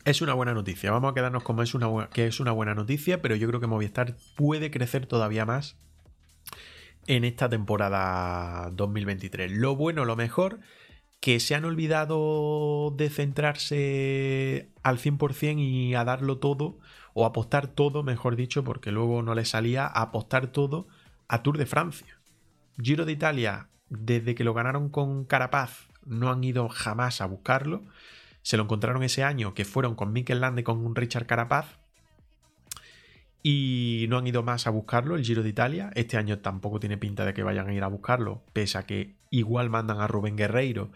Es 0.04 0.22
una 0.22 0.34
buena 0.34 0.54
noticia. 0.54 0.90
Vamos 0.90 1.10
a 1.10 1.14
quedarnos 1.14 1.42
como 1.42 1.62
es 1.62 1.74
una, 1.74 2.08
que 2.08 2.26
es 2.26 2.40
una 2.40 2.52
buena 2.52 2.74
noticia, 2.74 3.20
pero 3.20 3.36
yo 3.36 3.46
creo 3.48 3.60
que 3.60 3.66
Movistar 3.66 4.16
puede 4.34 4.70
crecer 4.70 5.06
todavía 5.06 5.44
más 5.44 5.76
en 7.06 7.24
esta 7.24 7.48
temporada 7.48 8.70
2023. 8.72 9.52
Lo 9.52 9.76
bueno, 9.76 10.04
lo 10.04 10.16
mejor, 10.16 10.60
que 11.20 11.38
se 11.38 11.54
han 11.54 11.66
olvidado 11.66 12.94
de 12.96 13.10
centrarse 13.10 14.70
al 14.82 14.98
100% 14.98 15.58
y 15.58 15.94
a 15.94 16.04
darlo 16.04 16.38
todo, 16.38 16.78
o 17.12 17.26
apostar 17.26 17.66
todo, 17.66 18.02
mejor 18.02 18.36
dicho, 18.36 18.64
porque 18.64 18.92
luego 18.92 19.22
no 19.22 19.34
les 19.34 19.50
salía, 19.50 19.84
a 19.86 20.02
apostar 20.02 20.46
todo 20.46 20.88
a 21.28 21.42
Tour 21.42 21.58
de 21.58 21.66
Francia. 21.66 22.18
Giro 22.80 23.04
de 23.04 23.12
Italia, 23.12 23.68
desde 23.90 24.34
que 24.34 24.44
lo 24.44 24.54
ganaron 24.54 24.88
con 24.88 25.24
Carapaz, 25.24 25.88
no 26.06 26.30
han 26.30 26.42
ido 26.42 26.68
jamás 26.70 27.20
a 27.20 27.26
buscarlo. 27.26 27.84
Se 28.42 28.56
lo 28.56 28.64
encontraron 28.64 29.02
ese 29.02 29.24
año, 29.24 29.54
que 29.54 29.64
fueron 29.64 29.94
con 29.94 30.12
Mikel 30.12 30.40
Lande 30.40 30.64
con 30.64 30.78
un 30.84 30.94
Richard 30.94 31.26
Carapaz. 31.26 31.78
Y 33.42 34.06
no 34.10 34.18
han 34.18 34.26
ido 34.26 34.42
más 34.42 34.66
a 34.66 34.70
buscarlo, 34.70 35.16
el 35.16 35.24
Giro 35.24 35.42
de 35.42 35.48
Italia. 35.48 35.90
Este 35.94 36.18
año 36.18 36.40
tampoco 36.40 36.78
tiene 36.78 36.98
pinta 36.98 37.24
de 37.24 37.32
que 37.32 37.42
vayan 37.42 37.68
a 37.68 37.74
ir 37.74 37.82
a 37.82 37.88
buscarlo, 37.88 38.42
pese 38.52 38.76
a 38.76 38.84
que 38.84 39.14
igual 39.30 39.70
mandan 39.70 40.00
a 40.00 40.06
Rubén 40.06 40.36
Guerreiro 40.36 40.90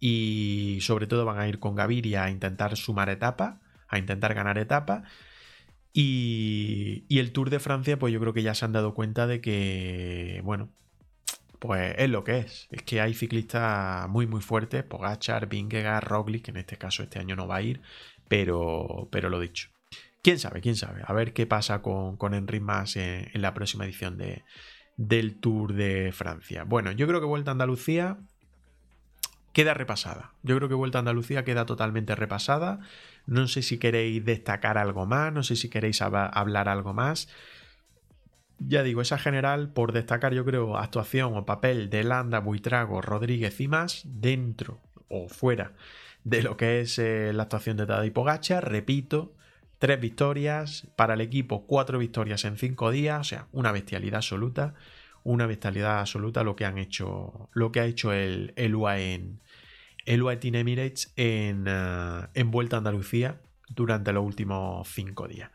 y 0.00 0.78
sobre 0.80 1.06
todo 1.06 1.26
van 1.26 1.38
a 1.38 1.46
ir 1.46 1.58
con 1.58 1.74
Gaviria 1.74 2.24
a 2.24 2.30
intentar 2.30 2.76
sumar 2.76 3.10
etapa, 3.10 3.60
a 3.86 3.98
intentar 3.98 4.34
ganar 4.34 4.56
etapa. 4.58 5.04
Y, 5.92 7.04
el 7.10 7.32
Tour 7.32 7.50
de 7.50 7.58
Francia, 7.58 7.98
pues 7.98 8.12
yo 8.12 8.20
creo 8.20 8.32
que 8.32 8.42
ya 8.42 8.54
se 8.54 8.64
han 8.64 8.72
dado 8.72 8.94
cuenta 8.94 9.26
de 9.26 9.40
que, 9.40 10.40
bueno, 10.44 10.70
pues 11.60 11.94
es 11.98 12.10
lo 12.10 12.24
que 12.24 12.38
es. 12.38 12.66
Es 12.70 12.82
que 12.82 13.00
hay 13.00 13.14
ciclistas 13.14 14.08
muy, 14.08 14.26
muy 14.26 14.40
fuertes, 14.40 14.82
Pogachar, 14.82 15.46
Vingegaard, 15.46 16.04
Roglic, 16.04 16.46
que 16.46 16.50
en 16.50 16.56
este 16.56 16.78
caso 16.78 17.02
este 17.04 17.20
año 17.20 17.36
no 17.36 17.46
va 17.46 17.56
a 17.56 17.62
ir, 17.62 17.82
pero, 18.28 19.08
pero 19.12 19.28
lo 19.28 19.38
dicho. 19.38 19.68
¿Quién 20.22 20.38
sabe? 20.38 20.60
¿Quién 20.60 20.76
sabe? 20.76 21.02
A 21.06 21.12
ver 21.12 21.32
qué 21.32 21.46
pasa 21.46 21.82
con, 21.82 22.16
con 22.16 22.34
Enric 22.34 22.62
Mas 22.62 22.96
en, 22.96 23.30
en, 23.32 23.42
la 23.42 23.54
próxima 23.54 23.84
edición 23.84 24.16
de, 24.18 24.42
del 24.96 25.38
Tour 25.38 25.74
de 25.74 26.12
Francia. 26.12 26.64
Bueno, 26.64 26.92
yo 26.92 27.06
creo 27.06 27.20
que 27.20 27.26
Vuelta 27.26 27.50
a 27.50 27.52
Andalucía 27.52 28.18
queda 29.52 29.74
repasada. 29.74 30.32
Yo 30.42 30.56
creo 30.56 30.68
que 30.68 30.74
Vuelta 30.74 30.98
a 30.98 31.00
Andalucía 31.00 31.44
queda 31.44 31.66
totalmente 31.66 32.14
repasada. 32.14 32.80
No 33.26 33.48
sé 33.48 33.62
si 33.62 33.78
queréis 33.78 34.24
destacar 34.24 34.78
algo 34.78 35.06
más, 35.06 35.32
no 35.32 35.42
sé 35.42 35.56
si 35.56 35.68
queréis 35.68 36.00
hablar 36.02 36.68
algo 36.68 36.94
más. 36.94 37.28
Ya 38.60 38.82
digo, 38.82 39.00
esa 39.00 39.18
general, 39.18 39.72
por 39.72 39.92
destacar, 39.92 40.34
yo 40.34 40.44
creo, 40.44 40.76
actuación 40.76 41.34
o 41.36 41.46
papel 41.46 41.90
de 41.90 42.04
Landa, 42.04 42.40
Buitrago, 42.40 43.00
Rodríguez 43.00 43.60
y 43.60 43.68
más, 43.68 44.02
dentro 44.04 44.80
o 45.08 45.28
fuera 45.28 45.72
de 46.22 46.42
lo 46.42 46.56
que 46.56 46.80
es 46.80 46.98
eh, 46.98 47.32
la 47.32 47.44
actuación 47.44 47.78
de 47.78 47.86
Tadej 47.86 48.12
Pogacha. 48.12 48.60
Repito, 48.60 49.32
tres 49.78 49.98
victorias 49.98 50.86
para 50.94 51.14
el 51.14 51.22
equipo, 51.22 51.66
cuatro 51.66 51.98
victorias 51.98 52.44
en 52.44 52.58
cinco 52.58 52.90
días, 52.90 53.20
o 53.20 53.24
sea, 53.24 53.46
una 53.52 53.72
bestialidad 53.72 54.16
absoluta 54.16 54.74
una 55.24 55.46
bestialidad 55.46 56.00
absoluta 56.00 56.44
lo 56.44 56.56
que 56.56 56.64
han 56.64 56.78
hecho, 56.78 57.48
lo 57.52 57.72
que 57.72 57.80
ha 57.80 57.84
hecho 57.84 58.12
el, 58.12 58.52
el 58.56 58.74
UAE 58.74 59.36
Team 60.38 60.54
Emirates 60.54 61.12
en, 61.16 61.68
uh, 61.68 62.26
en 62.34 62.50
Vuelta 62.50 62.76
a 62.76 62.78
Andalucía 62.78 63.40
durante 63.68 64.12
los 64.12 64.24
últimos 64.24 64.88
cinco 64.88 65.28
días. 65.28 65.50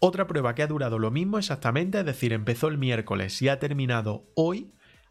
Otra 0.00 0.26
prueba 0.28 0.54
que 0.54 0.62
ha 0.62 0.68
durado 0.68 0.98
lo 0.98 1.10
mismo 1.10 1.38
exactamente, 1.38 1.98
es 1.98 2.06
decir, 2.06 2.32
empezó 2.32 2.68
el 2.68 2.78
miércoles 2.78 3.42
y 3.42 3.48
ha 3.48 3.58
terminado 3.58 4.24
hoy, 4.34 4.70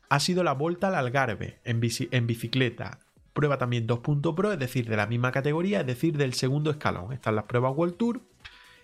ha 0.10 0.20
sido 0.20 0.44
la 0.44 0.54
Vuelta 0.54 0.88
al 0.88 0.96
Algarve 0.96 1.60
en, 1.66 1.82
bici, 1.82 2.08
en 2.12 2.26
bicicleta. 2.26 3.00
Prueba 3.34 3.58
también 3.58 3.86
2. 3.86 4.00
Pro, 4.36 4.54
es 4.54 4.60
decir, 4.60 4.88
de 4.90 4.96
la 4.96 5.06
misma 5.06 5.32
categoría, 5.32 5.82
es 5.82 5.86
decir, 5.86 6.18
del 6.18 6.34
segundo 6.34 6.72
escalón. 6.72 7.12
Están 7.12 7.36
las 7.36 7.44
pruebas 7.44 7.74
World 7.76 7.98
Tour, 7.98 8.22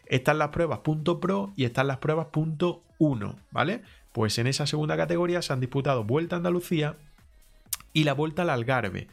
están 0.06 0.40
las 0.40 0.50
pruebas 0.50 0.82
.pro 1.22 1.54
y 1.56 1.64
están 1.64 1.88
las 1.88 1.98
pruebas 1.98 2.28
.1, 2.34 3.36
¿vale? 3.52 3.82
Pues 4.12 4.38
en 4.38 4.48
esa 4.48 4.68
segunda 4.68 4.98
categoría 4.98 5.42
se 5.42 5.54
han 5.54 5.62
disputado 5.62 6.04
Vuelta 6.04 6.36
a 6.36 6.38
Andalucía 6.38 6.98
y 7.94 8.04
la 8.04 8.14
Vuelta 8.14 8.42
al 8.42 8.50
Algarve. 8.50 9.08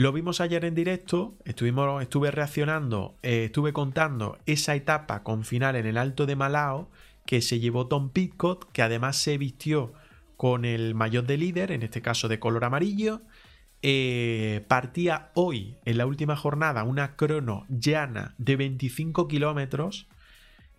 Lo 0.00 0.12
vimos 0.12 0.40
ayer 0.40 0.64
en 0.64 0.74
directo, 0.74 1.36
estuvimos, 1.44 2.00
estuve 2.00 2.30
reaccionando, 2.30 3.18
eh, 3.22 3.44
estuve 3.44 3.74
contando 3.74 4.38
esa 4.46 4.74
etapa 4.74 5.22
con 5.22 5.44
final 5.44 5.76
en 5.76 5.84
el 5.84 5.98
Alto 5.98 6.24
de 6.24 6.36
Malao 6.36 6.88
que 7.26 7.42
se 7.42 7.60
llevó 7.60 7.86
Tom 7.86 8.08
Pitcott, 8.08 8.72
que 8.72 8.80
además 8.80 9.18
se 9.18 9.36
vistió 9.36 9.92
con 10.38 10.64
el 10.64 10.94
maillot 10.94 11.26
de 11.26 11.36
líder, 11.36 11.70
en 11.70 11.82
este 11.82 12.00
caso 12.00 12.28
de 12.28 12.38
color 12.38 12.64
amarillo. 12.64 13.20
Eh, 13.82 14.64
partía 14.68 15.32
hoy, 15.34 15.76
en 15.84 15.98
la 15.98 16.06
última 16.06 16.34
jornada, 16.34 16.82
una 16.84 17.14
crono 17.14 17.66
llana 17.68 18.34
de 18.38 18.56
25 18.56 19.28
kilómetros 19.28 20.08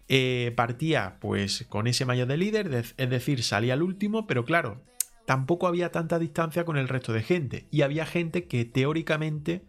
eh, 0.08 0.52
partía 0.56 1.18
pues 1.22 1.68
con 1.70 1.86
ese 1.86 2.06
mayor 2.06 2.28
de 2.28 2.38
líder, 2.38 2.74
es 2.74 3.10
decir, 3.12 3.44
salía 3.44 3.74
al 3.74 3.84
último, 3.84 4.26
pero 4.26 4.46
claro, 4.46 4.82
tampoco 5.26 5.68
había 5.68 5.92
tanta 5.92 6.20
distancia 6.20 6.66
con 6.66 6.78
el 6.78 6.88
resto 6.88 7.14
de 7.14 7.24
gente. 7.24 7.68
Y 7.72 7.82
había 7.82 8.06
gente 8.06 8.48
que 8.48 8.66
teóricamente 8.66 9.64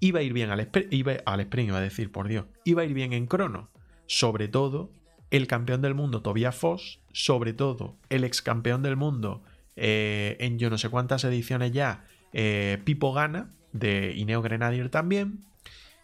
iba 0.00 0.20
a 0.20 0.22
ir 0.22 0.32
bien 0.32 0.50
al, 0.50 0.60
sprint, 0.60 0.92
iba, 0.92 1.12
al 1.24 1.48
iba 1.58 1.78
a 1.78 1.80
decir, 1.80 2.12
por 2.12 2.28
Dios, 2.28 2.46
iba 2.64 2.82
a 2.82 2.84
ir 2.84 2.94
bien 2.94 3.12
en 3.12 3.26
crono. 3.26 3.70
Sobre 4.06 4.48
todo 4.48 4.90
el 5.30 5.46
campeón 5.46 5.82
del 5.82 5.94
mundo 5.94 6.22
Tobias 6.22 6.56
Foss, 6.56 7.00
sobre 7.12 7.52
todo 7.52 7.96
el 8.08 8.24
ex 8.24 8.40
campeón 8.42 8.82
del 8.82 8.96
mundo 8.96 9.42
eh, 9.76 10.36
en 10.40 10.58
yo 10.58 10.70
no 10.70 10.78
sé 10.78 10.88
cuántas 10.88 11.24
ediciones 11.24 11.72
ya, 11.72 12.04
eh, 12.32 12.78
Pipo 12.84 13.12
Gana, 13.12 13.54
de 13.72 14.14
Ineo 14.16 14.42
Grenadier 14.42 14.88
también. 14.88 15.44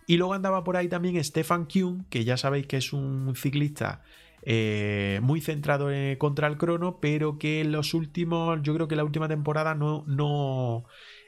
Y 0.06 0.18
luego 0.18 0.34
andaba 0.34 0.64
por 0.64 0.76
ahí 0.76 0.88
también 0.88 1.22
Stefan 1.24 1.66
Kuhn, 1.66 2.04
que 2.10 2.24
ya 2.24 2.36
sabéis 2.36 2.66
que 2.66 2.76
es 2.76 2.92
un 2.92 3.34
ciclista 3.36 4.02
eh, 4.46 5.20
muy 5.22 5.40
centrado 5.40 5.90
en, 5.90 6.16
contra 6.16 6.46
el 6.48 6.58
crono, 6.58 7.00
pero 7.00 7.38
que 7.38 7.60
en 7.60 7.72
los 7.72 7.94
últimos, 7.94 8.60
yo 8.62 8.74
creo 8.74 8.88
que 8.88 8.96
la 8.96 9.04
última 9.04 9.28
temporada 9.28 9.74
no, 9.74 10.04
no, 10.06 10.84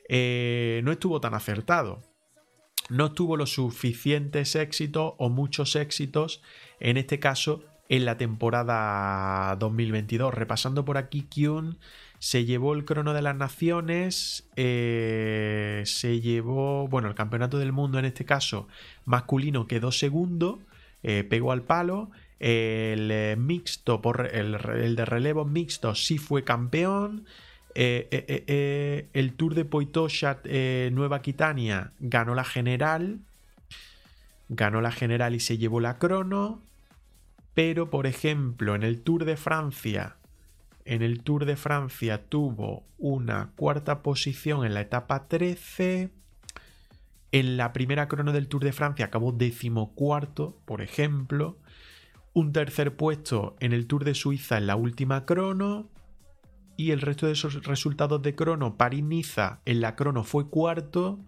eh, 0.09 0.81
no 0.85 0.93
estuvo 0.93 1.21
tan 1.21 1.35
acertado. 1.35 2.03
No 2.89 3.13
tuvo 3.13 3.37
los 3.37 3.55
suficientes 3.55 4.55
éxitos 4.55 5.15
o 5.19 5.29
muchos 5.29 5.75
éxitos, 5.75 6.43
en 6.79 6.99
este 6.99 7.19
caso, 7.19 7.65
en 7.89 8.05
la 8.05 8.17
temporada 8.17 9.57
2022. 9.57 10.33
Repasando 10.33 10.85
por 10.85 10.99
aquí, 10.99 11.23
Kuhn 11.23 11.79
se 12.19 12.45
llevó 12.45 12.75
el 12.75 12.85
crono 12.85 13.13
de 13.13 13.23
las 13.23 13.37
naciones, 13.37 14.49
eh, 14.57 15.83
se 15.85 16.21
llevó, 16.21 16.89
bueno, 16.89 17.09
el 17.09 17.15
campeonato 17.15 17.59
del 17.59 17.73
mundo 17.73 17.99
en 17.99 18.05
este 18.05 18.25
caso 18.25 18.69
masculino 19.05 19.67
quedó 19.67 19.93
segundo, 19.93 20.61
eh, 21.03 21.25
pegó 21.25 21.53
al 21.53 21.63
palo, 21.63 22.11
el 22.39 23.11
eh, 23.11 23.37
mixto, 23.39 24.01
el, 24.33 24.97
de 24.97 25.05
relevo 25.05 25.45
mixto 25.45 25.95
sí 25.95 26.19
fue 26.19 26.45
campeón, 26.45 27.25
el 27.75 29.35
Tour 29.37 29.55
de 29.55 29.67
Poitoshat 29.67 30.47
Nueva 30.93 31.21
Quitania 31.21 31.93
ganó 32.01 32.35
la 32.35 32.45
general, 32.45 33.19
ganó 34.49 34.81
la 34.81 34.93
general 34.93 35.35
y 35.35 35.41
se 35.41 35.59
llevó 35.59 35.81
la 35.81 35.99
crono, 35.99 36.63
pero 37.53 37.91
por 37.91 38.07
ejemplo 38.07 38.75
en 38.75 38.83
el 38.83 39.03
Tour 39.03 39.27
de 39.27 39.37
Francia 39.37 40.17
en 40.87 41.03
el 41.03 41.23
Tour 41.23 41.45
de 41.45 41.57
Francia 41.57 42.23
tuvo 42.29 42.85
una 42.97 43.51
cuarta 43.57 44.03
posición 44.03 44.65
en 44.65 44.73
la 44.73 44.81
etapa 44.81 45.27
13. 45.27 46.11
En 47.33 47.57
la 47.57 47.73
primera 47.73 48.07
crono 48.07 48.33
del 48.33 48.47
Tour 48.47 48.63
de 48.63 48.73
Francia 48.73 49.07
acabó 49.07 49.33
decimocuarto, 49.33 50.57
por 50.65 50.81
ejemplo. 50.81 51.59
Un 52.37 52.53
tercer 52.53 52.97
puesto 52.97 53.57
en 53.61 53.73
el 53.73 53.87
Tour 53.87 54.05
de 54.05 54.15
Suiza 54.15 54.59
en 54.59 54.67
la 54.67 54.77
última 54.77 55.25
crono. 55.25 55.89
Y 56.77 56.91
el 56.91 57.01
resto 57.01 57.25
de 57.25 57.33
esos 57.33 57.65
resultados 57.65 58.21
de 58.21 58.35
crono, 58.35 58.77
París-Niza 58.77 59.63
en 59.65 59.81
la 59.81 59.97
crono 59.97 60.23
fue 60.23 60.51
cuarto 60.51 61.19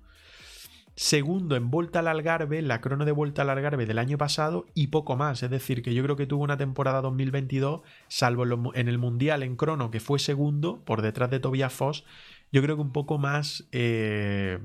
segundo 0.96 1.56
en 1.56 1.70
Volta 1.70 2.00
al 2.00 2.08
Algarve, 2.08 2.60
la 2.60 2.82
crono 2.82 3.06
de 3.06 3.12
Vuelta 3.12 3.40
al 3.40 3.48
Algarve 3.48 3.86
del 3.86 3.98
año 3.98 4.18
pasado 4.18 4.66
y 4.74 4.88
poco 4.88 5.16
más. 5.16 5.42
Es 5.42 5.48
decir, 5.48 5.80
que 5.80 5.94
yo 5.94 6.02
creo 6.02 6.16
que 6.16 6.26
tuvo 6.26 6.44
una 6.44 6.58
temporada 6.58 7.00
2022, 7.00 7.80
salvo 8.08 8.74
en, 8.74 8.88
el 8.88 8.98
Mundial 8.98 9.42
en 9.42 9.56
crono, 9.56 9.90
que 9.90 10.00
fue 10.00 10.18
segundo 10.18 10.84
por 10.84 11.00
detrás 11.00 11.30
de 11.30 11.40
Tobias 11.40 11.72
Foss, 11.72 12.04
yo 12.52 12.60
creo 12.60 12.76
que 12.76 12.82
un 12.82 12.92
poco 12.92 13.16
más, 13.16 13.66
eh, 13.72 14.58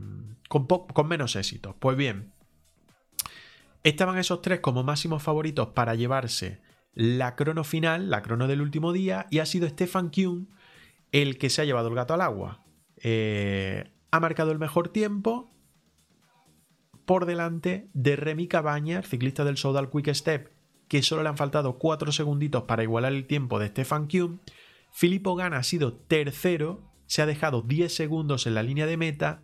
con, 0.49 0.67
con 0.67 1.07
menos 1.07 1.37
éxito. 1.37 1.77
Pues 1.79 1.95
bien, 1.95 2.33
estaban 3.83 4.17
esos 4.17 4.41
tres 4.41 4.59
como 4.59 4.83
máximos 4.83 5.23
favoritos 5.23 5.69
para 5.69 5.95
llevarse 5.95 6.61
la 6.93 7.35
crono 7.35 7.63
final, 7.63 8.09
la 8.09 8.21
crono 8.21 8.47
del 8.47 8.61
último 8.61 8.93
día, 8.93 9.27
y 9.29 9.39
ha 9.39 9.45
sido 9.45 9.67
Stefan 9.67 10.09
Kuhn 10.09 10.49
el 11.11 11.37
que 11.37 11.49
se 11.49 11.61
ha 11.61 11.65
llevado 11.65 11.89
el 11.89 11.95
gato 11.95 12.13
al 12.13 12.21
agua. 12.21 12.63
Eh, 12.97 13.91
ha 14.11 14.19
marcado 14.19 14.51
el 14.51 14.59
mejor 14.59 14.89
tiempo, 14.89 15.51
por 17.05 17.25
delante 17.25 17.89
de 17.93 18.15
Remy 18.15 18.47
Cabañas, 18.47 19.07
ciclista 19.07 19.43
del 19.43 19.57
Soudal 19.57 19.89
Quick 19.89 20.13
Step, 20.13 20.51
que 20.87 21.03
solo 21.03 21.23
le 21.23 21.29
han 21.29 21.37
faltado 21.37 21.77
4 21.77 22.11
segunditos 22.11 22.63
para 22.63 22.83
igualar 22.83 23.13
el 23.13 23.27
tiempo 23.27 23.59
de 23.59 23.67
Stefan 23.67 24.07
Kuhn. 24.07 24.41
Filippo 24.91 25.35
Gana 25.35 25.57
ha 25.57 25.63
sido 25.63 25.93
tercero, 25.93 26.91
se 27.05 27.21
ha 27.21 27.25
dejado 27.25 27.61
10 27.61 27.93
segundos 27.93 28.47
en 28.47 28.55
la 28.55 28.63
línea 28.63 28.85
de 28.85 28.97
meta. 28.97 29.43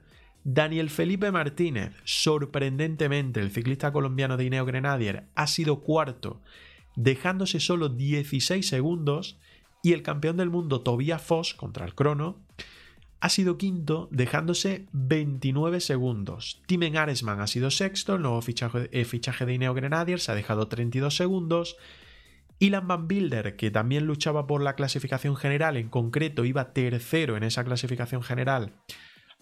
Daniel 0.51 0.89
Felipe 0.89 1.31
Martínez, 1.31 1.93
sorprendentemente, 2.05 3.39
el 3.39 3.51
ciclista 3.51 3.91
colombiano 3.91 4.35
de 4.35 4.45
Ineo 4.45 4.65
Grenadier, 4.65 5.25
ha 5.35 5.45
sido 5.45 5.81
cuarto, 5.81 6.41
dejándose 6.95 7.59
solo 7.59 7.89
16 7.89 8.67
segundos. 8.67 9.37
Y 9.83 9.93
el 9.93 10.01
campeón 10.01 10.37
del 10.37 10.49
mundo 10.49 10.81
Tobias 10.81 11.21
Foss 11.21 11.53
contra 11.53 11.85
el 11.85 11.93
crono 11.93 12.39
ha 13.21 13.29
sido 13.29 13.59
quinto, 13.59 14.09
dejándose 14.11 14.87
29 14.91 15.81
segundos. 15.81 16.63
Timen 16.65 16.97
Aresman 16.97 17.41
ha 17.41 17.47
sido 17.47 17.69
sexto, 17.69 18.15
el 18.15 18.23
nuevo 18.23 18.41
fichaje, 18.41 18.89
eh, 18.91 19.45
de 19.45 19.53
Ineo 19.53 19.75
Grenadier 19.75 20.19
se 20.19 20.31
ha 20.31 20.35
dejado 20.35 20.67
32 20.67 21.15
segundos. 21.15 21.77
Ilan 22.57 22.87
Van 22.87 23.07
Bilder, 23.07 23.55
que 23.55 23.69
también 23.69 24.05
luchaba 24.07 24.47
por 24.47 24.63
la 24.63 24.75
clasificación 24.75 25.35
general, 25.35 25.77
en 25.77 25.89
concreto 25.89 26.43
iba 26.43 26.73
tercero 26.73 27.37
en 27.37 27.43
esa 27.43 27.63
clasificación 27.63 28.23
general, 28.23 28.73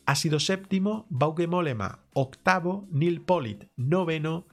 ha 0.07 0.15
sido 0.15 0.39
séptimo, 0.39 1.05
Bauke 1.09 1.47
Molema 1.47 1.99
octavo, 2.13 2.87
Neil 2.91 3.21
Polit 3.21 3.65
noveno, 3.75 4.47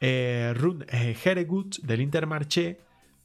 eh, 0.00 0.54
Rund 0.56 0.86
eh, 0.88 1.16
del 1.82 2.00
Intermarché 2.00 2.80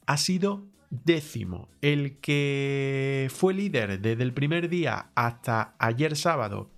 ha 0.06 0.16
sido 0.16 0.66
décimo. 0.90 1.68
El 1.80 2.18
que 2.18 3.28
fue 3.32 3.54
líder 3.54 4.00
desde 4.00 4.24
el 4.24 4.34
primer 4.34 4.68
día 4.68 5.10
hasta 5.14 5.76
ayer 5.78 6.16
sábado, 6.16 6.72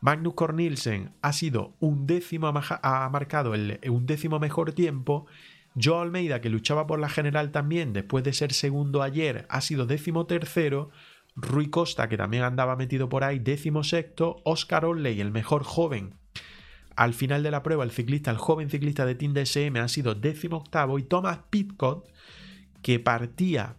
Magnus 0.00 0.34
Cornilsen, 0.34 1.10
ha 1.20 1.32
sido 1.32 1.74
un 1.80 2.06
décimo, 2.06 2.46
ha 2.46 3.08
marcado 3.10 3.54
el, 3.54 3.80
un 3.90 4.06
décimo 4.06 4.38
mejor 4.38 4.72
tiempo. 4.72 5.26
Joe 5.82 6.00
Almeida, 6.00 6.40
que 6.40 6.48
luchaba 6.48 6.86
por 6.86 7.00
la 7.00 7.08
general 7.08 7.50
también, 7.50 7.92
después 7.92 8.22
de 8.22 8.32
ser 8.32 8.52
segundo 8.52 9.02
ayer, 9.02 9.46
ha 9.48 9.60
sido 9.60 9.84
décimo 9.84 10.26
tercero. 10.26 10.90
Rui 11.36 11.68
Costa, 11.68 12.08
que 12.08 12.16
también 12.16 12.42
andaba 12.42 12.76
metido 12.76 13.08
por 13.08 13.24
ahí, 13.24 13.38
décimo 13.38 13.84
sexto. 13.84 14.36
Oscar 14.44 14.84
Olley, 14.84 15.20
el 15.20 15.30
mejor 15.30 15.64
joven. 15.64 16.14
Al 16.96 17.12
final 17.12 17.42
de 17.42 17.50
la 17.50 17.62
prueba, 17.62 17.82
el 17.82 17.90
ciclista, 17.90 18.30
el 18.30 18.36
joven 18.36 18.70
ciclista 18.70 19.04
de 19.04 19.16
Team 19.16 19.34
DSM, 19.34 19.76
ha 19.78 19.88
sido 19.88 20.14
décimo 20.14 20.58
octavo. 20.58 20.98
Y 20.98 21.02
Thomas 21.02 21.40
Pitcott, 21.50 22.08
que 22.82 23.00
partía 23.00 23.76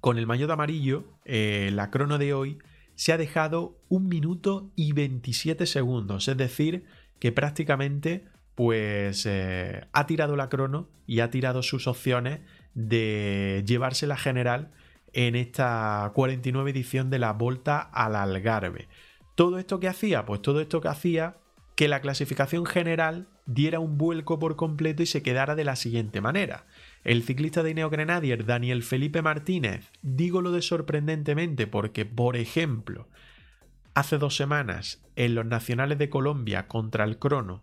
con 0.00 0.18
el 0.18 0.26
maillot 0.26 0.50
amarillo, 0.50 1.04
eh, 1.24 1.70
la 1.72 1.90
crono 1.90 2.18
de 2.18 2.34
hoy, 2.34 2.58
se 2.96 3.12
ha 3.12 3.16
dejado 3.16 3.78
un 3.88 4.08
minuto 4.08 4.72
y 4.74 4.92
27 4.92 5.66
segundos. 5.66 6.26
Es 6.26 6.36
decir, 6.36 6.84
que 7.18 7.32
prácticamente 7.32 8.24
pues 8.54 9.24
eh, 9.26 9.86
ha 9.92 10.06
tirado 10.06 10.36
la 10.36 10.48
crono 10.48 10.90
y 11.06 11.20
ha 11.20 11.30
tirado 11.30 11.62
sus 11.62 11.86
opciones 11.86 12.40
de 12.74 13.64
llevarse 13.66 14.06
la 14.06 14.16
general 14.16 14.70
en 15.12 15.36
esta 15.36 16.10
49 16.14 16.70
edición 16.70 17.10
de 17.10 17.18
la 17.18 17.32
Volta 17.32 17.80
al 17.80 18.16
Algarve. 18.16 18.88
¿Todo 19.34 19.58
esto 19.58 19.80
que 19.80 19.88
hacía? 19.88 20.24
Pues 20.24 20.42
todo 20.42 20.60
esto 20.60 20.80
que 20.80 20.88
hacía 20.88 21.36
que 21.76 21.88
la 21.88 22.00
clasificación 22.00 22.66
general 22.66 23.28
diera 23.46 23.80
un 23.80 23.96
vuelco 23.96 24.38
por 24.38 24.56
completo 24.56 25.02
y 25.02 25.06
se 25.06 25.22
quedara 25.22 25.54
de 25.54 25.64
la 25.64 25.76
siguiente 25.76 26.20
manera. 26.20 26.66
El 27.04 27.22
ciclista 27.22 27.62
de 27.62 27.74
Neo 27.74 27.90
Grenadier 27.90 28.44
Daniel 28.44 28.82
Felipe 28.82 29.22
Martínez, 29.22 29.90
digo 30.02 30.42
lo 30.42 30.52
de 30.52 30.62
sorprendentemente 30.62 31.66
porque, 31.66 32.04
por 32.04 32.36
ejemplo, 32.36 33.08
hace 33.94 34.18
dos 34.18 34.36
semanas 34.36 35.02
en 35.16 35.34
los 35.34 35.46
nacionales 35.46 35.98
de 35.98 36.10
Colombia 36.10 36.68
contra 36.68 37.04
el 37.04 37.18
Crono 37.18 37.62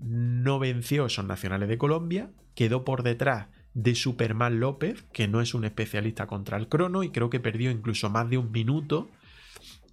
no 0.00 0.58
venció 0.58 1.06
esos 1.06 1.24
nacionales 1.24 1.68
de 1.68 1.78
Colombia, 1.78 2.30
quedó 2.54 2.84
por 2.84 3.02
detrás 3.02 3.48
de 3.74 3.94
Superman 3.94 4.60
López, 4.60 5.04
que 5.12 5.28
no 5.28 5.40
es 5.40 5.54
un 5.54 5.64
especialista 5.64 6.26
contra 6.26 6.56
el 6.56 6.68
crono 6.68 7.02
y 7.02 7.10
creo 7.10 7.30
que 7.30 7.40
perdió 7.40 7.70
incluso 7.70 8.10
más 8.10 8.28
de 8.28 8.38
un 8.38 8.50
minuto 8.50 9.10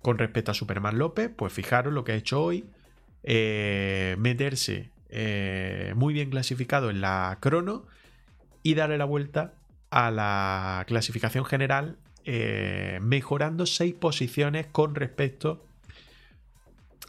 con 0.01 0.17
respecto 0.17 0.51
a 0.51 0.53
Superman 0.53 0.97
López, 0.97 1.32
pues 1.36 1.51
fijaros 1.51 1.93
lo 1.93 2.03
que 2.03 2.11
ha 2.11 2.15
hecho 2.15 2.41
hoy, 2.41 2.65
eh, 3.23 4.15
meterse 4.19 4.91
eh, 5.09 5.93
muy 5.95 6.13
bien 6.13 6.30
clasificado 6.30 6.89
en 6.89 7.01
la 7.01 7.38
crono 7.39 7.86
y 8.61 8.76
darle 8.76 8.97
la 8.97 9.05
vuelta 9.05 9.53
a 9.89 10.11
la 10.11 10.84
clasificación 10.88 11.45
general, 11.45 11.97
eh, 12.23 12.99
mejorando 13.01 13.65
seis 13.65 13.93
posiciones 13.93 14.67
con 14.67 14.93
respecto 14.93 15.65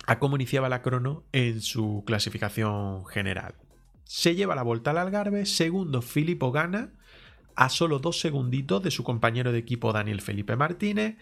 a 0.07 0.19
cómo 0.19 0.37
iniciaba 0.37 0.69
la 0.69 0.83
crono 0.83 1.25
en 1.33 1.61
su 1.61 2.05
clasificación 2.07 3.05
general. 3.07 3.55
Se 4.07 4.37
lleva 4.37 4.55
la 4.55 4.63
vuelta 4.63 4.93
al 4.93 4.99
Algarve, 4.99 5.47
segundo 5.47 6.01
Filippo 6.01 6.53
gana 6.53 6.93
a 7.57 7.69
solo 7.69 7.99
dos 7.99 8.21
segunditos 8.21 8.81
de 8.81 8.93
su 8.93 9.03
compañero 9.03 9.51
de 9.51 9.59
equipo 9.59 9.93
Daniel 9.93 10.21
Felipe 10.21 10.55
Martínez. 10.55 11.17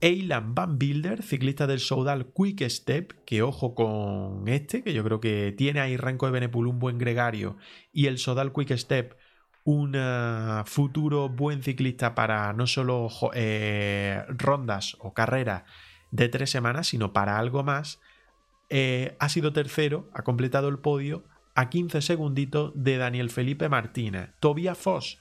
Eilan 0.00 0.52
Van 0.52 0.78
Bilder, 0.78 1.22
ciclista 1.22 1.68
del 1.68 1.78
Soudal 1.78 2.32
Quick 2.34 2.68
Step, 2.68 3.24
que 3.24 3.42
ojo 3.42 3.76
con 3.76 4.48
este, 4.48 4.82
que 4.82 4.92
yo 4.94 5.04
creo 5.04 5.20
que 5.20 5.54
tiene 5.56 5.78
ahí 5.78 5.96
Ranco 5.96 6.26
de 6.26 6.32
Benepul 6.32 6.66
un 6.66 6.80
buen 6.80 6.98
gregario 6.98 7.56
y 7.92 8.06
el 8.06 8.18
Soudal 8.18 8.52
Quick 8.52 8.76
Step 8.76 9.16
un 9.62 9.92
eh, 9.94 10.62
futuro 10.66 11.28
buen 11.28 11.62
ciclista 11.62 12.16
para 12.16 12.52
no 12.52 12.66
solo 12.66 13.10
eh, 13.32 14.24
rondas 14.28 14.96
o 14.98 15.14
carreras 15.14 15.62
de 16.10 16.28
tres 16.28 16.50
semanas, 16.50 16.88
sino 16.88 17.12
para 17.12 17.38
algo 17.38 17.62
más. 17.62 18.00
Eh, 18.70 19.16
ha 19.20 19.28
sido 19.28 19.52
tercero, 19.52 20.10
ha 20.14 20.22
completado 20.22 20.68
el 20.68 20.80
podio 20.80 21.24
a 21.58 21.70
15 21.70 22.02
segunditos 22.02 22.70
de 22.76 22.98
Daniel 22.98 23.30
Felipe 23.30 23.68
Martínez. 23.68 24.30
Tobias 24.38 24.78
Foss, 24.78 25.18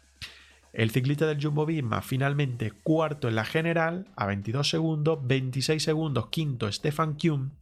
el 0.72 0.92
ciclista 0.92 1.26
del 1.26 1.44
Jumbo 1.44 1.66
Visma, 1.66 2.04
finalmente 2.04 2.70
cuarto 2.70 3.28
en 3.28 3.34
la 3.34 3.44
general 3.44 4.06
a 4.16 4.28
22 4.28 4.70
segundos, 4.70 5.18
26 5.24 5.82
segundos 5.82 6.28
quinto 6.28 6.72
Stefan 6.72 7.16
Kuhn, 7.16 7.54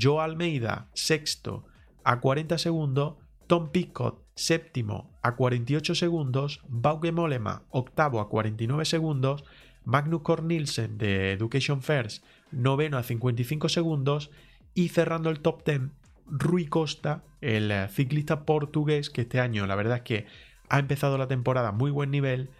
Joe 0.00 0.24
Almeida 0.24 0.88
sexto 0.94 1.66
a 2.02 2.20
40 2.20 2.56
segundos, 2.56 3.16
Tom 3.46 3.68
Picot 3.68 4.24
séptimo 4.34 5.10
a 5.20 5.36
48 5.36 5.94
segundos, 5.94 6.62
Bauke 6.66 7.12
Molema 7.12 7.64
octavo 7.68 8.20
a 8.20 8.30
49 8.30 8.86
segundos, 8.86 9.44
Magnus 9.84 10.22
Cornilsen 10.22 10.96
de 10.96 11.32
Education 11.32 11.82
First 11.82 12.24
noveno 12.52 12.96
a 12.96 13.02
55 13.02 13.68
segundos 13.68 14.30
y 14.72 14.88
cerrando 14.88 15.28
el 15.28 15.40
top 15.40 15.62
10 15.66 15.90
Rui 16.26 16.66
Costa, 16.66 17.22
el 17.40 17.70
eh, 17.70 17.88
ciclista 17.88 18.44
portugués 18.44 19.10
que 19.10 19.22
este 19.22 19.40
año 19.40 19.66
la 19.66 19.74
verdad 19.74 19.98
es 19.98 20.02
que 20.02 20.26
ha 20.68 20.78
empezado 20.78 21.18
la 21.18 21.28
temporada 21.28 21.68
a 21.68 21.72
muy 21.72 21.90
buen 21.90 22.10
nivel, 22.10 22.50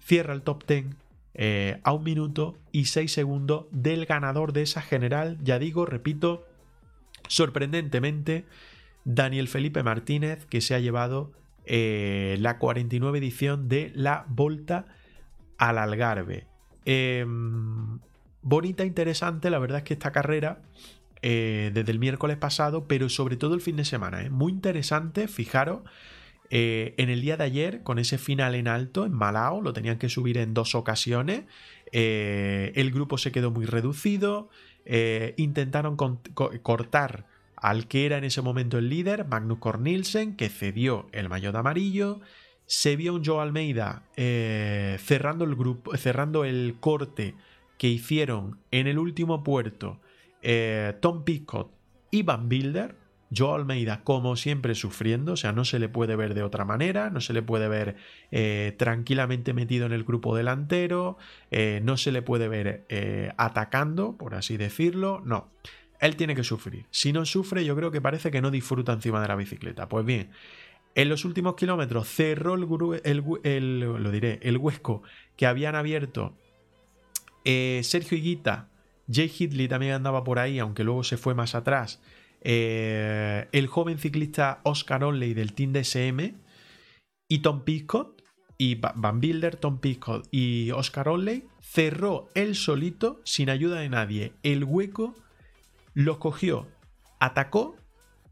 cierra 0.00 0.34
el 0.34 0.42
top 0.42 0.66
10 0.66 0.86
eh, 1.34 1.80
a 1.84 1.92
un 1.92 2.04
minuto 2.04 2.58
y 2.72 2.86
6 2.86 3.10
segundos 3.10 3.66
del 3.70 4.04
ganador 4.06 4.52
de 4.52 4.62
esa 4.62 4.82
general, 4.82 5.38
ya 5.42 5.58
digo, 5.58 5.86
repito, 5.86 6.46
sorprendentemente, 7.28 8.44
Daniel 9.04 9.48
Felipe 9.48 9.82
Martínez, 9.82 10.44
que 10.46 10.60
se 10.60 10.74
ha 10.74 10.78
llevado 10.80 11.32
eh, 11.64 12.36
la 12.40 12.58
49 12.58 13.18
edición 13.18 13.68
de 13.68 13.92
la 13.94 14.26
Volta 14.28 14.86
al 15.58 15.78
Algarve. 15.78 16.46
Em, 16.84 18.00
bonita, 18.42 18.84
interesante, 18.84 19.48
la 19.48 19.58
verdad 19.58 19.78
es 19.78 19.84
que 19.84 19.94
esta 19.94 20.12
carrera 20.12 20.60
eh, 21.24 21.70
desde 21.72 21.92
el 21.92 22.00
miércoles 22.00 22.36
pasado, 22.36 22.88
pero 22.88 23.08
sobre 23.08 23.36
todo 23.36 23.54
el 23.54 23.60
fin 23.60 23.76
de 23.76 23.84
semana. 23.84 24.22
¿eh? 24.22 24.30
Muy 24.30 24.50
interesante, 24.50 25.28
fijaros. 25.28 25.82
Eh, 26.50 26.94
en 26.96 27.10
el 27.10 27.22
día 27.22 27.36
de 27.36 27.44
ayer, 27.44 27.84
con 27.84 28.00
ese 28.00 28.18
final 28.18 28.56
en 28.56 28.66
alto, 28.66 29.06
en 29.06 29.12
Malao, 29.12 29.60
lo 29.60 29.72
tenían 29.72 29.98
que 29.98 30.08
subir 30.08 30.36
en 30.36 30.52
dos 30.52 30.74
ocasiones. 30.74 31.44
el 31.92 32.90
grupo 32.90 33.18
se 33.18 33.30
quedó 33.30 33.52
muy 33.52 33.66
reducido. 33.66 34.50
intentaron 35.36 35.96
cortar 35.96 37.26
al 37.54 37.86
que 37.86 38.04
era 38.06 38.18
en 38.18 38.24
ese 38.24 38.42
momento 38.42 38.78
el 38.78 38.88
líder, 38.88 39.24
Magnus 39.26 39.58
Cornilsen, 39.58 40.34
que 40.36 40.48
cedió 40.48 41.06
el 41.12 41.28
maillot 41.28 41.54
amarillo. 41.54 42.20
Se 42.66 42.96
vio 42.96 43.14
un 43.14 43.24
Joe 43.24 43.40
Almeida 43.40 44.02
cerrando 44.16 45.44
el 45.44 45.54
grupo, 45.54 45.96
cerrando 45.96 46.44
el 46.44 46.76
corte 46.80 47.36
que 47.78 47.88
hicieron 47.88 48.58
en 48.72 48.88
el 48.88 48.98
último 48.98 49.44
puerto 49.44 50.00
eh, 50.42 50.94
Tom 51.00 51.24
Picot 51.24 51.72
y 52.10 52.22
Van 52.22 52.48
Bilder, 52.48 52.96
Joe 53.34 53.54
Almeida, 53.54 54.02
como 54.04 54.36
siempre, 54.36 54.74
sufriendo, 54.74 55.32
o 55.32 55.36
sea, 55.36 55.52
no 55.52 55.64
se 55.64 55.78
le 55.78 55.88
puede 55.88 56.16
ver 56.16 56.34
de 56.34 56.42
otra 56.42 56.64
manera, 56.64 57.08
no 57.08 57.20
se 57.20 57.32
le 57.32 57.40
puede 57.40 57.68
ver 57.68 57.96
eh, 58.30 58.74
tranquilamente 58.76 59.54
metido 59.54 59.86
en 59.86 59.92
el 59.92 60.04
grupo 60.04 60.36
delantero, 60.36 61.16
eh, 61.50 61.80
no 61.82 61.96
se 61.96 62.12
le 62.12 62.20
puede 62.20 62.48
ver 62.48 62.84
atacando, 63.38 64.16
por 64.18 64.34
así 64.34 64.56
decirlo, 64.58 65.22
no. 65.24 65.48
Él 66.00 66.16
tiene 66.16 66.34
que 66.34 66.42
sufrir. 66.42 66.86
Si 66.90 67.12
no 67.12 67.24
sufre, 67.24 67.64
yo 67.64 67.76
creo 67.76 67.92
que 67.92 68.00
parece 68.00 68.32
que 68.32 68.42
no 68.42 68.50
disfruta 68.50 68.92
encima 68.92 69.22
de 69.22 69.28
la 69.28 69.36
bicicleta. 69.36 69.88
Pues 69.88 70.04
bien, 70.04 70.30
en 70.96 71.08
los 71.08 71.24
últimos 71.24 71.54
kilómetros 71.54 72.08
cerró 72.08 72.54
el, 72.54 73.78
lo 73.78 74.10
diré, 74.10 74.40
el 74.42 74.58
huesco 74.58 75.02
que 75.36 75.46
habían 75.46 75.76
abierto 75.76 76.34
Sergio 77.44 78.18
Higuita 78.18 78.68
Jay 79.10 79.32
Hidley 79.36 79.68
también 79.68 79.92
andaba 79.92 80.24
por 80.24 80.38
ahí, 80.38 80.58
aunque 80.58 80.84
luego 80.84 81.04
se 81.04 81.16
fue 81.16 81.34
más 81.34 81.54
atrás. 81.54 82.00
Eh, 82.40 83.48
el 83.52 83.66
joven 83.68 83.98
ciclista 83.98 84.60
Oscar 84.64 85.04
Onley 85.04 85.32
del 85.32 85.52
Team 85.52 85.72
DSM 85.72 86.34
y 87.28 87.38
Tom 87.38 87.62
Piscott 87.62 88.22
y 88.58 88.76
Van 88.76 89.20
Bilder, 89.20 89.56
Tom 89.56 89.78
Piscott 89.78 90.26
y 90.30 90.70
Oscar 90.72 91.08
Onley 91.08 91.46
cerró 91.60 92.28
él 92.34 92.54
solito, 92.54 93.20
sin 93.24 93.48
ayuda 93.50 93.80
de 93.80 93.88
nadie, 93.88 94.32
el 94.42 94.64
hueco, 94.64 95.16
lo 95.94 96.18
cogió, 96.18 96.68
atacó, 97.18 97.76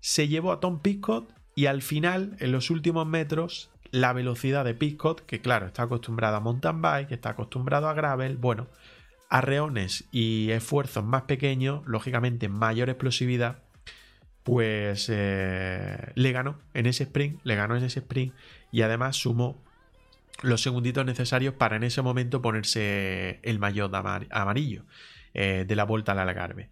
se 0.00 0.28
llevó 0.28 0.52
a 0.52 0.60
Tom 0.60 0.80
Piscott 0.80 1.32
y 1.54 1.66
al 1.66 1.82
final, 1.82 2.36
en 2.40 2.52
los 2.52 2.70
últimos 2.70 3.06
metros, 3.06 3.70
la 3.90 4.12
velocidad 4.12 4.64
de 4.64 4.74
Piscott, 4.74 5.20
que 5.22 5.40
claro, 5.40 5.66
está 5.66 5.82
acostumbrado 5.84 6.36
a 6.36 6.40
mountain 6.40 6.80
bike, 6.80 7.12
está 7.12 7.30
acostumbrado 7.30 7.88
a 7.88 7.94
gravel, 7.94 8.36
bueno, 8.36 8.68
arreones 9.30 10.04
y 10.10 10.50
esfuerzos 10.50 11.04
más 11.04 11.22
pequeños, 11.22 11.82
lógicamente 11.86 12.48
mayor 12.48 12.90
explosividad, 12.90 13.62
pues 14.42 15.08
eh, 15.08 16.12
le 16.14 16.32
ganó 16.32 16.58
en 16.74 16.86
ese 16.86 17.04
sprint, 17.04 17.40
le 17.44 17.54
ganó 17.54 17.76
en 17.76 17.84
ese 17.84 18.00
sprint 18.00 18.34
y 18.72 18.82
además 18.82 19.16
sumó 19.16 19.56
los 20.42 20.62
segunditos 20.62 21.04
necesarios 21.04 21.54
para 21.54 21.76
en 21.76 21.84
ese 21.84 22.02
momento 22.02 22.42
ponerse 22.42 23.38
el 23.42 23.58
maillot 23.58 23.92
amarillo 24.30 24.84
eh, 25.34 25.64
de 25.66 25.76
la 25.76 25.84
vuelta 25.84 26.12
al 26.12 26.18
Algarve. 26.18 26.68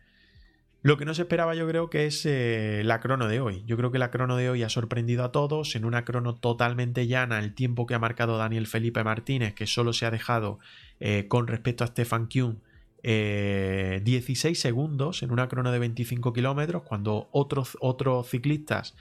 Lo 0.80 0.96
que 0.96 1.04
no 1.04 1.12
se 1.12 1.22
esperaba 1.22 1.56
yo 1.56 1.66
creo 1.66 1.90
que 1.90 2.06
es 2.06 2.24
eh, 2.24 2.82
la 2.84 3.00
crono 3.00 3.26
de 3.26 3.40
hoy. 3.40 3.64
Yo 3.66 3.76
creo 3.76 3.90
que 3.90 3.98
la 3.98 4.12
crono 4.12 4.36
de 4.36 4.48
hoy 4.48 4.62
ha 4.62 4.68
sorprendido 4.68 5.24
a 5.24 5.32
todos 5.32 5.74
en 5.74 5.84
una 5.84 6.04
crono 6.04 6.36
totalmente 6.36 7.08
llana, 7.08 7.40
el 7.40 7.52
tiempo 7.54 7.84
que 7.86 7.94
ha 7.94 7.98
marcado 7.98 8.38
Daniel 8.38 8.68
Felipe 8.68 9.02
Martínez, 9.02 9.54
que 9.54 9.66
solo 9.66 9.92
se 9.92 10.06
ha 10.06 10.12
dejado 10.12 10.60
eh, 11.00 11.26
con 11.26 11.48
respecto 11.48 11.82
a 11.82 11.88
Stefan 11.88 12.28
Kuhn 12.28 12.60
16 13.02 14.58
eh, 14.58 14.60
segundos 14.60 15.22
en 15.22 15.32
una 15.32 15.48
crono 15.48 15.72
de 15.72 15.80
25 15.80 16.32
kilómetros, 16.32 16.82
cuando 16.82 17.28
otros, 17.32 17.76
otros 17.80 18.28
ciclistas 18.28 18.96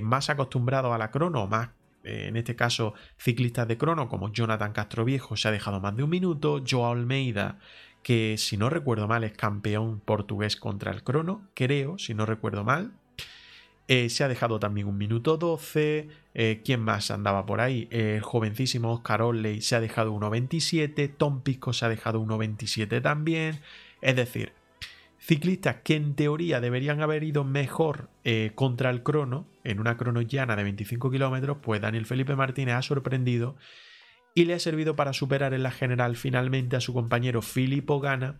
más 0.00 0.30
acostumbrados 0.30 0.94
a 0.94 0.98
la 0.98 1.10
crono, 1.10 1.46
más 1.46 1.70
en 2.04 2.36
este 2.36 2.54
caso 2.54 2.94
ciclistas 3.18 3.66
de 3.66 3.76
crono 3.76 4.08
como 4.08 4.32
Jonathan 4.32 4.72
Castroviejo 4.72 5.36
se 5.36 5.48
ha 5.48 5.50
dejado 5.50 5.80
más 5.80 5.96
de 5.96 6.04
un 6.04 6.10
minuto, 6.10 6.62
Joao 6.66 6.92
Almeida 6.92 7.58
que 8.06 8.36
si 8.38 8.56
no 8.56 8.70
recuerdo 8.70 9.08
mal 9.08 9.24
es 9.24 9.32
campeón 9.32 9.98
portugués 9.98 10.54
contra 10.54 10.92
el 10.92 11.02
crono, 11.02 11.42
creo, 11.54 11.98
si 11.98 12.14
no 12.14 12.24
recuerdo 12.24 12.62
mal. 12.62 12.92
Eh, 13.88 14.10
se 14.10 14.22
ha 14.22 14.28
dejado 14.28 14.60
también 14.60 14.86
un 14.86 14.96
minuto 14.96 15.36
12. 15.36 16.08
Eh, 16.34 16.62
¿Quién 16.64 16.82
más 16.82 17.10
andaba 17.10 17.46
por 17.46 17.60
ahí? 17.60 17.88
el 17.90 18.20
jovencísimo 18.20 18.92
Oscar 18.92 19.22
Olley 19.22 19.60
se 19.60 19.74
ha 19.74 19.80
dejado 19.80 20.14
1.27. 20.14 21.14
Tom 21.16 21.40
Pisco 21.40 21.72
se 21.72 21.84
ha 21.84 21.88
dejado 21.88 22.20
1.27 22.22 23.02
también. 23.02 23.58
Es 24.00 24.14
decir, 24.14 24.52
ciclistas 25.18 25.78
que 25.82 25.96
en 25.96 26.14
teoría 26.14 26.60
deberían 26.60 27.02
haber 27.02 27.24
ido 27.24 27.42
mejor 27.42 28.08
eh, 28.22 28.52
contra 28.54 28.90
el 28.90 29.02
crono, 29.02 29.48
en 29.64 29.80
una 29.80 29.96
crono 29.96 30.20
llana 30.20 30.54
de 30.54 30.62
25 30.62 31.10
kilómetros, 31.10 31.56
pues 31.60 31.80
Daniel 31.80 32.06
Felipe 32.06 32.36
Martínez 32.36 32.76
ha 32.76 32.82
sorprendido 32.82 33.56
y 34.36 34.44
le 34.44 34.52
ha 34.52 34.58
servido 34.58 34.96
para 34.96 35.14
superar 35.14 35.54
en 35.54 35.62
la 35.62 35.70
general 35.70 36.14
finalmente 36.14 36.76
a 36.76 36.82
su 36.82 36.92
compañero 36.92 37.40
Filippo 37.40 38.00
Gana 38.00 38.38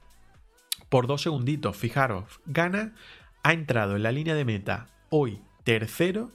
por 0.91 1.07
dos 1.07 1.23
segunditos. 1.23 1.75
Fijaros, 1.75 2.39
Gana 2.45 2.95
ha 3.43 3.55
entrado 3.55 3.97
en 3.97 4.03
la 4.03 4.13
línea 4.13 4.35
de 4.35 4.45
meta 4.45 4.89
hoy 5.09 5.41
tercero 5.65 6.33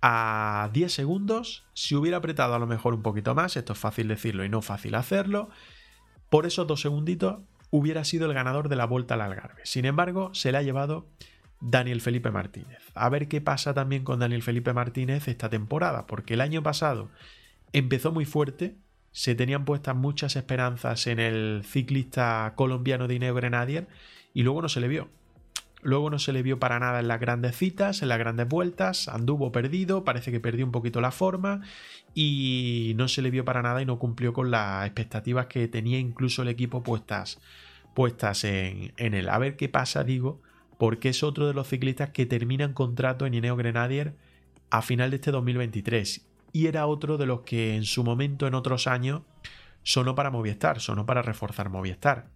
a 0.00 0.70
10 0.72 0.92
segundos. 0.92 1.66
Si 1.74 1.96
hubiera 1.96 2.18
apretado 2.18 2.54
a 2.54 2.60
lo 2.60 2.68
mejor 2.68 2.94
un 2.94 3.02
poquito 3.02 3.34
más, 3.34 3.56
esto 3.56 3.72
es 3.72 3.78
fácil 3.78 4.06
decirlo 4.06 4.44
y 4.44 4.48
no 4.48 4.62
fácil 4.62 4.94
hacerlo, 4.94 5.50
por 6.30 6.46
esos 6.46 6.68
dos 6.68 6.80
segunditos 6.80 7.40
hubiera 7.70 8.04
sido 8.04 8.26
el 8.26 8.34
ganador 8.34 8.68
de 8.68 8.76
la 8.76 8.86
vuelta 8.86 9.14
al 9.14 9.22
Algarve. 9.22 9.62
Sin 9.64 9.84
embargo, 9.84 10.32
se 10.32 10.52
le 10.52 10.58
ha 10.58 10.62
llevado 10.62 11.08
Daniel 11.60 12.00
Felipe 12.00 12.30
Martínez. 12.30 12.84
A 12.94 13.08
ver 13.08 13.26
qué 13.26 13.40
pasa 13.40 13.74
también 13.74 14.04
con 14.04 14.20
Daniel 14.20 14.44
Felipe 14.44 14.72
Martínez 14.72 15.26
esta 15.26 15.50
temporada, 15.50 16.06
porque 16.06 16.34
el 16.34 16.40
año 16.40 16.62
pasado 16.62 17.10
empezó 17.78 18.10
muy 18.10 18.24
fuerte, 18.24 18.74
se 19.12 19.34
tenían 19.34 19.66
puestas 19.66 19.94
muchas 19.94 20.34
esperanzas 20.36 21.06
en 21.06 21.20
el 21.20 21.62
ciclista 21.62 22.54
colombiano 22.56 23.06
Dineo 23.06 23.34
Grenadier 23.34 23.86
y 24.32 24.44
luego 24.44 24.62
no 24.62 24.70
se 24.70 24.80
le 24.80 24.88
vio. 24.88 25.08
Luego 25.82 26.08
no 26.08 26.18
se 26.18 26.32
le 26.32 26.42
vio 26.42 26.58
para 26.58 26.78
nada 26.80 27.00
en 27.00 27.08
las 27.08 27.20
grandes 27.20 27.54
citas, 27.54 28.00
en 28.00 28.08
las 28.08 28.18
grandes 28.18 28.48
vueltas, 28.48 29.08
anduvo 29.08 29.52
perdido, 29.52 30.04
parece 30.04 30.32
que 30.32 30.40
perdió 30.40 30.64
un 30.64 30.72
poquito 30.72 31.02
la 31.02 31.10
forma 31.10 31.60
y 32.14 32.94
no 32.96 33.08
se 33.08 33.20
le 33.20 33.30
vio 33.30 33.44
para 33.44 33.60
nada 33.60 33.82
y 33.82 33.84
no 33.84 33.98
cumplió 33.98 34.32
con 34.32 34.50
las 34.50 34.86
expectativas 34.86 35.46
que 35.46 35.68
tenía 35.68 35.98
incluso 35.98 36.42
el 36.42 36.48
equipo 36.48 36.82
puestas, 36.82 37.40
puestas 37.94 38.42
en, 38.44 38.94
en 38.96 39.12
él. 39.12 39.28
A 39.28 39.36
ver 39.38 39.56
qué 39.56 39.68
pasa, 39.68 40.02
digo, 40.02 40.40
porque 40.78 41.10
es 41.10 41.22
otro 41.22 41.46
de 41.46 41.52
los 41.52 41.68
ciclistas 41.68 42.08
que 42.08 42.24
terminan 42.24 42.72
contrato 42.72 43.26
en 43.26 43.34
Ineo 43.34 43.54
Grenadier 43.54 44.14
a 44.70 44.80
final 44.80 45.10
de 45.10 45.16
este 45.16 45.30
2023 45.30 46.25
y 46.56 46.68
era 46.68 46.86
otro 46.86 47.18
de 47.18 47.26
los 47.26 47.42
que 47.42 47.76
en 47.76 47.84
su 47.84 48.02
momento, 48.02 48.46
en 48.46 48.54
otros 48.54 48.86
años, 48.86 49.20
sonó 49.82 50.14
para 50.14 50.30
Movistar, 50.30 50.80
sonó 50.80 51.04
para 51.04 51.20
reforzar 51.20 51.68
Movistar. 51.68 52.30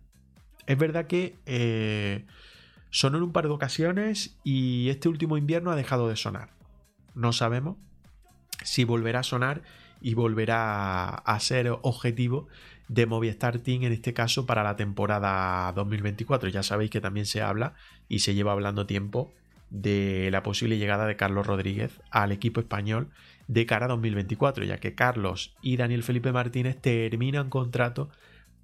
Es 0.67 0.77
verdad 0.77 1.07
que 1.07 1.39
eh, 1.47 2.27
sonó 2.91 3.17
en 3.17 3.25
un 3.25 3.33
par 3.33 3.47
de 3.47 3.55
ocasiones 3.55 4.37
y 4.45 4.91
este 4.91 5.09
último 5.09 5.39
invierno 5.39 5.71
ha 5.71 5.75
dejado 5.75 6.07
de 6.07 6.17
sonar. 6.17 6.51
No 7.15 7.33
sabemos 7.33 7.79
si 8.63 8.85
volverá 8.85 9.21
a 9.21 9.23
sonar 9.23 9.63
y 10.03 10.13
volverá 10.13 11.09
a 11.09 11.41
ser 11.41 11.71
objetivo 11.81 12.47
de 12.89 13.07
Movistar 13.07 13.61
Team 13.61 13.85
en 13.85 13.93
este 13.93 14.13
caso 14.13 14.45
para 14.45 14.63
la 14.63 14.77
temporada 14.77 15.73
2024. 15.73 16.51
Ya 16.51 16.63
sabéis 16.63 16.91
que 16.91 17.01
también 17.01 17.25
se 17.25 17.41
habla 17.41 17.73
y 18.07 18.19
se 18.19 18.35
lleva 18.35 18.53
hablando 18.53 18.85
tiempo 18.85 19.33
de 19.71 20.29
la 20.31 20.43
posible 20.43 20.77
llegada 20.77 21.07
de 21.07 21.17
Carlos 21.17 21.47
Rodríguez 21.47 22.03
al 22.11 22.33
equipo 22.33 22.61
español 22.61 23.09
de 23.51 23.67
cara 23.67 23.87
a 23.87 23.89
2024, 23.89 24.65
ya 24.65 24.79
que 24.79 24.95
Carlos 24.95 25.57
y 25.61 25.77
Daniel 25.77 26.05
Felipe 26.05 26.31
Martínez 26.31 26.81
terminan 26.81 27.51
contrato 27.51 28.09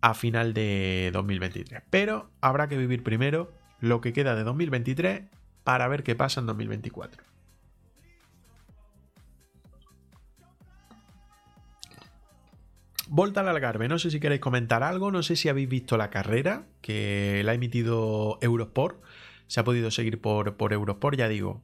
a 0.00 0.14
final 0.14 0.54
de 0.54 1.10
2023. 1.12 1.82
Pero 1.90 2.30
habrá 2.40 2.68
que 2.68 2.76
vivir 2.76 3.02
primero 3.02 3.52
lo 3.80 4.00
que 4.00 4.12
queda 4.12 4.36
de 4.36 4.44
2023 4.44 5.22
para 5.64 5.88
ver 5.88 6.04
qué 6.04 6.14
pasa 6.14 6.38
en 6.38 6.46
2024. 6.46 7.24
Volta 13.08 13.40
al 13.40 13.48
Algarve, 13.48 13.88
no 13.88 13.98
sé 13.98 14.12
si 14.12 14.20
queréis 14.20 14.40
comentar 14.40 14.84
algo, 14.84 15.10
no 15.10 15.24
sé 15.24 15.34
si 15.34 15.48
habéis 15.48 15.68
visto 15.68 15.96
la 15.96 16.10
carrera 16.10 16.66
que 16.80 17.42
la 17.44 17.52
ha 17.52 17.54
emitido 17.56 18.38
Eurosport, 18.40 19.02
se 19.48 19.58
ha 19.58 19.64
podido 19.64 19.90
seguir 19.90 20.20
por, 20.20 20.56
por 20.56 20.72
Eurosport, 20.72 21.18
ya 21.18 21.28
digo, 21.28 21.62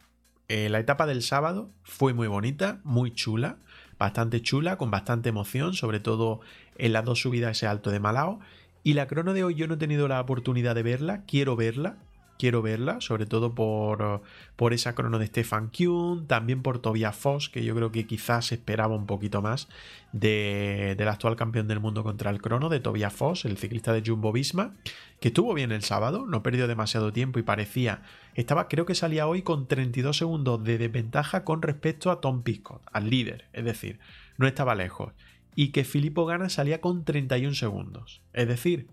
eh, 0.53 0.69
la 0.69 0.81
etapa 0.81 1.07
del 1.07 1.23
sábado 1.23 1.71
fue 1.83 2.13
muy 2.13 2.29
bonita, 2.29 2.79
muy 2.85 3.11
chula, 3.11 3.57
bastante 3.99 4.43
chula, 4.43 4.77
con 4.77 4.91
bastante 4.91 5.31
emoción, 5.31 5.73
sobre 5.73 5.99
todo 5.99 6.43
en 6.77 6.93
las 6.93 7.07
dos 7.07 7.21
subidas 7.21 7.57
ese 7.57 7.67
alto 7.67 7.91
de 7.91 8.01
Malao. 8.01 8.39
Y 8.85 8.93
la 8.93 9.07
crono 9.07 9.33
de 9.33 9.45
hoy 9.45 9.55
yo 9.55 9.67
no 9.67 9.75
he 9.75 9.79
tenido 9.79 10.09
la 10.09 10.21
oportunidad 10.21 10.75
de 10.75 10.83
verla, 10.83 11.23
quiero 11.27 11.57
verla, 11.57 11.97
quiero 12.43 12.61
verla, 12.61 13.01
sobre 13.01 13.25
todo 13.25 13.55
por, 13.55 14.21
por 14.57 14.73
esa 14.73 14.97
crono 14.97 15.21
de 15.21 15.29
Stefan 15.29 15.71
Kuhn, 15.71 16.27
también 16.27 16.61
por 16.61 16.81
Tobias 16.81 17.15
Foss, 17.15 17.49
que 17.49 17.63
yo 17.63 17.73
creo 17.73 17.93
que 17.93 18.05
quizás 18.05 18.51
esperaba 18.51 18.97
un 18.97 19.07
poquito 19.07 19.41
más 19.43 19.69
de, 20.11 20.97
del 20.99 21.07
actual 21.07 21.37
campeón 21.37 21.69
del 21.69 21.79
mundo 21.79 22.03
contra 22.03 22.33
el 22.33 22.43
crono, 22.43 22.69
de 22.69 22.81
Tobias 22.81 23.13
Foss, 23.13 23.45
el 23.45 23.59
ciclista 23.59 23.93
de 23.93 24.03
Jumbo 24.05 24.33
Visma, 24.33 24.75
que 25.21 25.29
estuvo 25.29 25.55
bien 25.55 25.71
el 25.71 25.85
sábado, 25.85 26.27
no 26.27 26.43
perdió 26.43 26.67
demasiado 26.67 27.13
tiempo 27.13 27.39
y 27.39 27.45
parecía, 27.45 28.03
estaba, 28.35 28.67
creo 28.67 28.87
que 28.87 28.97
salía 28.97 29.29
hoy 29.29 29.43
con 29.43 29.69
32 29.69 30.17
segundos 30.17 30.65
de 30.65 30.79
desventaja 30.79 31.45
con 31.45 31.63
respecto 31.63 32.11
a 32.11 32.21
Tom 32.21 32.43
Piscott, 32.43 32.83
al 32.91 33.09
líder, 33.09 33.45
es 33.53 33.65
decir, 33.65 34.01
no 34.37 34.49
estaba 34.49 34.75
lejos. 34.75 35.13
Y 35.55 35.69
que 35.69 35.85
Filippo 35.85 36.27
Gana 36.27 36.49
salía 36.49 36.81
con 36.81 37.05
31 37.05 37.55
segundos. 37.55 38.21
Es 38.33 38.49
decir, 38.49 38.89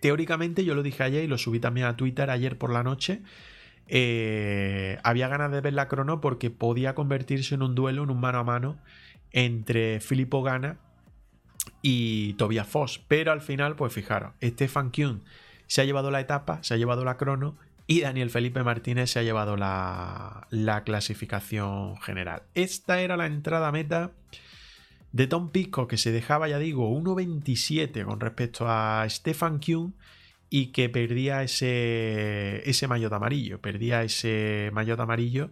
teóricamente, 0.00 0.64
yo 0.64 0.74
lo 0.74 0.82
dije 0.82 1.02
ayer 1.02 1.24
y 1.24 1.26
lo 1.26 1.38
subí 1.38 1.60
también 1.60 1.86
a 1.86 1.96
Twitter 1.96 2.30
ayer 2.30 2.58
por 2.58 2.72
la 2.72 2.82
noche. 2.82 3.20
Eh, 3.86 4.98
había 5.02 5.28
ganas 5.28 5.50
de 5.50 5.60
ver 5.60 5.74
la 5.74 5.88
crono 5.88 6.20
porque 6.20 6.50
podía 6.50 6.94
convertirse 6.94 7.54
en 7.54 7.62
un 7.62 7.74
duelo, 7.74 8.04
en 8.04 8.10
un 8.10 8.20
mano 8.20 8.38
a 8.38 8.44
mano 8.44 8.78
entre 9.32 10.00
Filippo 10.00 10.42
Gana 10.42 10.78
y 11.82 12.34
Tobias 12.34 12.66
Foss. 12.66 13.00
Pero 13.08 13.32
al 13.32 13.40
final, 13.40 13.76
pues 13.76 13.92
fijaros, 13.92 14.32
Stefan 14.42 14.90
Kuhn 14.90 15.22
se 15.66 15.82
ha 15.82 15.84
llevado 15.84 16.10
la 16.10 16.20
etapa, 16.20 16.62
se 16.62 16.74
ha 16.74 16.76
llevado 16.76 17.04
la 17.04 17.16
crono 17.16 17.56
y 17.86 18.02
Daniel 18.02 18.30
Felipe 18.30 18.62
Martínez 18.62 19.10
se 19.10 19.18
ha 19.18 19.22
llevado 19.22 19.56
la, 19.56 20.46
la 20.50 20.84
clasificación 20.84 21.96
general. 21.98 22.42
Esta 22.54 23.00
era 23.00 23.16
la 23.16 23.26
entrada 23.26 23.72
meta 23.72 24.12
de 25.12 25.26
Tom 25.26 25.50
Pisco, 25.50 25.88
que 25.88 25.96
se 25.96 26.12
dejaba, 26.12 26.48
ya 26.48 26.58
digo, 26.58 26.90
1.27 26.90 28.04
con 28.04 28.20
respecto 28.20 28.66
a 28.68 29.04
Stefan 29.08 29.58
Kuhn 29.58 29.94
y 30.48 30.66
que 30.66 30.88
perdía 30.88 31.42
ese, 31.42 32.68
ese 32.68 32.88
maillot 32.88 33.12
amarillo, 33.12 33.60
perdía 33.60 34.02
ese 34.02 34.70
maillot 34.72 35.00
amarillo 35.00 35.50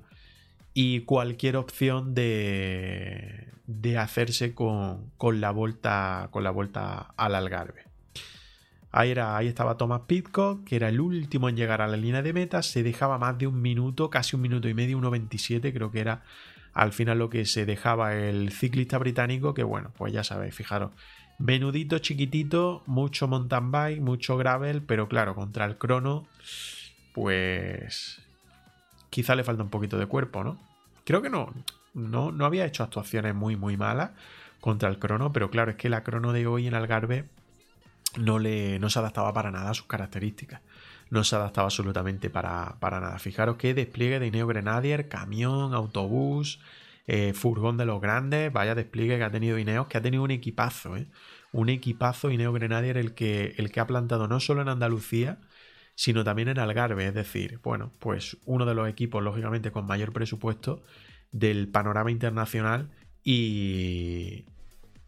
y 0.75 1.01
cualquier 1.01 1.57
opción 1.57 2.15
de, 2.15 3.49
de 3.67 3.99
hacerse 3.99 4.55
con, 4.55 5.11
con, 5.17 5.41
la 5.41 5.51
vuelta, 5.51 6.29
con 6.31 6.45
la 6.45 6.51
vuelta 6.51 7.13
al 7.17 7.35
Algarve. 7.35 7.85
Ahí, 8.91 9.11
era, 9.11 9.37
ahí 9.37 9.47
estaba 9.47 9.77
Thomas 9.77 10.03
Pitcock, 10.07 10.65
que 10.65 10.77
era 10.77 10.89
el 10.89 11.01
último 11.01 11.49
en 11.49 11.57
llegar 11.57 11.83
a 11.83 11.89
la 11.89 11.97
línea 11.97 12.23
de 12.23 12.33
meta, 12.33 12.63
se 12.63 12.83
dejaba 12.83 13.19
más 13.19 13.37
de 13.39 13.47
un 13.47 13.61
minuto, 13.61 14.09
casi 14.09 14.35
un 14.35 14.43
minuto 14.43 14.69
y 14.69 14.75
medio, 14.75 14.99
1.27 14.99 15.73
creo 15.73 15.91
que 15.91 16.01
era 16.01 16.23
al 16.79 16.93
final 16.93 17.18
lo 17.18 17.29
que 17.29 17.45
se 17.45 17.66
dejaba 17.66 18.14
el 18.14 18.53
ciclista 18.53 18.99
británico, 18.99 19.53
que 19.53 19.64
bueno, 19.64 19.91
pues 19.99 20.12
ya 20.12 20.22
sabéis, 20.22 20.55
fijaros, 20.55 20.93
menudito, 21.37 21.99
chiquitito, 21.99 22.85
mucho 22.87 23.26
mountain 23.26 23.72
bike, 23.72 24.01
mucho 24.01 24.37
gravel, 24.37 24.83
pero 24.83 25.09
claro, 25.09 25.35
contra 25.35 25.64
el 25.64 25.76
crono, 25.76 26.29
pues 27.14 28.20
quizá 29.11 29.35
le 29.35 29.43
falta 29.43 29.64
un 29.64 29.70
poquito 29.70 29.99
de 29.99 30.07
cuerpo, 30.07 30.45
¿no? 30.45 30.57
Creo 31.05 31.20
que 31.20 31.31
no, 31.31 31.53
no, 31.95 32.31
no 32.31 32.45
había 32.47 32.64
hecho 32.64 32.85
actuaciones 32.85 33.35
muy, 33.35 33.57
muy 33.57 33.76
malas 33.76 34.12
contra 34.61 34.89
el 34.89 35.01
crono, 35.01 35.33
pero 35.33 35.51
claro, 35.51 35.72
es 35.72 35.76
que 35.76 35.89
la 35.89 36.05
crono 36.05 36.33
de 36.33 36.47
hoy 36.47 36.68
en 36.68 36.74
Algarve 36.74 37.24
no, 38.16 38.39
le, 38.39 38.79
no 38.79 38.89
se 38.89 39.01
adaptaba 39.01 39.33
para 39.33 39.51
nada 39.51 39.70
a 39.70 39.74
sus 39.74 39.87
características 39.87 40.61
no 41.11 41.25
se 41.25 41.37
adaptaba 41.37 41.67
absolutamente 41.67 42.31
para, 42.31 42.77
nada. 42.81 43.19
Fijaros 43.19 43.57
que 43.57 43.75
despliegue 43.75 44.19
de 44.19 44.27
Ineo 44.27 44.47
Grenadier, 44.47 45.09
camión, 45.09 45.75
autobús, 45.75 46.61
eh, 47.07 47.33
furgón 47.35 47.77
de 47.77 47.87
los 47.87 48.01
grandes, 48.01 48.53
vaya 48.53 48.75
despliegue 48.75 49.17
que 49.17 49.25
ha 49.25 49.31
tenido 49.31 49.59
Ineos, 49.59 49.87
que 49.87 49.99
ha 49.99 50.03
tenido 50.03 50.23
un 50.23 50.31
equipazo, 50.31 50.97
¿eh? 50.97 51.07
un 51.53 51.69
equipazo 51.71 52.31
Ineo 52.31 52.53
Grenadier 52.53 52.99
el 52.99 53.15
que, 53.15 53.55
el 53.57 53.73
que 53.73 53.81
ha 53.81 53.87
plantado 53.87 54.29
no 54.29 54.41
solo 54.41 54.63
en 54.63 54.69
Andalucía, 54.69 55.39
sino 55.95 56.23
también 56.23 56.49
en 56.49 56.59
Algarve, 56.59 57.07
es 57.07 57.15
decir, 57.15 57.59
bueno, 57.63 57.93
pues 57.99 58.37
uno 58.45 58.67
de 58.67 58.75
los 58.75 58.89
equipos, 58.89 59.23
lógicamente, 59.23 59.73
con 59.73 59.87
mayor 59.87 60.13
presupuesto 60.13 60.85
del 61.33 61.69
panorama 61.69 62.11
internacional 62.11 62.91
y, 63.25 64.45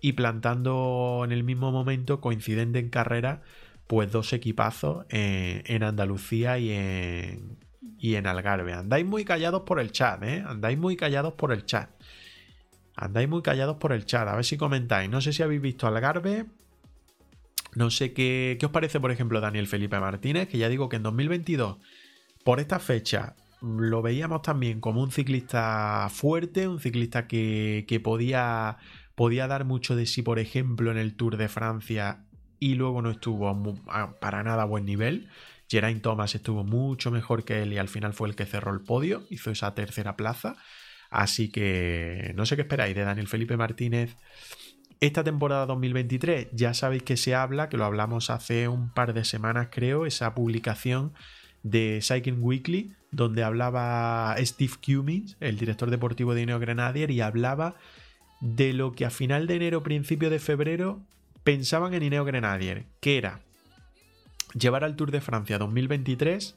y 0.01 0.13
plantando 0.15 1.23
en 1.25 1.33
el 1.33 1.45
mismo 1.45 1.71
momento, 1.71 2.21
coincidente 2.21 2.79
en 2.79 2.89
carrera, 2.89 3.43
pues 3.91 4.13
dos 4.13 4.33
equipazos 4.33 5.05
en, 5.09 5.83
Andalucía 5.83 6.61
y 6.61 6.71
en, 6.71 7.59
y 7.99 8.15
en 8.15 8.29
Algarve. 8.29 8.73
Andáis 8.73 9.05
muy 9.05 9.25
callados 9.25 9.63
por 9.63 9.81
el 9.81 9.91
chat, 9.91 10.23
¿eh? 10.23 10.45
Andáis 10.47 10.79
muy 10.79 10.95
callados 10.95 11.35
por 11.35 11.51
el 11.51 11.67
chat. 11.67 11.91
Andáis 12.95 13.29
muy 13.29 13.43
callados 13.43 13.79
por 13.79 13.91
el 13.91 14.07
chat. 14.07 14.29
A 14.29 14.37
ver 14.37 14.45
si 14.45 14.57
comentáis. 14.57 15.11
No 15.11 15.21
sé 15.21 15.33
si 15.33 15.43
habéis 15.43 15.61
visto 15.61 15.89
Algarve. 15.89 16.47
No 17.75 17.91
sé 17.91 18.13
qué, 18.13 18.59
qué 18.61 18.67
os 18.67 18.71
parece, 18.71 19.01
por 19.01 19.11
ejemplo, 19.11 19.41
Daniel 19.41 19.67
Felipe 19.67 19.99
Martínez, 19.99 20.47
que 20.47 20.59
ya 20.59 20.69
digo 20.69 20.89
que 20.89 20.95
en 20.95 21.03
2022, 21.03 21.79
por 22.45 22.61
esta 22.61 22.79
fecha, 22.79 23.35
lo 23.61 24.03
veíamos 24.03 24.43
también 24.43 24.81
como 24.81 25.03
un 25.03 25.11
ciclista 25.11 26.07
fuerte, 26.13 26.69
un 26.69 26.79
ciclista 26.79 27.27
que, 27.27 27.87
que 27.89 27.99
podía 27.99 28.79
podía 29.17 29.49
dar 29.49 29.65
mucho 29.65 29.97
de 29.97 30.07
sí, 30.07 30.23
por 30.23 30.39
ejemplo, 30.39 30.93
en 30.93 30.97
el 30.97 31.17
Tour 31.17 31.37
de 31.37 31.49
Francia 31.49 32.30
y 32.61 32.75
luego 32.75 33.03
no 33.03 33.11
estuvo 33.11 33.75
para 34.21 34.45
nada 34.45 34.63
a 34.63 34.67
buen 34.67 34.85
nivel. 34.85 35.29
Geraint 35.69 36.03
Thomas 36.03 36.35
estuvo 36.35 36.63
mucho 36.63 37.11
mejor 37.11 37.45
que 37.45 37.63
él 37.63 37.73
y 37.73 37.79
al 37.79 37.89
final 37.89 38.13
fue 38.13 38.29
el 38.29 38.37
que 38.37 38.45
cerró 38.45 38.73
el 38.73 38.81
podio, 38.81 39.23
hizo 39.31 39.51
esa 39.51 39.75
tercera 39.75 40.15
plaza. 40.15 40.57
Así 41.09 41.51
que 41.51 42.33
no 42.37 42.47
sé 42.47 42.57
qué 42.57 42.63
esperáis 42.63 42.95
de 42.95 43.03
Daniel 43.03 43.29
Felipe 43.29 43.57
Martínez. 43.57 44.17
Esta 45.01 45.25
temporada 45.25 45.65
2023 45.67 46.49
ya 46.53 46.75
sabéis 46.75 47.03
que 47.03 47.17
se 47.17 47.35
habla, 47.35 47.71
que 47.71 47.79
lo 47.79 47.87
hablamos 47.87 48.29
hace 48.29 48.69
un 48.69 48.93
par 48.93 49.15
de 49.15 49.25
semanas 49.25 49.69
creo, 49.71 50.05
esa 50.05 50.35
publicación 50.35 51.15
de 51.63 52.01
Cycling 52.03 52.43
Weekly, 52.43 52.93
donde 53.11 53.43
hablaba 53.43 54.37
Steve 54.39 54.75
Cummings, 54.85 55.37
el 55.41 55.57
director 55.57 55.91
deportivo 55.91 56.35
de 56.35 56.47
Neo 56.47 56.59
Grenadier, 56.59 57.11
y 57.11 57.23
hablaba 57.23 57.77
de 58.41 58.73
lo 58.73 58.93
que 58.93 59.07
a 59.07 59.11
final 59.11 59.47
de 59.47 59.57
enero, 59.57 59.83
principio 59.83 60.31
de 60.31 60.39
febrero, 60.39 61.01
pensaban 61.45 61.95
en 61.95 62.03
Ineo 62.03 62.25
Grenadier, 62.25 62.87
que 63.01 63.19
era 63.19 63.41
llevar 64.55 64.85
al 64.85 64.97
Tour 64.97 65.11
de 65.11 65.21
Francia 65.21 65.59
2023 65.59 66.57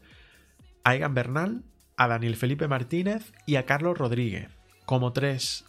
a 0.84 0.96
Egan 0.96 1.14
Bernal, 1.14 1.64
a 1.98 2.08
Daniel 2.08 2.36
Felipe 2.36 2.68
Martínez 2.68 3.32
y 3.46 3.56
a 3.56 3.66
Carlos 3.66 3.98
Rodríguez, 3.98 4.50
como 4.86 5.14
tres 5.14 5.66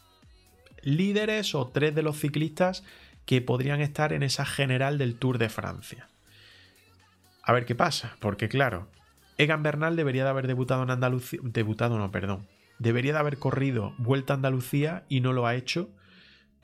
líderes 0.83 1.55
o 1.55 1.69
tres 1.69 1.95
de 1.95 2.03
los 2.03 2.19
ciclistas 2.19 2.85
que 3.27 3.41
podrían 3.41 3.81
estar 3.81 4.13
en 4.13 4.23
esa 4.23 4.45
general 4.45 4.99
del 4.99 5.17
Tour 5.17 5.39
de 5.39 5.49
Francia. 5.49 6.09
A 7.43 7.53
ver 7.53 7.65
qué 7.67 7.75
pasa, 7.75 8.17
porque 8.21 8.49
claro, 8.49 8.89
Egan 9.39 9.63
Bernal 9.63 9.97
debería 9.97 10.25
de 10.25 10.31
haber 10.31 10.47
debutado 10.47 10.83
en 10.83 10.91
Andalucía, 10.91 11.41
debutado 11.43 11.99
no, 11.99 12.11
perdón, 12.11 12.47
debería 12.79 13.13
de 13.13 13.19
haber 13.19 13.39
corrido 13.39 13.95
Vuelta 13.99 14.33
a 14.33 14.37
Andalucía 14.37 15.05
y 15.09 15.21
no 15.21 15.33
lo 15.33 15.47
ha 15.47 15.55
hecho 15.55 15.89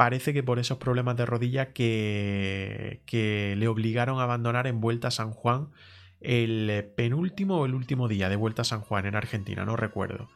parece 0.00 0.32
que 0.32 0.42
por 0.42 0.58
esos 0.58 0.78
problemas 0.78 1.14
de 1.18 1.26
rodilla 1.26 1.74
que, 1.74 3.02
que 3.04 3.54
le 3.58 3.68
obligaron 3.68 4.18
a 4.18 4.22
abandonar 4.22 4.66
en 4.66 4.80
Vuelta 4.80 5.08
a 5.08 5.10
San 5.10 5.30
Juan 5.30 5.68
el 6.22 6.90
penúltimo 6.96 7.58
o 7.58 7.66
el 7.66 7.74
último 7.74 8.08
día 8.08 8.30
de 8.30 8.36
Vuelta 8.36 8.62
a 8.62 8.64
San 8.64 8.80
Juan 8.80 9.04
en 9.04 9.14
Argentina, 9.14 9.66
no 9.66 9.76
recuerdo. 9.76 10.30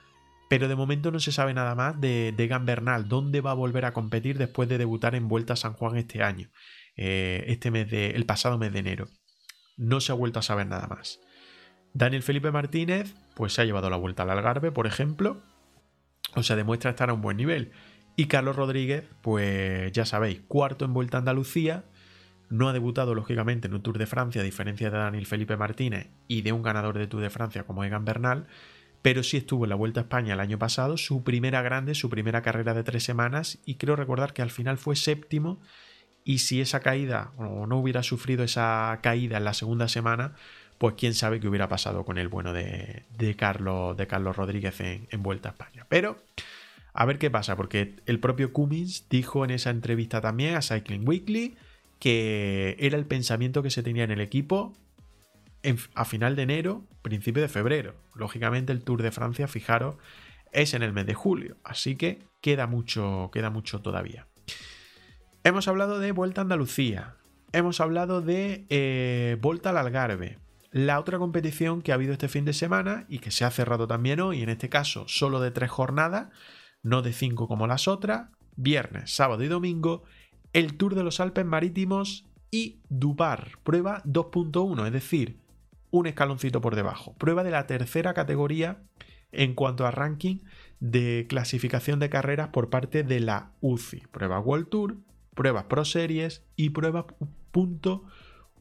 Pero 0.50 0.68
de 0.68 0.76
momento 0.76 1.10
no 1.10 1.18
se 1.18 1.32
sabe 1.32 1.54
nada 1.54 1.74
más 1.74 1.98
de, 1.98 2.34
de 2.36 2.58
Bernal, 2.58 3.08
dónde 3.08 3.40
va 3.40 3.52
a 3.52 3.54
volver 3.54 3.86
a 3.86 3.94
competir 3.94 4.36
después 4.36 4.68
de 4.68 4.76
debutar 4.76 5.14
en 5.14 5.28
Vuelta 5.28 5.54
a 5.54 5.56
San 5.56 5.72
Juan 5.72 5.96
este 5.96 6.22
año, 6.22 6.50
eh, 6.98 7.44
este 7.46 7.70
mes 7.70 7.90
de, 7.90 8.10
el 8.10 8.26
pasado 8.26 8.58
mes 8.58 8.70
de 8.70 8.80
enero. 8.80 9.06
No 9.78 10.02
se 10.02 10.12
ha 10.12 10.14
vuelto 10.14 10.40
a 10.40 10.42
saber 10.42 10.66
nada 10.66 10.88
más. 10.88 11.20
Daniel 11.94 12.22
Felipe 12.22 12.50
Martínez, 12.50 13.14
pues 13.34 13.54
se 13.54 13.62
ha 13.62 13.64
llevado 13.64 13.88
la 13.88 13.96
vuelta 13.96 14.24
al 14.24 14.30
Algarve, 14.30 14.72
por 14.72 14.86
ejemplo. 14.86 15.40
O 16.34 16.42
sea, 16.42 16.54
demuestra 16.54 16.90
estar 16.90 17.08
a 17.08 17.14
un 17.14 17.22
buen 17.22 17.38
nivel. 17.38 17.72
Y 18.16 18.26
Carlos 18.26 18.54
Rodríguez, 18.54 19.04
pues 19.22 19.90
ya 19.92 20.04
sabéis, 20.06 20.40
cuarto 20.46 20.84
en 20.84 20.94
Vuelta 20.94 21.16
a 21.16 21.20
Andalucía, 21.20 21.84
no 22.48 22.68
ha 22.68 22.72
debutado 22.72 23.14
lógicamente 23.14 23.66
en 23.66 23.74
un 23.74 23.82
Tour 23.82 23.98
de 23.98 24.06
Francia 24.06 24.40
a 24.40 24.44
diferencia 24.44 24.90
de 24.90 24.98
Daniel 24.98 25.26
Felipe 25.26 25.56
Martínez 25.56 26.08
y 26.28 26.42
de 26.42 26.52
un 26.52 26.62
ganador 26.62 26.96
de 26.96 27.08
Tour 27.08 27.22
de 27.22 27.30
Francia 27.30 27.64
como 27.64 27.82
Egan 27.82 28.04
Bernal, 28.04 28.46
pero 29.02 29.24
sí 29.24 29.36
estuvo 29.36 29.64
en 29.64 29.70
la 29.70 29.76
Vuelta 29.76 30.00
a 30.00 30.04
España 30.04 30.34
el 30.34 30.40
año 30.40 30.58
pasado, 30.58 30.96
su 30.96 31.24
primera 31.24 31.62
grande, 31.62 31.96
su 31.96 32.08
primera 32.08 32.42
carrera 32.42 32.72
de 32.72 32.84
tres 32.84 33.02
semanas 33.02 33.58
y 33.64 33.74
creo 33.74 33.96
recordar 33.96 34.32
que 34.32 34.42
al 34.42 34.50
final 34.50 34.78
fue 34.78 34.94
séptimo 34.94 35.60
y 36.22 36.38
si 36.38 36.60
esa 36.60 36.80
caída 36.80 37.32
o 37.36 37.66
no 37.66 37.78
hubiera 37.78 38.04
sufrido 38.04 38.44
esa 38.44 38.98
caída 39.02 39.38
en 39.38 39.44
la 39.44 39.54
segunda 39.54 39.88
semana, 39.88 40.34
pues 40.78 40.94
quién 40.96 41.14
sabe 41.14 41.40
qué 41.40 41.48
hubiera 41.48 41.68
pasado 41.68 42.04
con 42.04 42.18
el 42.18 42.28
bueno 42.28 42.52
de, 42.52 43.04
Carlos, 43.36 43.96
de 43.96 44.06
Carlos 44.06 44.36
Rodríguez 44.36 44.80
en 44.80 45.22
Vuelta 45.22 45.48
a 45.50 45.52
España. 45.52 45.86
Pero 45.88 46.18
a 46.94 47.04
ver 47.04 47.18
qué 47.18 47.30
pasa, 47.30 47.56
porque 47.56 47.96
el 48.06 48.20
propio 48.20 48.52
Cummins 48.52 49.08
dijo 49.10 49.44
en 49.44 49.50
esa 49.50 49.70
entrevista 49.70 50.20
también 50.20 50.54
a 50.54 50.62
Cycling 50.62 51.06
Weekly 51.06 51.56
que 51.98 52.76
era 52.78 52.96
el 52.96 53.06
pensamiento 53.06 53.62
que 53.62 53.70
se 53.70 53.82
tenía 53.82 54.04
en 54.04 54.10
el 54.10 54.20
equipo 54.20 54.76
a 55.94 56.04
final 56.04 56.36
de 56.36 56.42
enero, 56.42 56.84
principio 57.02 57.42
de 57.42 57.48
febrero. 57.48 57.94
Lógicamente 58.14 58.72
el 58.72 58.82
Tour 58.82 59.02
de 59.02 59.10
Francia, 59.10 59.48
fijaros, 59.48 59.96
es 60.52 60.74
en 60.74 60.82
el 60.82 60.92
mes 60.92 61.06
de 61.06 61.14
julio, 61.14 61.56
así 61.64 61.96
que 61.96 62.20
queda 62.40 62.66
mucho, 62.66 63.30
queda 63.32 63.50
mucho 63.50 63.80
todavía. 63.80 64.26
Hemos 65.42 65.66
hablado 65.66 65.98
de 65.98 66.12
Vuelta 66.12 66.42
a 66.42 66.44
Andalucía, 66.44 67.16
hemos 67.52 67.80
hablado 67.80 68.20
de 68.20 68.66
eh, 68.68 69.36
Vuelta 69.40 69.70
al 69.70 69.78
Algarve, 69.78 70.38
la 70.70 71.00
otra 71.00 71.18
competición 71.18 71.82
que 71.82 71.92
ha 71.92 71.94
habido 71.94 72.12
este 72.12 72.28
fin 72.28 72.44
de 72.44 72.52
semana 72.52 73.06
y 73.08 73.18
que 73.18 73.30
se 73.30 73.44
ha 73.44 73.50
cerrado 73.50 73.86
también 73.86 74.20
hoy, 74.20 74.42
en 74.42 74.48
este 74.48 74.68
caso 74.68 75.06
solo 75.08 75.40
de 75.40 75.50
tres 75.50 75.70
jornadas, 75.70 76.28
no 76.84 77.02
de 77.02 77.12
5 77.12 77.48
como 77.48 77.66
las 77.66 77.88
otras, 77.88 78.28
viernes, 78.54 79.12
sábado 79.12 79.42
y 79.42 79.48
domingo, 79.48 80.04
el 80.52 80.76
Tour 80.76 80.94
de 80.94 81.02
los 81.02 81.18
Alpes 81.18 81.44
Marítimos 81.44 82.26
y 82.52 82.78
Dupar, 82.88 83.58
prueba 83.64 84.02
2.1, 84.04 84.86
es 84.86 84.92
decir, 84.92 85.40
un 85.90 86.06
escaloncito 86.06 86.60
por 86.60 86.76
debajo, 86.76 87.14
prueba 87.14 87.42
de 87.42 87.50
la 87.50 87.66
tercera 87.66 88.14
categoría 88.14 88.82
en 89.32 89.54
cuanto 89.54 89.86
a 89.86 89.90
ranking 89.90 90.38
de 90.78 91.26
clasificación 91.28 91.98
de 91.98 92.10
carreras 92.10 92.48
por 92.48 92.70
parte 92.70 93.02
de 93.02 93.18
la 93.18 93.50
UCI, 93.60 94.04
prueba 94.12 94.38
World 94.38 94.68
Tour, 94.68 94.96
pruebas 95.34 95.64
Pro 95.64 95.84
Series 95.84 96.44
y 96.54 96.70
prueba 96.70 97.06
punto 97.50 98.04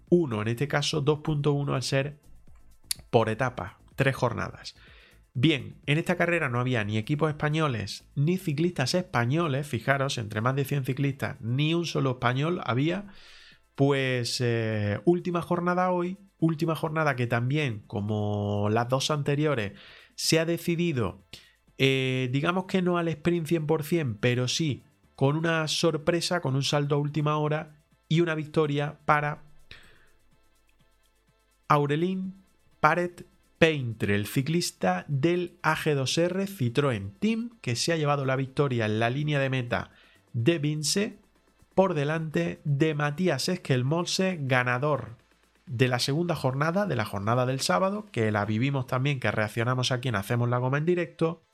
1, 0.09 0.41
en 0.41 0.47
este 0.47 0.67
caso 0.67 1.03
2.1 1.03 1.75
al 1.75 1.83
ser 1.83 2.17
por 3.09 3.29
etapa, 3.29 3.79
tres 3.95 4.15
jornadas. 4.15 4.75
Bien, 5.35 5.81
en 5.87 5.97
esta 5.97 6.15
carrera 6.15 6.47
no 6.49 6.59
había 6.59 6.83
ni 6.83 6.97
equipos 6.97 7.29
españoles 7.29 8.05
ni 8.15 8.37
ciclistas 8.37 8.93
españoles, 8.93 9.67
fijaros, 9.67 10.19
entre 10.19 10.41
más 10.41 10.55
de 10.55 10.63
100 10.63 10.85
ciclistas, 10.85 11.41
ni 11.41 11.73
un 11.73 11.85
solo 11.85 12.11
español 12.11 12.61
había. 12.65 13.07
Pues 13.75 14.39
eh, 14.41 14.99
última 15.05 15.41
jornada 15.41 15.89
hoy, 15.91 16.19
última 16.37 16.75
jornada 16.75 17.15
que 17.15 17.25
también, 17.25 17.79
como 17.87 18.69
las 18.69 18.87
dos 18.89 19.09
anteriores, 19.09 19.73
se 20.15 20.39
ha 20.39 20.45
decidido, 20.45 21.25
eh, 21.79 22.29
digamos 22.31 22.65
que 22.65 22.83
no 22.83 22.99
al 22.99 23.07
sprint 23.07 23.47
100%, 23.47 24.17
pero 24.19 24.47
sí 24.47 24.83
con 25.15 25.35
una 25.35 25.67
sorpresa, 25.67 26.41
con 26.41 26.55
un 26.55 26.63
salto 26.63 26.95
a 26.95 26.99
última 26.99 27.37
hora 27.37 27.77
y 28.07 28.21
una 28.21 28.35
victoria 28.35 28.99
para 29.05 29.43
Aurelín 31.67 32.43
Paret 32.79 33.25
Painter, 33.63 34.11
el 34.11 34.27
ciclista 34.27 35.05
del 35.07 35.57
AG2R 35.61 36.49
Citroën 36.49 37.13
Team, 37.17 37.51
que 37.61 37.77
se 37.77 37.93
ha 37.93 37.95
llevado 37.95 38.25
la 38.25 38.35
victoria 38.35 38.85
en 38.85 38.99
la 38.99 39.09
línea 39.09 39.39
de 39.39 39.49
meta 39.49 39.91
de 40.33 40.59
Vince 40.59 41.17
por 41.73 41.93
delante 41.93 42.59
de 42.65 42.93
Matías 42.93 43.47
Esquelmose, 43.47 44.37
ganador 44.41 45.15
de 45.65 45.87
la 45.87 45.99
segunda 45.99 46.35
jornada, 46.35 46.87
de 46.87 46.97
la 46.97 47.05
jornada 47.05 47.45
del 47.45 47.61
sábado, 47.61 48.05
que 48.11 48.33
la 48.33 48.43
vivimos 48.43 48.85
también, 48.85 49.21
que 49.21 49.31
reaccionamos 49.31 49.93
aquí 49.93 50.09
en 50.09 50.15
Hacemos 50.15 50.49
la 50.49 50.57
Goma 50.57 50.77
en 50.77 50.85
directo, 50.85 51.45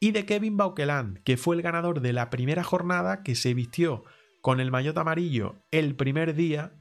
y 0.00 0.12
de 0.12 0.24
Kevin 0.24 0.56
Bauqueland, 0.56 1.22
que 1.22 1.36
fue 1.36 1.54
el 1.56 1.60
ganador 1.60 2.00
de 2.00 2.14
la 2.14 2.30
primera 2.30 2.64
jornada, 2.64 3.22
que 3.22 3.34
se 3.34 3.52
vistió 3.52 4.04
con 4.40 4.58
el 4.58 4.70
maillot 4.70 4.96
amarillo 4.96 5.56
el 5.70 5.96
primer 5.96 6.34
día 6.34 6.72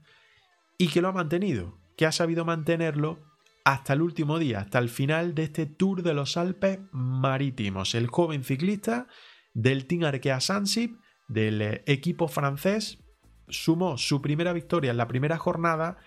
y 0.78 0.88
que 0.88 1.02
lo 1.02 1.10
ha 1.10 1.12
mantenido, 1.12 1.78
que 1.98 2.06
ha 2.06 2.14
sabido 2.14 2.46
mantenerlo 2.46 3.35
hasta 3.66 3.94
el 3.94 4.04
último 4.04 4.38
día, 4.38 4.60
hasta 4.60 4.78
el 4.78 4.90
final 4.90 5.34
de 5.34 5.44
este 5.44 5.66
Tour 5.66 6.04
de 6.04 6.14
los 6.14 6.38
Alpes 6.38 6.80
Marítimos. 6.92 7.96
El 7.96 8.08
joven 8.08 8.44
ciclista 8.44 9.08
del 9.56 9.88
Team 9.88 10.04
Arkea 10.04 10.40
Sansip, 10.40 11.00
del 11.28 11.62
eh, 11.62 11.84
equipo 11.88 12.28
francés, 12.28 13.00
sumó 13.50 13.98
su 13.98 14.22
primera 14.22 14.54
victoria 14.54 14.92
en 14.92 14.98
la 14.98 15.08
primera 15.08 15.40
jornada 15.40 15.98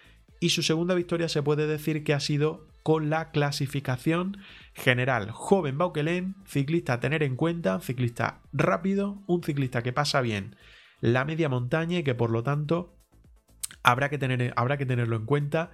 y 0.41 0.51
su 0.51 0.63
segunda 0.63 0.95
victoria 0.95 1.29
se 1.29 1.43
puede 1.43 1.67
decir 1.67 2.05
que 2.05 2.15
ha 2.15 2.21
sido 2.21 2.69
con 2.85 3.11
la 3.11 3.33
clasificación 3.33 4.39
general. 4.73 5.33
Joven 5.33 5.79
Bauquelin, 5.79 6.37
ciclista 6.47 6.95
a 6.95 7.01
tener 7.01 7.25
en 7.25 7.35
cuenta, 7.35 7.81
ciclista 7.81 8.41
rápido, 8.53 9.25
un 9.27 9.43
ciclista 9.43 9.83
que 9.83 9.93
pasa 9.93 10.21
bien 10.21 10.55
la 11.01 11.25
media 11.25 11.49
montaña 11.49 11.99
y 11.99 12.03
que 12.05 12.15
por 12.15 12.31
lo 12.31 12.45
tanto 12.45 12.95
habrá 13.83 14.09
que, 14.11 14.19
tener, 14.19 14.53
habrá 14.57 14.77
que 14.77 14.87
tenerlo 14.87 15.17
en 15.17 15.27
cuenta 15.27 15.73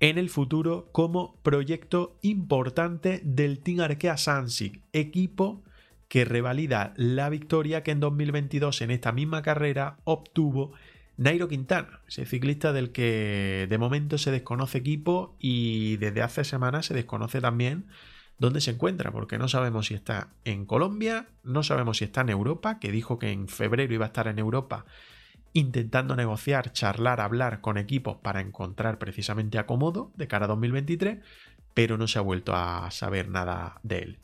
en 0.00 0.18
el 0.18 0.28
futuro 0.28 0.88
como 0.92 1.36
proyecto 1.42 2.18
importante 2.22 3.20
del 3.24 3.60
Team 3.60 3.80
Arkea 3.80 4.16
Sansic, 4.16 4.82
equipo 4.92 5.62
que 6.08 6.24
revalida 6.24 6.92
la 6.96 7.28
victoria 7.28 7.82
que 7.82 7.90
en 7.90 8.00
2022 8.00 8.82
en 8.82 8.90
esta 8.90 9.12
misma 9.12 9.42
carrera 9.42 9.98
obtuvo 10.04 10.72
Nairo 11.16 11.48
Quintana, 11.48 12.00
ese 12.06 12.26
ciclista 12.26 12.72
del 12.72 12.92
que 12.92 13.66
de 13.68 13.78
momento 13.78 14.18
se 14.18 14.30
desconoce 14.30 14.78
equipo 14.78 15.34
y 15.38 15.96
desde 15.96 16.22
hace 16.22 16.44
semanas 16.44 16.86
se 16.86 16.94
desconoce 16.94 17.40
también 17.40 17.86
dónde 18.38 18.60
se 18.60 18.72
encuentra, 18.72 19.12
porque 19.12 19.38
no 19.38 19.48
sabemos 19.48 19.86
si 19.86 19.94
está 19.94 20.28
en 20.44 20.66
Colombia, 20.66 21.28
no 21.42 21.62
sabemos 21.62 21.98
si 21.98 22.04
está 22.04 22.20
en 22.20 22.28
Europa, 22.28 22.78
que 22.78 22.92
dijo 22.92 23.18
que 23.18 23.30
en 23.30 23.48
febrero 23.48 23.94
iba 23.94 24.04
a 24.04 24.08
estar 24.08 24.28
en 24.28 24.38
Europa 24.38 24.84
intentando 25.56 26.16
negociar, 26.16 26.72
charlar, 26.72 27.18
hablar 27.18 27.62
con 27.62 27.78
equipos 27.78 28.18
para 28.18 28.42
encontrar 28.42 28.98
precisamente 28.98 29.58
acomodo 29.58 30.12
de 30.14 30.28
cara 30.28 30.44
a 30.44 30.48
2023, 30.48 31.24
pero 31.72 31.96
no 31.96 32.06
se 32.08 32.18
ha 32.18 32.22
vuelto 32.22 32.54
a 32.54 32.90
saber 32.90 33.30
nada 33.30 33.80
de 33.82 33.98
él. 34.00 34.18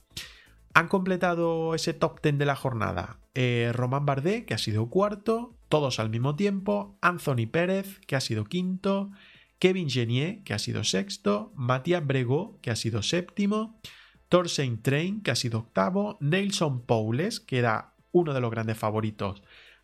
Han 0.75 0.89
completado 0.89 1.75
ese 1.75 1.95
top 1.95 2.21
10 2.23 2.37
de 2.37 2.45
la 2.45 2.55
jornada 2.55 3.19
eh, 3.35 3.71
Román 3.73 4.05
Bardet, 4.05 4.45
que 4.45 4.53
ha 4.53 4.59
sido 4.59 4.91
cuarto, 4.91 5.55
todos 5.71 6.01
al 6.01 6.11
mismo 6.11 6.37
tiempo, 6.37 6.99
Anthony 7.01 7.47
Pérez, 7.51 8.01
que 8.07 8.15
ha 8.17 8.21
sido 8.21 8.45
quinto, 8.45 9.11
Kevin 9.59 9.89
Genier, 9.89 10.43
que 10.45 10.53
ha 10.53 10.59
sido 10.59 10.85
sexto, 10.85 11.51
Matías 11.55 12.07
Bregó, 12.07 12.59
que 12.61 12.71
ha 12.71 12.77
sido 12.77 13.03
séptimo, 13.03 13.81
Torsen 14.29 14.83
Train, 14.83 15.23
que 15.23 15.31
ha 15.31 15.37
sido 15.37 15.61
octavo, 15.61 16.19
Nelson 16.21 16.83
Paules, 16.83 17.41
que 17.41 17.59
era 17.59 17.95
uno 18.13 18.35
de 18.35 18.41
los 18.43 18.51
grandes 18.51 18.77
favoritos 18.77 19.43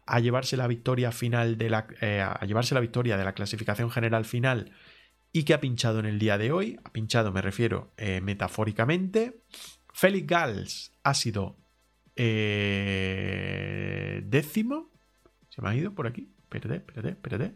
a 0.08 0.20
llevarse 0.20 0.56
la 0.56 0.66
victoria 0.66 1.12
final 1.12 1.58
de 1.58 1.68
la, 1.70 1.86
eh, 2.00 2.20
a 2.20 2.44
llevarse 2.46 2.74
la 2.74 2.80
victoria 2.80 3.18
de 3.18 3.24
la 3.24 3.34
clasificación 3.34 3.90
general 3.90 4.24
final 4.24 4.72
y 5.32 5.44
que 5.44 5.52
ha 5.52 5.60
pinchado 5.60 5.98
en 6.00 6.06
el 6.06 6.18
día 6.18 6.38
de 6.38 6.50
hoy. 6.50 6.80
Ha 6.82 6.90
pinchado, 6.90 7.30
me 7.30 7.42
refiero 7.42 7.92
eh, 7.98 8.22
metafóricamente. 8.22 9.42
Félix 9.92 10.26
Gals 10.26 10.92
ha 11.02 11.12
sido 11.12 11.58
eh, 12.16 13.02
décimo. 14.24 14.90
Se 15.50 15.60
me 15.60 15.68
ha 15.68 15.74
ido 15.74 15.94
por 15.94 16.06
aquí. 16.06 16.32
Espérate, 16.42 16.76
espérate, 16.76 17.10
espérate. 17.10 17.52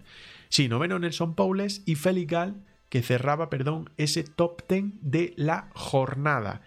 Sí, 0.51 0.69
noveno 0.69 0.99
Nelson 0.99 1.35
Paules 1.35 1.83
y 1.87 1.95
Félix 1.95 2.31
Gals 2.31 2.57
que 2.91 3.01
cerraba, 3.01 3.49
perdón, 3.49 3.89
ese 3.97 4.23
top 4.25 4.69
10 4.69 4.85
de 5.01 5.33
la 5.37 5.71
jornada. 5.73 6.61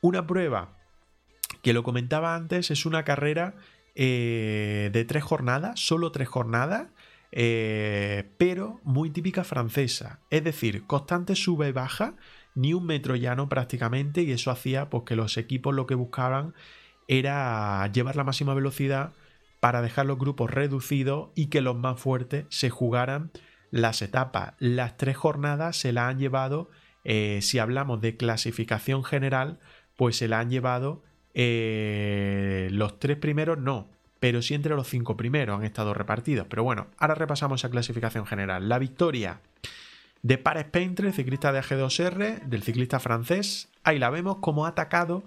Una 0.00 0.26
prueba 0.26 0.76
que 1.62 1.72
lo 1.72 1.84
comentaba 1.84 2.34
antes, 2.34 2.72
es 2.72 2.84
una 2.84 3.04
carrera 3.04 3.54
eh, 4.00 4.90
de 4.92 5.04
tres 5.04 5.24
jornadas, 5.24 5.80
solo 5.80 6.12
tres 6.12 6.28
jornadas, 6.28 6.86
eh, 7.32 8.30
pero 8.38 8.80
muy 8.84 9.10
típica 9.10 9.42
francesa. 9.42 10.20
Es 10.30 10.44
decir, 10.44 10.86
constante 10.86 11.34
sube 11.34 11.70
y 11.70 11.72
baja, 11.72 12.14
ni 12.54 12.74
un 12.74 12.86
metro 12.86 13.16
llano 13.16 13.48
prácticamente, 13.48 14.22
y 14.22 14.30
eso 14.30 14.52
hacía 14.52 14.88
pues, 14.88 15.02
que 15.04 15.16
los 15.16 15.36
equipos 15.36 15.74
lo 15.74 15.88
que 15.88 15.96
buscaban 15.96 16.54
era 17.08 17.90
llevar 17.92 18.14
la 18.14 18.22
máxima 18.22 18.54
velocidad 18.54 19.14
para 19.58 19.82
dejar 19.82 20.06
los 20.06 20.16
grupos 20.18 20.48
reducidos 20.48 21.30
y 21.34 21.46
que 21.46 21.60
los 21.60 21.74
más 21.76 22.00
fuertes 22.00 22.46
se 22.50 22.70
jugaran 22.70 23.32
las 23.72 24.00
etapas. 24.00 24.54
Las 24.60 24.96
tres 24.96 25.16
jornadas 25.16 25.76
se 25.76 25.92
la 25.92 26.06
han 26.06 26.20
llevado, 26.20 26.70
eh, 27.02 27.40
si 27.42 27.58
hablamos 27.58 28.00
de 28.00 28.16
clasificación 28.16 29.02
general, 29.02 29.58
pues 29.96 30.16
se 30.16 30.28
la 30.28 30.38
han 30.38 30.50
llevado 30.50 31.02
eh, 31.40 32.66
los 32.72 32.98
tres 32.98 33.16
primeros, 33.16 33.58
no, 33.58 33.86
pero 34.18 34.42
sí 34.42 34.54
entre 34.54 34.74
los 34.74 34.88
cinco 34.88 35.16
primeros 35.16 35.56
han 35.56 35.64
estado 35.64 35.94
repartidos. 35.94 36.48
Pero 36.50 36.64
bueno, 36.64 36.88
ahora 36.98 37.14
repasamos 37.14 37.60
esa 37.60 37.70
clasificación 37.70 38.26
general. 38.26 38.68
La 38.68 38.80
victoria 38.80 39.40
de 40.22 40.36
Pares 40.36 40.64
Painter, 40.64 41.12
ciclista 41.12 41.52
de 41.52 41.60
AG2R, 41.60 42.42
del 42.42 42.64
ciclista 42.64 42.98
francés. 42.98 43.68
Ahí 43.84 44.00
la 44.00 44.10
vemos 44.10 44.38
como 44.38 44.66
ha 44.66 44.70
atacado 44.70 45.22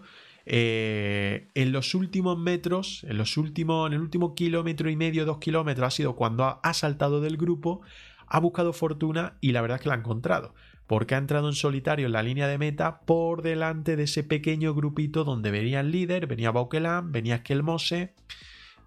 eh, 0.46 1.48
en 1.56 1.72
los 1.72 1.96
últimos 1.96 2.38
metros, 2.38 3.06
en, 3.08 3.18
los 3.18 3.38
últimos, 3.38 3.88
en 3.88 3.94
el 3.94 4.02
último 4.02 4.36
kilómetro 4.36 4.90
y 4.90 4.98
medio, 4.98 5.26
dos 5.26 5.38
kilómetros, 5.38 5.88
ha 5.88 5.92
sido 5.92 6.18
cuando 6.18 6.60
ha 6.62 6.74
saltado 6.74 7.22
del 7.22 7.38
grupo, 7.38 7.80
ha 8.28 8.38
buscado 8.42 8.74
fortuna 8.74 9.38
y 9.40 9.54
la 9.54 9.62
verdad 9.62 9.78
es 9.78 9.84
que 9.84 9.88
la 9.88 9.96
ha 9.96 10.00
encontrado 10.00 10.54
porque 10.92 11.16
ha 11.16 11.20
entrado 11.20 11.48
en 11.48 11.56
solitario 11.56 12.08
en 12.08 12.12
la 12.12 12.22
línea 12.22 12.50
de 12.50 12.58
meta 12.58 13.00
por 13.06 13.44
delante 13.44 13.96
de 13.96 14.04
ese 14.04 14.26
pequeño 14.26 14.74
grupito 14.74 15.24
donde 15.24 15.50
venía 15.50 15.80
el 15.80 15.90
líder, 15.90 16.28
venía 16.28 16.52
Bauquelan, 16.52 17.14
venía 17.14 17.36
Esquelmose, 17.36 18.14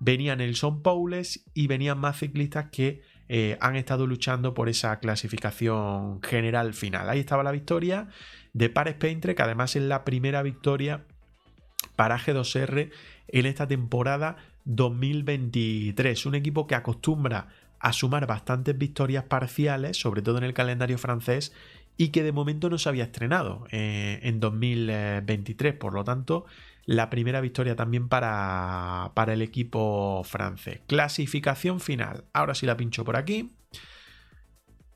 venía 0.01 0.37
Nelson 0.37 0.83
Paules 0.83 1.47
y 1.55 1.67
venían 1.67 1.97
más 1.97 2.19
ciclistas 2.19 2.67
que 2.71 3.01
eh, 3.31 3.57
han 3.63 3.77
estado 3.77 4.07
luchando 4.07 4.53
por 4.53 4.69
esa 4.69 4.99
clasificación 4.99 6.21
general 6.23 6.75
final. 6.75 7.09
Ahí 7.09 7.21
estaba 7.21 7.43
la 7.43 7.53
victoria 7.53 8.09
de 8.53 8.69
Pares 8.69 8.97
Paintre, 8.97 9.35
que 9.35 9.43
además 9.43 9.75
es 9.75 9.85
la 9.85 10.05
primera 10.05 10.43
victoria 10.43 11.07
para 11.97 12.19
G2R 12.19 12.91
en 13.29 13.47
esta 13.47 13.67
temporada 13.67 14.37
2023. 14.67 16.27
Un 16.27 16.35
equipo 16.35 16.67
que 16.67 16.75
acostumbra 16.75 17.49
a 17.85 17.93
sumar 17.93 18.27
bastantes 18.27 18.77
victorias 18.79 19.25
parciales, 19.25 19.99
sobre 19.99 20.23
todo 20.23 20.39
en 20.39 20.45
el 20.45 20.55
calendario 20.55 20.97
francés, 20.97 21.53
y 21.97 22.09
que 22.09 22.23
de 22.23 22.33
momento 22.33 22.71
no 22.71 22.79
se 22.79 22.89
había 22.89 23.05
estrenado 23.05 23.67
eh, 23.71 24.21
en 24.23 24.41
2023. 24.41 25.75
Por 25.75 25.95
lo 25.95 26.05
tanto, 26.05 26.45
la 26.87 27.09
primera 27.11 27.41
victoria 27.41 27.77
también 27.77 28.09
para, 28.09 29.13
para, 29.15 29.33
el 29.33 29.43
equipo 29.43 30.23
francés. 30.25 30.81
Clasificación 30.87 31.81
final. 31.81 32.25
Ahora 32.33 32.55
sí 32.55 32.67
la 32.67 32.77
pincho 32.77 33.05
por 33.05 33.17
aquí. 33.17 33.55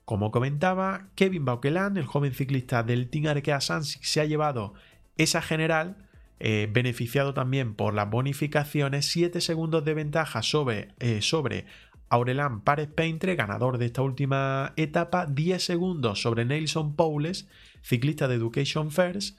Como 0.04 0.30
comentaba, 0.30 1.08
Kevin 1.14 1.44
Bauquelan, 1.44 1.98
el 1.98 2.06
joven 2.06 2.32
ciclista 2.32 2.82
del 2.82 3.10
Team 3.10 3.26
Arkea 3.26 3.60
se 3.60 4.20
ha 4.20 4.24
llevado 4.24 4.72
esa 5.18 5.42
general, 5.42 6.08
eh, 6.40 6.68
beneficiado 6.72 7.34
también 7.34 7.74
por 7.74 7.92
las 7.92 8.08
bonificaciones, 8.08 9.04
7 9.06 9.40
segundos 9.42 9.84
de 9.84 9.92
ventaja 9.94 10.42
sobre, 10.42 10.88
eh, 10.98 11.20
sobre 11.20 11.66
Aurelán 12.10 12.62
Párez 12.62 12.88
Peintre, 12.88 13.36
ganador 13.36 13.78
de 13.78 13.86
esta 13.86 14.02
última 14.02 14.72
etapa, 14.76 15.26
10 15.26 15.62
segundos 15.62 16.22
sobre 16.22 16.44
Nelson 16.44 16.96
Paules, 16.96 17.48
ciclista 17.82 18.28
de 18.28 18.36
Education 18.36 18.90
First. 18.90 19.38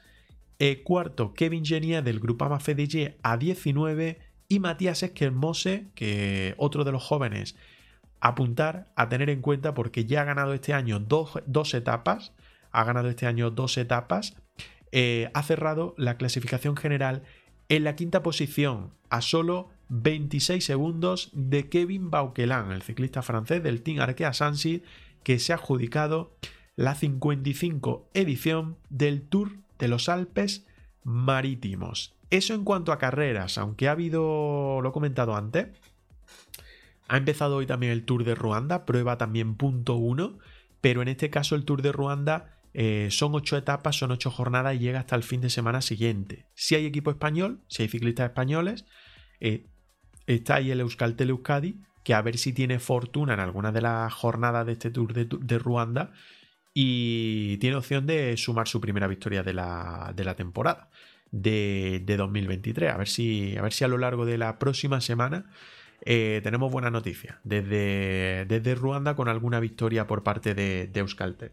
Eh, 0.60 0.84
cuarto, 0.84 1.34
Kevin 1.34 1.66
Genia 1.66 2.02
del 2.02 2.20
Grupama 2.20 2.60
FDG 2.60 3.16
a 3.24 3.38
19 3.38 4.20
y 4.50 4.60
Matías 4.60 5.04
Esquermose, 5.04 5.88
que 5.96 6.54
otro 6.58 6.84
de 6.84 6.92
los 6.92 7.04
jóvenes 7.04 7.56
apuntar, 8.20 8.92
a 8.96 9.08
tener 9.08 9.30
en 9.30 9.42
cuenta 9.42 9.74
porque 9.74 10.06
ya 10.06 10.22
ha 10.22 10.26
ganado 10.26 10.54
este 10.54 10.74
año 10.74 11.00
dos, 11.00 11.74
etapas, 11.74 12.34
ha 12.72 12.84
ganado 12.84 13.10
este 13.10 13.26
año 13.26 13.52
dos 13.52 13.78
etapas, 13.78 14.36
eh, 14.92 15.32
ha 15.34 15.44
cerrado 15.44 15.96
la 15.98 16.18
clasificación 16.18 16.76
general 16.76 17.24
en 17.70 17.84
la 17.84 17.96
quinta 17.96 18.22
posición 18.24 18.92
a 19.10 19.22
solo 19.22 19.70
26 19.90 20.64
segundos 20.64 21.30
de 21.34 21.68
Kevin 21.68 22.10
Bauquelan, 22.10 22.72
el 22.72 22.82
ciclista 22.82 23.22
francés 23.22 23.62
del 23.64 23.82
Team 23.82 24.00
Arkea 24.00 24.34
Sansi, 24.34 24.84
que 25.24 25.40
se 25.40 25.52
ha 25.52 25.56
adjudicado 25.56 26.36
la 26.76 26.96
55 26.96 28.10
edición 28.14 28.78
del 28.90 29.24
Tour 29.24 29.58
de 29.80 29.88
los 29.88 30.08
Alpes 30.08 30.66
Marítimos. 31.04 32.16
Eso 32.30 32.54
en 32.54 32.64
cuanto 32.64 32.92
a 32.92 33.00
carreras, 33.00 33.58
aunque 33.58 33.88
ha 33.88 33.92
habido, 33.92 34.80
lo 34.82 34.90
he 34.90 34.94
comentado 34.94 35.36
antes, 35.36 35.68
ha 37.08 37.18
empezado 37.18 37.56
hoy 37.58 37.66
también 37.66 37.92
el 37.92 38.06
Tour 38.06 38.24
de 38.24 38.36
Ruanda, 38.36 38.86
prueba 38.86 39.18
también 39.18 39.56
punto 39.56 39.96
1, 39.96 40.38
pero 40.80 41.02
en 41.02 41.08
este 41.08 41.32
caso 41.32 41.56
el 41.56 41.66
Tour 41.66 41.82
de 41.82 41.92
Ruanda 41.92 42.60
eh, 42.76 43.08
son 43.10 43.34
8 43.34 43.58
etapas, 43.58 43.98
son 43.98 44.12
8 44.12 44.30
jornadas 44.30 44.76
y 44.76 44.80
llega 44.80 45.00
hasta 45.00 45.16
el 45.16 45.24
fin 45.24 45.42
de 45.42 45.50
semana 45.50 45.82
siguiente. 45.82 46.46
Si 46.54 46.76
hay 46.76 46.86
equipo 46.86 47.10
español, 47.10 47.62
si 47.68 47.82
hay 47.82 47.90
ciclistas 47.90 48.28
españoles, 48.28 48.86
eh, 49.40 49.66
está 50.36 50.56
ahí 50.56 50.72
el 50.72 50.82
Euskaltel 50.82 51.32
Euskadi, 51.32 51.82
que 52.04 52.14
a 52.14 52.22
ver 52.22 52.38
si 52.38 52.54
tiene 52.54 52.80
fortuna 52.80 53.34
en 53.34 53.40
alguna 53.40 53.72
de 53.72 53.82
las 53.82 54.14
jornadas 54.14 54.66
de 54.66 54.74
este 54.74 54.92
Tour 54.92 55.14
de, 55.14 55.60
Ruanda 55.60 56.12
y 56.74 57.58
tiene 57.58 57.76
opción 57.76 58.06
de 58.06 58.38
sumar 58.38 58.68
su 58.68 58.80
primera 58.80 59.08
victoria 59.08 59.44
de 59.44 59.54
la, 59.54 60.36
temporada 60.38 60.90
de, 61.32 62.04
2023. 62.06 62.92
A 62.92 62.98
ver, 62.98 63.08
si, 63.08 63.58
a 63.58 63.62
ver 63.62 63.74
si 63.74 63.84
a 63.84 63.88
lo 63.88 63.98
largo 63.98 64.26
de 64.26 64.38
la 64.38 64.60
próxima 64.60 65.02
semana 65.02 65.46
eh, 66.06 66.42
tenemos 66.44 66.72
buenas 66.72 66.92
noticias 66.92 67.38
desde, 67.44 68.46
desde, 68.48 68.76
Ruanda 68.76 69.16
con 69.16 69.28
alguna 69.28 69.60
victoria 69.60 70.08
por 70.08 70.24
parte 70.24 70.54
de, 70.54 70.88
de 70.88 71.00
Euskaltel. 71.00 71.52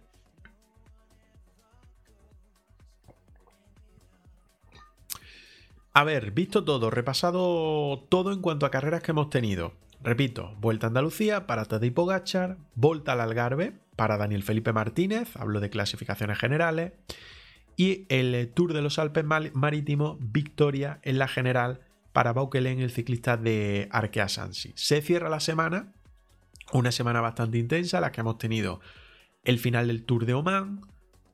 A 5.97 6.05
ver, 6.05 6.33
visto 6.33 6.63
todo, 6.63 6.91
repasado 6.91 8.05
todo 8.11 8.31
en 8.31 8.43
cuanto 8.43 8.67
a 8.67 8.71
carreras 8.71 9.03
que 9.03 9.13
hemos 9.13 9.31
tenido. 9.31 9.73
Repito, 10.03 10.55
Vuelta 10.61 10.87
a 10.87 10.89
Andalucía 10.89 11.47
para 11.47 11.65
Tadej 11.65 11.95
Pogachar, 11.95 12.59
Volta 12.75 13.13
al 13.13 13.23
Algarve 13.23 13.73
para 13.97 14.19
Daniel 14.19 14.43
Felipe 14.43 14.75
Martínez, 14.75 15.35
hablo 15.37 15.59
de 15.59 15.71
clasificaciones 15.71 16.37
generales, 16.37 16.93
y 17.79 18.05
el 18.11 18.53
Tour 18.53 18.75
de 18.75 18.83
los 18.83 18.99
Alpes 18.99 19.25
Marítimos, 19.25 20.19
victoria 20.21 21.01
en 21.03 21.17
la 21.17 21.29
general 21.29 21.81
para 22.13 22.35
Baukelen, 22.35 22.81
el 22.81 22.91
ciclista 22.91 23.39
de 23.39 23.89
Arkea 23.91 24.29
Sansi. 24.29 24.75
Se 24.77 25.01
cierra 25.01 25.31
la 25.31 25.41
semana, 25.41 25.95
una 26.75 26.93
semana 26.93 27.23
bastante 27.23 27.57
intensa, 27.57 28.03
la 28.03 28.13
que 28.13 28.21
hemos 28.21 28.37
tenido 28.37 28.81
el 29.45 29.59
final 29.59 29.87
del 29.87 30.05
Tour 30.05 30.27
de 30.27 30.35
Oman, 30.35 30.83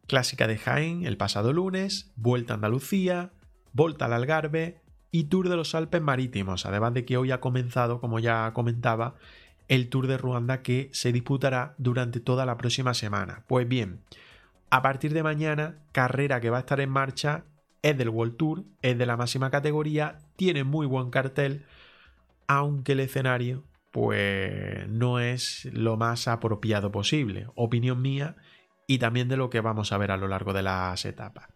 Clásica 0.06 0.46
de 0.46 0.56
Jaén 0.56 1.04
el 1.04 1.16
pasado 1.16 1.52
lunes, 1.52 2.12
Vuelta 2.14 2.52
a 2.52 2.56
Andalucía, 2.58 3.32
Volta 3.72 4.06
al 4.06 4.12
Algarve 4.12 4.80
y 5.10 5.24
Tour 5.24 5.48
de 5.48 5.56
los 5.56 5.74
Alpes 5.74 6.02
Marítimos, 6.02 6.66
además 6.66 6.94
de 6.94 7.04
que 7.04 7.16
hoy 7.16 7.30
ha 7.30 7.40
comenzado, 7.40 8.00
como 8.00 8.18
ya 8.18 8.52
comentaba, 8.52 9.14
el 9.68 9.88
Tour 9.88 10.06
de 10.06 10.18
Ruanda 10.18 10.62
que 10.62 10.90
se 10.92 11.12
disputará 11.12 11.74
durante 11.78 12.20
toda 12.20 12.46
la 12.46 12.56
próxima 12.56 12.94
semana. 12.94 13.44
Pues 13.46 13.68
bien, 13.68 14.00
a 14.70 14.82
partir 14.82 15.12
de 15.12 15.22
mañana, 15.22 15.78
carrera 15.92 16.40
que 16.40 16.50
va 16.50 16.58
a 16.58 16.60
estar 16.60 16.80
en 16.80 16.90
marcha 16.90 17.44
es 17.82 17.98
del 17.98 18.08
World 18.08 18.36
Tour, 18.36 18.64
es 18.80 18.96
de 18.96 19.06
la 19.06 19.16
máxima 19.16 19.50
categoría, 19.50 20.18
tiene 20.36 20.64
muy 20.64 20.86
buen 20.86 21.10
cartel, 21.10 21.66
aunque 22.46 22.92
el 22.92 23.00
escenario 23.00 23.64
pues 23.90 24.88
no 24.88 25.20
es 25.20 25.68
lo 25.72 25.96
más 25.96 26.26
apropiado 26.26 26.90
posible. 26.90 27.48
Opinión 27.54 28.00
mía 28.00 28.36
y 28.86 28.98
también 28.98 29.28
de 29.28 29.36
lo 29.36 29.50
que 29.50 29.60
vamos 29.60 29.92
a 29.92 29.98
ver 29.98 30.10
a 30.10 30.16
lo 30.16 30.28
largo 30.28 30.52
de 30.52 30.62
las 30.62 31.04
etapas. 31.04 31.48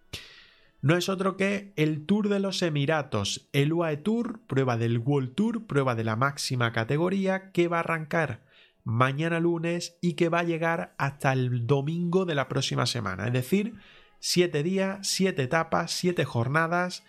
No 0.87 0.97
es 0.97 1.09
otro 1.09 1.37
que 1.37 1.72
el 1.74 2.07
Tour 2.07 2.28
de 2.28 2.39
los 2.39 2.62
Emiratos, 2.62 3.49
el 3.53 3.72
UAE 3.72 3.97
Tour, 3.97 4.39
prueba 4.47 4.76
del 4.76 4.99
World 4.99 5.34
Tour, 5.34 5.66
prueba 5.66 5.97
de 5.97 6.05
la 6.05 6.14
máxima 6.14 6.70
categoría 6.70 7.51
que 7.51 7.66
va 7.66 7.78
a 7.78 7.80
arrancar 7.80 8.45
mañana 8.84 9.41
lunes 9.41 9.99
y 10.01 10.12
que 10.12 10.28
va 10.28 10.39
a 10.39 10.45
llegar 10.45 10.95
hasta 10.97 11.32
el 11.32 11.66
domingo 11.66 12.24
de 12.24 12.37
la 12.37 12.47
próxima 12.47 12.87
semana. 12.87 13.26
Es 13.26 13.32
decir, 13.32 13.74
siete 14.20 14.62
días, 14.62 15.09
siete 15.09 15.43
etapas, 15.43 15.91
siete 15.91 16.24
jornadas, 16.24 17.03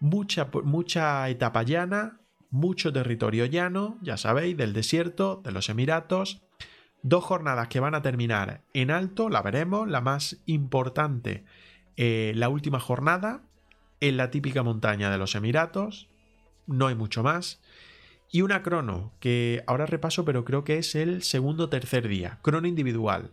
mucha, 0.00 0.48
mucha 0.64 1.28
etapa 1.28 1.64
llana, 1.64 2.20
mucho 2.48 2.94
territorio 2.94 3.44
llano, 3.44 3.98
ya 4.00 4.16
sabéis, 4.16 4.56
del 4.56 4.72
desierto, 4.72 5.42
de 5.44 5.52
los 5.52 5.68
Emiratos. 5.68 6.40
Dos 7.02 7.24
jornadas 7.24 7.68
que 7.68 7.80
van 7.80 7.94
a 7.94 8.00
terminar 8.00 8.62
en 8.72 8.90
alto, 8.90 9.28
la 9.28 9.42
veremos, 9.42 9.86
la 9.86 10.00
más 10.00 10.38
importante, 10.46 11.44
eh, 11.98 12.32
la 12.36 12.48
última 12.48 12.78
jornada, 12.78 13.42
en 14.00 14.16
la 14.16 14.30
típica 14.30 14.62
montaña 14.62 15.10
de 15.10 15.18
los 15.18 15.34
Emiratos, 15.34 16.08
no 16.68 16.86
hay 16.86 16.94
mucho 16.94 17.24
más. 17.24 17.60
Y 18.30 18.42
una 18.42 18.62
crono, 18.62 19.12
que 19.18 19.64
ahora 19.66 19.84
repaso, 19.84 20.24
pero 20.24 20.44
creo 20.44 20.62
que 20.62 20.78
es 20.78 20.94
el 20.94 21.24
segundo 21.24 21.64
o 21.64 21.68
tercer 21.68 22.06
día, 22.06 22.38
crono 22.42 22.68
individual. 22.68 23.32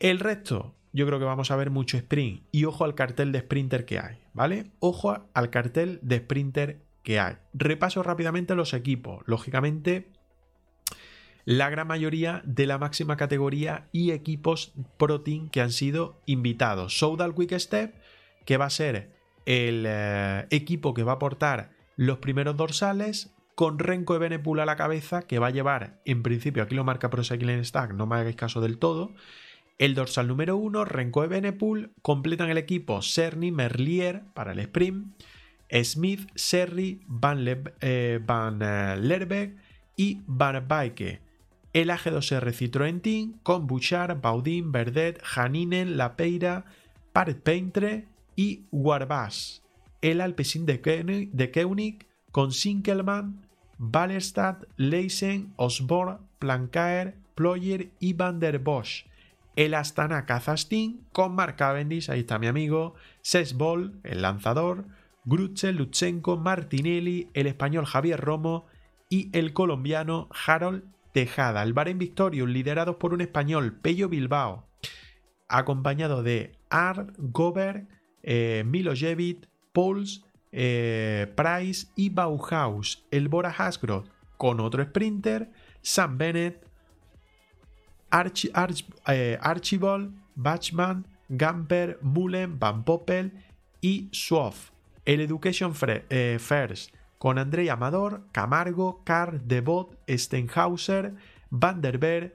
El 0.00 0.18
resto, 0.20 0.74
yo 0.92 1.06
creo 1.06 1.18
que 1.18 1.24
vamos 1.24 1.50
a 1.50 1.56
ver 1.56 1.70
mucho 1.70 1.96
sprint. 1.96 2.42
Y 2.52 2.66
ojo 2.66 2.84
al 2.84 2.94
cartel 2.94 3.32
de 3.32 3.40
sprinter 3.40 3.86
que 3.86 4.00
hay, 4.00 4.18
¿vale? 4.34 4.70
Ojo 4.78 5.26
al 5.32 5.48
cartel 5.48 5.98
de 6.02 6.18
sprinter 6.18 6.82
que 7.02 7.20
hay. 7.20 7.36
Repaso 7.54 8.02
rápidamente 8.02 8.54
los 8.54 8.74
equipos. 8.74 9.22
Lógicamente, 9.24 10.10
la 11.46 11.70
gran 11.70 11.86
mayoría 11.86 12.42
de 12.44 12.66
la 12.66 12.76
máxima 12.76 13.16
categoría 13.16 13.88
y 13.92 14.10
equipos 14.10 14.74
Pro 14.98 15.20
Team 15.20 15.48
que 15.48 15.60
han 15.60 15.70
sido 15.70 16.20
invitados. 16.26 16.98
Soudal 16.98 17.34
Quick 17.34 17.56
Step, 17.58 17.94
que 18.44 18.56
va 18.56 18.66
a 18.66 18.70
ser 18.70 19.12
el 19.46 19.84
eh, 19.86 20.46
equipo 20.50 20.92
que 20.92 21.04
va 21.04 21.12
a 21.12 21.14
aportar 21.14 21.70
los 21.96 22.18
primeros 22.18 22.56
dorsales, 22.56 23.32
con 23.54 23.78
Renko 23.78 24.16
Ebenepul 24.16 24.60
a 24.60 24.66
la 24.66 24.76
cabeza, 24.76 25.22
que 25.22 25.38
va 25.38 25.46
a 25.46 25.50
llevar, 25.50 26.02
en 26.04 26.22
principio, 26.22 26.62
aquí 26.62 26.74
lo 26.74 26.84
marca 26.84 27.08
Cycling 27.08 27.64
Stack, 27.64 27.94
no 27.94 28.06
me 28.06 28.16
hagáis 28.16 28.36
caso 28.36 28.60
del 28.60 28.76
todo. 28.76 29.12
El 29.78 29.94
dorsal 29.94 30.26
número 30.26 30.56
1, 30.56 30.84
Renko 30.84 31.24
Ebenepul, 31.24 31.92
completan 32.02 32.50
el 32.50 32.58
equipo 32.58 33.00
Cerny 33.02 33.52
Merlier 33.52 34.24
para 34.34 34.52
el 34.52 34.58
sprint. 34.58 35.14
Smith, 35.84 36.28
Serri, 36.34 37.00
Van, 37.06 37.44
eh, 37.80 38.20
Van 38.24 38.60
eh, 38.62 38.96
Lerbeck 38.98 39.56
y. 39.96 40.20
El 41.76 41.90
AG2R 41.90 42.54
Citroën 42.54 43.02
Team 43.02 43.34
con 43.42 43.66
Bouchard, 43.66 44.22
Baudin, 44.22 44.72
Verdet, 44.72 45.22
Janinen, 45.22 45.98
Lapeira, 45.98 46.64
Paret 47.12 47.42
Paintre 47.42 48.08
y 48.34 48.64
Warbas. 48.70 49.62
El 50.00 50.22
Alpecin 50.22 50.64
de 50.64 50.80
Koenig, 50.80 52.06
con 52.32 52.52
Sinkelman, 52.52 53.46
Ballerstadt, 53.76 54.64
Leisen, 54.78 55.52
Osborne, 55.56 56.16
Plancaer, 56.38 57.18
Ployer 57.34 57.90
y 58.00 58.14
Van 58.14 58.40
der 58.40 58.58
Bosch. 58.58 59.04
El 59.54 59.74
Astana 59.74 60.24
Kazastin 60.24 61.06
con 61.12 61.34
Mark 61.34 61.56
Cavendish, 61.56 62.10
ahí 62.10 62.20
está 62.20 62.38
mi 62.38 62.46
amigo, 62.46 62.94
Sesbol, 63.20 64.00
el 64.02 64.22
lanzador, 64.22 64.86
Grutze, 65.26 65.74
Lutsenko, 65.74 66.38
Martinelli, 66.38 67.28
el 67.34 67.46
español 67.46 67.84
Javier 67.84 68.18
Romo 68.18 68.64
y 69.10 69.28
el 69.36 69.52
colombiano 69.52 70.30
Harold 70.46 70.95
Tejada. 71.16 71.62
El 71.62 71.72
Bahrein 71.72 71.96
Victorious, 71.96 72.46
liderados 72.46 72.96
por 72.96 73.14
un 73.14 73.22
español, 73.22 73.78
Pello 73.80 74.10
Bilbao, 74.10 74.68
acompañado 75.48 76.22
de 76.22 76.52
Art, 76.68 77.14
Gober, 77.16 77.86
eh, 78.22 78.64
Milojevic, 78.66 79.48
Pauls, 79.72 80.26
eh, 80.52 81.32
Price 81.34 81.86
y 81.96 82.10
Bauhaus. 82.10 83.06
El 83.10 83.30
Bora 83.30 83.48
Hasgrove 83.48 84.10
con 84.36 84.60
otro 84.60 84.84
sprinter, 84.84 85.50
Sam 85.80 86.18
Bennett, 86.18 86.62
eh, 89.06 89.38
Archibald, 89.40 90.14
Bachman, 90.34 91.06
Gamper, 91.30 91.98
Mullen, 92.02 92.58
Van 92.58 92.84
Poppel 92.84 93.32
y 93.80 94.10
Swaff 94.12 94.70
el 95.06 95.20
Education 95.20 95.72
eh, 96.10 96.38
First 96.38 96.95
con 97.18 97.38
Andrei 97.38 97.68
Amador, 97.68 98.26
Camargo, 98.32 99.02
Carr, 99.04 99.40
Devot, 99.42 99.98
Stenhauser, 100.08 101.14
Van 101.50 101.80
der 101.80 101.98
Berg 101.98 102.32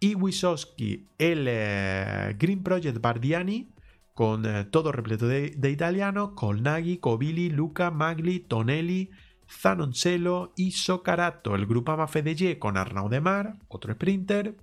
y 0.00 0.14
Wisowski, 0.14 1.06
el 1.18 1.46
eh, 1.48 2.36
Green 2.38 2.62
Project 2.62 3.00
Bardiani, 3.00 3.70
con 4.14 4.46
eh, 4.46 4.64
todo 4.64 4.92
repleto 4.92 5.26
de, 5.26 5.70
italiano, 5.70 6.34
Colnaghi, 6.34 6.98
Covili, 6.98 7.50
Luca, 7.50 7.90
Magli, 7.90 8.40
Tonelli, 8.40 9.10
Zanoncello 9.48 10.52
y 10.56 10.72
Socarato, 10.72 11.54
el 11.54 11.66
Grupama 11.66 12.08
Fedeye 12.08 12.58
con 12.58 12.76
Arnaud 12.76 13.10
Demar, 13.10 13.58
otro 13.68 13.92
sprinter, 13.92 14.56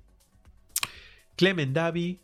Clement 1.35 1.73
Davi, 1.73 2.21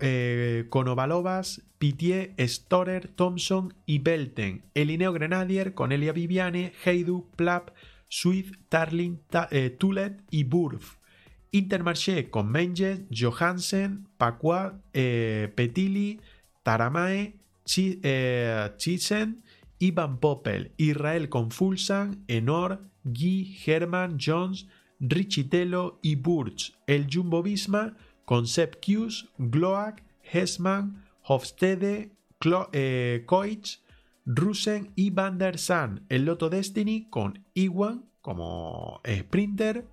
eh, 0.00 0.66
Konovalovas, 0.70 1.62
Pitié, 1.78 2.34
Storer, 2.38 3.08
Thompson 3.08 3.74
y 3.86 3.98
Belten. 3.98 4.62
El 4.74 4.90
Ineo 4.90 5.12
Grenadier 5.12 5.74
con 5.74 5.92
Elia 5.92 6.12
Viviane, 6.12 6.72
Heidu, 6.84 7.26
Plap, 7.36 7.70
Swift, 8.08 8.52
Tarling, 8.68 9.18
eh, 9.50 9.70
Tulet 9.70 10.22
y 10.30 10.44
Burf. 10.44 10.96
Intermarché 11.50 12.30
con 12.30 12.50
Menges, 12.50 13.00
Johansen, 13.10 14.06
Pacua, 14.16 14.80
eh, 14.92 15.52
Petili, 15.54 16.20
Taramae, 16.62 17.34
Chisen 17.64 19.42
y 19.78 19.90
Van 19.90 20.18
Poppel. 20.18 20.72
Israel 20.76 21.28
con 21.28 21.50
Fulsan, 21.50 22.24
Enor, 22.28 22.80
Guy, 23.04 23.56
Herman, 23.66 24.18
Jones, 24.20 24.66
Richitello 25.00 25.98
y 26.02 26.16
Burch. 26.16 26.74
El 26.86 27.06
Jumbo 27.10 27.42
Visma 27.42 27.96
con 28.28 28.46
Sepp 28.46 28.74
Gloak, 29.38 30.02
Hesman, 30.20 31.02
Hofstede, 31.22 32.12
eh, 32.72 33.22
Koich, 33.24 33.82
Rusen 34.26 34.92
y 34.94 35.08
Van 35.08 35.38
der 35.38 35.58
Sar. 35.58 36.02
El 36.10 36.26
Loto 36.26 36.50
Destiny 36.50 37.08
con 37.08 37.46
Iwan 37.54 38.04
como 38.20 39.00
sprinter, 39.08 39.86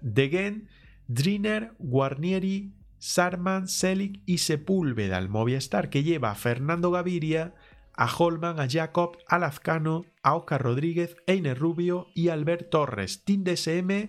Degen, 0.00 0.70
Driner, 1.08 1.74
Guarnieri, 1.78 2.72
Sarman, 2.96 3.68
Selig 3.68 4.22
y 4.24 4.38
Sepúlveda. 4.38 5.18
El 5.18 5.28
Movistar 5.28 5.90
que 5.90 6.02
lleva 6.02 6.30
a 6.30 6.36
Fernando 6.36 6.90
Gaviria, 6.90 7.54
a 7.92 8.06
Holman, 8.06 8.60
a 8.60 8.66
Jacob, 8.66 9.18
a 9.28 9.38
Lazcano, 9.38 10.06
a 10.22 10.34
Oscar 10.36 10.62
Rodríguez, 10.62 11.16
Einer 11.26 11.58
Rubio 11.58 12.06
y 12.14 12.30
Albert 12.30 12.70
Torres. 12.70 13.24
Team 13.24 13.44
DSM 13.44 14.08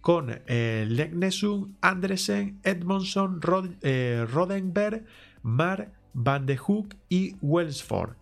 con 0.00 0.40
eh, 0.46 0.86
Legnesum, 0.88 1.74
Andresen, 1.80 2.60
Edmondson, 2.62 3.40
eh, 3.82 4.26
Rodenberg, 4.30 5.04
Mar, 5.42 5.92
Van 6.12 6.46
de 6.46 6.56
Hoek 6.56 6.96
y 7.08 7.36
Wellsford. 7.40 8.16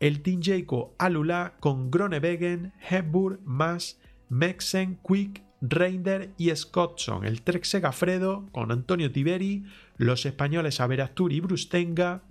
El 0.00 0.22
Team 0.22 0.40
Jaco 0.42 0.94
Alula 0.98 1.54
con 1.60 1.90
Gronewegen, 1.90 2.72
Hepburn, 2.88 3.40
Mas, 3.44 3.98
Mexen, 4.28 4.98
Quick, 5.06 5.42
Reinder 5.60 6.32
y 6.38 6.54
Scottson. 6.54 7.24
El 7.24 7.42
Trek 7.42 7.64
Segafredo 7.64 8.48
con 8.52 8.72
Antonio 8.72 9.12
Tiberi, 9.12 9.64
los 9.96 10.24
españoles 10.24 10.80
Averastur 10.80 11.32
y 11.32 11.40
Brustenga, 11.40 12.22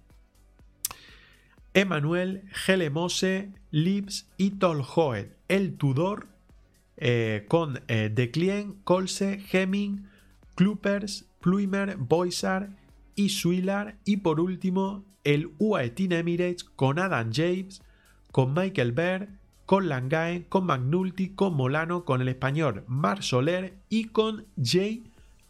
Emanuel, 1.73 2.43
Gelemose, 2.51 3.53
Lips 3.69 4.27
y 4.37 4.51
Tolhoed. 4.51 5.27
El 5.47 5.77
Tudor 5.77 6.27
eh, 7.01 7.45
con 7.47 7.79
eh, 7.87 8.11
Declien, 8.13 8.73
Colse, 8.83 9.41
Hemming, 9.51 10.07
Kluppers, 10.55 11.29
Pluimer, 11.39 11.95
Boisar 11.95 12.71
y 13.15 13.29
Suilar. 13.29 13.95
Y 14.03 14.17
por 14.17 14.41
último, 14.41 15.05
el 15.23 15.51
UAE 15.59 15.91
Team 15.91 16.11
Emirates 16.11 16.65
con 16.65 16.99
Adam 16.99 17.31
James, 17.33 17.81
con 18.31 18.53
Michael 18.53 18.91
Baird, 18.91 19.29
con 19.65 19.87
Langaen, 19.87 20.43
con 20.49 20.65
Magnulti, 20.65 21.29
con 21.29 21.53
Molano, 21.53 22.03
con 22.03 22.21
el 22.21 22.27
español 22.27 22.83
Mar 22.87 23.23
Soler 23.23 23.75
y 23.87 24.05
con 24.05 24.45
Jay 24.61 25.03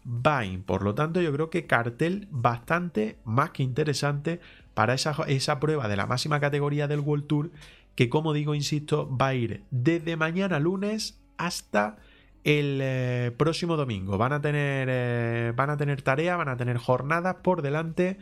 Bain. 0.03 0.61
Por 0.61 0.83
lo 0.83 0.93
tanto, 0.93 1.19
yo 1.19 1.31
creo 1.33 1.49
que 1.49 1.65
cartel 1.65 2.27
bastante 2.29 3.17
más 3.23 3.51
que 3.51 3.63
interesante 3.63 4.39
para 4.75 4.93
esa, 4.93 5.15
esa 5.27 5.59
prueba 5.59 5.87
de 5.87 5.97
la 5.97 6.05
máxima 6.05 6.39
categoría 6.39 6.87
del 6.87 6.99
World 6.99 7.25
Tour, 7.25 7.51
que 7.95 8.07
como 8.07 8.33
digo, 8.33 8.53
insisto, 8.53 9.09
va 9.17 9.27
a 9.27 9.33
ir 9.33 9.63
desde 9.71 10.15
mañana 10.15 10.59
lunes 10.59 11.19
hasta 11.39 11.95
el 12.43 12.79
eh, 12.83 13.31
próximo 13.35 13.75
domingo. 13.77 14.17
Van 14.17 14.33
a 14.33 14.41
tener, 14.41 14.87
eh, 14.91 15.53
van 15.55 15.71
a 15.71 15.77
tener 15.77 16.03
tarea, 16.03 16.35
van 16.35 16.49
a 16.49 16.57
tener 16.57 16.77
jornadas 16.77 17.37
por 17.41 17.63
delante 17.63 18.19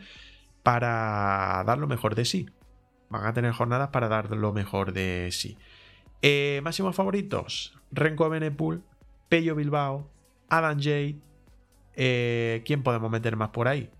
para 0.62 1.62
dar 1.66 1.78
lo 1.78 1.86
mejor 1.86 2.14
de 2.14 2.24
sí. 2.24 2.48
Van 3.10 3.26
a 3.26 3.34
tener 3.34 3.52
jornadas 3.52 3.90
para 3.90 4.08
dar 4.08 4.30
lo 4.30 4.52
mejor 4.52 4.92
de 4.92 5.28
sí. 5.32 5.58
Eh, 6.22 6.60
máximos 6.62 6.94
favoritos: 6.96 7.76
Renko 7.90 8.28
Benepul, 8.30 8.82
Pello 9.28 9.54
Bilbao, 9.54 10.08
Adam 10.48 10.78
Jade. 10.80 11.16
¿Quién 12.64 12.82
podemos 12.84 13.10
meter 13.10 13.34
más 13.36 13.48
por 13.48 13.66
ahí? 13.66 13.90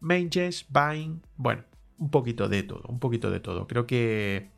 Manges, 0.00 0.66
Vine. 0.68 1.20
Bueno, 1.36 1.64
un 1.98 2.10
poquito 2.10 2.48
de 2.48 2.62
todo, 2.62 2.82
un 2.88 2.98
poquito 2.98 3.30
de 3.30 3.40
todo. 3.40 3.66
Creo 3.66 3.86
que 3.86 4.50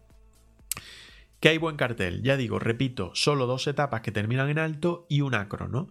que 1.44 1.50
hay 1.50 1.58
buen 1.58 1.76
cartel. 1.76 2.22
Ya 2.22 2.38
digo, 2.38 2.58
repito, 2.58 3.10
solo 3.12 3.44
dos 3.44 3.66
etapas 3.66 4.00
que 4.00 4.10
terminan 4.10 4.48
en 4.48 4.58
alto 4.58 5.04
y 5.10 5.20
un 5.20 5.34
acro, 5.34 5.68
¿no? 5.68 5.90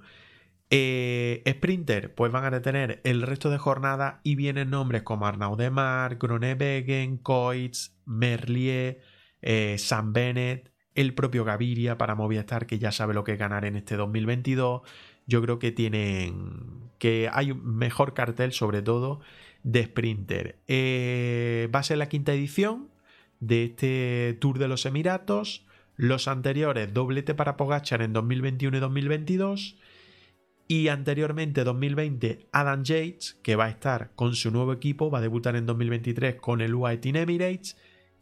Eh, 0.71 1.43
Sprinter, 1.47 2.15
pues 2.15 2.31
van 2.31 2.43
a 2.43 2.49
detener 2.49 3.01
el 3.03 3.21
resto 3.21 3.51
de 3.51 3.59
jornada 3.59 4.19
y 4.23 4.33
vienen 4.33 4.71
nombres 4.71 5.03
como 5.03 5.27
Arnaud 5.27 5.55
Demar, 5.55 6.15
Gronewegen, 6.15 7.17
Coitz, 7.17 7.91
Merlier, 8.03 9.01
eh, 9.43 9.75
Sam 9.77 10.11
Bennett, 10.11 10.71
el 10.95 11.13
propio 11.13 11.45
Gaviria 11.45 11.99
para 11.99 12.15
Movistar, 12.15 12.65
que 12.65 12.79
ya 12.79 12.91
sabe 12.91 13.13
lo 13.13 13.23
que 13.23 13.35
ganar 13.35 13.63
en 13.65 13.75
este 13.75 13.95
2022. 13.95 14.81
Yo 15.27 15.41
creo 15.43 15.59
que 15.59 15.71
tienen. 15.71 16.89
que 16.97 17.29
hay 17.31 17.51
un 17.51 17.77
mejor 17.77 18.15
cartel, 18.15 18.53
sobre 18.53 18.81
todo, 18.81 19.21
de 19.61 19.83
Sprinter. 19.85 20.63
Eh, 20.67 21.69
va 21.71 21.81
a 21.81 21.83
ser 21.83 21.99
la 21.99 22.09
quinta 22.09 22.33
edición 22.33 22.89
de 23.47 23.65
este 23.65 24.37
Tour 24.39 24.59
de 24.59 24.67
los 24.67 24.85
Emiratos. 24.85 25.65
Los 25.95 26.27
anteriores, 26.27 26.93
doblete 26.93 27.35
para 27.35 27.57
Pogachar 27.57 28.01
en 28.01 28.13
2021 28.13 28.77
y 28.77 28.79
2022. 28.79 29.77
Y 30.67 30.87
anteriormente, 30.87 31.63
2020, 31.63 32.47
Adam 32.51 32.83
Yates, 32.83 33.39
que 33.43 33.55
va 33.55 33.65
a 33.65 33.69
estar 33.69 34.11
con 34.15 34.33
su 34.35 34.49
nuevo 34.49 34.73
equipo, 34.73 35.11
va 35.11 35.19
a 35.19 35.21
debutar 35.21 35.55
en 35.55 35.65
2023 35.65 36.35
con 36.35 36.61
el 36.61 36.73
UAE 36.73 36.97
Team 36.97 37.17
Emirates. 37.17 37.77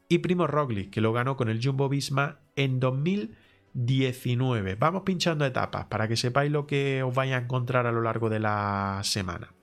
Y 0.10 0.18
Primo 0.18 0.48
Roglic, 0.48 0.90
que 0.90 1.02
lo 1.02 1.14
ganó 1.14 1.38
con 1.38 1.50
el 1.50 1.64
Jumbo 1.64 1.88
Visma 1.88 2.40
en 2.58 2.82
2019. 2.82 4.76
Vamos 4.76 5.04
pinchando 5.04 5.46
etapas 5.46 5.86
para 5.86 6.08
que 6.10 6.18
sepáis 6.18 6.52
lo 6.52 6.68
que 6.68 7.04
os 7.04 7.16
vais 7.16 7.32
a 7.32 7.38
encontrar 7.38 7.86
a 7.88 7.94
lo 7.94 8.02
largo 8.02 8.30
de 8.30 8.40
la 8.40 9.00
semana. 9.04 9.54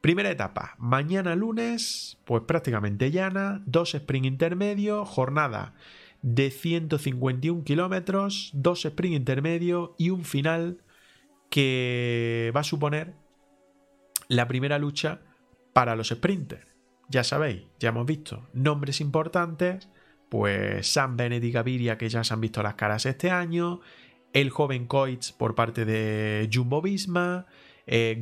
Primera 0.00 0.30
etapa, 0.30 0.76
mañana 0.78 1.36
lunes, 1.36 2.18
pues 2.24 2.42
prácticamente 2.44 3.10
llana, 3.10 3.62
dos 3.66 3.94
sprint 3.94 4.24
intermedios, 4.24 5.06
jornada 5.06 5.74
de 6.22 6.50
151 6.50 7.64
kilómetros, 7.64 8.50
dos 8.54 8.84
sprint 8.86 9.14
intermedios 9.14 9.90
y 9.98 10.08
un 10.08 10.24
final 10.24 10.78
que 11.50 12.50
va 12.56 12.60
a 12.60 12.64
suponer 12.64 13.14
la 14.28 14.48
primera 14.48 14.78
lucha 14.78 15.20
para 15.74 15.96
los 15.96 16.08
sprinters. 16.08 16.66
Ya 17.10 17.22
sabéis, 17.22 17.64
ya 17.78 17.90
hemos 17.90 18.06
visto 18.06 18.48
nombres 18.54 19.02
importantes, 19.02 19.88
pues 20.30 20.86
Sam 20.86 21.16
y 21.20 21.50
Gaviria 21.50 21.98
que 21.98 22.08
ya 22.08 22.24
se 22.24 22.32
han 22.32 22.40
visto 22.40 22.62
las 22.62 22.74
caras 22.74 23.04
este 23.04 23.30
año, 23.30 23.80
el 24.32 24.48
joven 24.48 24.86
Coitz 24.86 25.32
por 25.32 25.54
parte 25.54 25.84
de 25.84 26.48
Jumbo 26.50 26.80
Visma, 26.80 27.46
eh, 27.90 28.16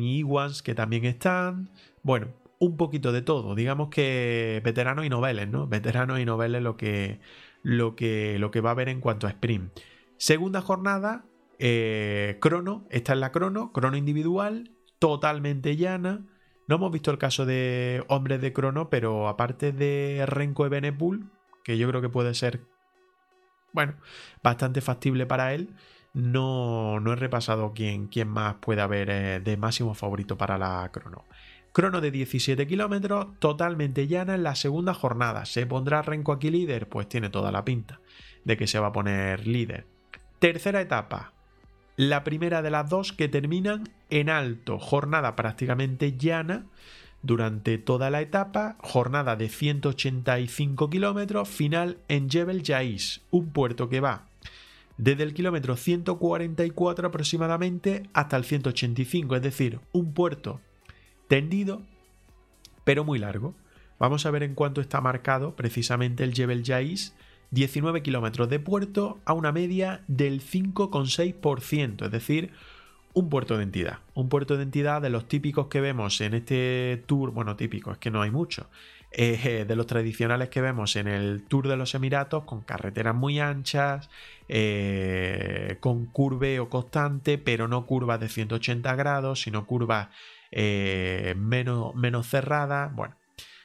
y 0.00 0.18
Iwans 0.18 0.62
que 0.62 0.74
también 0.74 1.04
están. 1.04 1.70
Bueno, 2.02 2.26
un 2.58 2.76
poquito 2.76 3.12
de 3.12 3.22
todo. 3.22 3.54
Digamos 3.54 3.88
que 3.88 4.60
veteranos 4.64 5.06
y 5.06 5.08
noveles, 5.08 5.48
¿no? 5.48 5.68
Veteranos 5.68 6.18
y 6.18 6.24
noveles 6.24 6.62
lo 6.62 6.76
que, 6.76 7.20
lo 7.62 7.94
que, 7.94 8.38
lo 8.40 8.50
que 8.50 8.60
va 8.60 8.70
a 8.70 8.72
haber 8.72 8.88
en 8.88 9.00
cuanto 9.00 9.28
a 9.28 9.30
sprint. 9.30 9.78
Segunda 10.16 10.60
jornada, 10.60 11.24
eh, 11.60 12.38
crono, 12.40 12.84
esta 12.90 13.12
es 13.12 13.18
la 13.20 13.30
crono, 13.30 13.72
crono 13.72 13.96
individual, 13.96 14.72
totalmente 14.98 15.76
llana. 15.76 16.26
No 16.66 16.76
hemos 16.76 16.90
visto 16.90 17.12
el 17.12 17.18
caso 17.18 17.46
de 17.46 18.02
hombres 18.08 18.40
de 18.40 18.52
crono, 18.52 18.90
pero 18.90 19.28
aparte 19.28 19.70
de 19.70 20.24
Renko 20.26 20.68
Benepul, 20.68 21.30
que 21.62 21.78
yo 21.78 21.88
creo 21.88 22.02
que 22.02 22.08
puede 22.08 22.34
ser, 22.34 22.62
bueno, 23.72 23.94
bastante 24.42 24.80
factible 24.80 25.26
para 25.26 25.54
él, 25.54 25.76
no, 26.16 26.98
no 26.98 27.12
he 27.12 27.16
repasado 27.16 27.74
quién, 27.74 28.06
quién 28.06 28.28
más 28.28 28.54
puede 28.54 28.80
haber 28.80 29.10
eh, 29.10 29.40
de 29.40 29.58
máximo 29.58 29.92
favorito 29.92 30.38
para 30.38 30.56
la 30.56 30.88
crono. 30.90 31.26
Crono 31.72 32.00
de 32.00 32.10
17 32.10 32.66
kilómetros, 32.66 33.38
totalmente 33.38 34.06
llana 34.06 34.34
en 34.34 34.42
la 34.42 34.54
segunda 34.54 34.94
jornada. 34.94 35.44
¿Se 35.44 35.66
pondrá 35.66 36.00
Renko 36.00 36.32
aquí 36.32 36.48
líder? 36.48 36.88
Pues 36.88 37.06
tiene 37.06 37.28
toda 37.28 37.52
la 37.52 37.66
pinta 37.66 38.00
de 38.44 38.56
que 38.56 38.66
se 38.66 38.78
va 38.78 38.86
a 38.86 38.92
poner 38.92 39.46
líder. 39.46 39.86
Tercera 40.38 40.80
etapa, 40.80 41.34
la 41.96 42.24
primera 42.24 42.62
de 42.62 42.70
las 42.70 42.88
dos 42.88 43.12
que 43.12 43.28
terminan 43.28 43.90
en 44.08 44.30
alto, 44.30 44.78
jornada 44.78 45.36
prácticamente 45.36 46.16
llana 46.16 46.64
durante 47.20 47.76
toda 47.76 48.08
la 48.08 48.22
etapa, 48.22 48.78
jornada 48.80 49.36
de 49.36 49.50
185 49.50 50.88
kilómetros, 50.88 51.46
final 51.46 51.98
en 52.08 52.30
Jebel 52.30 52.62
Jais, 52.64 53.20
un 53.30 53.50
puerto 53.50 53.90
que 53.90 54.00
va 54.00 54.28
desde 54.98 55.22
el 55.22 55.34
kilómetro 55.34 55.76
144 55.76 57.08
aproximadamente 57.08 58.04
hasta 58.12 58.36
el 58.36 58.44
185, 58.44 59.36
es 59.36 59.42
decir, 59.42 59.80
un 59.92 60.12
puerto 60.12 60.60
tendido, 61.28 61.82
pero 62.84 63.04
muy 63.04 63.18
largo. 63.18 63.54
Vamos 63.98 64.26
a 64.26 64.30
ver 64.30 64.42
en 64.42 64.54
cuánto 64.54 64.80
está 64.80 65.00
marcado 65.00 65.56
precisamente 65.56 66.24
el 66.24 66.34
Jebel 66.34 66.62
Jais, 66.64 67.14
19 67.50 68.02
kilómetros 68.02 68.48
de 68.48 68.58
puerto 68.58 69.18
a 69.24 69.32
una 69.32 69.52
media 69.52 70.02
del 70.08 70.42
5,6%, 70.42 72.04
es 72.04 72.10
decir, 72.10 72.50
un 73.14 73.30
puerto 73.30 73.56
de 73.56 73.62
entidad. 73.62 74.00
Un 74.14 74.28
puerto 74.28 74.56
de 74.56 74.64
entidad 74.64 75.00
de 75.00 75.08
los 75.08 75.26
típicos 75.26 75.68
que 75.68 75.80
vemos 75.80 76.20
en 76.20 76.34
este 76.34 77.02
tour, 77.06 77.30
bueno, 77.30 77.56
típico, 77.56 77.92
es 77.92 77.98
que 77.98 78.10
no 78.10 78.20
hay 78.20 78.30
mucho, 78.30 78.68
eh, 79.18 79.64
de 79.66 79.76
los 79.76 79.86
tradicionales 79.86 80.50
que 80.50 80.60
vemos 80.60 80.94
en 80.94 81.08
el 81.08 81.42
Tour 81.44 81.68
de 81.68 81.78
los 81.78 81.94
Emiratos, 81.94 82.44
con 82.44 82.60
carreteras 82.60 83.14
muy 83.14 83.40
anchas, 83.40 84.10
eh, 84.46 85.78
con 85.80 86.04
curveo 86.04 86.68
constante, 86.68 87.38
pero 87.38 87.66
no 87.66 87.86
curvas 87.86 88.20
de 88.20 88.28
180 88.28 88.94
grados, 88.94 89.40
sino 89.40 89.64
curvas 89.64 90.08
eh, 90.50 91.34
menos, 91.38 91.94
menos 91.94 92.28
cerradas. 92.28 92.94
Bueno, 92.94 93.16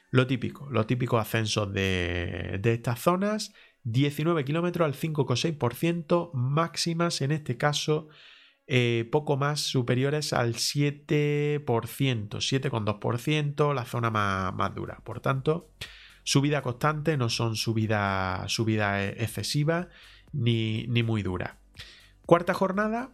lo 0.09 0.25
típico, 0.25 0.69
los 0.71 0.87
típicos 0.87 1.19
ascensos 1.19 1.73
de, 1.73 2.57
de 2.61 2.73
estas 2.73 3.01
zonas. 3.01 3.53
19 3.83 4.45
kilómetros 4.45 4.85
al 4.85 4.93
5,6%, 4.93 6.31
máximas 6.31 7.19
en 7.19 7.31
este 7.31 7.57
caso 7.57 8.07
eh, 8.73 9.03
poco 9.11 9.35
más 9.35 9.59
superiores 9.59 10.31
al 10.31 10.53
7%, 10.53 11.65
7,2%, 11.65 13.73
la 13.73 13.83
zona 13.83 14.09
más, 14.09 14.73
dura. 14.73 15.01
Por 15.03 15.19
tanto, 15.19 15.67
subida 16.23 16.61
constante, 16.61 17.17
no 17.17 17.27
son 17.27 17.57
subida, 17.57 18.45
subida 18.47 19.03
e, 19.03 19.21
excesiva 19.21 19.89
ni, 20.31 20.85
ni 20.87 21.03
muy 21.03 21.21
dura. 21.21 21.57
Cuarta 22.25 22.53
jornada, 22.53 23.11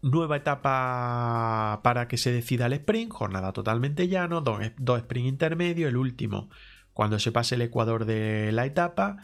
nueva 0.00 0.36
etapa 0.36 1.80
para 1.82 2.06
que 2.06 2.16
se 2.16 2.30
decida 2.30 2.66
el 2.66 2.74
sprint, 2.74 3.10
jornada 3.10 3.52
totalmente 3.52 4.06
llano, 4.06 4.42
dos, 4.42 4.60
dos 4.78 5.00
sprint 5.00 5.26
intermedios, 5.26 5.88
el 5.88 5.96
último 5.96 6.50
cuando 6.92 7.18
se 7.18 7.32
pase 7.32 7.56
el 7.56 7.62
ecuador 7.62 8.04
de 8.04 8.52
la 8.52 8.66
etapa 8.66 9.16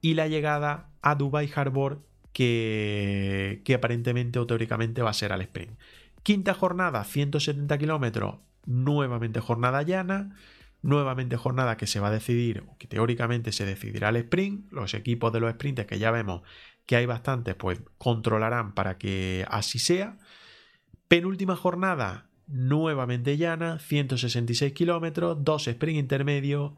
y 0.00 0.14
la 0.14 0.28
llegada 0.28 0.90
a 1.02 1.14
Dubai 1.14 1.50
Harbor 1.52 2.02
que, 2.34 3.74
aparentemente 3.74 4.38
o 4.38 4.46
teóricamente 4.46 5.00
va 5.00 5.10
a 5.10 5.14
ser 5.14 5.32
al 5.32 5.40
sprint. 5.40 5.78
Quinta 6.22 6.52
jornada, 6.52 7.04
170 7.04 7.78
kilómetros, 7.78 8.36
nuevamente 8.66 9.40
jornada 9.40 9.82
llana, 9.82 10.36
nuevamente 10.82 11.36
jornada 11.36 11.76
que 11.78 11.86
se 11.86 12.00
va 12.00 12.08
a 12.08 12.10
decidir, 12.10 12.64
que 12.78 12.88
teóricamente 12.88 13.52
se 13.52 13.64
decidirá 13.64 14.08
al 14.08 14.16
sprint. 14.16 14.70
Los 14.72 14.92
equipos 14.94 15.32
de 15.32 15.40
los 15.40 15.52
sprints, 15.52 15.86
que 15.86 15.98
ya 15.98 16.10
vemos 16.10 16.42
que 16.86 16.96
hay 16.96 17.06
bastantes, 17.06 17.54
pues 17.54 17.80
controlarán 17.96 18.74
para 18.74 18.98
que 18.98 19.46
así 19.48 19.78
sea. 19.78 20.18
Penúltima 21.08 21.56
jornada, 21.56 22.26
nuevamente 22.46 23.36
llana, 23.36 23.78
166 23.78 24.72
kilómetros, 24.72 25.44
dos 25.44 25.68
sprint 25.68 25.98
intermedios. 25.98 26.72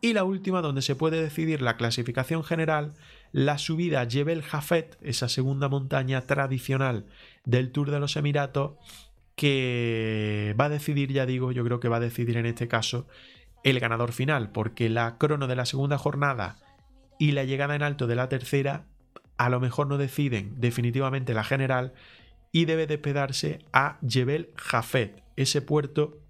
Y 0.00 0.12
la 0.12 0.24
última, 0.24 0.60
donde 0.60 0.82
se 0.82 0.96
puede 0.96 1.22
decidir 1.22 1.62
la 1.62 1.76
clasificación 1.76 2.42
general, 2.42 2.94
la 3.34 3.58
subida 3.58 4.08
Jebel 4.08 4.42
Jafet, 4.42 4.96
esa 5.02 5.28
segunda 5.28 5.68
montaña 5.68 6.20
tradicional 6.20 7.06
del 7.44 7.72
Tour 7.72 7.90
de 7.90 7.98
los 7.98 8.14
Emiratos, 8.14 8.74
que 9.34 10.54
va 10.58 10.66
a 10.66 10.68
decidir, 10.68 11.12
ya 11.12 11.26
digo, 11.26 11.50
yo 11.50 11.64
creo 11.64 11.80
que 11.80 11.88
va 11.88 11.96
a 11.96 12.00
decidir 12.00 12.36
en 12.36 12.46
este 12.46 12.68
caso 12.68 13.08
el 13.64 13.80
ganador 13.80 14.12
final, 14.12 14.52
porque 14.52 14.88
la 14.88 15.18
crono 15.18 15.48
de 15.48 15.56
la 15.56 15.66
segunda 15.66 15.98
jornada 15.98 16.58
y 17.18 17.32
la 17.32 17.42
llegada 17.42 17.74
en 17.74 17.82
alto 17.82 18.06
de 18.06 18.14
la 18.14 18.28
tercera 18.28 18.84
a 19.36 19.48
lo 19.48 19.58
mejor 19.58 19.88
no 19.88 19.98
deciden 19.98 20.54
definitivamente 20.60 21.34
la 21.34 21.42
general 21.42 21.92
y 22.52 22.66
debe 22.66 22.86
despedarse 22.86 23.64
a 23.72 23.98
Jebel 24.08 24.52
Jafet, 24.54 25.24
ese 25.34 25.60
puerto 25.60 26.20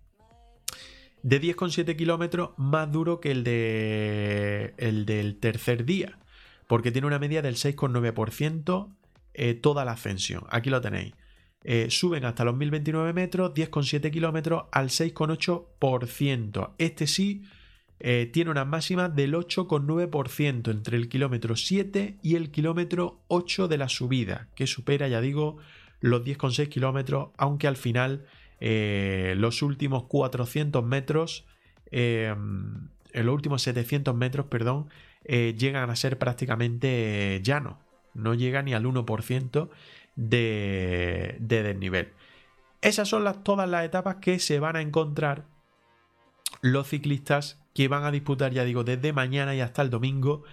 de 1.22 1.38
10,7 1.38 1.96
kilómetros 1.96 2.52
más 2.56 2.90
duro 2.90 3.20
que 3.20 3.30
el, 3.30 3.44
de, 3.44 4.72
el 4.78 5.04
del 5.04 5.36
tercer 5.36 5.84
día, 5.84 6.18
porque 6.66 6.90
tiene 6.90 7.06
una 7.06 7.18
media 7.18 7.42
del 7.42 7.56
6,9% 7.56 8.94
eh, 9.34 9.54
toda 9.54 9.84
la 9.84 9.92
ascensión. 9.92 10.44
Aquí 10.48 10.70
lo 10.70 10.80
tenéis. 10.80 11.12
Eh, 11.64 11.88
suben 11.90 12.24
hasta 12.24 12.44
los 12.44 12.56
1029 12.56 13.12
metros, 13.12 13.52
10,7 13.52 14.10
kilómetros 14.10 14.64
al 14.70 14.90
6,8%. 14.90 16.74
Este 16.78 17.06
sí 17.08 17.42
eh, 17.98 18.30
tiene 18.32 18.50
una 18.50 18.64
máxima 18.64 19.08
del 19.08 19.34
8,9% 19.34 20.70
entre 20.70 20.96
el 20.96 21.08
kilómetro 21.08 21.56
7 21.56 22.18
y 22.22 22.36
el 22.36 22.50
kilómetro 22.50 23.22
8 23.28 23.66
de 23.66 23.78
la 23.78 23.88
subida, 23.88 24.48
que 24.54 24.66
supera, 24.68 25.08
ya 25.08 25.20
digo, 25.20 25.56
los 26.00 26.22
10,6 26.22 26.68
kilómetros, 26.68 27.30
aunque 27.36 27.66
al 27.66 27.76
final 27.76 28.26
los 28.60 29.60
últimos 29.60 30.04
400 30.04 30.82
metros, 30.84 31.44
los 31.90 33.34
últimos 33.34 33.62
700 33.62 34.14
metros, 34.14 34.46
perdón, 34.46 34.88
llegan 35.24 35.90
a 35.90 35.96
ser 35.96 36.18
prácticamente 36.18 37.40
llanos. 37.42 37.76
No 38.14 38.34
llega 38.34 38.62
ni 38.62 38.74
al 38.74 38.84
1% 38.84 39.68
de, 40.16 41.36
desnivel. 41.40 42.12
Esas 42.80 43.08
son 43.08 43.24
las, 43.24 43.42
todas 43.42 43.68
las 43.68 43.84
etapas 43.84 44.16
que 44.16 44.38
se 44.38 44.60
van 44.60 44.76
a 44.76 44.80
encontrar 44.80 45.44
los 46.60 46.88
ciclistas 46.88 47.60
que 47.74 47.88
van 47.88 48.04
a 48.04 48.10
disputar, 48.10 48.52
ya 48.52 48.64
digo, 48.64 48.84
desde 48.84 49.12
mañana 49.12 49.54
y 49.54 49.60
hasta 49.60 49.82
el 49.82 49.90
domingo 49.90 50.44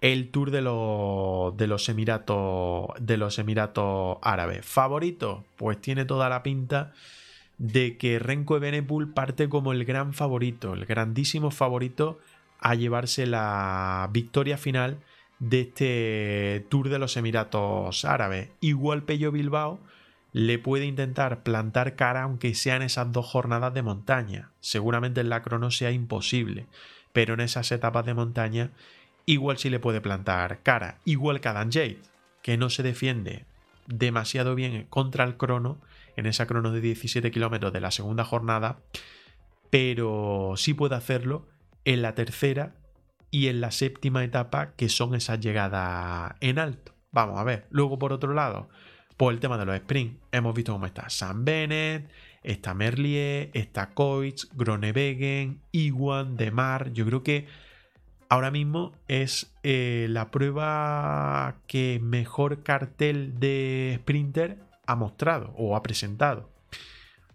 el 0.00 0.30
Tour 0.30 0.50
de 0.50 0.60
los, 0.60 1.56
de 1.56 1.66
los 1.66 1.88
Emiratos 1.88 2.88
de 3.00 3.16
los 3.16 3.38
Emiratos 3.38 4.18
Árabes. 4.22 4.66
¿Favorito? 4.66 5.44
Pues 5.56 5.80
tiene 5.80 6.04
toda 6.04 6.28
la 6.28 6.42
pinta 6.42 6.92
de 7.56 7.96
que 7.96 8.18
Renko 8.18 8.56
Evenepoel 8.56 9.08
parte 9.08 9.48
como 9.48 9.72
el 9.72 9.84
gran 9.84 10.12
favorito, 10.12 10.74
el 10.74 10.84
grandísimo 10.84 11.50
favorito 11.50 12.18
a 12.64 12.74
llevarse 12.74 13.26
la 13.26 14.08
victoria 14.10 14.56
final 14.56 14.96
de 15.38 15.60
este 15.60 16.66
Tour 16.70 16.88
de 16.88 16.98
los 16.98 17.18
Emiratos 17.18 18.06
Árabes. 18.06 18.48
Igual 18.60 19.02
Pello 19.02 19.30
Bilbao 19.30 19.80
le 20.32 20.58
puede 20.58 20.86
intentar 20.86 21.42
plantar 21.42 21.94
cara 21.94 22.22
aunque 22.22 22.54
sean 22.54 22.80
esas 22.80 23.12
dos 23.12 23.26
jornadas 23.26 23.74
de 23.74 23.82
montaña. 23.82 24.50
Seguramente 24.60 25.20
en 25.20 25.28
la 25.28 25.42
crono 25.42 25.70
sea 25.70 25.90
imposible, 25.90 26.66
pero 27.12 27.34
en 27.34 27.40
esas 27.40 27.70
etapas 27.70 28.06
de 28.06 28.14
montaña 28.14 28.70
igual 29.26 29.58
sí 29.58 29.68
le 29.68 29.78
puede 29.78 30.00
plantar 30.00 30.62
cara. 30.62 31.00
Igual 31.04 31.42
que 31.42 31.48
Adam 31.48 31.70
Jade, 31.70 32.00
que 32.40 32.56
no 32.56 32.70
se 32.70 32.82
defiende 32.82 33.44
demasiado 33.88 34.54
bien 34.54 34.86
contra 34.88 35.24
el 35.24 35.36
crono 35.36 35.76
en 36.16 36.24
esa 36.24 36.46
crono 36.46 36.72
de 36.72 36.80
17 36.80 37.30
kilómetros 37.30 37.74
de 37.74 37.82
la 37.82 37.90
segunda 37.90 38.24
jornada, 38.24 38.78
pero 39.68 40.54
sí 40.56 40.72
puede 40.72 40.94
hacerlo 40.94 41.46
en 41.84 42.02
la 42.02 42.14
tercera 42.14 42.74
y 43.30 43.48
en 43.48 43.60
la 43.60 43.70
séptima 43.70 44.24
etapa, 44.24 44.74
que 44.76 44.88
son 44.88 45.14
esas 45.14 45.40
llegadas 45.40 46.34
en 46.40 46.58
alto. 46.58 46.94
Vamos 47.10 47.38
a 47.38 47.44
ver. 47.44 47.66
Luego, 47.70 47.98
por 47.98 48.12
otro 48.12 48.32
lado, 48.32 48.68
por 49.16 49.32
el 49.32 49.40
tema 49.40 49.58
de 49.58 49.64
los 49.64 49.76
sprints, 49.76 50.20
hemos 50.32 50.54
visto 50.54 50.72
cómo 50.72 50.86
está 50.86 51.08
Sam 51.08 51.44
Bennett, 51.44 52.10
está 52.42 52.74
Merlier, 52.74 53.50
está 53.54 53.94
Coitz, 53.94 54.48
Gronewegen, 54.54 55.62
Iwan, 55.72 56.36
Demar. 56.36 56.92
Yo 56.92 57.06
creo 57.06 57.22
que 57.22 57.46
ahora 58.28 58.50
mismo 58.50 58.92
es 59.08 59.54
eh, 59.62 60.06
la 60.10 60.30
prueba 60.30 61.56
que 61.66 62.00
mejor 62.02 62.62
cartel 62.62 63.38
de 63.38 63.98
sprinter 64.00 64.58
ha 64.86 64.96
mostrado 64.96 65.54
o 65.56 65.76
ha 65.76 65.82
presentado. 65.82 66.50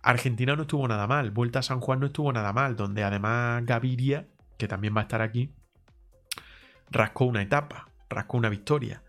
Argentina 0.02 0.56
no 0.56 0.62
estuvo 0.64 0.88
nada 0.88 1.08
mal, 1.08 1.32
Vuelta 1.32 1.60
a 1.60 1.64
San 1.64 1.82
Juan 1.82 2.00
no 2.00 2.06
estuvo 2.08 2.32
nada 2.32 2.54
mal, 2.54 2.76
donde 2.76 3.04
además 3.04 3.66
Gaviria, 3.66 4.28
que 4.60 4.68
también 4.68 4.96
va 4.96 5.00
a 5.00 5.04
estar 5.04 5.24
aquí, 5.24 5.56
rascó 6.92 7.26
una 7.26 7.42
etapa, 7.42 7.90
rascó 8.10 8.38
una 8.38 8.50
victoria. 8.50 9.02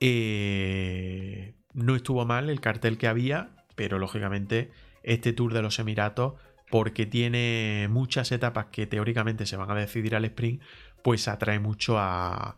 Eh, 0.00 1.54
no 1.74 1.96
estuvo 1.96 2.24
mal 2.24 2.48
el 2.48 2.60
cartel 2.60 2.96
que 2.96 3.08
había, 3.08 3.50
pero 3.74 3.98
lógicamente 3.98 4.70
este 5.02 5.32
Tour 5.32 5.52
de 5.52 5.62
los 5.62 5.78
Emiratos, 5.80 6.34
porque 6.70 7.06
tiene 7.06 7.88
muchas 7.90 8.32
etapas 8.32 8.66
que 8.66 8.86
teóricamente 8.86 9.46
se 9.46 9.56
van 9.56 9.70
a 9.70 9.74
decidir 9.74 10.14
al 10.14 10.24
sprint, 10.26 10.62
pues 11.02 11.26
atrae 11.28 11.58
mucho 11.58 11.98
a, 11.98 12.56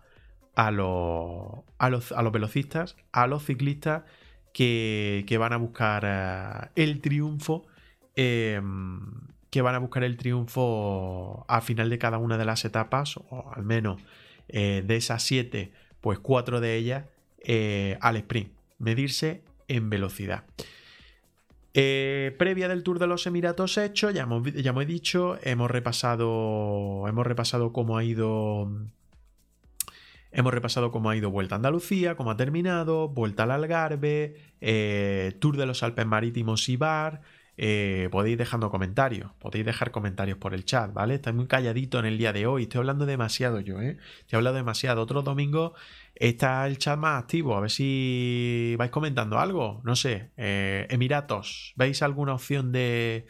a, 0.55 0.71
los, 0.71 1.65
a, 1.79 1.89
los, 1.89 2.33
velocistas, 2.33 2.97
a 3.13 3.27
los 3.27 3.45
ciclistas 3.45 4.05
que, 4.53 5.37
van 5.41 5.55
a 5.55 5.57
buscar 5.57 6.05
eh, 6.07 6.71
el 6.77 7.01
triunfo. 7.01 7.67
Em, 8.15 9.26
que 9.57 9.63
van 9.63 9.75
a 9.75 9.79
buscar 9.79 10.05
el 10.05 10.19
triunfo 10.19 11.47
al 11.49 11.63
final 11.63 11.89
de 11.89 11.97
cada 11.97 12.19
una 12.19 12.37
de 12.37 12.45
las 12.45 12.67
etapas, 12.67 13.17
o 13.17 13.51
al 13.55 13.63
menos 13.63 14.03
eh, 14.49 14.83
de 14.85 14.97
esas 14.97 15.23
7, 15.23 15.73
pues 16.03 16.19
4 16.19 16.61
de 16.61 16.77
ellas 16.77 17.07
eh, 17.39 17.97
al 18.03 18.17
sprint. 18.19 18.53
Medirse 18.79 19.45
en 19.67 19.89
velocidad. 19.89 20.45
Eh, 21.73 22.37
previa 22.39 22.69
del 22.69 22.83
Tour 22.83 22.99
de 22.99 23.07
los 23.07 23.27
Emiratos 23.27 23.79
hecho, 23.79 24.11
ya 24.11 24.25
hemos, 24.25 24.43
ya 24.53 24.73
hemos 24.73 24.87
dicho, 24.87 25.39
hemos 25.43 25.71
repasado, 25.71 27.09
hemos 27.09 27.27
repasado 27.27 27.73
cómo 27.73 27.97
ha 27.97 28.05
ido 28.05 28.71
Hemos 30.33 30.53
repasado 30.53 30.91
cómo 30.91 31.09
ha 31.09 31.17
ido 31.17 31.31
Vuelta 31.31 31.55
a 31.55 31.57
Andalucía, 31.57 32.15
cómo 32.15 32.31
ha 32.31 32.37
terminado, 32.37 33.09
Vuelta 33.09 33.45
al 33.45 33.53
Algarve, 33.53 34.37
Tour 35.39 35.57
de 35.57 35.65
los 35.65 35.83
Alpes 35.83 36.05
Marítimos 36.05 36.69
y 36.69 36.77
Bar, 36.77 37.23
eh, 37.59 38.09
podéis 38.11 38.37
dejando 38.37 38.71
comentarios, 38.71 39.33
podéis 39.39 39.65
dejar 39.65 39.91
comentarios 39.91 40.37
por 40.37 40.53
el 40.53 40.65
chat, 40.65 40.93
¿vale? 40.93 41.15
Estoy 41.15 41.33
muy 41.33 41.47
calladito 41.47 41.99
en 41.99 42.05
el 42.05 42.19
día 42.19 42.33
de 42.33 42.47
hoy, 42.47 42.65
estoy 42.65 42.81
hablando 42.81 43.07
demasiado 43.07 43.61
yo, 43.61 43.81
¿eh? 43.81 43.97
Estoy 44.21 44.37
hablando 44.37 44.59
demasiado. 44.59 45.01
Otro 45.01 45.23
domingo 45.23 45.75
está 46.15 46.67
el 46.67 46.77
chat 46.79 46.99
más 46.99 47.23
activo, 47.23 47.57
a 47.57 47.61
ver 47.61 47.71
si 47.71 48.75
vais 48.79 48.91
comentando 48.91 49.39
algo, 49.39 49.81
no 49.85 49.97
sé, 49.97 50.31
eh, 50.37 50.87
Emiratos, 50.91 51.73
¿veis 51.77 52.03
alguna 52.03 52.35
opción 52.35 52.73
de, 52.73 53.27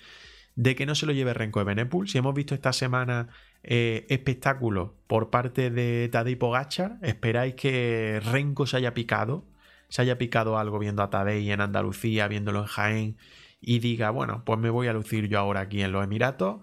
de 0.57 0.75
que 0.75 0.87
no 0.87 0.97
se 0.97 1.07
lo 1.07 1.13
lleve 1.13 1.33
Renko 1.33 1.61
de 1.61 1.65
Benepul? 1.67 2.09
Si 2.09 2.19
hemos 2.19 2.35
visto 2.35 2.55
esta 2.55 2.73
semana 2.73 3.29
eh, 3.63 4.07
espectáculo 4.09 4.97
por 5.07 5.31
parte 5.31 5.71
de 5.71 6.09
Tadej 6.11 6.37
Pogachar, 6.39 6.99
¿esperáis 7.03 7.55
que 7.55 8.21
Renko 8.25 8.67
se 8.67 8.79
haya 8.79 8.93
picado? 8.93 9.45
Se 9.89 10.03
haya 10.03 10.19
picado 10.19 10.59
algo 10.59 10.81
viendo 10.81 11.05
a 11.05 11.11
Tadej 11.11 11.49
en 11.49 11.61
Andalucía, 11.61 12.27
viéndolo 12.27 12.61
en 12.63 12.67
Jaén 12.67 13.17
y 13.61 13.79
diga, 13.79 14.11
bueno, 14.11 14.43
pues 14.45 14.59
me 14.59 14.71
voy 14.71 14.87
a 14.89 14.93
lucir 14.93 15.29
yo 15.29 15.39
ahora 15.39 15.61
aquí 15.61 15.83
en 15.83 15.93
los 15.93 16.05
Emiratos 16.05 16.61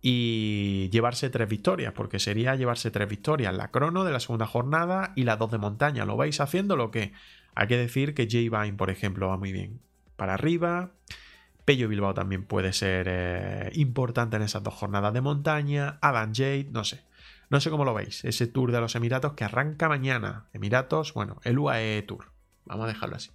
y 0.00 0.90
llevarse 0.90 1.30
tres 1.30 1.48
victorias, 1.48 1.94
porque 1.94 2.18
sería 2.18 2.54
llevarse 2.56 2.90
tres 2.90 3.08
victorias, 3.08 3.54
la 3.54 3.70
crono 3.70 4.04
de 4.04 4.12
la 4.12 4.20
segunda 4.20 4.46
jornada 4.46 5.12
y 5.16 5.24
las 5.24 5.38
dos 5.38 5.50
de 5.50 5.58
montaña. 5.58 6.04
¿Lo 6.04 6.16
vais 6.16 6.40
haciendo 6.40 6.76
lo 6.76 6.90
que? 6.90 7.12
Hay 7.54 7.68
que 7.68 7.78
decir 7.78 8.14
que 8.14 8.24
J 8.24 8.62
Vine, 8.62 8.76
por 8.76 8.90
ejemplo, 8.90 9.28
va 9.28 9.38
muy 9.38 9.52
bien 9.52 9.80
para 10.16 10.34
arriba. 10.34 10.90
Pello 11.64 11.88
Bilbao 11.88 12.12
también 12.12 12.44
puede 12.44 12.72
ser 12.72 13.06
eh, 13.08 13.70
importante 13.74 14.36
en 14.36 14.42
esas 14.42 14.62
dos 14.62 14.74
jornadas 14.74 15.14
de 15.14 15.22
montaña. 15.22 15.98
Adam 16.02 16.34
Jade, 16.34 16.68
no 16.70 16.84
sé. 16.84 17.04
No 17.48 17.60
sé 17.60 17.70
cómo 17.70 17.84
lo 17.84 17.94
veis. 17.94 18.24
Ese 18.24 18.46
tour 18.46 18.72
de 18.72 18.80
los 18.80 18.94
Emiratos 18.96 19.32
que 19.32 19.44
arranca 19.44 19.88
mañana. 19.88 20.46
Emiratos, 20.52 21.14
bueno, 21.14 21.40
el 21.44 21.58
UAE 21.58 22.02
Tour. 22.02 22.26
Vamos 22.66 22.84
a 22.84 22.88
dejarlo 22.88 23.16
así. 23.16 23.30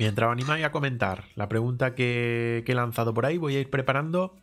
Mientras 0.00 0.28
os 0.28 0.32
animáis 0.32 0.64
a 0.64 0.72
comentar 0.72 1.24
la 1.34 1.46
pregunta 1.46 1.94
que, 1.94 2.64
he 2.66 2.74
lanzado 2.74 3.12
por 3.12 3.26
ahí, 3.26 3.36
voy 3.36 3.56
a 3.56 3.60
ir 3.60 3.68
preparando 3.68 4.34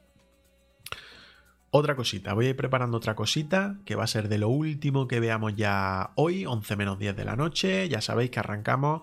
otra 1.71 1.95
cosita. 1.95 2.35
Voy 2.35 2.45
a 2.45 2.49
ir 2.49 2.55
preparando 2.55 2.97
otra 2.97 3.15
cosita 3.15 3.79
que 3.83 3.95
va 3.95 4.03
a 4.03 4.07
ser 4.07 4.29
de 4.29 4.37
lo 4.37 4.49
último 4.49 5.07
que 5.07 5.19
veamos 5.19 5.55
ya 5.55 6.11
hoy, 6.13 6.45
11 6.45 6.75
menos 6.75 6.99
10 6.99 7.15
de 7.15 7.25
la 7.25 7.35
noche. 7.35 7.89
Ya 7.89 8.01
sabéis 8.01 8.29
que 8.29 8.39
arrancamos 8.39 9.01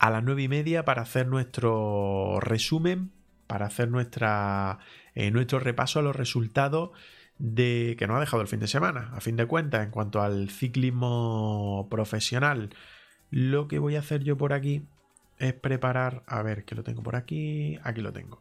a 0.00 0.10
las 0.10 0.24
9 0.24 0.42
y 0.42 0.48
media 0.48 0.84
para 0.84 1.02
hacer 1.02 1.28
nuestro 1.28 2.40
resumen, 2.40 3.12
para 3.46 3.66
hacer 3.66 3.88
nuestra, 3.88 4.80
eh, 5.14 5.30
nuestro 5.30 5.60
repaso 5.60 6.00
a 6.00 6.02
los 6.02 6.16
resultados 6.16 6.90
de 7.38 7.94
que 7.96 8.08
nos 8.08 8.16
ha 8.16 8.20
dejado 8.20 8.42
el 8.42 8.48
fin 8.48 8.58
de 8.58 8.66
semana. 8.66 9.12
A 9.14 9.20
fin 9.20 9.36
de 9.36 9.46
cuentas, 9.46 9.84
en 9.84 9.92
cuanto 9.92 10.22
al 10.22 10.50
ciclismo 10.50 11.86
profesional, 11.88 12.70
lo 13.30 13.68
que 13.68 13.78
voy 13.78 13.94
a 13.94 14.00
hacer 14.00 14.24
yo 14.24 14.36
por 14.36 14.52
aquí 14.52 14.88
es 15.38 15.52
preparar, 15.54 16.22
a 16.26 16.42
ver, 16.42 16.64
que 16.64 16.74
lo 16.74 16.82
tengo 16.82 17.02
por 17.02 17.16
aquí, 17.16 17.78
aquí 17.82 18.00
lo 18.00 18.12
tengo. 18.12 18.40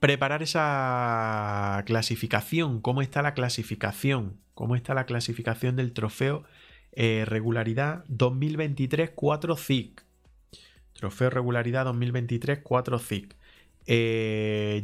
Preparar 0.00 0.42
esa 0.42 1.82
clasificación, 1.86 2.80
cómo 2.80 3.02
está 3.02 3.22
la 3.22 3.34
clasificación, 3.34 4.38
cómo 4.54 4.76
está 4.76 4.94
la 4.94 5.06
clasificación 5.06 5.76
del 5.76 5.92
trofeo 5.92 6.44
eh, 6.92 7.24
regularidad 7.26 8.04
2023 8.08 9.10
4 9.14 9.56
ZIC. 9.56 10.02
Trofeo 10.94 11.30
regularidad 11.30 11.84
2023 11.84 12.60
4 12.62 12.98
ZIC. 12.98 13.36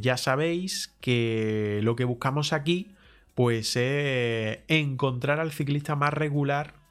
ya 0.01 0.17
sabéis 0.17 0.95
que 1.01 1.81
lo 1.83 1.97
que 1.97 2.05
buscamos 2.05 2.53
aquí 2.53 2.95
pues 3.35 3.77
es 3.77 4.59
encontrar 4.69 5.41
al 5.41 5.53
ciclista 5.53 5.97
más 5.97 6.13
regular 6.13 6.82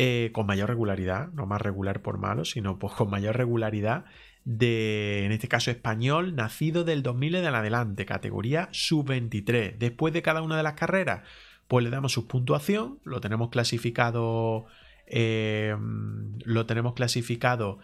eh, 0.00 0.30
con 0.32 0.46
mayor 0.46 0.68
regularidad, 0.68 1.26
no 1.32 1.44
más 1.44 1.60
regular 1.60 2.02
por 2.02 2.18
malo, 2.18 2.44
sino 2.44 2.78
pues 2.78 2.92
con 2.92 3.10
mayor 3.10 3.36
regularidad 3.36 4.04
de, 4.44 5.24
en 5.24 5.32
este 5.32 5.48
caso 5.48 5.72
español, 5.72 6.36
nacido 6.36 6.84
del 6.84 7.02
2000 7.02 7.34
en 7.34 7.46
adelante, 7.46 8.06
categoría 8.06 8.68
sub-23. 8.70 9.76
Después 9.76 10.14
de 10.14 10.22
cada 10.22 10.42
una 10.42 10.56
de 10.56 10.62
las 10.62 10.74
carreras, 10.74 11.22
pues 11.66 11.82
le 11.82 11.90
damos 11.90 12.12
su 12.12 12.28
puntuación, 12.28 13.00
lo 13.02 13.20
tenemos 13.20 13.48
clasificado, 13.48 14.66
eh, 15.08 15.76
lo 16.44 16.64
tenemos 16.66 16.94
clasificado 16.94 17.80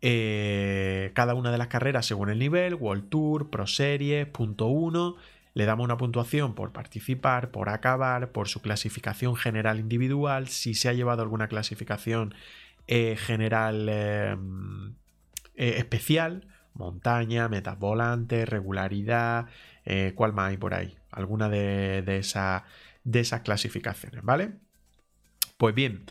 eh, 0.00 1.10
cada 1.12 1.34
una 1.34 1.52
de 1.52 1.58
las 1.58 1.68
carreras 1.68 2.06
según 2.06 2.30
el 2.30 2.38
nivel, 2.38 2.76
World 2.76 3.10
Tour, 3.10 3.50
Pro 3.50 3.66
Series, 3.66 4.26
punto 4.26 4.68
1. 4.68 5.16
Le 5.58 5.66
damos 5.66 5.84
una 5.84 5.96
puntuación 5.96 6.54
por 6.54 6.72
participar, 6.72 7.50
por 7.50 7.68
acabar, 7.68 8.30
por 8.30 8.46
su 8.46 8.62
clasificación 8.62 9.34
general 9.34 9.80
individual, 9.80 10.46
si 10.46 10.74
se 10.74 10.88
ha 10.88 10.92
llevado 10.92 11.22
alguna 11.22 11.48
clasificación 11.48 12.32
eh, 12.86 13.16
general 13.16 13.88
especial, 15.56 16.46
montaña, 16.74 17.48
metas 17.48 17.76
volantes, 17.76 18.48
regularidad, 18.48 19.46
¿cuál 20.14 20.32
más 20.32 20.50
hay 20.50 20.58
por 20.58 20.74
ahí? 20.74 20.96
Alguna 21.10 21.48
de, 21.48 22.02
de 22.02 22.18
esas 22.18 22.62
de 23.02 23.18
esas 23.18 23.40
clasificaciones, 23.40 24.22
¿vale? 24.22 24.52
Pues 25.56 25.74
bien, 25.74 26.04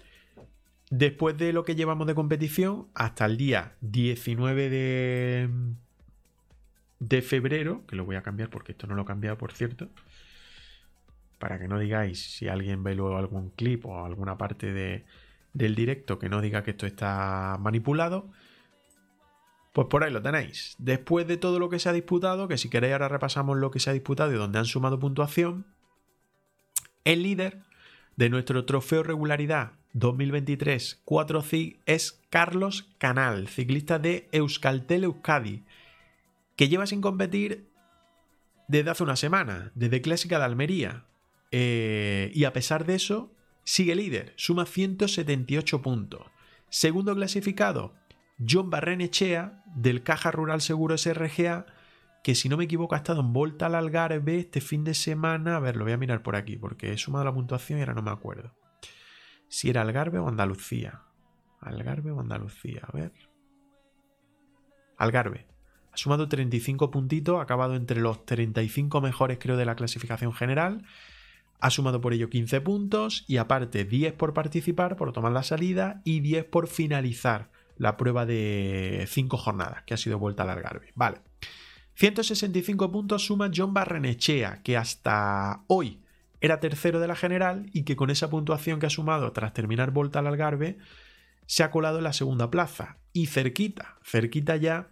después 0.90 1.38
de 1.38 1.54
lo 1.54 1.64
que 1.64 1.76
llevamos 1.76 2.06
de 2.06 2.16
competición, 2.16 2.88
hasta 2.96 3.26
el 3.26 3.38
día 3.38 3.76
19 3.80 4.70
de, 4.70 5.50
de 7.00 7.22
febrero, 7.22 7.86
que 7.88 7.96
lo 7.96 8.06
voy 8.06 8.16
a 8.16 8.24
cambiar 8.24 8.50
porque 8.50 8.72
esto 8.72 8.88
no 8.88 8.96
lo 8.96 9.04
he 9.04 9.06
cambiado, 9.06 9.38
por 9.38 9.52
cierto, 9.52 9.90
para 11.40 11.60
que 11.60 11.68
no 11.68 11.80
digáis 11.80 12.20
si 12.20 12.48
alguien 12.48 12.84
ve 12.84 12.96
luego 12.96 13.18
algún 13.18 13.52
clip 13.52 13.86
o 13.86 14.06
alguna 14.06 14.38
parte 14.38 14.74
de, 14.74 15.06
del 15.54 15.76
directo 15.76 16.20
que 16.20 16.30
no 16.30 16.42
diga 16.42 16.64
que 16.64 16.72
esto 16.72 16.86
está 16.86 17.58
manipulado. 17.60 18.30
Pues 19.74 19.88
por 19.90 20.04
ahí 20.04 20.12
lo 20.12 20.24
tenéis. 20.24 20.76
Después 20.80 21.28
de 21.28 21.38
todo 21.38 21.60
lo 21.60 21.70
que 21.70 21.78
se 21.78 21.90
ha 21.90 21.94
disputado, 21.94 22.48
que 22.48 22.58
si 22.58 22.70
queréis 22.70 22.94
ahora 22.94 23.10
repasamos 23.10 23.58
lo 23.58 23.70
que 23.70 23.80
se 23.80 23.92
ha 23.92 23.94
disputado 23.94 24.34
y 24.34 24.38
donde 24.38 24.58
han 24.58 24.66
sumado 24.66 25.00
puntuación, 25.00 25.66
el 27.06 27.22
líder 27.22 27.60
de 28.16 28.30
nuestro 28.30 28.66
trofeo 28.66 29.04
regularidad 29.04 29.74
2023 29.94 31.02
4 31.06 31.42
CIG 31.42 31.80
es 31.86 32.20
Carlos 32.30 32.90
Canal, 32.98 33.48
ciclista 33.48 34.00
de 34.00 34.28
Euskaltel 34.32 35.04
Euskadi, 35.04 35.64
que 36.58 36.68
lleva 36.68 36.86
sin 36.88 37.00
competir 37.00 37.72
desde 38.68 38.90
hace 38.90 39.04
una 39.04 39.16
semana, 39.16 39.72
desde 39.76 40.02
Clásica 40.02 40.40
de 40.40 40.46
Almería. 40.46 41.06
Eh, 41.52 42.32
y 42.34 42.44
a 42.44 42.52
pesar 42.52 42.86
de 42.86 42.96
eso, 42.96 43.34
sigue 43.64 43.96
líder, 43.96 44.34
suma 44.36 44.66
178 44.66 45.82
puntos. 45.82 46.24
Segundo 46.70 47.16
clasificado, 47.16 47.94
John 48.46 48.70
Barrenechea, 48.70 49.64
del 49.76 50.04
Caja 50.04 50.32
Rural 50.32 50.60
Seguro 50.60 50.98
SRGA, 50.98 51.68
que 52.24 52.36
si 52.36 52.50
no 52.50 52.58
me 52.58 52.66
equivoco 52.66 52.96
ha 52.96 52.98
estado 52.98 53.22
en 53.22 53.32
Volta 53.32 53.68
al 53.68 53.76
Algarve 53.76 54.40
este 54.40 54.60
fin 54.60 54.84
de 54.84 54.96
semana. 54.96 55.56
A 55.56 55.60
ver, 55.60 55.78
lo 55.78 55.86
voy 55.86 55.94
a 55.94 55.98
mirar 55.98 56.24
por 56.24 56.36
aquí 56.36 56.58
porque 56.58 56.92
he 56.92 56.98
sumado 56.98 57.24
la 57.24 57.34
puntuación 57.34 57.80
y 57.80 57.84
ahora 57.84 57.94
no 57.94 58.02
me 58.02 58.12
acuerdo. 58.12 58.54
Si 59.48 59.70
era 59.70 59.82
Algarve 59.82 60.20
o 60.20 60.28
Andalucía. 60.28 61.04
Algarve 61.62 62.12
o 62.12 62.20
Andalucía, 62.20 62.82
a 62.84 62.92
ver. 62.92 63.14
Algarve. 64.98 65.48
Sumado 65.98 66.30
35 66.30 66.92
puntitos, 66.92 67.40
ha 67.40 67.42
acabado 67.42 67.76
entre 67.76 68.02
los 68.02 68.24
35 68.24 69.02
mejores 69.02 69.40
creo 69.42 69.58
de 69.58 69.66
la 69.66 69.76
clasificación 69.76 70.32
general. 70.32 70.84
Ha 71.60 71.72
sumado 71.72 72.02
por 72.02 72.14
ello 72.14 72.30
15 72.30 72.62
puntos 72.62 73.26
y 73.28 73.38
aparte 73.38 73.84
10 73.84 74.14
por 74.14 74.36
participar, 74.36 74.96
por 74.96 75.12
tomar 75.12 75.32
la 75.32 75.42
salida 75.42 76.02
y 76.04 76.20
10 76.20 76.46
por 76.46 76.68
finalizar 76.68 77.50
la 77.78 77.98
prueba 77.98 78.28
de 78.28 79.06
5 79.08 79.38
jornadas 79.38 79.82
que 79.86 79.96
ha 79.96 79.98
sido 79.98 80.20
vuelta 80.20 80.44
al 80.44 80.52
Algarve. 80.52 80.92
Vale. 80.94 81.18
165 81.96 82.92
puntos 82.92 83.26
suma 83.26 83.50
John 83.54 83.74
Barrenechea, 83.74 84.62
que 84.62 84.78
hasta 84.78 85.64
hoy 85.66 86.00
era 86.42 86.60
tercero 86.60 87.00
de 87.00 87.08
la 87.08 87.16
general 87.16 87.72
y 87.74 87.86
que 87.86 87.96
con 87.96 88.12
esa 88.12 88.30
puntuación 88.30 88.80
que 88.80 88.86
ha 88.86 88.92
sumado 88.92 89.32
tras 89.32 89.52
terminar 89.52 89.90
Volta 89.90 90.20
al 90.20 90.28
Algarve, 90.28 90.78
se 91.48 91.64
ha 91.64 91.72
colado 91.72 91.98
en 91.98 92.04
la 92.04 92.14
segunda 92.14 92.52
plaza. 92.52 92.98
Y 93.14 93.26
cerquita, 93.26 93.98
cerquita 94.04 94.58
ya 94.58 94.90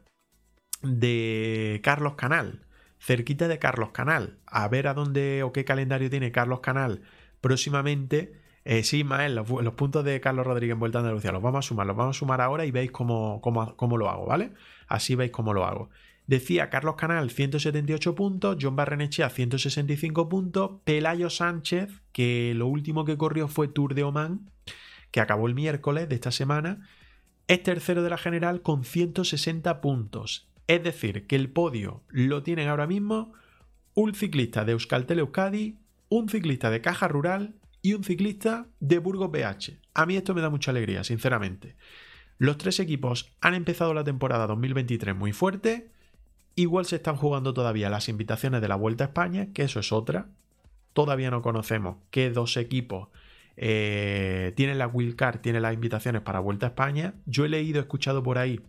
de 0.81 1.81
Carlos 1.83 2.15
Canal. 2.15 2.65
Cerquita 2.99 3.47
de 3.47 3.59
Carlos 3.59 3.91
Canal. 3.91 4.37
A 4.45 4.67
ver 4.67 4.87
a 4.87 4.93
dónde 4.93 5.43
o 5.43 5.51
qué 5.51 5.65
calendario 5.65 6.09
tiene 6.09 6.31
Carlos 6.31 6.59
Canal 6.61 7.01
próximamente. 7.41 8.33
Eh, 8.63 8.83
sí, 8.83 9.03
Mael, 9.03 9.35
los, 9.35 9.47
puntos 9.75 10.03
de 10.03 10.19
Carlos 10.19 10.47
Rodríguez 10.47 10.73
en 10.73 10.79
Vuelta 10.79 10.97
a 10.97 11.01
Andalucía 11.01 11.31
los 11.31 11.43
vamos 11.43 11.65
a 11.65 11.67
sumar, 11.67 11.85
los 11.85 11.95
vamos 11.95 12.17
a 12.17 12.19
sumar 12.19 12.41
ahora 12.41 12.65
y 12.65 12.71
veis 12.71 12.91
cómo, 12.91 13.39
cómo, 13.41 13.75
cómo 13.75 13.97
lo 13.97 14.09
hago, 14.09 14.25
¿vale? 14.25 14.53
Así 14.87 15.13
veis 15.13 15.31
cómo 15.31 15.53
lo 15.53 15.65
hago. 15.65 15.91
Decía 16.27 16.71
Carlos 16.71 16.95
Canal 16.95 17.29
178 17.29 18.15
puntos, 18.15 18.57
John 18.59 18.75
Barrenechea 18.75 19.29
165 19.29 20.27
puntos, 20.27 20.71
Pelayo 20.83 21.29
Sánchez, 21.29 22.01
que 22.11 22.53
lo 22.55 22.65
último 22.65 23.05
que 23.05 23.17
corrió 23.17 23.47
fue 23.47 23.67
Tour 23.67 23.93
de 23.93 24.03
Oman, 24.03 24.49
que 25.11 25.21
acabó 25.21 25.47
el 25.47 25.53
miércoles 25.53 26.09
de 26.09 26.15
esta 26.15 26.31
semana, 26.31 26.87
es 27.47 27.61
tercero 27.61 28.01
de 28.01 28.09
la 28.09 28.17
general 28.17 28.63
con 28.63 28.83
160 28.83 29.81
puntos. 29.81 30.49
Es 30.67 30.83
decir, 30.83 31.27
que 31.27 31.35
el 31.35 31.49
podio 31.49 32.03
lo 32.09 32.43
tienen 32.43 32.67
ahora 32.67 32.87
mismo 32.87 33.33
un 33.93 34.15
ciclista 34.15 34.65
de 34.65 34.73
Euskaltel 34.73 35.19
Euskadi, 35.19 35.77
un 36.09 36.29
ciclista 36.29 36.69
de 36.69 36.81
Caja 36.81 37.07
Rural 37.07 37.55
y 37.81 37.93
un 37.93 38.03
ciclista 38.03 38.67
de 38.79 38.99
Burgos 38.99 39.31
BH. 39.31 39.79
A 39.93 40.05
mí 40.05 40.15
esto 40.15 40.33
me 40.33 40.41
da 40.41 40.49
mucha 40.49 40.71
alegría, 40.71 41.03
sinceramente. 41.03 41.75
Los 42.37 42.57
tres 42.57 42.79
equipos 42.79 43.31
han 43.41 43.53
empezado 43.53 43.93
la 43.93 44.03
temporada 44.03 44.47
2023 44.47 45.15
muy 45.15 45.31
fuerte 45.31 45.91
Igual 46.55 46.85
se 46.85 46.95
están 46.95 47.17
jugando 47.17 47.53
todavía 47.53 47.89
las 47.89 48.07
invitaciones 48.07 48.61
de 48.61 48.69
la 48.69 48.77
Vuelta 48.77 49.03
a 49.03 49.07
España, 49.07 49.49
que 49.53 49.63
eso 49.63 49.81
es 49.81 49.91
otra. 49.91 50.29
Todavía 50.93 51.29
no 51.29 51.41
conocemos 51.41 51.97
qué 52.11 52.29
dos 52.29 52.55
equipos 52.55 53.09
eh, 53.57 54.53
tienen 54.55 54.77
la 54.77 54.87
wildcard, 54.87 55.41
tienen 55.41 55.61
las 55.61 55.73
invitaciones 55.73 56.21
para 56.21 56.39
Vuelta 56.39 56.67
a 56.67 56.69
España. 56.69 57.15
Yo 57.25 57.43
he 57.43 57.49
leído, 57.49 57.81
escuchado 57.81 58.23
por 58.23 58.37
ahí 58.37 58.61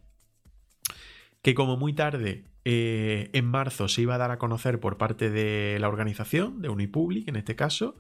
que 1.47 1.55
como 1.55 1.77
muy 1.77 1.93
tarde 1.93 2.43
eh, 2.65 3.31
en 3.33 3.45
marzo 3.45 3.87
se 3.87 4.03
iba 4.03 4.17
a 4.17 4.19
dar 4.19 4.33
a 4.33 4.39
conocer 4.39 4.81
por 4.81 4.99
parte 4.99 5.31
de 5.31 5.79
la 5.79 5.87
organización, 5.87 6.61
de 6.61 6.71
Unipublic 6.71 7.29
en 7.29 7.37
este 7.37 7.55
caso, 7.55 7.99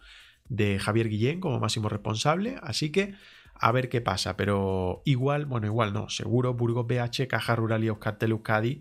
de 0.49 0.81
Javier 0.81 1.09
Guillén 1.09 1.39
como 1.39 1.61
máximo 1.61 1.89
responsable. 1.89 2.59
Así 2.61 2.91
que 2.91 3.15
a 3.55 3.71
ver 3.71 3.89
qué 3.89 4.01
pasa. 4.01 4.37
Pero 4.37 5.01
igual, 5.05 5.47
bueno, 5.47 5.69
igual 5.69 5.93
no, 5.93 6.09
seguro 6.09 6.55
Burgos 6.55 6.89
BH, 6.89 7.29
Caja 7.29 7.55
Rural 7.55 7.85
y 7.85 7.89
Oscar 7.89 8.19
Euskadi 8.21 8.81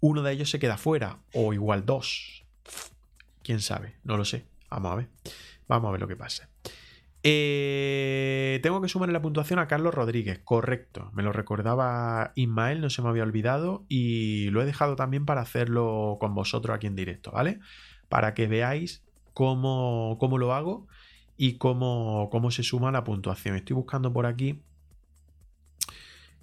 uno 0.00 0.22
de 0.22 0.32
ellos 0.32 0.48
se 0.48 0.58
queda 0.58 0.78
fuera, 0.78 1.18
o 1.34 1.52
igual 1.52 1.84
dos. 1.84 2.46
¿Quién 3.42 3.60
sabe? 3.60 3.96
No 4.04 4.16
lo 4.16 4.24
sé. 4.24 4.46
Vamos 4.70 4.90
a 4.90 4.94
ver. 4.94 5.08
Vamos 5.68 5.90
a 5.90 5.92
ver 5.92 6.00
lo 6.00 6.08
que 6.08 6.16
pasa. 6.16 6.48
Eh, 7.24 8.58
tengo 8.62 8.80
que 8.80 8.88
sumarle 8.88 9.12
la 9.12 9.22
puntuación 9.22 9.58
a 9.60 9.68
Carlos 9.68 9.94
Rodríguez, 9.94 10.40
correcto. 10.40 11.10
Me 11.14 11.22
lo 11.22 11.32
recordaba 11.32 12.32
Ismael, 12.34 12.80
no 12.80 12.90
se 12.90 13.02
me 13.02 13.08
había 13.08 13.22
olvidado 13.22 13.84
y 13.88 14.50
lo 14.50 14.62
he 14.62 14.66
dejado 14.66 14.96
también 14.96 15.24
para 15.24 15.40
hacerlo 15.40 16.16
con 16.20 16.34
vosotros 16.34 16.74
aquí 16.74 16.88
en 16.88 16.96
directo, 16.96 17.30
¿vale? 17.30 17.60
Para 18.08 18.34
que 18.34 18.48
veáis 18.48 19.04
cómo, 19.34 20.16
cómo 20.18 20.38
lo 20.38 20.52
hago 20.52 20.86
y 21.36 21.58
cómo, 21.58 22.28
cómo 22.30 22.50
se 22.50 22.62
suma 22.62 22.90
la 22.90 23.04
puntuación. 23.04 23.56
Estoy 23.56 23.74
buscando 23.74 24.12
por 24.12 24.26
aquí 24.26 24.60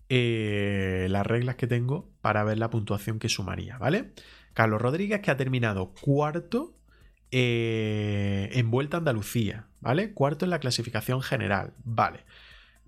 eh, 0.10 1.08
las 1.10 1.26
reglas 1.28 1.56
que 1.56 1.68
tengo 1.68 2.10
para 2.22 2.44
ver 2.44 2.58
la 2.58 2.70
puntuación 2.70 3.20
que 3.20 3.30
sumaría, 3.30 3.78
¿vale? 3.78 4.12
Carlos 4.54 4.82
Rodríguez 4.82 5.22
que 5.22 5.32
ha 5.32 5.38
terminado 5.38 5.94
cuarto 5.94 6.74
eh, 7.32 8.50
en 8.54 8.72
Vuelta 8.72 8.98
a 8.98 9.00
Andalucía, 9.00 9.69
¿vale? 9.82 10.14
Cuarto 10.14 10.46
en 10.46 10.52
la 10.52 10.60
clasificación 10.60 11.22
general, 11.22 11.74
¿vale? 11.84 12.26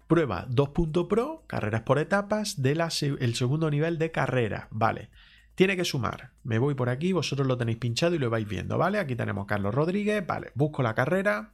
Prueba 0.07 0.45
2.pro, 0.49 1.45
carreras 1.47 1.83
por 1.83 1.97
etapas, 1.97 2.61
del 2.61 2.81
el 3.19 3.35
segundo 3.35 3.71
nivel 3.71 3.97
de 3.97 4.11
carrera, 4.11 4.67
¿vale? 4.71 5.09
Tiene 5.55 5.77
que 5.77 5.85
sumar. 5.85 6.31
Me 6.43 6.59
voy 6.59 6.75
por 6.75 6.89
aquí, 6.89 7.13
vosotros 7.13 7.47
lo 7.47 7.57
tenéis 7.57 7.77
pinchado 7.77 8.15
y 8.15 8.19
lo 8.19 8.29
vais 8.29 8.47
viendo, 8.47 8.77
¿vale? 8.77 8.99
Aquí 8.99 9.15
tenemos 9.15 9.45
Carlos 9.45 9.73
Rodríguez, 9.73 10.25
¿vale? 10.25 10.51
Busco 10.55 10.83
la 10.83 10.95
carrera. 10.95 11.53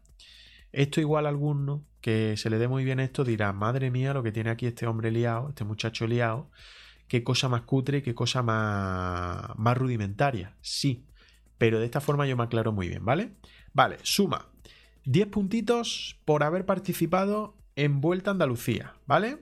Esto 0.71 1.01
igual 1.01 1.25
a 1.25 1.29
alguno 1.29 1.83
que 2.01 2.35
se 2.37 2.49
le 2.49 2.57
dé 2.57 2.67
muy 2.67 2.83
bien 2.83 2.99
esto 2.99 3.23
dirá, 3.23 3.53
madre 3.53 3.91
mía, 3.91 4.13
lo 4.13 4.23
que 4.23 4.31
tiene 4.31 4.49
aquí 4.49 4.65
este 4.65 4.87
hombre 4.87 5.11
liado, 5.11 5.49
este 5.49 5.63
muchacho 5.63 6.07
liado, 6.07 6.49
qué 7.07 7.23
cosa 7.23 7.49
más 7.49 7.61
cutre, 7.61 8.01
qué 8.01 8.15
cosa 8.15 8.43
más, 8.43 9.57
más 9.57 9.77
rudimentaria. 9.77 10.55
Sí, 10.61 11.05
pero 11.57 11.79
de 11.79 11.85
esta 11.85 12.01
forma 12.01 12.25
yo 12.25 12.37
me 12.37 12.43
aclaro 12.43 12.71
muy 12.71 12.87
bien, 12.87 13.03
¿vale? 13.03 13.33
Vale, 13.73 13.97
suma 14.03 14.47
10 15.07 15.27
puntitos 15.27 16.19
por 16.25 16.43
haber 16.43 16.65
participado 16.65 17.55
en 17.77 18.01
Vuelta 18.01 18.31
a 18.31 18.33
Andalucía, 18.33 18.95
¿vale? 19.05 19.37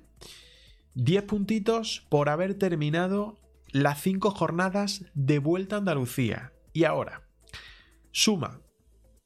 10 0.94 1.24
puntitos 1.24 2.06
por 2.08 2.30
haber 2.30 2.54
terminado 2.54 3.40
las 3.72 4.00
5 4.02 4.30
jornadas 4.30 5.06
de 5.16 5.40
Vuelta 5.40 5.76
a 5.76 5.80
Andalucía. 5.80 6.54
Y 6.72 6.84
ahora, 6.84 7.24
suma 8.12 8.62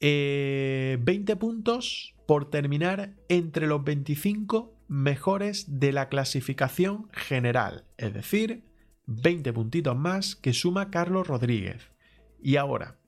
eh, 0.00 1.36
puntos 1.38 2.14
por 2.26 2.48
terminar 2.48 3.16
entre 3.28 3.66
los 3.66 3.84
25 3.84 4.72
mejores 4.88 5.78
de 5.78 5.92
la 5.92 6.08
clasificación 6.08 7.10
general, 7.12 7.84
es 7.98 8.14
decir, 8.14 8.64
20 9.06 9.52
puntitos 9.52 9.94
más 9.94 10.36
que 10.36 10.54
suma 10.54 10.90
Carlos 10.90 11.26
Rodríguez. 11.26 11.90
Y 12.42 12.56
ahora, 12.56 12.99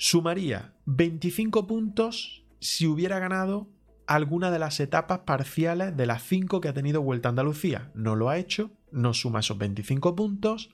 sumaría 0.00 0.72
25 0.86 1.66
puntos 1.66 2.46
si 2.58 2.86
hubiera 2.86 3.18
ganado 3.18 3.68
alguna 4.06 4.50
de 4.50 4.58
las 4.58 4.80
etapas 4.80 5.20
parciales 5.20 5.94
de 5.94 6.06
las 6.06 6.22
5 6.22 6.62
que 6.62 6.68
ha 6.68 6.72
tenido 6.72 7.02
Vuelta 7.02 7.28
a 7.28 7.30
Andalucía. 7.30 7.90
No 7.94 8.16
lo 8.16 8.30
ha 8.30 8.38
hecho, 8.38 8.70
no 8.92 9.12
suma 9.12 9.40
esos 9.40 9.58
25 9.58 10.16
puntos 10.16 10.70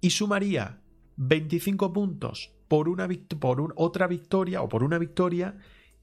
y 0.00 0.10
sumaría 0.10 0.78
25 1.16 1.92
puntos 1.92 2.52
por, 2.68 2.88
una, 2.88 3.08
por 3.40 3.74
otra 3.74 4.06
victoria 4.06 4.62
o 4.62 4.68
por 4.68 4.84
una 4.84 4.98
victoria 4.98 5.58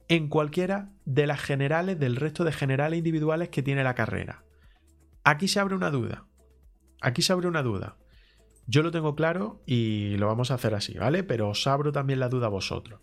en 0.09 0.27
cualquiera 0.27 0.91
de 1.05 1.27
las 1.27 1.39
generales 1.39 1.99
del 1.99 2.17
resto 2.17 2.43
de 2.43 2.51
generales 2.51 2.97
individuales 2.97 3.47
que 3.47 3.63
tiene 3.63 3.85
la 3.85 3.95
carrera. 3.95 4.43
Aquí 5.23 5.47
se 5.47 5.61
abre 5.61 5.75
una 5.75 5.89
duda. 5.89 6.25
Aquí 6.99 7.21
se 7.21 7.31
abre 7.31 7.47
una 7.47 7.63
duda. 7.63 7.95
Yo 8.67 8.83
lo 8.83 8.91
tengo 8.91 9.15
claro 9.15 9.61
y 9.65 10.15
lo 10.17 10.27
vamos 10.27 10.51
a 10.51 10.55
hacer 10.55 10.75
así, 10.75 10.97
¿vale? 10.97 11.23
Pero 11.23 11.49
os 11.49 11.67
abro 11.67 11.91
también 11.91 12.19
la 12.19 12.29
duda 12.29 12.47
a 12.47 12.49
vosotros. 12.49 13.01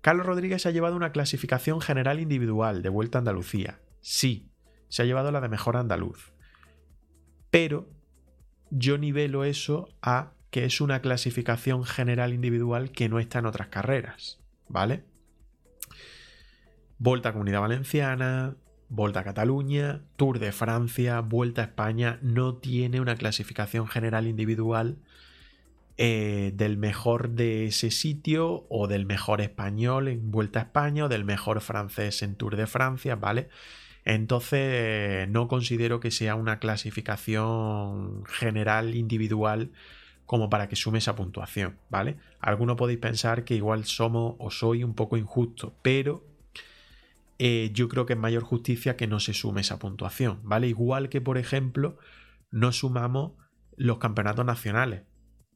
Carlos 0.00 0.26
Rodríguez 0.26 0.64
ha 0.66 0.70
llevado 0.70 0.96
una 0.96 1.12
clasificación 1.12 1.80
general 1.80 2.20
individual 2.20 2.82
de 2.82 2.88
Vuelta 2.88 3.18
a 3.18 3.20
Andalucía. 3.20 3.80
Sí, 4.00 4.50
se 4.88 5.02
ha 5.02 5.04
llevado 5.04 5.30
la 5.32 5.40
de 5.40 5.48
mejor 5.48 5.76
andaluz. 5.76 6.32
Pero 7.50 7.88
yo 8.70 8.98
nivelo 8.98 9.44
eso 9.44 9.88
a 10.02 10.32
que 10.50 10.64
es 10.64 10.80
una 10.80 11.00
clasificación 11.00 11.84
general 11.84 12.32
individual 12.32 12.90
que 12.90 13.08
no 13.08 13.18
está 13.18 13.38
en 13.40 13.46
otras 13.46 13.68
carreras, 13.68 14.40
¿vale? 14.68 15.04
Volta 16.98 17.30
a 17.30 17.32
Comunidad 17.32 17.60
Valenciana, 17.60 18.56
Volta 18.88 19.20
a 19.20 19.24
Cataluña, 19.24 20.00
Tour 20.16 20.38
de 20.38 20.52
Francia, 20.52 21.20
Vuelta 21.20 21.62
a 21.62 21.64
España, 21.64 22.18
no 22.22 22.56
tiene 22.56 23.00
una 23.00 23.16
clasificación 23.16 23.86
general 23.86 24.26
individual 24.26 24.96
eh, 25.98 26.52
del 26.54 26.76
mejor 26.76 27.30
de 27.30 27.66
ese 27.66 27.90
sitio 27.90 28.66
o 28.70 28.86
del 28.86 29.04
mejor 29.04 29.40
español 29.40 30.08
en 30.08 30.30
Vuelta 30.30 30.60
a 30.60 30.62
España 30.62 31.04
o 31.04 31.08
del 31.08 31.24
mejor 31.24 31.60
francés 31.60 32.22
en 32.22 32.36
Tour 32.36 32.56
de 32.56 32.66
Francia, 32.66 33.16
¿vale? 33.16 33.48
Entonces 34.04 35.28
no 35.28 35.48
considero 35.48 36.00
que 36.00 36.10
sea 36.10 36.34
una 36.34 36.58
clasificación 36.58 38.24
general 38.26 38.94
individual 38.94 39.70
como 40.24 40.48
para 40.48 40.68
que 40.68 40.76
sume 40.76 40.98
esa 40.98 41.14
puntuación, 41.14 41.76
¿vale? 41.90 42.16
Algunos 42.40 42.76
podéis 42.76 43.00
pensar 43.00 43.44
que 43.44 43.54
igual 43.54 43.84
somos 43.84 44.36
o 44.38 44.50
soy 44.50 44.84
un 44.84 44.94
poco 44.94 45.16
injusto, 45.16 45.74
pero 45.82 46.24
eh, 47.38 47.70
yo 47.72 47.88
creo 47.88 48.04
que 48.04 48.14
es 48.14 48.18
mayor 48.18 48.42
justicia 48.42 48.96
que 48.96 49.06
no 49.06 49.20
se 49.20 49.32
sume 49.32 49.60
esa 49.60 49.78
puntuación, 49.78 50.40
¿vale? 50.42 50.68
Igual 50.68 51.08
que, 51.08 51.20
por 51.20 51.38
ejemplo, 51.38 51.98
no 52.50 52.72
sumamos 52.72 53.32
los 53.76 53.98
campeonatos 53.98 54.44
nacionales, 54.44 55.02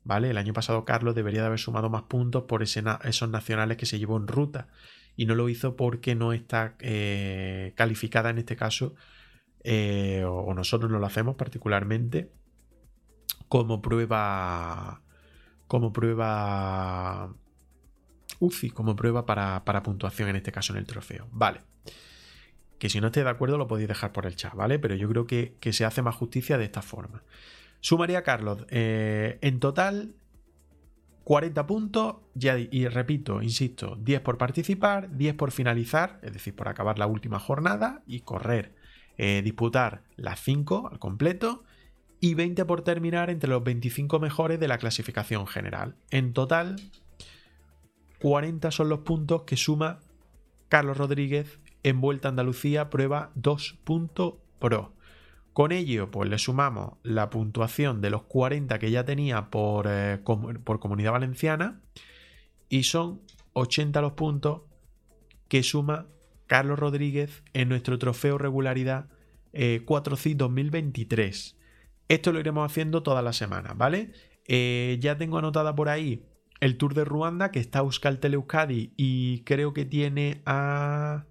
¿vale? 0.04 0.30
El 0.30 0.38
año 0.38 0.52
pasado 0.52 0.84
Carlos 0.84 1.14
debería 1.14 1.40
de 1.40 1.48
haber 1.48 1.58
sumado 1.58 1.90
más 1.90 2.02
puntos 2.02 2.44
por 2.44 2.62
esos 2.62 3.28
nacionales 3.28 3.76
que 3.76 3.86
se 3.86 3.98
llevó 3.98 4.16
en 4.16 4.28
ruta 4.28 4.68
y 5.16 5.26
no 5.26 5.34
lo 5.34 5.48
hizo 5.48 5.76
porque 5.76 6.14
no 6.14 6.32
está 6.32 6.76
eh, 6.78 7.72
calificada 7.76 8.30
en 8.30 8.38
este 8.38 8.56
caso, 8.56 8.94
eh, 9.64 10.24
o 10.26 10.54
nosotros 10.54 10.90
no 10.90 10.98
lo 10.98 11.06
hacemos 11.06 11.34
particularmente, 11.34 12.30
como 13.48 13.82
prueba 13.82 15.02
como 15.66 15.92
prueba 15.92 17.34
UCI, 18.40 18.70
como 18.70 18.96
prueba 18.96 19.26
para, 19.26 19.64
para 19.64 19.82
puntuación 19.82 20.28
en 20.28 20.36
este 20.36 20.52
caso 20.52 20.72
en 20.72 20.78
el 20.78 20.86
trofeo. 20.86 21.28
Vale 21.32 21.60
que 22.82 22.88
si 22.88 23.00
no 23.00 23.06
estáis 23.06 23.22
de 23.22 23.30
acuerdo 23.30 23.58
lo 23.58 23.68
podéis 23.68 23.86
dejar 23.86 24.10
por 24.10 24.26
el 24.26 24.34
chat, 24.34 24.56
¿vale? 24.56 24.76
Pero 24.80 24.96
yo 24.96 25.08
creo 25.08 25.24
que, 25.24 25.56
se 25.70 25.84
hace 25.84 26.02
más 26.02 26.16
justicia 26.16 26.58
de 26.58 26.64
esta 26.64 26.82
forma. 26.82 27.22
Sumaría 27.78 28.24
Carlos, 28.24 28.66
eh, 28.70 29.38
en 29.40 29.60
total 29.60 30.16
40 31.22 31.64
puntos, 31.64 32.16
ya, 32.34 32.58
y 32.58 32.88
repito, 32.88 33.40
insisto, 33.40 33.94
10 34.00 34.22
por 34.22 34.36
participar, 34.36 35.16
10 35.16 35.34
por 35.36 35.52
finalizar, 35.52 36.18
es 36.22 36.32
decir, 36.32 36.56
por 36.56 36.66
acabar 36.66 36.98
la 36.98 37.06
última 37.06 37.38
jornada 37.38 38.02
y 38.04 38.22
correr, 38.22 38.74
eh, 39.16 39.42
disputar 39.44 40.02
las 40.16 40.40
5 40.40 40.88
al 40.90 40.98
completo 40.98 41.62
y 42.18 42.34
20 42.34 42.64
por 42.64 42.82
terminar 42.82 43.30
entre 43.30 43.48
los 43.48 43.62
25 43.62 44.18
mejores 44.18 44.58
de 44.58 44.66
la 44.66 44.78
clasificación 44.78 45.46
general. 45.46 45.94
En 46.10 46.32
total, 46.32 46.80
40 48.22 48.70
son 48.70 48.88
los 48.88 49.00
puntos 49.00 49.42
que 49.42 49.56
suma 49.56 49.98
Carlos 50.68 50.96
Rodríguez 50.96 51.58
en 51.82 52.00
Vuelta 52.00 52.28
a 52.28 52.30
Andalucía 52.30 52.88
prueba 52.88 53.32
2.pro. 53.34 54.92
Con 55.52 55.72
ello, 55.72 56.08
pues 56.12 56.30
le 56.30 56.38
sumamos 56.38 56.98
la 57.02 57.30
puntuación 57.30 58.00
de 58.00 58.10
los 58.10 58.22
40 58.22 58.78
que 58.78 58.92
ya 58.92 59.04
tenía 59.04 59.50
por, 59.50 59.86
eh, 59.88 60.20
por 60.22 60.78
Comunidad 60.78 61.10
Valenciana 61.10 61.80
y 62.68 62.84
son 62.84 63.22
80 63.54 64.00
los 64.00 64.12
puntos 64.12 64.62
que 65.48 65.64
suma 65.64 66.06
Carlos 66.46 66.78
Rodríguez 66.78 67.42
en 67.54 67.68
nuestro 67.68 67.98
trofeo 67.98 68.38
regularidad 68.38 69.06
4C 69.52 70.30
eh, 70.30 70.34
2023. 70.36 71.56
Esto 72.06 72.32
lo 72.32 72.38
iremos 72.38 72.70
haciendo 72.70 73.02
todas 73.02 73.24
las 73.24 73.36
semanas, 73.36 73.76
¿vale? 73.76 74.12
Eh, 74.46 74.98
ya 75.00 75.18
tengo 75.18 75.38
anotada 75.38 75.74
por 75.74 75.88
ahí 75.88 76.22
el 76.62 76.76
Tour 76.76 76.94
de 76.94 77.04
Ruanda 77.04 77.50
que 77.50 77.58
está 77.58 77.80
Euskaltel 77.80 78.34
Euskadi 78.34 78.92
y 78.96 79.40
creo 79.40 79.74
que 79.74 79.84
tiene 79.84 80.42
a 80.46 81.26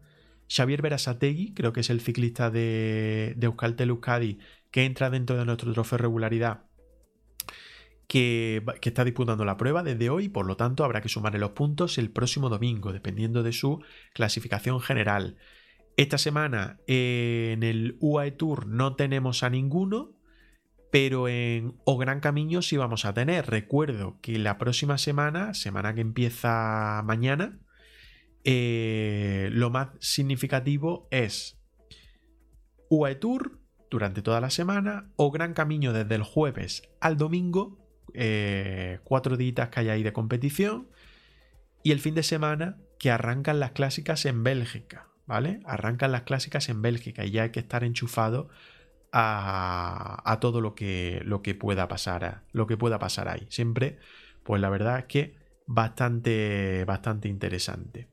Xavier 0.49 0.81
Berasategui, 0.81 1.53
creo 1.53 1.71
que 1.71 1.79
es 1.79 1.89
el 1.89 2.01
ciclista 2.01 2.51
de, 2.51 3.33
de 3.37 3.47
Euskadi, 3.47 4.39
que 4.71 4.83
entra 4.83 5.09
dentro 5.09 5.37
de 5.37 5.45
nuestro 5.45 5.71
trofeo 5.71 5.99
regularidad, 5.99 6.65
que, 8.07 8.61
está 8.81 9.05
disputando 9.05 9.45
la 9.45 9.55
prueba 9.55 9.83
desde 9.83 10.09
hoy, 10.09 10.27
por 10.27 10.45
lo 10.45 10.57
tanto 10.57 10.83
habrá 10.83 10.99
que 10.99 11.07
sumarle 11.07 11.39
los 11.39 11.51
puntos 11.51 11.97
el 11.97 12.11
próximo 12.11 12.49
domingo, 12.49 12.91
dependiendo 12.91 13.41
de 13.41 13.53
su 13.53 13.81
clasificación 14.13 14.81
general. 14.81 15.37
Esta 15.95 16.17
semana 16.17 16.81
en 16.87 17.63
el 17.63 17.95
UAE 18.01 18.31
Tour 18.31 18.67
no 18.67 18.97
tenemos 18.97 19.43
a 19.43 19.49
ninguno, 19.49 20.11
pero 20.91 21.29
en 21.29 21.79
O 21.85 21.97
Gran 21.97 22.19
Camino 22.19 22.61
sí 22.61 22.77
vamos 22.77 23.05
a 23.05 23.13
tener. 23.13 23.49
Recuerdo 23.49 24.19
que 24.21 24.37
la 24.37 24.57
próxima 24.57 24.97
semana, 24.97 25.53
semana 25.53 25.95
que 25.95 26.01
empieza 26.01 27.01
mañana, 27.05 27.59
eh, 28.43 29.49
lo 29.53 29.69
más 29.69 29.89
significativo 29.99 31.07
es 31.09 31.57
UAE 32.89 33.15
Tour 33.15 33.59
durante 33.89 34.21
toda 34.21 34.41
la 34.41 34.49
semana 34.49 35.11
o 35.15 35.31
Gran 35.31 35.53
Camino 35.53 35.93
desde 35.93 36.15
el 36.15 36.23
jueves 36.23 36.83
al 36.99 37.17
domingo, 37.17 37.77
eh, 38.13 38.99
cuatro 39.05 39.37
días 39.37 39.69
que 39.69 39.79
hay 39.79 39.89
ahí 39.89 40.03
de 40.03 40.13
competición 40.13 40.89
y 41.83 41.91
el 41.91 41.99
fin 41.99 42.15
de 42.15 42.23
semana 42.23 42.77
que 42.99 43.11
arrancan 43.11 43.59
las 43.59 43.71
clásicas 43.71 44.25
en 44.25 44.43
Bélgica, 44.43 45.07
¿vale? 45.25 45.61
Arrancan 45.65 46.11
las 46.11 46.23
clásicas 46.23 46.67
en 46.67 46.81
Bélgica 46.81 47.25
y 47.25 47.31
ya 47.31 47.43
hay 47.43 47.51
que 47.51 47.61
estar 47.61 47.83
enchufado 47.83 48.49
a, 49.11 50.37
todo 50.41 50.61
lo 50.61 50.75
que, 50.75 51.21
lo 51.25 51.41
que 51.41 51.55
pueda 51.55 51.87
pasar, 51.87 52.43
lo 52.51 52.67
que 52.67 52.77
pueda 52.77 52.99
pasar 52.99 53.27
ahí. 53.27 53.45
Siempre, 53.49 53.97
pues 54.43 54.61
la 54.61 54.69
verdad 54.69 54.99
es 54.99 55.05
que 55.05 55.35
bastante, 55.67 56.85
bastante 56.85 57.27
interesante. 57.27 58.09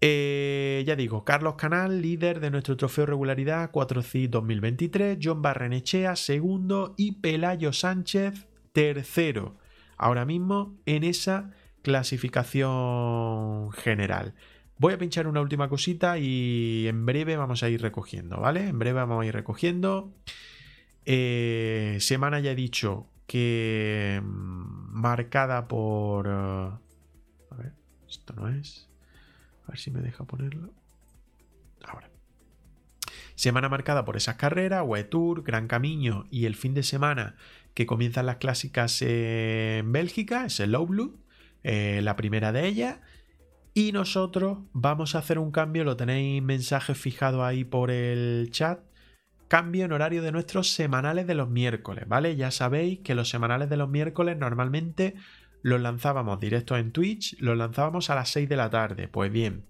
Eh, 0.00 0.82
ya 0.84 0.96
digo, 0.96 1.24
Carlos 1.24 1.54
Canal, 1.54 2.02
líder 2.02 2.40
de 2.40 2.50
nuestro 2.50 2.76
trofeo 2.76 3.06
regularidad 3.06 3.70
4C 3.70 4.28
2023, 4.28 5.18
John 5.22 5.42
Barrenechea, 5.42 6.16
segundo 6.16 6.94
y 6.96 7.20
Pelayo 7.20 7.72
Sánchez, 7.72 8.48
tercero. 8.72 9.58
Ahora 9.96 10.24
mismo 10.24 10.76
en 10.86 11.04
esa 11.04 11.52
clasificación 11.82 13.70
general. 13.72 14.34
Voy 14.82 14.94
a 14.94 14.98
pinchar 14.98 15.28
una 15.28 15.40
última 15.40 15.68
cosita 15.68 16.18
y 16.18 16.88
en 16.88 17.06
breve 17.06 17.36
vamos 17.36 17.62
a 17.62 17.68
ir 17.68 17.80
recogiendo, 17.80 18.38
¿vale? 18.38 18.66
En 18.66 18.80
breve 18.80 18.98
vamos 18.98 19.22
a 19.22 19.24
ir 19.24 19.32
recogiendo. 19.32 20.12
Eh, 21.04 21.98
semana 22.00 22.40
ya 22.40 22.50
he 22.50 22.56
dicho 22.56 23.06
que 23.28 24.20
mm, 24.20 24.90
marcada 24.90 25.68
por... 25.68 26.26
Uh, 26.26 26.72
a 27.52 27.56
ver, 27.58 27.74
esto 28.08 28.34
no 28.34 28.48
es. 28.48 28.88
A 29.68 29.70
ver 29.70 29.78
si 29.78 29.92
me 29.92 30.00
deja 30.00 30.24
ponerlo. 30.24 30.74
Ahora. 31.86 32.10
Semana 33.36 33.68
marcada 33.68 34.04
por 34.04 34.16
esas 34.16 34.34
carreras, 34.34 34.84
Tour, 35.08 35.44
Gran 35.44 35.68
Camino 35.68 36.26
y 36.28 36.46
el 36.46 36.56
fin 36.56 36.74
de 36.74 36.82
semana 36.82 37.36
que 37.74 37.86
comienzan 37.86 38.26
las 38.26 38.38
clásicas 38.38 39.00
en 39.00 39.92
Bélgica, 39.92 40.46
es 40.46 40.58
el 40.58 40.72
Low 40.72 40.88
Blue, 40.88 41.20
eh, 41.62 42.00
la 42.02 42.16
primera 42.16 42.50
de 42.50 42.66
ellas. 42.66 42.98
Y 43.74 43.92
nosotros 43.92 44.58
vamos 44.72 45.14
a 45.14 45.18
hacer 45.18 45.38
un 45.38 45.50
cambio, 45.50 45.84
lo 45.84 45.96
tenéis 45.96 46.42
mensaje 46.42 46.94
fijado 46.94 47.44
ahí 47.44 47.64
por 47.64 47.90
el 47.90 48.50
chat 48.50 48.80
cambio 49.52 49.84
en 49.84 49.92
horario 49.92 50.22
de 50.22 50.32
nuestros 50.32 50.72
semanales 50.72 51.26
de 51.26 51.34
los 51.34 51.50
miércoles, 51.50 52.08
¿vale? 52.08 52.36
Ya 52.36 52.50
sabéis 52.50 53.00
que 53.00 53.14
los 53.14 53.28
semanales 53.28 53.68
de 53.68 53.76
los 53.76 53.90
miércoles 53.90 54.38
normalmente 54.38 55.14
los 55.60 55.78
lanzábamos 55.78 56.40
directos 56.40 56.78
en 56.78 56.90
Twitch, 56.90 57.38
los 57.38 57.58
lanzábamos 57.58 58.08
a 58.08 58.14
las 58.14 58.30
6 58.30 58.48
de 58.48 58.56
la 58.56 58.70
tarde. 58.70 59.08
Pues 59.08 59.30
bien, 59.30 59.66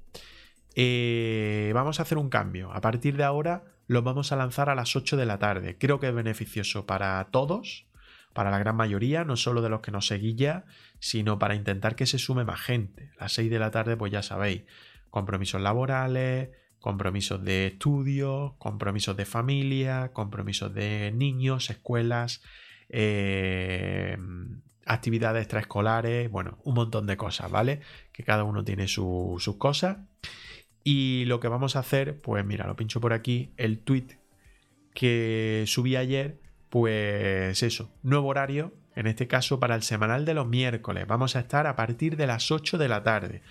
eh, 0.77 1.73
vamos 1.75 1.99
a 1.99 2.05
hacer 2.05 2.19
un 2.19 2.29
cambio. 2.29 2.73
A 2.73 2.81
partir 2.81 3.17
de 3.17 3.25
ahora 3.25 3.65
los 3.89 4.05
vamos 4.05 4.31
a 4.31 4.37
lanzar 4.37 4.71
a 4.71 4.77
las 4.77 4.95
8 4.95 5.17
de 5.17 5.27
la 5.27 5.41
tarde. 5.41 5.77
Creo 5.77 5.99
que 5.99 6.07
es 6.07 6.15
beneficioso 6.15 6.87
para 6.87 7.25
todos, 7.33 7.87
para 8.33 8.51
la 8.51 8.59
gran 8.59 8.77
mayoría, 8.77 9.25
no 9.25 9.37
solo 9.37 9.63
de 9.63 9.69
los 9.69 9.81
que 9.81 9.91
nos 9.91 10.07
seguís 10.07 10.37
ya, 10.37 10.65
sino 10.99 11.39
para 11.39 11.55
intentar 11.55 11.97
que 11.97 12.07
se 12.07 12.19
sume 12.19 12.45
más 12.45 12.61
gente. 12.61 13.11
A 13.19 13.25
las 13.25 13.33
6 13.33 13.51
de 13.51 13.59
la 13.59 13.71
tarde, 13.71 13.97
pues 13.97 14.13
ya 14.13 14.23
sabéis, 14.23 14.63
compromisos 15.11 15.61
laborales, 15.61 16.51
compromisos 16.81 17.45
de 17.45 17.69
estudio, 17.69 18.57
compromisos 18.59 19.17
de 19.17 19.25
familia, 19.25 20.11
compromisos 20.13 20.75
de 20.75 21.13
niños, 21.15 21.71
escuelas, 21.71 22.43
eh, 22.89 24.19
actividades 24.85 25.43
extraescolares, 25.43 26.31
bueno, 26.31 26.59
un 26.65 26.75
montón 26.75 27.07
de 27.07 27.17
cosas, 27.17 27.51
¿vale? 27.51 27.81
Que 28.13 28.25
cada 28.25 28.45
uno 28.45 28.65
tiene 28.65 28.89
sus 28.89 29.57
cosas. 29.59 29.99
Y 30.85 31.25
lo 31.27 31.39
que 31.39 31.49
vamos 31.49 31.77
a 31.77 31.81
hacer, 31.81 32.21
pues 32.21 32.45
mira, 32.45 32.67
lo 32.67 32.75
pincho 32.75 33.01
por 33.01 33.13
aquí, 33.13 33.53
el 33.57 33.79
tweet 33.79 34.19
que 34.93 35.65
subí 35.67 35.97
ayer, 35.97 36.42
pues 36.73 37.63
eso, 37.63 37.91
nuevo 38.03 38.29
horario, 38.29 38.73
en 38.97 39.07
este 39.07 39.29
caso 39.29 39.61
para 39.61 39.75
el 39.75 39.83
semanal 39.83 40.25
de 40.25 40.33
los 40.33 40.49
miércoles. 40.49 41.07
Vamos 41.07 41.37
a 41.37 41.41
estar 41.41 41.67
a 41.67 41.77
partir 41.77 42.17
de 42.17 42.27
las 42.27 42.51
8 42.51 42.79
de 42.79 42.89
la 42.89 43.03
tarde. 43.03 43.43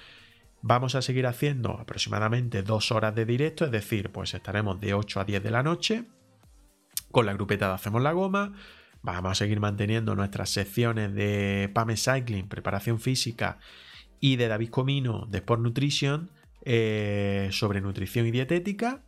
Vamos 0.64 0.96
a 0.96 1.04
seguir 1.04 1.28
haciendo 1.28 1.78
aproximadamente 1.80 2.64
dos 2.64 2.92
horas 2.92 3.14
de 3.14 3.26
directo, 3.26 3.66
es 3.66 3.70
decir, 3.70 4.12
pues 4.12 4.34
estaremos 4.34 4.80
de 4.82 4.96
8 4.96 5.20
a 5.20 5.26
10 5.26 5.44
de 5.44 5.52
la 5.52 5.62
noche 5.62 6.06
con 7.12 7.28
la 7.28 7.34
grupeta 7.34 7.68
de 7.68 7.76
Hacemos 7.76 8.02
la 8.02 8.12
Goma. 8.12 8.54
Vamos 9.04 9.34
a 9.34 9.36
seguir 9.36 9.60
manteniendo 9.60 10.16
nuestras 10.16 10.50
secciones 10.50 11.14
de 11.14 11.70
PAME 11.76 11.98
Cycling, 11.98 12.48
preparación 12.48 13.00
física 13.00 13.60
y 14.20 14.38
de 14.38 14.48
David 14.48 14.70
Comino 14.70 15.28
de 15.30 15.38
Sport 15.38 15.62
Nutrition 15.62 16.32
eh, 16.66 17.50
sobre 17.52 17.82
nutrición 17.82 18.26
y 18.26 18.32
dietética. 18.32 19.04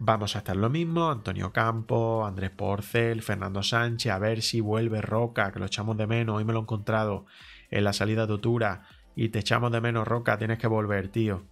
Vamos 0.00 0.36
a 0.36 0.38
estar 0.38 0.56
lo 0.56 0.70
mismo, 0.70 1.10
Antonio 1.10 1.52
Campo, 1.52 2.24
Andrés 2.24 2.50
Porcel, 2.50 3.20
Fernando 3.20 3.64
Sánchez, 3.64 4.12
a 4.12 4.18
ver 4.20 4.42
si 4.42 4.60
vuelve 4.60 5.02
Roca, 5.02 5.50
que 5.50 5.58
lo 5.58 5.66
echamos 5.66 5.96
de 5.96 6.06
menos, 6.06 6.36
hoy 6.36 6.44
me 6.44 6.52
lo 6.52 6.60
he 6.60 6.62
encontrado 6.62 7.26
en 7.70 7.82
la 7.82 7.92
salida 7.92 8.26
de 8.26 8.34
Otura 8.34 8.82
y 9.16 9.30
te 9.30 9.40
echamos 9.40 9.72
de 9.72 9.80
menos, 9.80 10.06
Roca, 10.06 10.38
tienes 10.38 10.58
que 10.58 10.68
volver, 10.68 11.08
tío, 11.08 11.46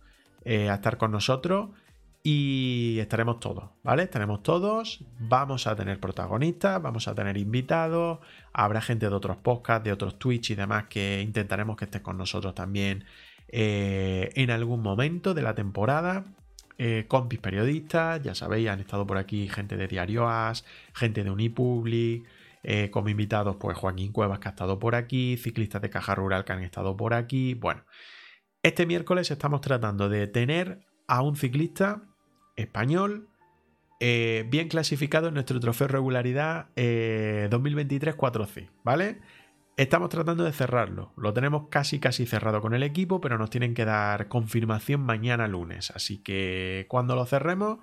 eh, 0.45 0.71
a 0.71 0.75
estar 0.75 0.97
con 0.97 1.11
nosotros 1.11 1.71
y 2.23 2.99
estaremos 3.01 3.41
todos, 3.41 3.71
¿vale? 3.83 4.05
Estaremos 4.05 4.45
todos, 4.45 5.05
vamos 5.19 5.67
a 5.67 5.75
tener 5.75 5.99
protagonistas, 5.99 6.81
vamos 6.81 7.09
a 7.09 7.17
tener 7.17 7.37
invitados, 7.37 8.21
habrá 8.53 8.81
gente 8.81 9.09
de 9.09 9.15
otros 9.15 9.39
podcasts, 9.39 9.83
de 9.83 9.93
otros 9.93 10.21
Twitch 10.21 10.51
y 10.51 10.55
demás 10.55 10.85
que 10.85 11.21
intentaremos 11.21 11.77
que 11.77 11.87
esté 11.87 12.01
con 12.01 12.17
nosotros 12.17 12.55
también 12.55 13.05
eh, 13.49 14.31
en 14.37 14.53
algún 14.53 14.83
momento 14.83 15.35
de 15.35 15.43
la 15.43 15.57
temporada. 15.57 16.25
Eh, 16.79 17.07
compis 17.09 17.39
periodistas, 17.39 18.23
ya 18.23 18.35
sabéis, 18.35 18.69
han 18.69 18.81
estado 18.81 19.07
por 19.07 19.17
aquí 19.17 19.49
gente 19.49 19.77
de 19.77 19.89
Diario 19.89 20.29
As, 20.29 20.65
gente 20.93 21.25
de 21.25 21.31
Unipublic, 21.31 22.27
eh, 22.63 22.91
como 22.91 23.09
invitados, 23.09 23.57
pues 23.57 23.79
Joaquín 23.79 24.13
Cuevas 24.13 24.41
que 24.41 24.49
ha 24.49 24.51
estado 24.51 24.79
por 24.79 24.95
aquí, 24.95 25.39
ciclistas 25.39 25.81
de 25.81 25.89
Caja 25.89 26.15
Rural 26.15 26.45
que 26.45 26.53
han 26.53 26.63
estado 26.63 26.95
por 26.97 27.15
aquí. 27.15 27.55
Bueno, 27.55 27.85
este 28.63 28.85
miércoles 28.85 29.31
estamos 29.31 29.63
tratando 29.63 30.11
de 30.11 30.27
tener 30.27 30.81
a 31.09 31.23
un 31.23 31.37
ciclista 31.37 32.03
español 32.57 33.29
eh, 34.01 34.45
bien 34.51 34.69
clasificado 34.69 35.29
en 35.29 35.35
nuestro 35.35 35.59
trofeo 35.61 35.89
regularidad 35.89 36.67
2023 36.75 38.15
4C, 38.17 38.69
¿vale? 38.85 39.21
Estamos 39.77 40.09
tratando 40.09 40.45
de 40.45 40.53
cerrarlo. 40.53 41.13
Lo 41.19 41.35
tenemos 41.35 41.69
casi 41.69 42.01
casi 42.01 42.25
cerrado 42.25 42.63
con 42.63 42.73
el 42.73 42.83
equipo, 42.83 43.21
pero 43.21 43.37
nos 43.37 43.51
tienen 43.51 43.75
que 43.75 43.85
dar 43.85 44.29
confirmación 44.29 45.03
mañana 45.03 45.47
lunes. 45.49 45.91
Así 45.91 46.17
que 46.17 46.87
cuando 46.89 47.15
lo 47.15 47.27
cerremos, 47.27 47.81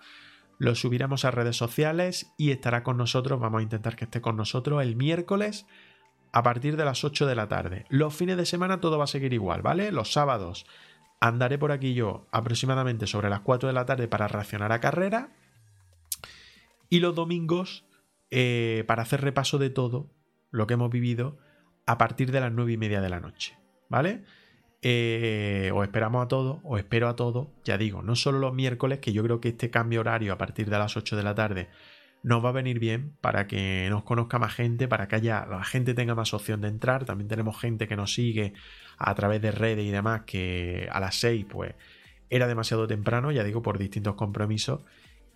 lo 0.58 0.74
subiremos 0.74 1.24
a 1.24 1.30
redes 1.30 1.56
sociales 1.56 2.34
y 2.36 2.50
estará 2.50 2.82
con 2.82 2.98
nosotros. 2.98 3.40
Vamos 3.40 3.60
a 3.60 3.64
intentar 3.64 3.96
que 3.96 4.06
esté 4.06 4.22
con 4.22 4.38
nosotros 4.38 4.82
el 4.82 4.96
miércoles 4.96 5.68
a 6.32 6.42
partir 6.42 6.78
de 6.78 6.86
las 6.86 7.04
8 7.04 7.28
de 7.28 7.36
la 7.36 7.48
tarde. 7.48 7.86
Los 7.90 8.16
fines 8.16 8.38
de 8.38 8.48
semana 8.48 8.82
todo 8.82 8.98
va 8.98 9.04
a 9.04 9.08
seguir 9.08 9.32
igual, 9.32 9.62
¿vale? 9.62 9.92
Los 9.92 10.12
sábados 10.12 10.66
andaré 11.20 11.60
por 11.60 11.72
aquí 11.72 11.94
yo 11.94 12.26
aproximadamente 12.32 13.06
sobre 13.06 13.30
las 13.30 13.42
4 13.42 13.68
de 13.68 13.74
la 13.74 13.86
tarde 13.86 14.08
para 14.08 14.28
reaccionar 14.28 14.72
a 14.72 14.82
carrera. 14.82 15.30
Y 16.90 17.02
los 17.02 17.14
domingos 17.14 17.86
eh, 18.32 18.84
para 18.88 19.04
hacer 19.04 19.22
repaso 19.22 19.60
de 19.60 19.70
todo 19.70 20.10
lo 20.50 20.66
que 20.66 20.74
hemos 20.74 20.90
vivido 20.90 21.38
a 21.86 21.98
partir 21.98 22.32
de 22.32 22.40
las 22.40 22.52
9 22.52 22.74
y 22.74 22.78
media 22.78 23.02
de 23.02 23.10
la 23.10 23.20
noche, 23.20 23.58
¿vale? 23.90 24.24
Eh, 24.82 25.72
os 25.74 25.84
esperamos 25.84 26.26
a 26.26 26.28
todos, 26.28 26.60
os 26.64 26.78
espero 26.80 27.08
a 27.08 27.16
todos, 27.16 27.48
ya 27.64 27.78
digo, 27.78 28.02
no 28.02 28.16
solo 28.16 28.40
los 28.40 28.54
miércoles, 28.54 29.00
que 29.00 29.14
yo 29.14 29.24
creo 29.24 29.40
que 29.40 29.50
este 29.50 29.70
cambio 29.70 30.02
horario 30.02 30.34
a 30.34 30.38
partir 30.38 30.70
de 30.70 30.78
las 30.78 30.98
8 30.98 31.16
de 31.16 31.24
la 31.24 31.36
tarde 31.36 31.70
nos 32.24 32.44
va 32.44 32.50
a 32.50 32.54
venir 32.54 32.80
bien 32.80 33.16
para 33.22 33.48
que 33.48 33.88
nos 33.90 34.04
conozca 34.04 34.40
más 34.40 34.54
gente, 34.54 34.88
para 34.88 35.08
que 35.08 35.18
haya, 35.18 35.46
la 35.46 35.64
gente 35.64 35.94
tenga 35.94 36.16
más 36.16 36.34
opción 36.34 36.62
de 36.62 36.70
entrar. 36.70 37.04
También 37.06 37.28
tenemos 37.28 37.60
gente 37.60 37.88
que 37.88 37.98
nos 37.98 38.14
sigue 38.14 38.54
a 38.98 39.14
través 39.14 39.42
de 39.42 39.52
redes 39.52 39.86
y 39.86 39.92
demás, 39.92 40.22
que 40.26 40.88
a 40.92 41.02
las 41.02 41.16
6 41.16 41.46
pues 41.50 41.76
era 42.30 42.48
demasiado 42.48 42.88
temprano, 42.88 43.32
ya 43.32 43.44
digo, 43.44 43.62
por 43.62 43.78
distintos 43.78 44.16
compromisos. 44.16 44.82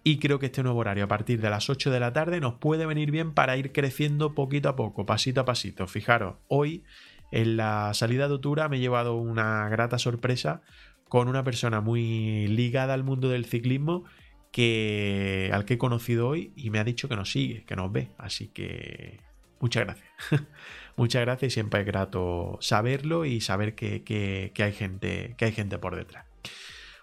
Y 0.07 0.19
creo 0.19 0.39
que 0.39 0.45
este 0.45 0.63
nuevo 0.63 0.79
horario 0.79 1.03
a 1.03 1.09
partir 1.09 1.41
de 1.41 1.49
las 1.49 1.69
8 1.69 1.91
de 1.91 1.99
la 1.99 2.13
tarde 2.13 2.39
nos 2.39 2.53
puede 2.53 2.85
venir 2.85 3.11
bien 3.11 3.34
para 3.34 3.57
ir 3.57 3.73
creciendo 3.73 4.34
poquito 4.34 4.69
a 4.69 4.75
poco, 4.77 5.05
pasito 5.05 5.41
a 5.41 5.43
pasito. 5.43 5.85
Fijaros, 5.85 6.35
hoy 6.47 6.85
en 7.34 7.57
la 7.57 7.93
salida 7.93 8.29
de 8.29 8.35
Otura 8.35 8.69
me 8.69 8.77
he 8.77 8.79
llevado 8.79 9.15
una 9.15 9.67
grata 9.67 9.99
sorpresa 9.99 10.61
con 11.09 11.27
una 11.27 11.43
persona 11.43 11.81
muy 11.81 12.47
ligada 12.47 12.93
al 12.93 13.03
mundo 13.03 13.27
del 13.27 13.43
ciclismo 13.43 14.05
que, 14.53 15.49
al 15.51 15.65
que 15.65 15.73
he 15.73 15.77
conocido 15.77 16.29
hoy 16.29 16.53
y 16.55 16.69
me 16.69 16.79
ha 16.79 16.85
dicho 16.85 17.09
que 17.09 17.17
nos 17.17 17.29
sigue, 17.29 17.65
que 17.65 17.75
nos 17.75 17.91
ve. 17.91 18.11
Así 18.17 18.47
que 18.47 19.19
muchas 19.59 19.84
gracias. 19.84 20.09
muchas 20.95 21.21
gracias 21.23 21.51
y 21.51 21.53
siempre 21.53 21.81
es 21.81 21.85
grato 21.85 22.57
saberlo 22.61 23.25
y 23.25 23.41
saber 23.41 23.75
que, 23.75 24.53
hay, 24.57 24.71
gente, 24.71 25.35
que 25.38 25.43
hay 25.43 25.51
gente 25.51 25.77
por 25.79 25.97
detrás. 25.97 26.25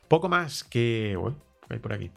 Poco 0.08 0.30
más 0.30 0.64
que... 0.64 1.16
Bueno, 1.18 1.36
hay 1.68 1.80
por 1.80 1.92
aquí. 1.92 2.10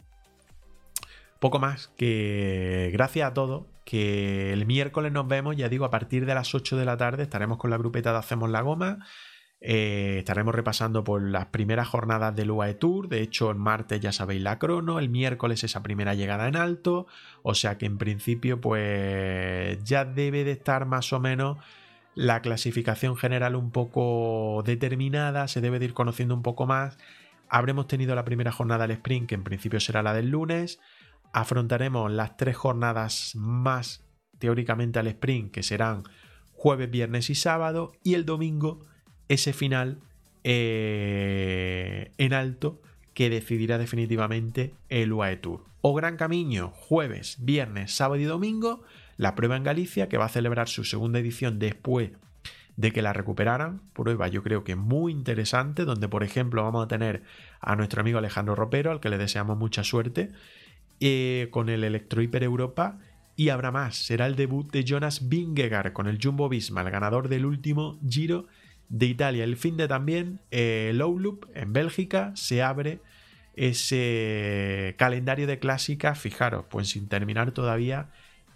Poco 1.38 1.58
más 1.60 1.88
que 1.96 2.90
gracias 2.92 3.30
a 3.30 3.34
todos 3.34 3.64
que 3.84 4.52
el 4.52 4.66
miércoles 4.66 5.12
nos 5.12 5.26
vemos, 5.28 5.56
ya 5.56 5.68
digo, 5.68 5.86
a 5.86 5.90
partir 5.90 6.26
de 6.26 6.34
las 6.34 6.54
8 6.54 6.76
de 6.76 6.84
la 6.84 6.98
tarde 6.98 7.22
estaremos 7.22 7.56
con 7.56 7.70
la 7.70 7.78
grupeta 7.78 8.12
de 8.12 8.18
Hacemos 8.18 8.50
la 8.50 8.60
Goma. 8.60 8.98
Eh, 9.60 10.16
estaremos 10.18 10.54
repasando 10.54 11.02
por 11.04 11.22
las 11.22 11.46
primeras 11.46 11.88
jornadas 11.88 12.36
del 12.36 12.50
UAE 12.50 12.74
Tour. 12.74 13.08
De 13.08 13.22
hecho, 13.22 13.50
el 13.50 13.56
martes 13.56 14.00
ya 14.00 14.12
sabéis 14.12 14.42
la 14.42 14.58
crono, 14.58 14.98
el 14.98 15.08
miércoles 15.08 15.64
esa 15.64 15.82
primera 15.82 16.14
llegada 16.14 16.48
en 16.48 16.56
alto. 16.56 17.06
O 17.42 17.54
sea 17.54 17.78
que 17.78 17.86
en 17.86 17.98
principio, 17.98 18.60
pues 18.60 19.82
ya 19.84 20.04
debe 20.04 20.44
de 20.44 20.52
estar 20.52 20.84
más 20.84 21.12
o 21.12 21.20
menos 21.20 21.56
la 22.14 22.42
clasificación 22.42 23.16
general 23.16 23.56
un 23.56 23.70
poco 23.70 24.62
determinada. 24.66 25.48
Se 25.48 25.60
debe 25.60 25.78
de 25.78 25.86
ir 25.86 25.94
conociendo 25.94 26.34
un 26.34 26.42
poco 26.42 26.66
más. 26.66 26.98
Habremos 27.48 27.86
tenido 27.86 28.14
la 28.14 28.24
primera 28.24 28.52
jornada 28.52 28.86
del 28.86 28.96
sprint, 28.98 29.28
que 29.28 29.34
en 29.34 29.44
principio 29.44 29.80
será 29.80 30.02
la 30.02 30.12
del 30.12 30.28
lunes 30.28 30.78
afrontaremos 31.32 32.10
las 32.10 32.36
tres 32.36 32.56
jornadas 32.56 33.32
más 33.34 34.04
teóricamente 34.38 34.98
al 34.98 35.08
sprint, 35.08 35.52
que 35.52 35.62
serán 35.62 36.04
jueves, 36.52 36.90
viernes 36.90 37.30
y 37.30 37.34
sábado, 37.34 37.92
y 38.02 38.14
el 38.14 38.24
domingo 38.24 38.80
ese 39.28 39.52
final 39.52 40.00
eh, 40.44 42.12
en 42.18 42.32
alto 42.32 42.80
que 43.14 43.30
decidirá 43.30 43.78
definitivamente 43.78 44.74
el 44.88 45.12
UAE 45.12 45.36
Tour. 45.36 45.64
O 45.80 45.94
Gran 45.94 46.16
Camino, 46.16 46.70
jueves, 46.74 47.36
viernes, 47.40 47.94
sábado 47.94 48.20
y 48.20 48.24
domingo, 48.24 48.82
la 49.16 49.34
prueba 49.34 49.56
en 49.56 49.64
Galicia, 49.64 50.08
que 50.08 50.18
va 50.18 50.26
a 50.26 50.30
celebrar 50.30 50.68
su 50.68 50.84
segunda 50.84 51.18
edición 51.18 51.58
después 51.58 52.12
de 52.76 52.92
que 52.92 53.02
la 53.02 53.12
recuperaran. 53.12 53.82
Prueba 53.92 54.28
yo 54.28 54.42
creo 54.42 54.62
que 54.62 54.76
muy 54.76 55.12
interesante, 55.12 55.84
donde 55.84 56.08
por 56.08 56.22
ejemplo 56.22 56.62
vamos 56.62 56.84
a 56.84 56.88
tener 56.88 57.24
a 57.60 57.74
nuestro 57.74 58.00
amigo 58.00 58.18
Alejandro 58.18 58.54
Ropero, 58.54 58.92
al 58.92 59.00
que 59.00 59.10
le 59.10 59.18
deseamos 59.18 59.58
mucha 59.58 59.82
suerte, 59.82 60.30
eh, 61.00 61.48
con 61.50 61.68
el 61.68 61.84
Electro 61.84 62.22
Hyper 62.22 62.42
Europa. 62.42 62.98
Y 63.36 63.50
habrá 63.50 63.70
más, 63.70 63.96
será 63.96 64.26
el 64.26 64.34
debut 64.34 64.70
de 64.72 64.84
Jonas 64.84 65.28
Vingegaard 65.28 65.92
con 65.92 66.08
el 66.08 66.18
Jumbo 66.20 66.48
Visma, 66.48 66.82
el 66.82 66.90
ganador 66.90 67.28
del 67.28 67.46
último 67.46 67.98
Giro 68.08 68.46
de 68.88 69.06
Italia. 69.06 69.44
El 69.44 69.56
fin 69.56 69.76
de 69.76 69.86
también, 69.86 70.40
eh, 70.50 70.90
Low 70.94 71.18
Loop 71.18 71.46
en 71.54 71.72
Bélgica, 71.72 72.32
se 72.34 72.62
abre 72.62 73.00
ese 73.54 74.94
calendario 74.98 75.46
de 75.46 75.58
clásicas, 75.58 76.18
fijaros, 76.18 76.64
pues 76.68 76.88
sin 76.88 77.08
terminar 77.08 77.52
todavía 77.52 78.10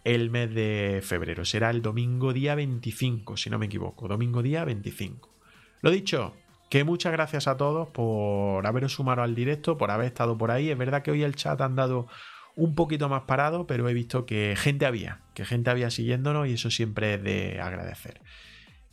el 0.04 0.30
mes 0.30 0.52
de 0.54 1.00
febrero. 1.02 1.44
Será 1.44 1.70
el 1.70 1.82
domingo 1.82 2.32
día 2.32 2.54
25, 2.54 3.36
si 3.36 3.50
no 3.50 3.58
me 3.58 3.66
equivoco, 3.66 4.08
domingo 4.08 4.42
día 4.42 4.64
25. 4.64 5.28
Lo 5.80 5.90
dicho, 5.90 6.34
que 6.70 6.84
muchas 6.84 7.12
gracias 7.12 7.48
a 7.48 7.56
todos 7.56 7.88
por 7.88 8.66
haberos 8.66 8.94
sumado 8.94 9.22
al 9.22 9.34
directo, 9.34 9.76
por 9.76 9.90
haber 9.90 10.06
estado 10.06 10.38
por 10.38 10.50
ahí. 10.50 10.70
Es 10.70 10.78
verdad 10.78 11.02
que 11.02 11.10
hoy 11.10 11.22
el 11.22 11.36
chat 11.36 11.60
han 11.60 11.76
dado 11.76 12.06
un 12.56 12.74
poquito 12.74 13.08
más 13.08 13.22
parado, 13.22 13.66
pero 13.66 13.88
he 13.88 13.94
visto 13.94 14.26
que 14.26 14.54
gente 14.56 14.86
había, 14.86 15.20
que 15.34 15.44
gente 15.44 15.70
había 15.70 15.90
siguiéndonos 15.90 16.48
y 16.48 16.54
eso 16.54 16.70
siempre 16.70 17.14
es 17.14 17.22
de 17.22 17.60
agradecer. 17.60 18.20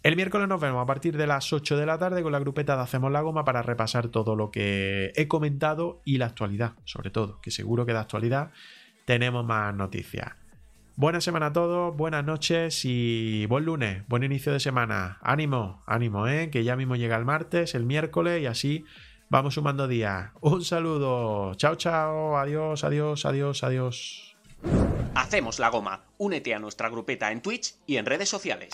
El 0.02 0.15
miércoles 0.15 0.48
nos 0.48 0.61
vemos 0.61 0.81
a 0.81 0.86
partir 0.86 1.18
de 1.18 1.27
las 1.27 1.52
8 1.52 1.76
de 1.76 1.86
la 1.86 1.98
tarde 1.98 2.23
con 2.23 2.31
la 2.31 2.40
grupeta 2.40 2.77
de 2.77 2.84
Hacemos 2.84 3.11
la 3.11 3.19
Goma 3.19 3.44
para 3.44 3.61
repasar 3.61 4.07
todo 4.07 4.38
lo 4.38 4.49
que 4.49 5.11
he 5.15 5.27
comentado 5.27 6.02
y 6.06 6.19
la 6.19 6.27
actualidad, 6.27 6.73
sobre 6.86 7.10
todo, 7.10 7.41
que 7.41 7.52
seguro 7.52 7.86
que 7.86 7.91
de 7.91 7.99
actualidad 7.99 8.52
tenemos 9.03 9.45
más 9.45 9.76
noticias. 9.76 10.36
Buena 10.95 11.19
semana 11.19 11.48
a 11.48 11.53
todos, 11.53 11.95
buenas 11.95 12.23
noches 12.26 12.84
y 12.86 13.45
buen 13.48 13.65
lunes, 13.65 14.03
buen 14.07 14.23
inicio 14.23 14.53
de 14.53 14.60
semana. 14.61 15.18
Ánimo, 15.22 15.81
ánimo, 15.86 16.27
¿eh? 16.27 16.49
que 16.49 16.64
ya 16.64 16.76
mismo 16.77 16.95
llega 16.95 17.18
el 17.18 17.26
martes, 17.26 17.76
el 17.76 17.86
miércoles 17.86 18.41
y 18.41 18.45
así 18.45 18.86
vamos 19.30 19.53
sumando 19.53 19.88
días. 19.88 20.31
Un 20.41 20.64
saludo, 20.64 21.56
chao, 21.56 21.76
chao, 21.76 22.38
adiós, 22.38 22.84
adiós, 22.84 23.26
adiós, 23.26 23.64
adiós. 23.64 24.35
Hacemos 25.15 25.60
la 25.60 25.69
goma. 25.69 26.03
Únete 26.18 26.53
a 26.53 26.60
nuestra 26.60 26.89
grupeta 26.89 27.31
en 27.31 27.41
Twitch 27.41 27.76
y 27.88 27.97
en 27.97 28.06
redes 28.06 28.30
sociales. 28.30 28.73